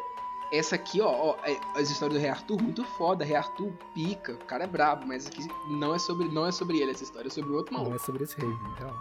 Essa 0.57 0.75
aqui, 0.75 1.01
ó, 1.01 1.07
ó, 1.09 1.35
é- 1.45 1.59
as 1.79 1.89
histórias 1.89 2.17
do 2.17 2.21
Rei 2.21 2.29
Arthur, 2.29 2.61
muito 2.61 2.83
foda. 2.83 3.25
Rei 3.25 3.35
Arthur 3.35 3.71
pica, 3.93 4.33
o 4.33 4.37
cara 4.45 4.63
é 4.63 4.67
brabo, 4.67 5.05
mas 5.07 5.27
aqui 5.27 5.45
não 5.79 5.93
é 5.95 5.99
sobre, 5.99 6.27
não 6.29 6.45
é 6.45 6.51
sobre 6.51 6.77
ele 6.79 6.91
essa 6.91 7.03
história, 7.03 7.27
é 7.27 7.31
sobre 7.31 7.51
outro 7.51 7.73
Não 7.73 7.81
maluco. 7.83 8.01
é 8.01 8.05
sobre 8.05 8.23
esse 8.23 8.39
rei, 8.39 8.49
então. 8.75 8.93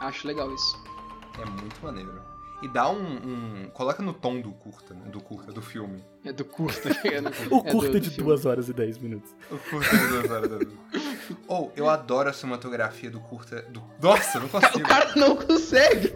Acho 0.00 0.26
legal 0.26 0.52
isso. 0.54 0.78
É 1.40 1.44
muito 1.44 1.82
maneiro. 1.82 2.20
E 2.62 2.68
dá 2.68 2.88
um, 2.88 2.96
um- 3.66 3.70
Coloca 3.74 4.02
no 4.02 4.14
tom 4.14 4.40
do 4.40 4.50
curta, 4.50 4.94
né? 4.94 5.02
Do 5.10 5.20
curta, 5.20 5.52
do 5.52 5.60
filme. 5.60 6.02
É 6.24 6.32
do 6.32 6.42
curta. 6.42 6.88
é, 7.06 7.20
né? 7.20 7.30
O 7.52 7.58
É 7.58 7.70
curta 7.70 7.92
do- 7.92 8.00
de 8.00 8.08
do 8.08 8.14
filme. 8.14 8.30
2 8.30 8.46
horas 8.46 8.68
e 8.70 8.72
10 8.72 8.96
minutos. 8.98 9.34
O 9.50 9.58
curta 9.58 9.94
de 9.96 10.06
duas 10.08 10.30
horas 10.30 10.48
da 10.50 10.56
vida. 10.64 10.72
Ou, 11.46 11.70
eu 11.76 11.88
adoro 11.90 12.30
a 12.30 12.32
cinematografia 12.32 13.10
do 13.10 13.20
curta. 13.20 13.60
Do... 13.68 13.82
Nossa, 14.00 14.38
eu 14.38 14.40
não 14.42 14.48
O 14.48 14.50
consigo. 14.50 14.88
cara 14.88 15.12
não 15.16 15.36
consegue. 15.36 16.14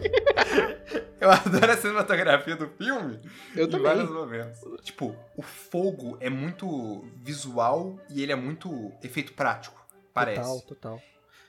Eu 1.21 1.29
adoro 1.31 1.71
a 1.71 1.77
cinematografia 1.77 2.55
do 2.55 2.67
filme. 2.69 3.19
Eu 3.55 3.67
em 3.67 3.69
também. 3.69 3.85
vários 3.85 4.09
momentos. 4.09 4.59
Tipo, 4.83 5.15
o 5.37 5.41
fogo 5.41 6.17
é 6.19 6.29
muito 6.29 7.05
visual 7.23 7.97
e 8.09 8.21
ele 8.23 8.31
é 8.31 8.35
muito 8.35 8.91
efeito 9.03 9.33
prático. 9.33 9.79
Parece. 10.13 10.41
Total, 10.41 10.61
total. 10.61 11.01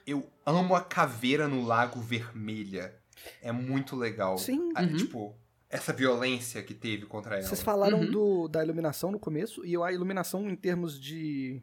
Eu 0.06 0.28
amo 0.44 0.74
a 0.76 0.80
caveira 0.82 1.48
no 1.48 1.64
Lago 1.64 2.00
Vermelha. 2.00 2.94
É 3.40 3.50
muito 3.50 3.96
legal. 3.96 4.36
Sim. 4.38 4.72
Ah, 4.76 4.82
Uhum. 4.82 4.96
Tipo, 4.96 5.34
essa 5.70 5.92
violência 5.92 6.62
que 6.62 6.74
teve 6.74 7.06
contra 7.06 7.36
ela. 7.36 7.44
Vocês 7.46 7.62
falaram 7.62 8.00
Uhum. 8.00 8.10
do, 8.10 8.48
da 8.48 8.62
iluminação 8.62 9.10
no 9.10 9.18
começo, 9.18 9.64
e 9.64 9.74
a 9.76 9.90
iluminação 9.92 10.48
em 10.50 10.54
termos 10.56 11.00
de. 11.00 11.62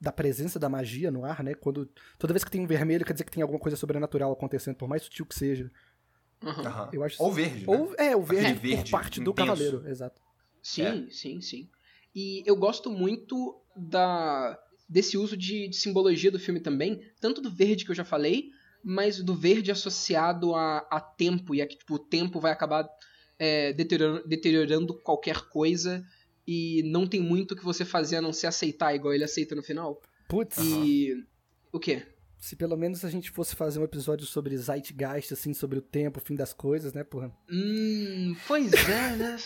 da 0.00 0.12
presença 0.12 0.58
da 0.58 0.68
magia 0.68 1.10
no 1.10 1.24
ar, 1.24 1.42
né? 1.42 1.54
Quando. 1.54 1.90
Toda 2.18 2.32
vez 2.32 2.42
que 2.44 2.50
tem 2.50 2.60
um 2.62 2.66
vermelho, 2.66 3.04
quer 3.04 3.12
dizer 3.12 3.24
que 3.24 3.32
tem 3.32 3.42
alguma 3.42 3.58
coisa 3.60 3.76
sobrenatural 3.76 4.32
acontecendo, 4.32 4.76
por 4.76 4.88
mais 4.88 5.02
sutil 5.02 5.26
que 5.26 5.34
seja. 5.34 5.70
Aham. 6.42 6.90
Eu 6.92 7.02
acho 7.02 7.22
Ou 7.22 7.32
verde, 7.32 7.66
né? 7.66 7.76
Ou 7.76 7.94
é, 7.96 8.16
o 8.16 8.22
verde, 8.22 8.46
Aquele 8.52 8.58
verde 8.74 8.90
por 8.90 8.98
parte 8.98 9.20
do 9.20 9.30
intenso. 9.30 9.46
cavaleiro, 9.46 9.88
exato. 9.88 10.20
Sim, 10.62 11.06
É. 11.08 11.10
sim, 11.10 11.40
sim. 11.40 11.68
E 12.14 12.42
eu 12.46 12.56
gosto 12.56 12.90
muito 12.90 13.60
da 13.76 14.58
desse 14.88 15.18
uso 15.18 15.36
de, 15.36 15.68
de 15.68 15.76
simbologia 15.76 16.30
do 16.30 16.38
filme 16.38 16.60
também, 16.60 17.02
tanto 17.20 17.42
do 17.42 17.50
verde 17.50 17.84
que 17.84 17.90
eu 17.90 17.94
já 17.94 18.04
falei, 18.06 18.48
mas 18.82 19.22
do 19.22 19.34
verde 19.34 19.70
associado 19.70 20.54
a, 20.54 20.78
a 20.90 20.98
tempo, 20.98 21.54
e 21.54 21.60
a 21.60 21.66
que 21.66 21.76
tipo, 21.76 21.96
o 21.96 21.98
tempo 21.98 22.40
vai 22.40 22.52
acabar 22.52 22.88
é, 23.38 23.72
deteriorando, 23.74 24.26
deteriorando 24.26 24.94
qualquer 25.02 25.42
coisa 25.50 26.02
e 26.46 26.82
não 26.86 27.06
tem 27.06 27.20
muito 27.20 27.52
o 27.52 27.56
que 27.56 27.64
você 27.64 27.84
fazer 27.84 28.16
a 28.16 28.22
não 28.22 28.32
ser 28.32 28.46
aceitar, 28.46 28.94
igual 28.94 29.12
ele 29.12 29.24
aceita 29.24 29.54
no 29.54 29.62
final. 29.62 30.00
Putz, 30.26 30.56
E. 30.58 31.12
O 31.70 31.78
quê? 31.78 32.06
Se 32.38 32.54
pelo 32.56 32.76
menos 32.76 33.04
a 33.04 33.10
gente 33.10 33.30
fosse 33.30 33.54
fazer 33.56 33.78
um 33.80 33.84
episódio 33.84 34.26
sobre 34.26 34.56
Zeitgeist, 34.56 35.32
assim, 35.32 35.52
sobre 35.52 35.78
o 35.78 35.82
tempo, 35.82 36.18
o 36.18 36.22
fim 36.22 36.34
das 36.34 36.52
coisas, 36.52 36.92
né, 36.92 37.02
porra? 37.04 37.32
Hum, 37.50 38.36
pois 38.46 38.72
é, 38.72 39.16
né? 39.16 39.36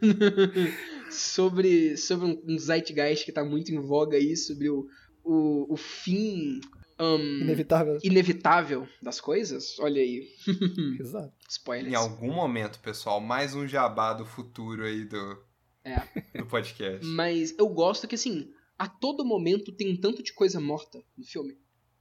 sobre 1.10 1.96
sobre 1.96 2.26
um, 2.26 2.42
um 2.54 2.58
zeitgeist 2.58 3.24
que 3.24 3.32
tá 3.32 3.44
muito 3.44 3.72
em 3.72 3.78
voga 3.80 4.16
aí, 4.16 4.36
sobre 4.36 4.68
o, 4.70 4.88
o, 5.24 5.72
o 5.72 5.76
fim 5.76 6.60
hum, 6.98 7.40
Inevitável. 7.42 7.98
inevitável 8.02 8.88
das 9.02 9.20
coisas. 9.20 9.78
Olha 9.78 10.00
aí, 10.00 10.28
Exato. 10.98 11.32
spoilers. 11.48 11.92
Em 11.92 11.96
algum 11.96 12.32
momento, 12.32 12.78
pessoal, 12.80 13.20
mais 13.20 13.54
um 13.54 13.66
jabá 13.66 14.12
do 14.14 14.24
futuro 14.24 14.84
aí 14.84 15.04
do, 15.04 15.38
É. 15.84 16.00
do 16.38 16.46
podcast. 16.46 17.04
Mas 17.04 17.54
eu 17.58 17.68
gosto 17.68 18.06
que, 18.08 18.14
assim, 18.14 18.50
a 18.78 18.88
todo 18.88 19.24
momento 19.24 19.72
tem 19.72 19.92
um 19.92 19.96
tanto 20.00 20.22
de 20.22 20.32
coisa 20.32 20.60
morta 20.60 21.02
no 21.16 21.24
filme. 21.24 21.58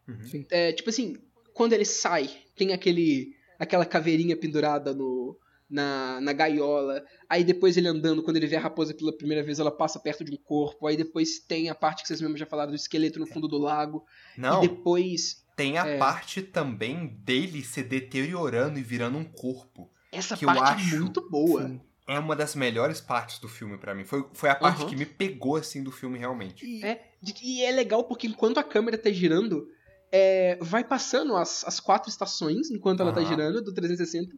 Uhum. 0.09 0.45
É, 0.49 0.71
tipo 0.73 0.89
assim, 0.89 1.15
quando 1.53 1.73
ele 1.73 1.85
sai, 1.85 2.29
tem 2.55 2.73
aquele 2.73 3.33
aquela 3.59 3.85
caveirinha 3.85 4.37
pendurada 4.37 4.93
no, 4.93 5.37
na, 5.69 6.19
na 6.21 6.31
gaiola. 6.33 7.03
Aí 7.29 7.43
depois 7.43 7.75
ele 7.75 7.87
andando, 7.89 8.23
quando 8.23 8.37
ele 8.37 8.47
vê 8.47 8.55
a 8.55 8.59
raposa 8.61 8.93
pela 8.93 9.11
primeira 9.15 9.43
vez, 9.43 9.59
ela 9.59 9.69
passa 9.71 9.99
perto 9.99 10.23
de 10.23 10.31
um 10.31 10.37
corpo. 10.37 10.87
Aí 10.87 10.95
depois 10.95 11.39
tem 11.39 11.69
a 11.69 11.75
parte 11.75 12.01
que 12.01 12.07
vocês 12.07 12.21
mesmos 12.21 12.39
já 12.39 12.45
falaram 12.45 12.71
do 12.71 12.75
esqueleto 12.77 13.19
no 13.19 13.27
fundo 13.27 13.47
do 13.49 13.57
lago. 13.57 14.05
Não, 14.37 14.63
E 14.63 14.67
depois. 14.69 15.45
tem 15.57 15.77
a 15.77 15.85
é. 15.85 15.97
parte 15.97 16.41
também 16.41 17.07
dele 17.21 17.61
se 17.61 17.83
deteriorando 17.83 18.79
e 18.79 18.81
virando 18.81 19.17
um 19.17 19.25
corpo. 19.25 19.89
Essa 20.11 20.35
Que 20.37 20.45
eu 20.45 20.47
parte 20.47 20.81
acho- 20.81 20.95
é 20.95 20.99
muito 20.99 21.29
boa. 21.29 21.67
Sim. 21.67 21.81
É 22.07 22.17
uma 22.17 22.35
das 22.35 22.55
melhores 22.55 22.99
partes 23.01 23.37
do 23.39 23.47
filme 23.47 23.77
pra 23.77 23.93
mim. 23.93 24.03
Foi, 24.03 24.25
foi 24.33 24.49
a 24.49 24.55
parte 24.55 24.79
Aham. 24.81 24.89
que 24.89 24.95
me 24.95 25.05
pegou, 25.05 25.57
assim, 25.57 25.83
do 25.83 25.91
filme, 25.91 26.17
realmente. 26.17 26.65
E- 26.65 26.83
É, 26.83 27.11
e 27.43 27.61
é 27.63 27.71
legal 27.71 28.03
porque 28.05 28.25
enquanto 28.25 28.57
a 28.57 28.63
câmera 28.63 28.97
tá 28.97 29.11
girando, 29.11 29.67
é, 30.11 30.57
vai 30.61 30.83
passando 30.83 31.35
as, 31.35 31.63
as 31.65 31.79
quatro 31.79 32.09
estações 32.09 32.69
enquanto 32.71 33.01
ela 33.01 33.11
tá 33.13 33.19
Aham. 33.21 33.29
girando, 33.29 33.61
do 33.61 33.73
360. 33.73 34.35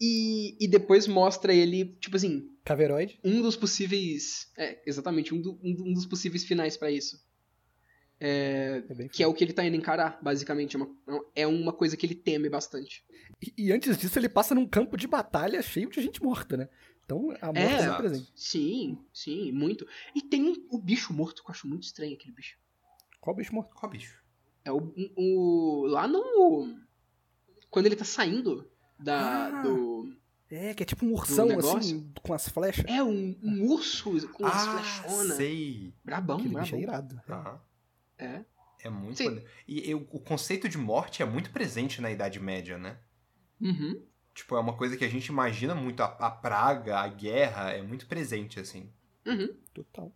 E, 0.00 0.56
e 0.64 0.66
depois 0.68 1.06
mostra 1.06 1.52
ele, 1.52 1.94
tipo 2.00 2.16
assim, 2.16 2.48
Caveroide. 2.64 3.20
um 3.22 3.42
dos 3.42 3.54
possíveis. 3.56 4.50
É, 4.56 4.80
exatamente, 4.86 5.34
um, 5.34 5.40
do- 5.40 5.58
um 5.62 5.90
um 5.90 5.92
dos 5.92 6.06
possíveis 6.06 6.42
finais 6.44 6.76
pra 6.76 6.90
isso. 6.90 7.18
É, 8.22 8.82
É 8.88 9.08
que 9.08 9.22
é 9.22 9.26
o 9.26 9.32
que 9.34 9.42
ele 9.44 9.52
tá 9.52 9.64
indo 9.64 9.76
encarar, 9.76 10.18
basicamente. 10.22 10.76
É 10.76 10.78
uma, 10.78 10.96
é 11.34 11.46
uma 11.46 11.72
coisa 11.72 11.96
que 11.96 12.04
ele 12.06 12.14
teme 12.14 12.48
bastante. 12.50 13.02
E, 13.42 13.66
e 13.66 13.72
antes 13.72 13.96
disso, 13.96 14.18
ele 14.18 14.28
passa 14.28 14.54
num 14.54 14.66
campo 14.66 14.96
de 14.96 15.06
batalha 15.06 15.62
cheio 15.62 15.90
de 15.90 16.02
gente 16.02 16.22
morta, 16.22 16.56
né? 16.56 16.68
Então, 17.04 17.30
a 17.40 17.46
morte 17.46 17.58
É. 17.58 17.60
é, 17.76 17.82
Exato. 17.82 18.02
presente. 18.02 18.32
Sim, 18.36 18.98
sim, 19.12 19.50
muito. 19.52 19.86
E 20.14 20.22
tem 20.22 20.44
um- 20.44 20.66
o 20.70 20.78
bicho 20.78 21.12
morto, 21.12 21.42
que 21.42 21.50
eu 21.50 21.54
acho 21.54 21.66
muito 21.66 21.84
estranho 21.84 22.14
aquele 22.14 22.32
bicho. 22.34 22.56
Qual 23.20 23.34
bicho 23.34 23.54
morto? 23.54 23.74
Qual 23.74 23.90
bicho? 23.90 24.19
É 24.64 24.72
o, 24.72 24.92
o. 25.16 25.86
Lá 25.86 26.06
no. 26.06 26.78
Quando 27.70 27.86
ele 27.86 27.96
tá 27.96 28.04
saindo 28.04 28.68
da. 28.98 29.46
Ah. 29.46 29.62
do. 29.62 30.14
É, 30.50 30.74
que 30.74 30.82
é 30.82 30.86
tipo 30.86 31.06
um 31.06 31.12
ursão, 31.12 31.46
negócio? 31.46 31.78
assim, 31.78 32.12
com 32.20 32.34
as 32.34 32.48
flechas. 32.48 32.84
É 32.88 33.00
um, 33.02 33.38
um 33.40 33.70
urso 33.70 34.28
com 34.30 34.44
as 34.44 34.66
ah, 34.66 34.72
flechonas. 34.72 35.36
sei. 35.36 35.94
Brabão, 36.04 36.38
Aquele 36.38 36.58
bicho 36.58 36.74
é 36.74 36.80
irado. 36.80 37.20
Aham. 37.28 37.60
É. 38.18 38.44
É 38.82 38.90
muito 38.90 39.18
Sim. 39.18 39.42
E 39.68 39.88
eu- 39.88 40.08
o 40.10 40.18
conceito 40.18 40.68
de 40.68 40.76
morte 40.76 41.22
é 41.22 41.26
muito 41.26 41.50
presente 41.50 42.00
na 42.00 42.10
Idade 42.10 42.40
Média, 42.40 42.78
né? 42.78 42.98
Uhum. 43.60 44.02
Tipo, 44.34 44.56
é 44.56 44.60
uma 44.60 44.72
coisa 44.76 44.96
que 44.96 45.04
a 45.04 45.08
gente 45.08 45.26
imagina 45.26 45.74
muito. 45.74 46.02
A, 46.02 46.06
a 46.06 46.30
praga, 46.30 46.98
a 46.98 47.06
guerra, 47.06 47.70
é 47.70 47.82
muito 47.82 48.06
presente, 48.06 48.58
assim. 48.58 48.90
Uhum. 49.26 49.54
Total. 49.72 50.12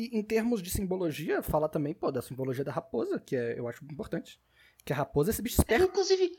E 0.00 0.16
em 0.16 0.22
termos 0.22 0.62
de 0.62 0.70
simbologia, 0.70 1.42
fala 1.42 1.68
também, 1.68 1.92
pô, 1.92 2.12
da 2.12 2.22
simbologia 2.22 2.62
da 2.64 2.70
raposa, 2.70 3.18
que 3.18 3.34
é, 3.34 3.58
eu 3.58 3.66
acho 3.66 3.84
importante. 3.84 4.40
Que 4.84 4.92
a 4.92 4.96
raposa 4.96 5.30
é 5.30 5.32
esse 5.32 5.42
bicho 5.42 5.56
É, 5.60 5.62
esperto. 5.62 5.84
inclusive, 5.86 6.30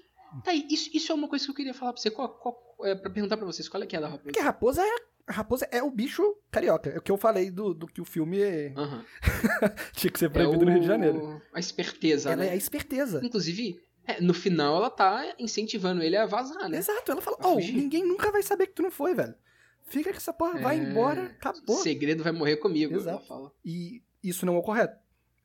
tá 0.45 0.51
aí, 0.51 0.66
isso, 0.70 0.89
isso 0.93 1.12
é 1.12 1.16
uma 1.16 1.28
coisa 1.28 1.43
que 1.43 1.51
eu 1.51 1.55
queria 1.55 1.74
falar 1.74 1.91
pra 1.91 2.01
você. 2.01 2.10
Qual, 2.10 2.30
qual, 2.30 2.76
é, 2.84 2.95
pra 2.95 3.10
perguntar 3.10 3.36
pra 3.36 3.45
vocês, 3.45 3.68
qual 3.68 3.84
é 3.84 3.86
que 3.86 3.95
é 3.95 3.99
a 3.99 4.01
da 4.03 4.07
raposa? 4.07 4.24
Porque 4.24 4.39
a 4.39 4.43
raposa 4.43 4.82
é. 4.82 5.10
A 5.28 5.32
raposa 5.34 5.68
é 5.72 5.84
o 5.84 5.91
bicho 5.91 6.24
carioca. 6.49 6.89
É 6.89 6.97
o 6.97 7.01
que 7.01 7.12
eu 7.12 7.18
falei 7.18 7.51
do, 7.51 7.72
do 7.74 7.86
que 7.86 8.01
o 8.01 8.05
filme 8.05 8.41
é- 8.41 8.74
Aham. 8.76 9.05
tinha 9.93 10.10
que 10.12 10.18
ser 10.18 10.26
É 10.26 10.30
proibido 10.30 10.66
no 10.66 10.72
Rio 10.72 10.80
de 10.82 10.88
Janeiro. 10.88 11.24
o- 11.24 11.41
A 11.53 11.60
esperteza, 11.60 12.32
Ela 12.32 12.43
né? 12.43 12.47
é 12.47 12.51
a 12.53 12.55
esperteza. 12.55 13.22
Inclusive, 13.24 13.80
é, 14.07 14.20
no 14.22 14.34
final 14.34 14.78
ela 14.78 14.89
tá 14.89 15.36
incentivando 15.38 16.01
ele 16.01 16.16
a 16.18 16.26
vazar, 16.26 16.68
né? 16.68 16.78
Exato, 16.80 17.12
ela 17.12 17.22
fala, 17.22 17.38
oh, 17.43 17.55
ninguém 17.55 18.03
nunca 18.07 18.32
vai 18.32 18.41
saber 18.41 18.68
que 18.68 18.74
tu 18.74 18.82
não 18.82 18.89
foi, 18.89 19.14
velho. 19.14 19.36
Fica 19.90 20.12
com 20.12 20.18
essa 20.18 20.34
porra, 20.34 20.60
vai 20.60 20.80
É, 20.80 20.84
embora, 20.84 21.22
O 21.24 21.26
acabou. 21.26 21.78
segredo 21.82 22.24
vai 22.24 22.32
morrer 22.32 22.58
comigo, 22.58 22.96
Exato. 22.96 23.18
ela 23.18 23.26
fala. 23.28 23.52
E 23.66 24.02
isso 24.24 24.46
não 24.46 24.56
é 24.56 24.58
o 24.58 24.62
correto, 24.62 24.98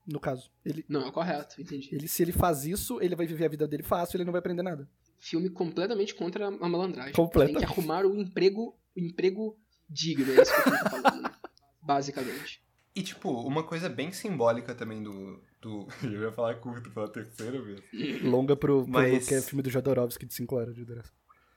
no 0.06 0.20
caso. 0.20 0.50
Ele, 0.64 0.84
Não, 0.88 1.06
é 1.06 1.10
correto, 1.12 1.60
entendi. 1.60 1.88
ele, 1.92 2.06
se 2.08 2.22
ele 2.22 2.32
faz 2.32 2.64
isso, 2.64 3.00
ele 3.00 3.14
vai 3.16 3.26
viver 3.26 3.44
a 3.46 3.48
vida 3.48 3.66
dele 3.68 3.82
fácil, 3.82 4.16
ele 4.16 4.24
não 4.24 4.32
vai 4.32 4.38
aprender 4.40 4.62
nada. 4.62 4.88
Filme 5.18 5.48
completamente 5.48 6.14
contra 6.14 6.46
a 6.48 6.50
malandragem. 6.68 7.12
Completamente. 7.14 7.58
Tem 7.58 7.66
que 7.66 7.72
arrumar 7.72 8.04
o 8.04 8.14
emprego, 8.14 8.76
o 8.94 9.00
emprego 9.00 9.58
digno, 9.88 10.32
é 10.32 10.42
isso 10.42 10.52
que 10.62 10.68
eu 10.68 10.78
tô 10.78 10.90
falando, 10.90 11.22
né? 11.22 11.30
Basicamente. 11.82 12.62
E, 12.94 13.02
tipo, 13.02 13.30
uma 13.30 13.62
coisa 13.64 13.88
bem 13.88 14.12
simbólica 14.12 14.74
também 14.74 15.02
do. 15.02 15.42
do... 15.60 15.86
Eu 16.02 16.22
ia 16.22 16.32
falar 16.32 16.54
curto 16.56 16.90
pela 16.90 17.08
terceira 17.08 17.60
vez. 17.60 17.80
Longa 18.22 18.54
pro, 18.54 18.82
pro 18.82 18.92
Mas- 18.92 19.26
que 19.26 19.34
é 19.34 19.40
filme 19.42 19.62
do 19.62 19.70
Jodorowsky 19.70 20.26
de 20.26 20.34
5 20.34 20.54
horas 20.56 20.74
de 20.74 20.84
duração. 20.84 21.12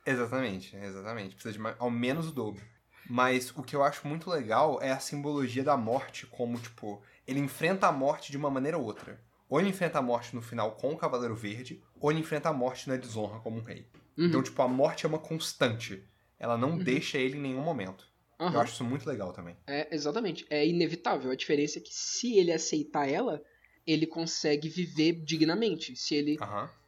Exatamente, 0.06 0.76
exatamente. 0.76 1.36
Precisa 1.36 1.52
de 1.54 1.60
mais, 1.60 1.76
ao 1.80 1.92
menos 1.92 2.28
o 2.30 2.32
dobro. 2.32 2.62
Mas 3.10 3.52
o 3.56 3.64
que 3.64 3.76
eu 3.76 3.84
acho 3.84 4.08
muito 4.08 4.30
legal 4.30 4.82
é 4.82 4.92
a 4.92 5.00
simbologia 5.00 5.64
da 5.64 5.78
morte, 5.78 6.26
como, 6.28 6.60
tipo, 6.60 7.02
ele 7.26 7.40
enfrenta 7.40 7.88
a 7.88 7.92
morte 7.92 8.32
de 8.32 8.38
uma 8.38 8.50
maneira 8.50 8.78
ou 8.78 8.84
outra. 8.86 9.20
Ou 9.50 9.60
ele 9.60 9.70
enfrenta 9.70 10.00
a 10.00 10.02
morte 10.02 10.36
no 10.36 10.42
final 10.42 10.72
com 10.76 10.92
o 10.94 10.98
Cavaleiro 10.98 11.36
Verde, 11.36 11.82
ou 12.00 12.12
ele 12.12 12.20
enfrenta 12.20 12.50
a 12.50 12.54
morte 12.54 12.90
na 12.90 12.98
desonra 12.98 13.40
como 13.40 13.58
um 13.60 13.64
rei. 13.64 13.88
Uhum. 14.18 14.26
Então, 14.26 14.44
tipo, 14.44 14.62
a 14.62 14.68
morte 14.68 15.06
é 15.06 15.10
uma 15.10 15.20
constante. 15.20 16.04
Ela 16.38 16.58
não 16.58 16.72
Uhum. 16.72 16.84
deixa 16.84 17.18
ele 17.18 17.38
em 17.38 17.42
nenhum 17.42 17.62
momento. 17.62 18.06
Eu 18.40 18.48
Aham. 18.48 18.60
acho 18.62 18.74
isso 18.74 18.84
muito 18.84 19.08
legal 19.08 19.32
também. 19.34 19.56
É, 19.66 19.88
exatamente. 19.96 20.46
É 20.50 20.68
inevitável. 20.68 21.32
A 21.32 21.36
diferença 21.36 21.80
é 21.80 21.82
que 21.82 21.94
se 21.94 22.38
ele 22.38 22.52
aceitar 22.52 23.10
ela, 23.10 23.42
ele 23.86 24.06
consegue 24.06 24.68
viver 24.70 25.14
dignamente. 25.24 25.96
Se 25.96 26.14
ele, 26.14 26.38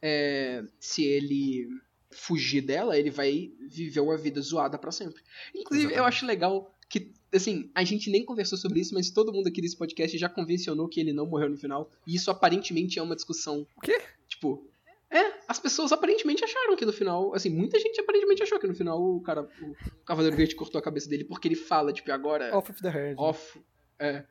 é, 0.02 0.62
se 0.78 1.02
ele 1.02 1.66
fugir 2.10 2.60
dela, 2.62 2.98
ele 2.98 3.10
vai 3.10 3.52
viver 3.68 4.00
uma 4.00 4.16
vida 4.16 4.40
zoada 4.40 4.76
pra 4.78 4.90
sempre. 4.92 5.22
Inclusive, 5.54 5.86
eu 5.86 5.90
Exatamente. 5.92 6.08
acho 6.16 6.26
legal 6.26 6.74
que, 6.88 7.12
assim, 7.32 7.70
a 7.74 7.84
gente 7.84 8.10
nem 8.10 8.24
conversou 8.24 8.58
sobre 8.58 8.80
isso, 8.80 8.92
mas 8.94 9.10
todo 9.10 9.32
mundo 9.32 9.46
aqui 9.46 9.60
desse 9.62 9.76
podcast 9.76 10.16
já 10.18 10.28
convencionou 10.28 10.88
que 10.88 10.98
ele 11.00 11.12
não 11.12 11.26
morreu 11.26 11.48
no 11.48 11.56
final. 11.56 11.88
E 12.06 12.14
isso 12.16 12.30
aparentemente 12.30 12.98
é 12.98 13.02
uma 13.02 13.14
discussão. 13.14 13.66
O 13.76 13.80
quê? 13.80 14.00
Tipo. 14.28 14.66
É, 15.12 15.40
as 15.48 15.58
pessoas 15.58 15.90
aparentemente 15.90 16.44
acharam 16.44 16.76
que 16.76 16.86
no 16.86 16.92
final, 16.92 17.34
assim, 17.34 17.48
muita 17.50 17.80
gente 17.80 18.00
aparentemente 18.00 18.44
achou 18.44 18.60
que 18.60 18.66
no 18.68 18.74
final 18.76 19.00
o 19.02 19.20
cara, 19.20 19.42
o 19.60 20.04
Cavaleiro 20.04 20.36
Verde 20.36 20.54
cortou 20.54 20.78
a 20.78 20.82
cabeça 20.82 21.08
dele 21.08 21.24
porque 21.24 21.48
ele 21.48 21.56
fala, 21.56 21.92
tipo, 21.92 22.12
agora 22.12 22.56
Off 22.56 22.70
of 22.70 22.80
the 22.80 22.88
Head. 22.90 23.14
off. 23.18 23.60
É. 23.98 24.24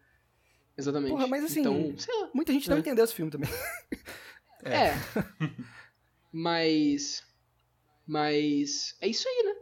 Exatamente. 0.78 1.12
Porra, 1.12 1.28
mas 1.28 1.44
assim, 1.44 1.60
Então, 1.60 1.94
sei 1.98 2.14
lá. 2.22 2.30
Muita 2.34 2.54
gente 2.54 2.70
não 2.70 2.78
É. 2.78 2.80
entendeu 2.80 3.04
esse 3.04 3.14
filme 3.14 3.30
também. 3.30 3.50
É. 4.64 4.94
mas. 6.32 7.24
Mas. 8.10 8.96
É 9.00 9.08
isso 9.08 9.28
aí, 9.28 9.44
né? 9.46 9.56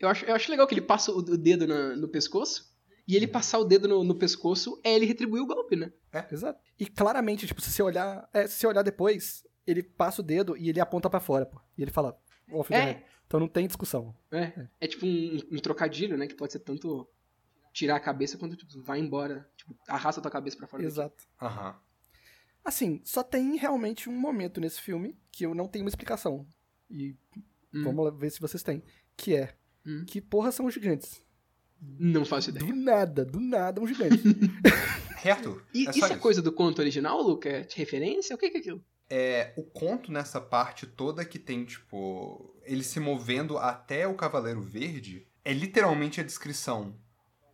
Eu 0.00 0.08
acho, 0.08 0.24
eu 0.24 0.34
acho 0.34 0.50
legal 0.50 0.66
que 0.66 0.74
ele 0.74 0.80
passa 0.80 1.12
o, 1.12 1.18
o 1.18 1.36
dedo 1.36 1.66
na- 1.66 1.94
no 1.94 2.08
pescoço. 2.08 2.72
E 3.06 3.14
ele 3.16 3.26
passar 3.26 3.58
o 3.58 3.64
dedo 3.64 3.86
no, 3.86 4.02
no 4.02 4.14
pescoço 4.14 4.80
é 4.82 4.94
ele 4.94 5.04
retribuir 5.04 5.42
o 5.42 5.46
golpe, 5.46 5.76
né? 5.76 5.92
Exato. 6.30 6.58
E 6.78 6.86
claramente, 6.86 7.46
tipo, 7.46 7.60
se 7.60 7.70
você 7.70 7.82
olhar. 7.82 8.28
É, 8.32 8.46
se 8.46 8.54
você 8.54 8.66
olhar 8.66 8.82
depois, 8.82 9.44
ele 9.66 9.82
passa 9.82 10.22
o 10.22 10.24
dedo 10.24 10.56
e 10.56 10.68
ele 10.70 10.80
aponta 10.80 11.10
pra 11.10 11.20
fora, 11.20 11.44
pô. 11.44 11.60
E 11.76 11.82
ele 11.82 11.90
fala, 11.90 12.18
off 12.50 12.70
the 12.70 12.78
É. 12.78 13.04
Então 13.26 13.38
não 13.40 13.48
tem 13.48 13.66
discussão. 13.66 14.14
É, 14.30 14.66
é 14.80 14.86
tipo 14.86 15.04
um, 15.06 15.38
um 15.52 15.58
trocadilho, 15.58 16.16
né? 16.16 16.26
Que 16.26 16.34
pode 16.34 16.52
ser 16.52 16.60
tanto 16.60 17.06
tirar 17.72 17.96
a 17.96 18.00
cabeça 18.00 18.38
quanto 18.38 18.56
tipo, 18.56 18.80
vai 18.82 18.98
embora. 19.00 19.48
Tipo, 19.56 19.76
arrasta 19.88 20.20
a 20.20 20.22
tua 20.22 20.30
cabeça 20.30 20.56
pra 20.56 20.66
fora. 20.66 20.82
Exato. 20.84 21.24
Aham. 21.40 21.78
Assim, 22.64 23.00
só 23.04 23.22
tem 23.22 23.56
realmente 23.56 24.08
um 24.08 24.18
momento 24.18 24.60
nesse 24.60 24.80
filme 24.80 25.18
que 25.32 25.44
eu 25.44 25.54
não 25.54 25.66
tenho 25.66 25.84
uma 25.84 25.88
explicação. 25.88 26.46
E 26.90 27.16
Hum. 27.74 27.82
vamos 27.84 28.18
ver 28.18 28.30
se 28.30 28.40
vocês 28.40 28.62
têm. 28.62 28.82
Que 29.16 29.36
é. 29.36 29.54
Hum. 29.86 30.04
Que 30.06 30.20
porra 30.20 30.52
são 30.52 30.66
os 30.66 30.74
gigantes? 30.74 31.24
Não 31.98 32.24
faço 32.24 32.50
ideia. 32.50 32.64
Do 32.64 32.74
nada, 32.74 33.24
do 33.24 33.40
nada 33.40 33.80
um 33.80 33.86
gigante. 33.86 34.22
Reto. 35.16 35.62
E, 35.74 35.82
é 35.82 35.84
só 35.84 35.90
isso 35.90 36.04
isso. 36.04 36.12
é 36.12 36.16
coisa 36.16 36.42
do 36.42 36.52
conto 36.52 36.80
original, 36.80 37.20
Luca? 37.20 37.48
É 37.48 37.60
de 37.62 37.76
referência? 37.76 38.34
O 38.34 38.38
que 38.38 38.50
que 38.50 38.56
é 38.56 38.60
aquilo? 38.60 38.84
É, 39.10 39.52
o 39.56 39.62
conto 39.62 40.10
nessa 40.10 40.40
parte 40.40 40.86
toda 40.86 41.24
que 41.24 41.38
tem, 41.38 41.64
tipo, 41.64 42.56
ele 42.64 42.82
se 42.82 42.98
movendo 42.98 43.58
até 43.58 44.06
o 44.06 44.14
Cavaleiro 44.14 44.62
Verde, 44.62 45.26
é 45.44 45.52
literalmente 45.52 46.20
a 46.20 46.24
descrição. 46.24 46.94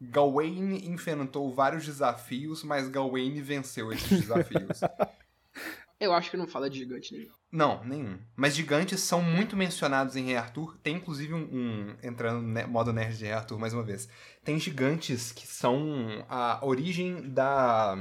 Gawain 0.01 0.89
enfrentou 0.89 1.53
vários 1.53 1.85
desafios, 1.85 2.63
mas 2.63 2.89
Gawain 2.89 3.41
venceu 3.43 3.93
esses 3.93 4.21
desafios. 4.21 4.81
Eu 6.01 6.13
acho 6.13 6.31
que 6.31 6.37
não 6.37 6.47
fala 6.47 6.71
de 6.71 6.79
gigante 6.79 7.13
nenhum. 7.13 7.33
Não, 7.51 7.83
nenhum. 7.85 8.19
Mas 8.37 8.55
gigantes 8.55 9.01
são 9.01 9.21
muito 9.23 9.57
mencionados 9.57 10.15
em 10.17 10.27
Rei 10.27 10.37
Arthur. 10.37 10.79
Tem 10.83 10.97
inclusive 10.97 11.35
um. 11.35 11.39
um- 11.51 11.97
entrando 12.03 12.41
no 12.43 12.69
modo 12.69 12.93
nerd 12.93 13.17
de 13.17 13.25
Rei 13.25 13.33
Arthur 13.33 13.59
mais 13.59 13.73
uma 13.75 13.83
vez. 13.83 14.09
Tem 14.45 14.59
gigantes 14.59 15.33
que 15.33 15.47
são 15.47 16.25
a 16.29 16.65
origem 16.65 17.29
da 17.31 17.97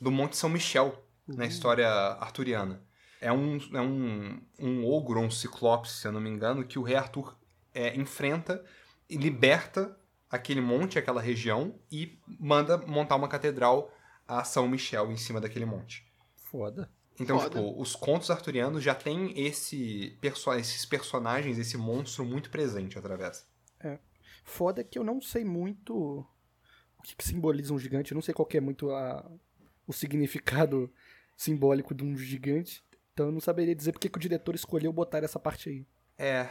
do 0.00 0.10
Monte 0.10 0.36
São 0.36 0.48
Michel 0.50 1.04
na 1.28 1.46
história 1.46 1.88
arturiana. 1.88 2.82
É 3.20 3.30
um, 3.32 3.58
é 3.72 3.80
um, 3.80 4.40
um 4.58 4.84
ogro, 4.84 5.20
um 5.20 5.30
ciclope, 5.30 5.88
se 5.88 6.08
eu 6.08 6.12
não 6.12 6.20
me 6.20 6.28
engano, 6.28 6.64
que 6.64 6.78
o 6.78 6.82
Rei 6.82 6.96
Arthur 6.96 7.36
é, 7.72 7.94
enfrenta 7.94 8.64
e 9.08 9.16
liberta 9.16 9.96
aquele 10.28 10.60
monte, 10.60 10.98
aquela 10.98 11.20
região, 11.20 11.78
e 11.90 12.18
manda 12.40 12.78
montar 12.78 13.14
uma 13.14 13.28
catedral 13.28 13.92
a 14.26 14.42
São 14.42 14.66
Michel 14.66 15.12
em 15.12 15.16
cima 15.16 15.40
daquele 15.40 15.64
monte. 15.66 16.04
Foda. 16.50 16.90
Então, 17.22 17.38
Foda. 17.38 17.60
tipo, 17.60 17.80
os 17.80 17.94
contos 17.94 18.30
arturianos 18.30 18.82
já 18.82 18.94
têm 18.94 19.32
esse 19.38 20.16
perso 20.20 20.52
esses 20.52 20.84
personagens, 20.84 21.58
esse 21.58 21.76
monstro 21.76 22.24
muito 22.24 22.50
presente 22.50 22.98
através. 22.98 23.46
Foda 24.44 24.82
que 24.82 24.98
eu 24.98 25.04
não 25.04 25.20
sei 25.20 25.44
muito 25.44 25.94
o 26.98 27.02
que, 27.02 27.16
que 27.16 27.24
simboliza 27.24 27.72
um 27.72 27.78
gigante. 27.78 28.12
Eu 28.12 28.16
não 28.16 28.22
sei 28.22 28.34
qual 28.34 28.46
que 28.46 28.56
é 28.56 28.60
muito 28.60 28.90
a, 28.90 29.24
o 29.86 29.92
significado 29.92 30.92
simbólico 31.36 31.94
de 31.94 32.04
um 32.04 32.16
gigante. 32.16 32.82
Então 33.12 33.26
eu 33.26 33.32
não 33.32 33.40
saberia 33.40 33.74
dizer 33.74 33.92
porque 33.92 34.08
que 34.08 34.18
o 34.18 34.20
diretor 34.20 34.54
escolheu 34.54 34.92
botar 34.92 35.22
essa 35.22 35.38
parte 35.38 35.68
aí. 35.68 35.86
É. 36.18 36.48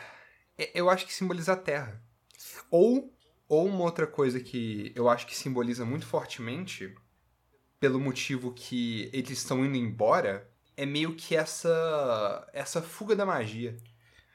é- 0.57 0.71
Eu 0.73 0.89
acho 0.89 1.05
que 1.05 1.13
simboliza 1.13 1.53
a 1.53 1.57
Terra. 1.57 2.01
Ou, 2.69 3.13
ou 3.47 3.67
uma 3.67 3.83
outra 3.83 4.07
coisa 4.07 4.39
que 4.39 4.91
eu 4.95 5.09
acho 5.09 5.27
que 5.27 5.35
simboliza 5.35 5.85
muito 5.85 6.05
fortemente, 6.05 6.95
pelo 7.79 7.99
motivo 7.99 8.53
que 8.53 9.09
eles 9.11 9.39
estão 9.39 9.65
indo 9.65 9.75
embora, 9.75 10.49
é 10.77 10.85
meio 10.85 11.15
que 11.15 11.35
essa. 11.35 12.47
essa 12.53 12.81
fuga 12.81 13.15
da 13.15 13.25
magia. 13.25 13.75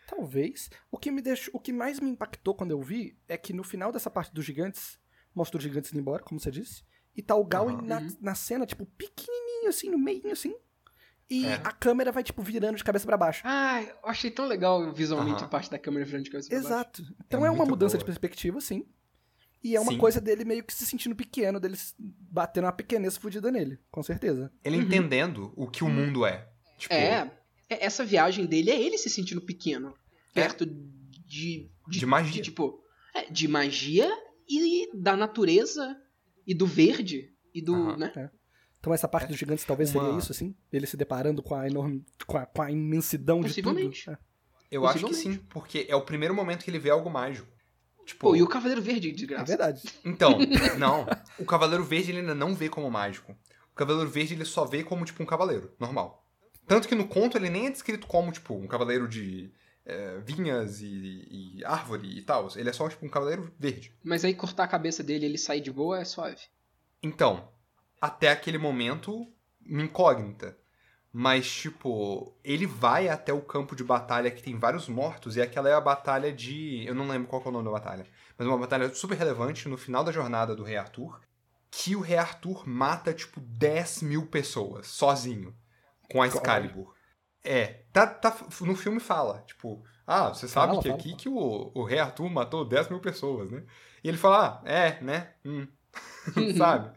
Talvez. 0.06 0.70
O 0.90 0.98
que 0.98 1.10
me 1.10 1.20
deixou, 1.20 1.52
o 1.54 1.60
que 1.60 1.72
mais 1.72 1.98
me 1.98 2.08
impactou 2.10 2.54
quando 2.54 2.70
eu 2.70 2.80
vi 2.80 3.18
é 3.28 3.36
que 3.36 3.52
no 3.52 3.64
final 3.64 3.90
dessa 3.90 4.10
parte 4.10 4.32
dos 4.32 4.44
gigantes, 4.44 4.98
mostra 5.34 5.58
os 5.58 5.64
gigantes 5.64 5.90
indo 5.92 6.00
embora, 6.00 6.22
como 6.22 6.38
você 6.40 6.50
disse, 6.50 6.84
e 7.14 7.22
tá 7.22 7.34
o 7.34 7.44
Gawain 7.44 7.74
Aham. 7.76 7.82
na, 7.86 7.98
Uhum. 8.00 8.16
na 8.20 8.34
cena, 8.34 8.64
tipo, 8.66 8.86
pequenininho 8.86 9.68
assim, 9.68 9.90
no 9.90 9.98
meio 9.98 10.30
assim. 10.30 10.54
E 11.28 11.44
É. 11.44 11.54
a 11.54 11.72
câmera 11.72 12.12
vai, 12.12 12.22
tipo, 12.22 12.40
virando 12.40 12.76
de 12.76 12.84
cabeça 12.84 13.04
pra 13.04 13.16
baixo. 13.16 13.42
Ah, 13.44 13.82
eu 13.82 13.96
achei 14.08 14.30
tão 14.30 14.46
legal 14.46 14.92
visualmente 14.92 15.38
Aham. 15.38 15.46
a 15.46 15.48
parte 15.48 15.68
da 15.68 15.78
câmera 15.78 16.04
virando 16.06 16.22
de 16.22 16.30
cabeça 16.30 16.48
pra 16.48 16.56
baixo. 16.60 16.68
Exato. 16.72 17.02
Então 17.26 17.44
é, 17.44 17.50
uma 17.50 17.56
muito 17.58 17.70
mudança 17.70 17.94
boa. 17.96 17.98
de 17.98 18.04
perspectiva, 18.04 18.60
sim. 18.60 18.86
E 19.66 19.74
é 19.74 19.80
uma 19.80 19.92
Sim. 19.92 19.98
coisa 19.98 20.20
dele 20.20 20.44
meio 20.44 20.62
que 20.62 20.72
se 20.72 20.86
sentindo 20.86 21.16
pequeno, 21.16 21.58
dele 21.58 21.76
batendo 21.98 22.64
uma 22.66 22.72
pequenez 22.72 23.16
fudida 23.16 23.50
nele, 23.50 23.78
com 23.90 24.02
certeza. 24.02 24.52
Ele 24.62 24.76
Uhum. 24.76 24.82
entendendo 24.82 25.52
o 25.56 25.66
que 25.68 25.82
o 25.82 25.88
mundo 25.88 26.24
é. 26.24 26.48
Tipo, 26.78 26.94
É, 26.94 27.30
é, 27.68 27.84
essa 27.84 28.04
viagem 28.04 28.46
dele 28.46 28.70
é 28.70 28.80
ele 28.80 28.96
se 28.96 29.10
sentindo 29.10 29.40
pequeno. 29.40 29.92
Perto 30.32 30.64
de, 30.66 31.68
de 31.88 32.06
magia. 32.06 32.42
tipo, 32.42 32.80
é, 33.14 33.30
de 33.30 33.48
magia 33.48 34.08
e 34.48 34.88
da 34.94 35.16
natureza 35.16 35.96
e 36.46 36.54
do 36.54 36.66
verde 36.66 37.32
e 37.52 37.60
do, 37.60 37.74
Aham. 37.74 37.96
né? 37.96 38.30
Então 38.78 38.94
essa 38.94 39.08
parte 39.08 39.26
dos 39.28 39.36
gigantes 39.36 39.64
talvez 39.64 39.88
seria 39.90 40.06
Uma- 40.10 40.18
isso, 40.20 40.30
assim? 40.30 40.54
Ele 40.72 40.86
se 40.86 40.96
deparando 40.96 41.42
com 41.42 41.54
a 41.56 41.66
enorme. 41.66 42.04
com 42.24 42.36
a, 42.38 42.46
com 42.46 42.62
a 42.62 42.70
imensidão 42.70 43.40
de 43.40 43.60
tudo. 43.60 43.80
É. 43.80 44.18
Eu 44.70 44.86
acho 44.86 45.06
que 45.06 45.14
sim, 45.14 45.38
porque 45.50 45.86
é 45.88 45.96
o 45.96 46.02
primeiro 46.04 46.34
momento 46.34 46.62
que 46.64 46.70
ele 46.70 46.78
vê 46.78 46.90
algo 46.90 47.10
mágico. 47.10 47.48
Tipo, 48.06 48.28
Pô, 48.28 48.36
e 48.36 48.42
o 48.42 48.46
Cavaleiro 48.46 48.80
Verde, 48.80 49.10
de 49.10 49.24
É 49.24 49.26
graça. 49.26 49.44
verdade. 49.44 49.82
Então, 50.04 50.38
não. 50.78 51.04
O 51.38 51.44
Cavaleiro 51.44 51.84
Verde 51.84 52.12
ele 52.12 52.20
ainda 52.20 52.34
não 52.34 52.54
vê 52.54 52.68
como 52.68 52.90
mágico. 52.90 53.32
O 53.72 53.74
Cavaleiro 53.74 54.08
Verde 54.08 54.34
ele 54.34 54.44
só 54.44 54.64
vê 54.64 54.84
como, 54.84 55.04
tipo, 55.04 55.22
um 55.22 55.26
cavaleiro, 55.26 55.74
normal. 55.78 56.24
Tanto 56.66 56.86
que 56.88 56.94
no 56.94 57.06
conto 57.08 57.36
ele 57.36 57.50
nem 57.50 57.66
é 57.66 57.70
descrito 57.70 58.06
como, 58.06 58.30
tipo, 58.32 58.54
um 58.54 58.66
cavaleiro 58.66 59.08
de 59.08 59.52
é, 59.84 60.18
vinhas 60.20 60.80
e, 60.80 61.58
e 61.58 61.64
árvore 61.64 62.16
e 62.16 62.22
tal. 62.22 62.48
Ele 62.56 62.70
é 62.70 62.72
só, 62.72 62.88
tipo, 62.88 63.04
um 63.04 63.08
cavaleiro 63.10 63.52
verde. 63.58 63.92
Mas 64.04 64.24
aí 64.24 64.34
cortar 64.34 64.64
a 64.64 64.68
cabeça 64.68 65.02
dele 65.02 65.26
e 65.26 65.28
ele 65.28 65.38
sair 65.38 65.60
de 65.60 65.72
boa 65.72 66.00
é 66.00 66.04
suave. 66.04 66.42
Então, 67.02 67.48
até 68.00 68.30
aquele 68.30 68.56
momento, 68.58 69.26
uma 69.68 69.82
incógnita. 69.82 70.56
Mas, 71.18 71.50
tipo, 71.50 72.36
ele 72.44 72.66
vai 72.66 73.08
até 73.08 73.32
o 73.32 73.40
campo 73.40 73.74
de 73.74 73.82
batalha 73.82 74.30
que 74.30 74.42
tem 74.42 74.58
vários 74.58 74.86
mortos, 74.86 75.34
e 75.34 75.40
aquela 75.40 75.66
é 75.66 75.72
a 75.72 75.80
batalha 75.80 76.30
de. 76.30 76.84
Eu 76.86 76.94
não 76.94 77.08
lembro 77.08 77.26
qual 77.26 77.42
é 77.42 77.48
o 77.48 77.50
nome 77.50 77.64
da 77.64 77.70
batalha. 77.70 78.06
Mas 78.36 78.46
uma 78.46 78.58
batalha 78.58 78.94
super 78.94 79.16
relevante 79.16 79.66
no 79.66 79.78
final 79.78 80.04
da 80.04 80.12
jornada 80.12 80.54
do 80.54 80.62
Rei 80.62 80.76
Arthur. 80.76 81.18
Que 81.70 81.96
o 81.96 82.00
Rei 82.00 82.18
Arthur 82.18 82.68
mata, 82.68 83.14
tipo, 83.14 83.40
10 83.40 84.02
mil 84.02 84.26
pessoas, 84.26 84.88
sozinho. 84.88 85.56
Com 86.12 86.20
a 86.20 86.26
Excalibur. 86.26 86.94
É, 87.42 87.84
tá, 87.94 88.06
tá, 88.06 88.36
no 88.60 88.76
filme 88.76 89.00
fala, 89.00 89.42
tipo, 89.46 89.82
ah, 90.06 90.28
você 90.28 90.46
sabe 90.46 90.72
Fala, 90.72 90.82
que 90.82 90.88
fala, 90.88 91.00
aqui 91.00 91.08
fala. 91.08 91.20
que 91.22 91.28
o, 91.30 91.72
o 91.74 91.82
Rei 91.82 91.98
Arthur 91.98 92.28
matou 92.28 92.62
10 92.62 92.90
mil 92.90 93.00
pessoas, 93.00 93.50
né? 93.50 93.64
E 94.04 94.08
ele 94.08 94.18
fala, 94.18 94.60
ah, 94.62 94.70
é, 94.70 95.00
né? 95.02 95.32
Hum. 95.42 95.66
sabe? 96.58 96.94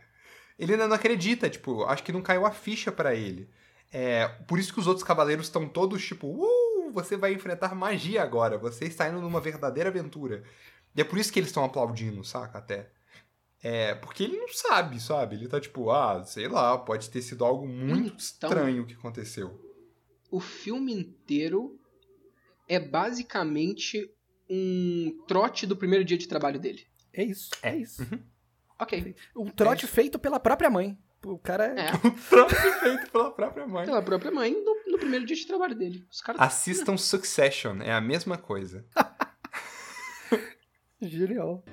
Ele 0.57 0.73
ainda 0.73 0.89
não 0.89 0.95
acredita, 0.97 1.49
tipo, 1.49 1.85
acho 1.85 2.03
que 2.03 2.11
não 2.11 2.21
caiu 2.21 2.45
a 2.45 2.51
ficha 2.51 2.91
pra 2.91 3.15
ele. 3.15 3.49
É, 3.91 4.27
por 4.47 4.59
isso 4.59 4.73
que 4.73 4.79
os 4.79 4.87
outros 4.87 5.03
cavaleiros 5.05 5.47
estão 5.47 5.67
todos 5.67 6.05
tipo, 6.05 6.27
uh, 6.27 6.91
você 6.91 7.17
vai 7.17 7.33
enfrentar 7.33 7.73
magia 7.73 8.21
agora, 8.21 8.57
você 8.57 8.85
está 8.85 9.09
indo 9.09 9.19
numa 9.21 9.41
verdadeira 9.41 9.89
aventura. 9.89 10.43
E 10.95 11.01
é 11.01 11.03
por 11.03 11.17
isso 11.17 11.31
que 11.31 11.39
eles 11.39 11.49
estão 11.49 11.63
aplaudindo, 11.63 12.23
saca, 12.23 12.57
até. 12.59 12.91
É, 13.61 13.93
porque 13.95 14.23
ele 14.23 14.37
não 14.37 14.47
sabe, 14.49 14.99
sabe? 15.01 15.35
Ele 15.35 15.47
tá 15.47 15.59
tipo, 15.59 15.91
ah, 15.91 16.23
sei 16.23 16.47
lá, 16.47 16.77
pode 16.77 17.09
ter 17.09 17.21
sido 17.21 17.43
algo 17.43 17.67
muito 17.67 18.05
Então- 18.07 18.17
estranho 18.17 18.85
que 18.85 18.93
aconteceu. 18.93 19.59
O 20.31 20.39
filme 20.39 20.93
inteiro 20.93 21.77
é 22.67 22.79
basicamente 22.79 24.09
um 24.49 25.23
trote 25.27 25.65
do 25.67 25.75
primeiro 25.75 26.05
dia 26.05 26.17
de 26.17 26.27
trabalho 26.27 26.59
dele. 26.59 26.85
É 27.13 27.23
isso. 27.23 27.49
É, 27.61 27.69
É. 27.71 27.77
isso. 27.77 28.01
Ok. 28.79 29.15
Um 29.35 29.49
trote 29.49 29.85
É. 29.85 29.87
feito 29.87 30.17
pela 30.17 30.39
própria 30.39 30.69
mãe. 30.69 30.97
O 31.23 31.37
cara 31.37 31.65
é. 31.65 31.87
É, 31.87 31.91
Trote 32.29 32.55
feito 32.55 33.11
pela 33.11 33.31
própria 33.31 33.67
mãe. 33.67 33.85
pela 33.85 34.01
própria 34.01 34.31
mãe 34.31 34.53
no, 34.53 34.91
no 34.91 34.97
primeiro 34.97 35.25
dia 35.25 35.35
de 35.35 35.45
trabalho 35.45 35.75
dele. 35.75 36.05
Os 36.09 36.21
caras. 36.21 36.41
Assistam 36.41 36.97
Succession, 36.97 37.81
é 37.81 37.91
a 37.91 38.01
mesma 38.01 38.37
coisa. 38.37 38.85
Genial. 41.01 41.63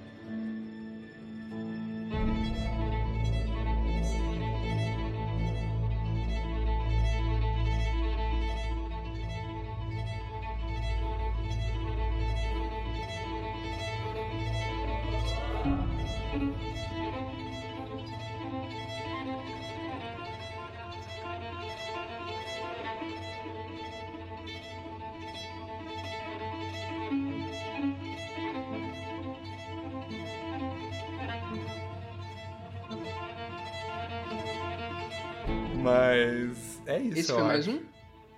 Esse 37.26 37.32
eu 37.32 37.38
foi 37.38 37.46
mais 37.46 37.68
acho. 37.68 37.76
um? 37.76 37.84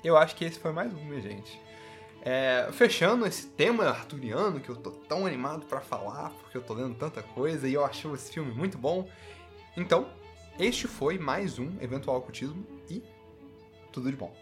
Eu 0.02 0.16
acho 0.16 0.36
que 0.36 0.44
esse 0.44 0.58
foi 0.58 0.72
mais 0.72 0.92
um, 0.92 1.04
minha 1.04 1.20
gente. 1.20 1.60
É, 2.22 2.68
fechando 2.72 3.26
esse 3.26 3.46
tema 3.46 3.84
arturiano 3.84 4.60
que 4.60 4.68
eu 4.68 4.76
tô 4.76 4.90
tão 4.90 5.26
animado 5.26 5.66
pra 5.66 5.80
falar, 5.80 6.30
porque 6.40 6.56
eu 6.56 6.62
tô 6.62 6.74
lendo 6.74 6.94
tanta 6.94 7.22
coisa 7.22 7.68
e 7.68 7.74
eu 7.74 7.84
achei 7.84 8.10
esse 8.12 8.32
filme 8.32 8.52
muito 8.52 8.78
bom. 8.78 9.08
Então, 9.76 10.08
este 10.58 10.88
foi 10.88 11.18
mais 11.18 11.58
um 11.58 11.70
Eventual 11.80 12.16
Ocultismo 12.16 12.66
e 12.88 13.02
tudo 13.92 14.10
de 14.10 14.16
bom. 14.16 14.34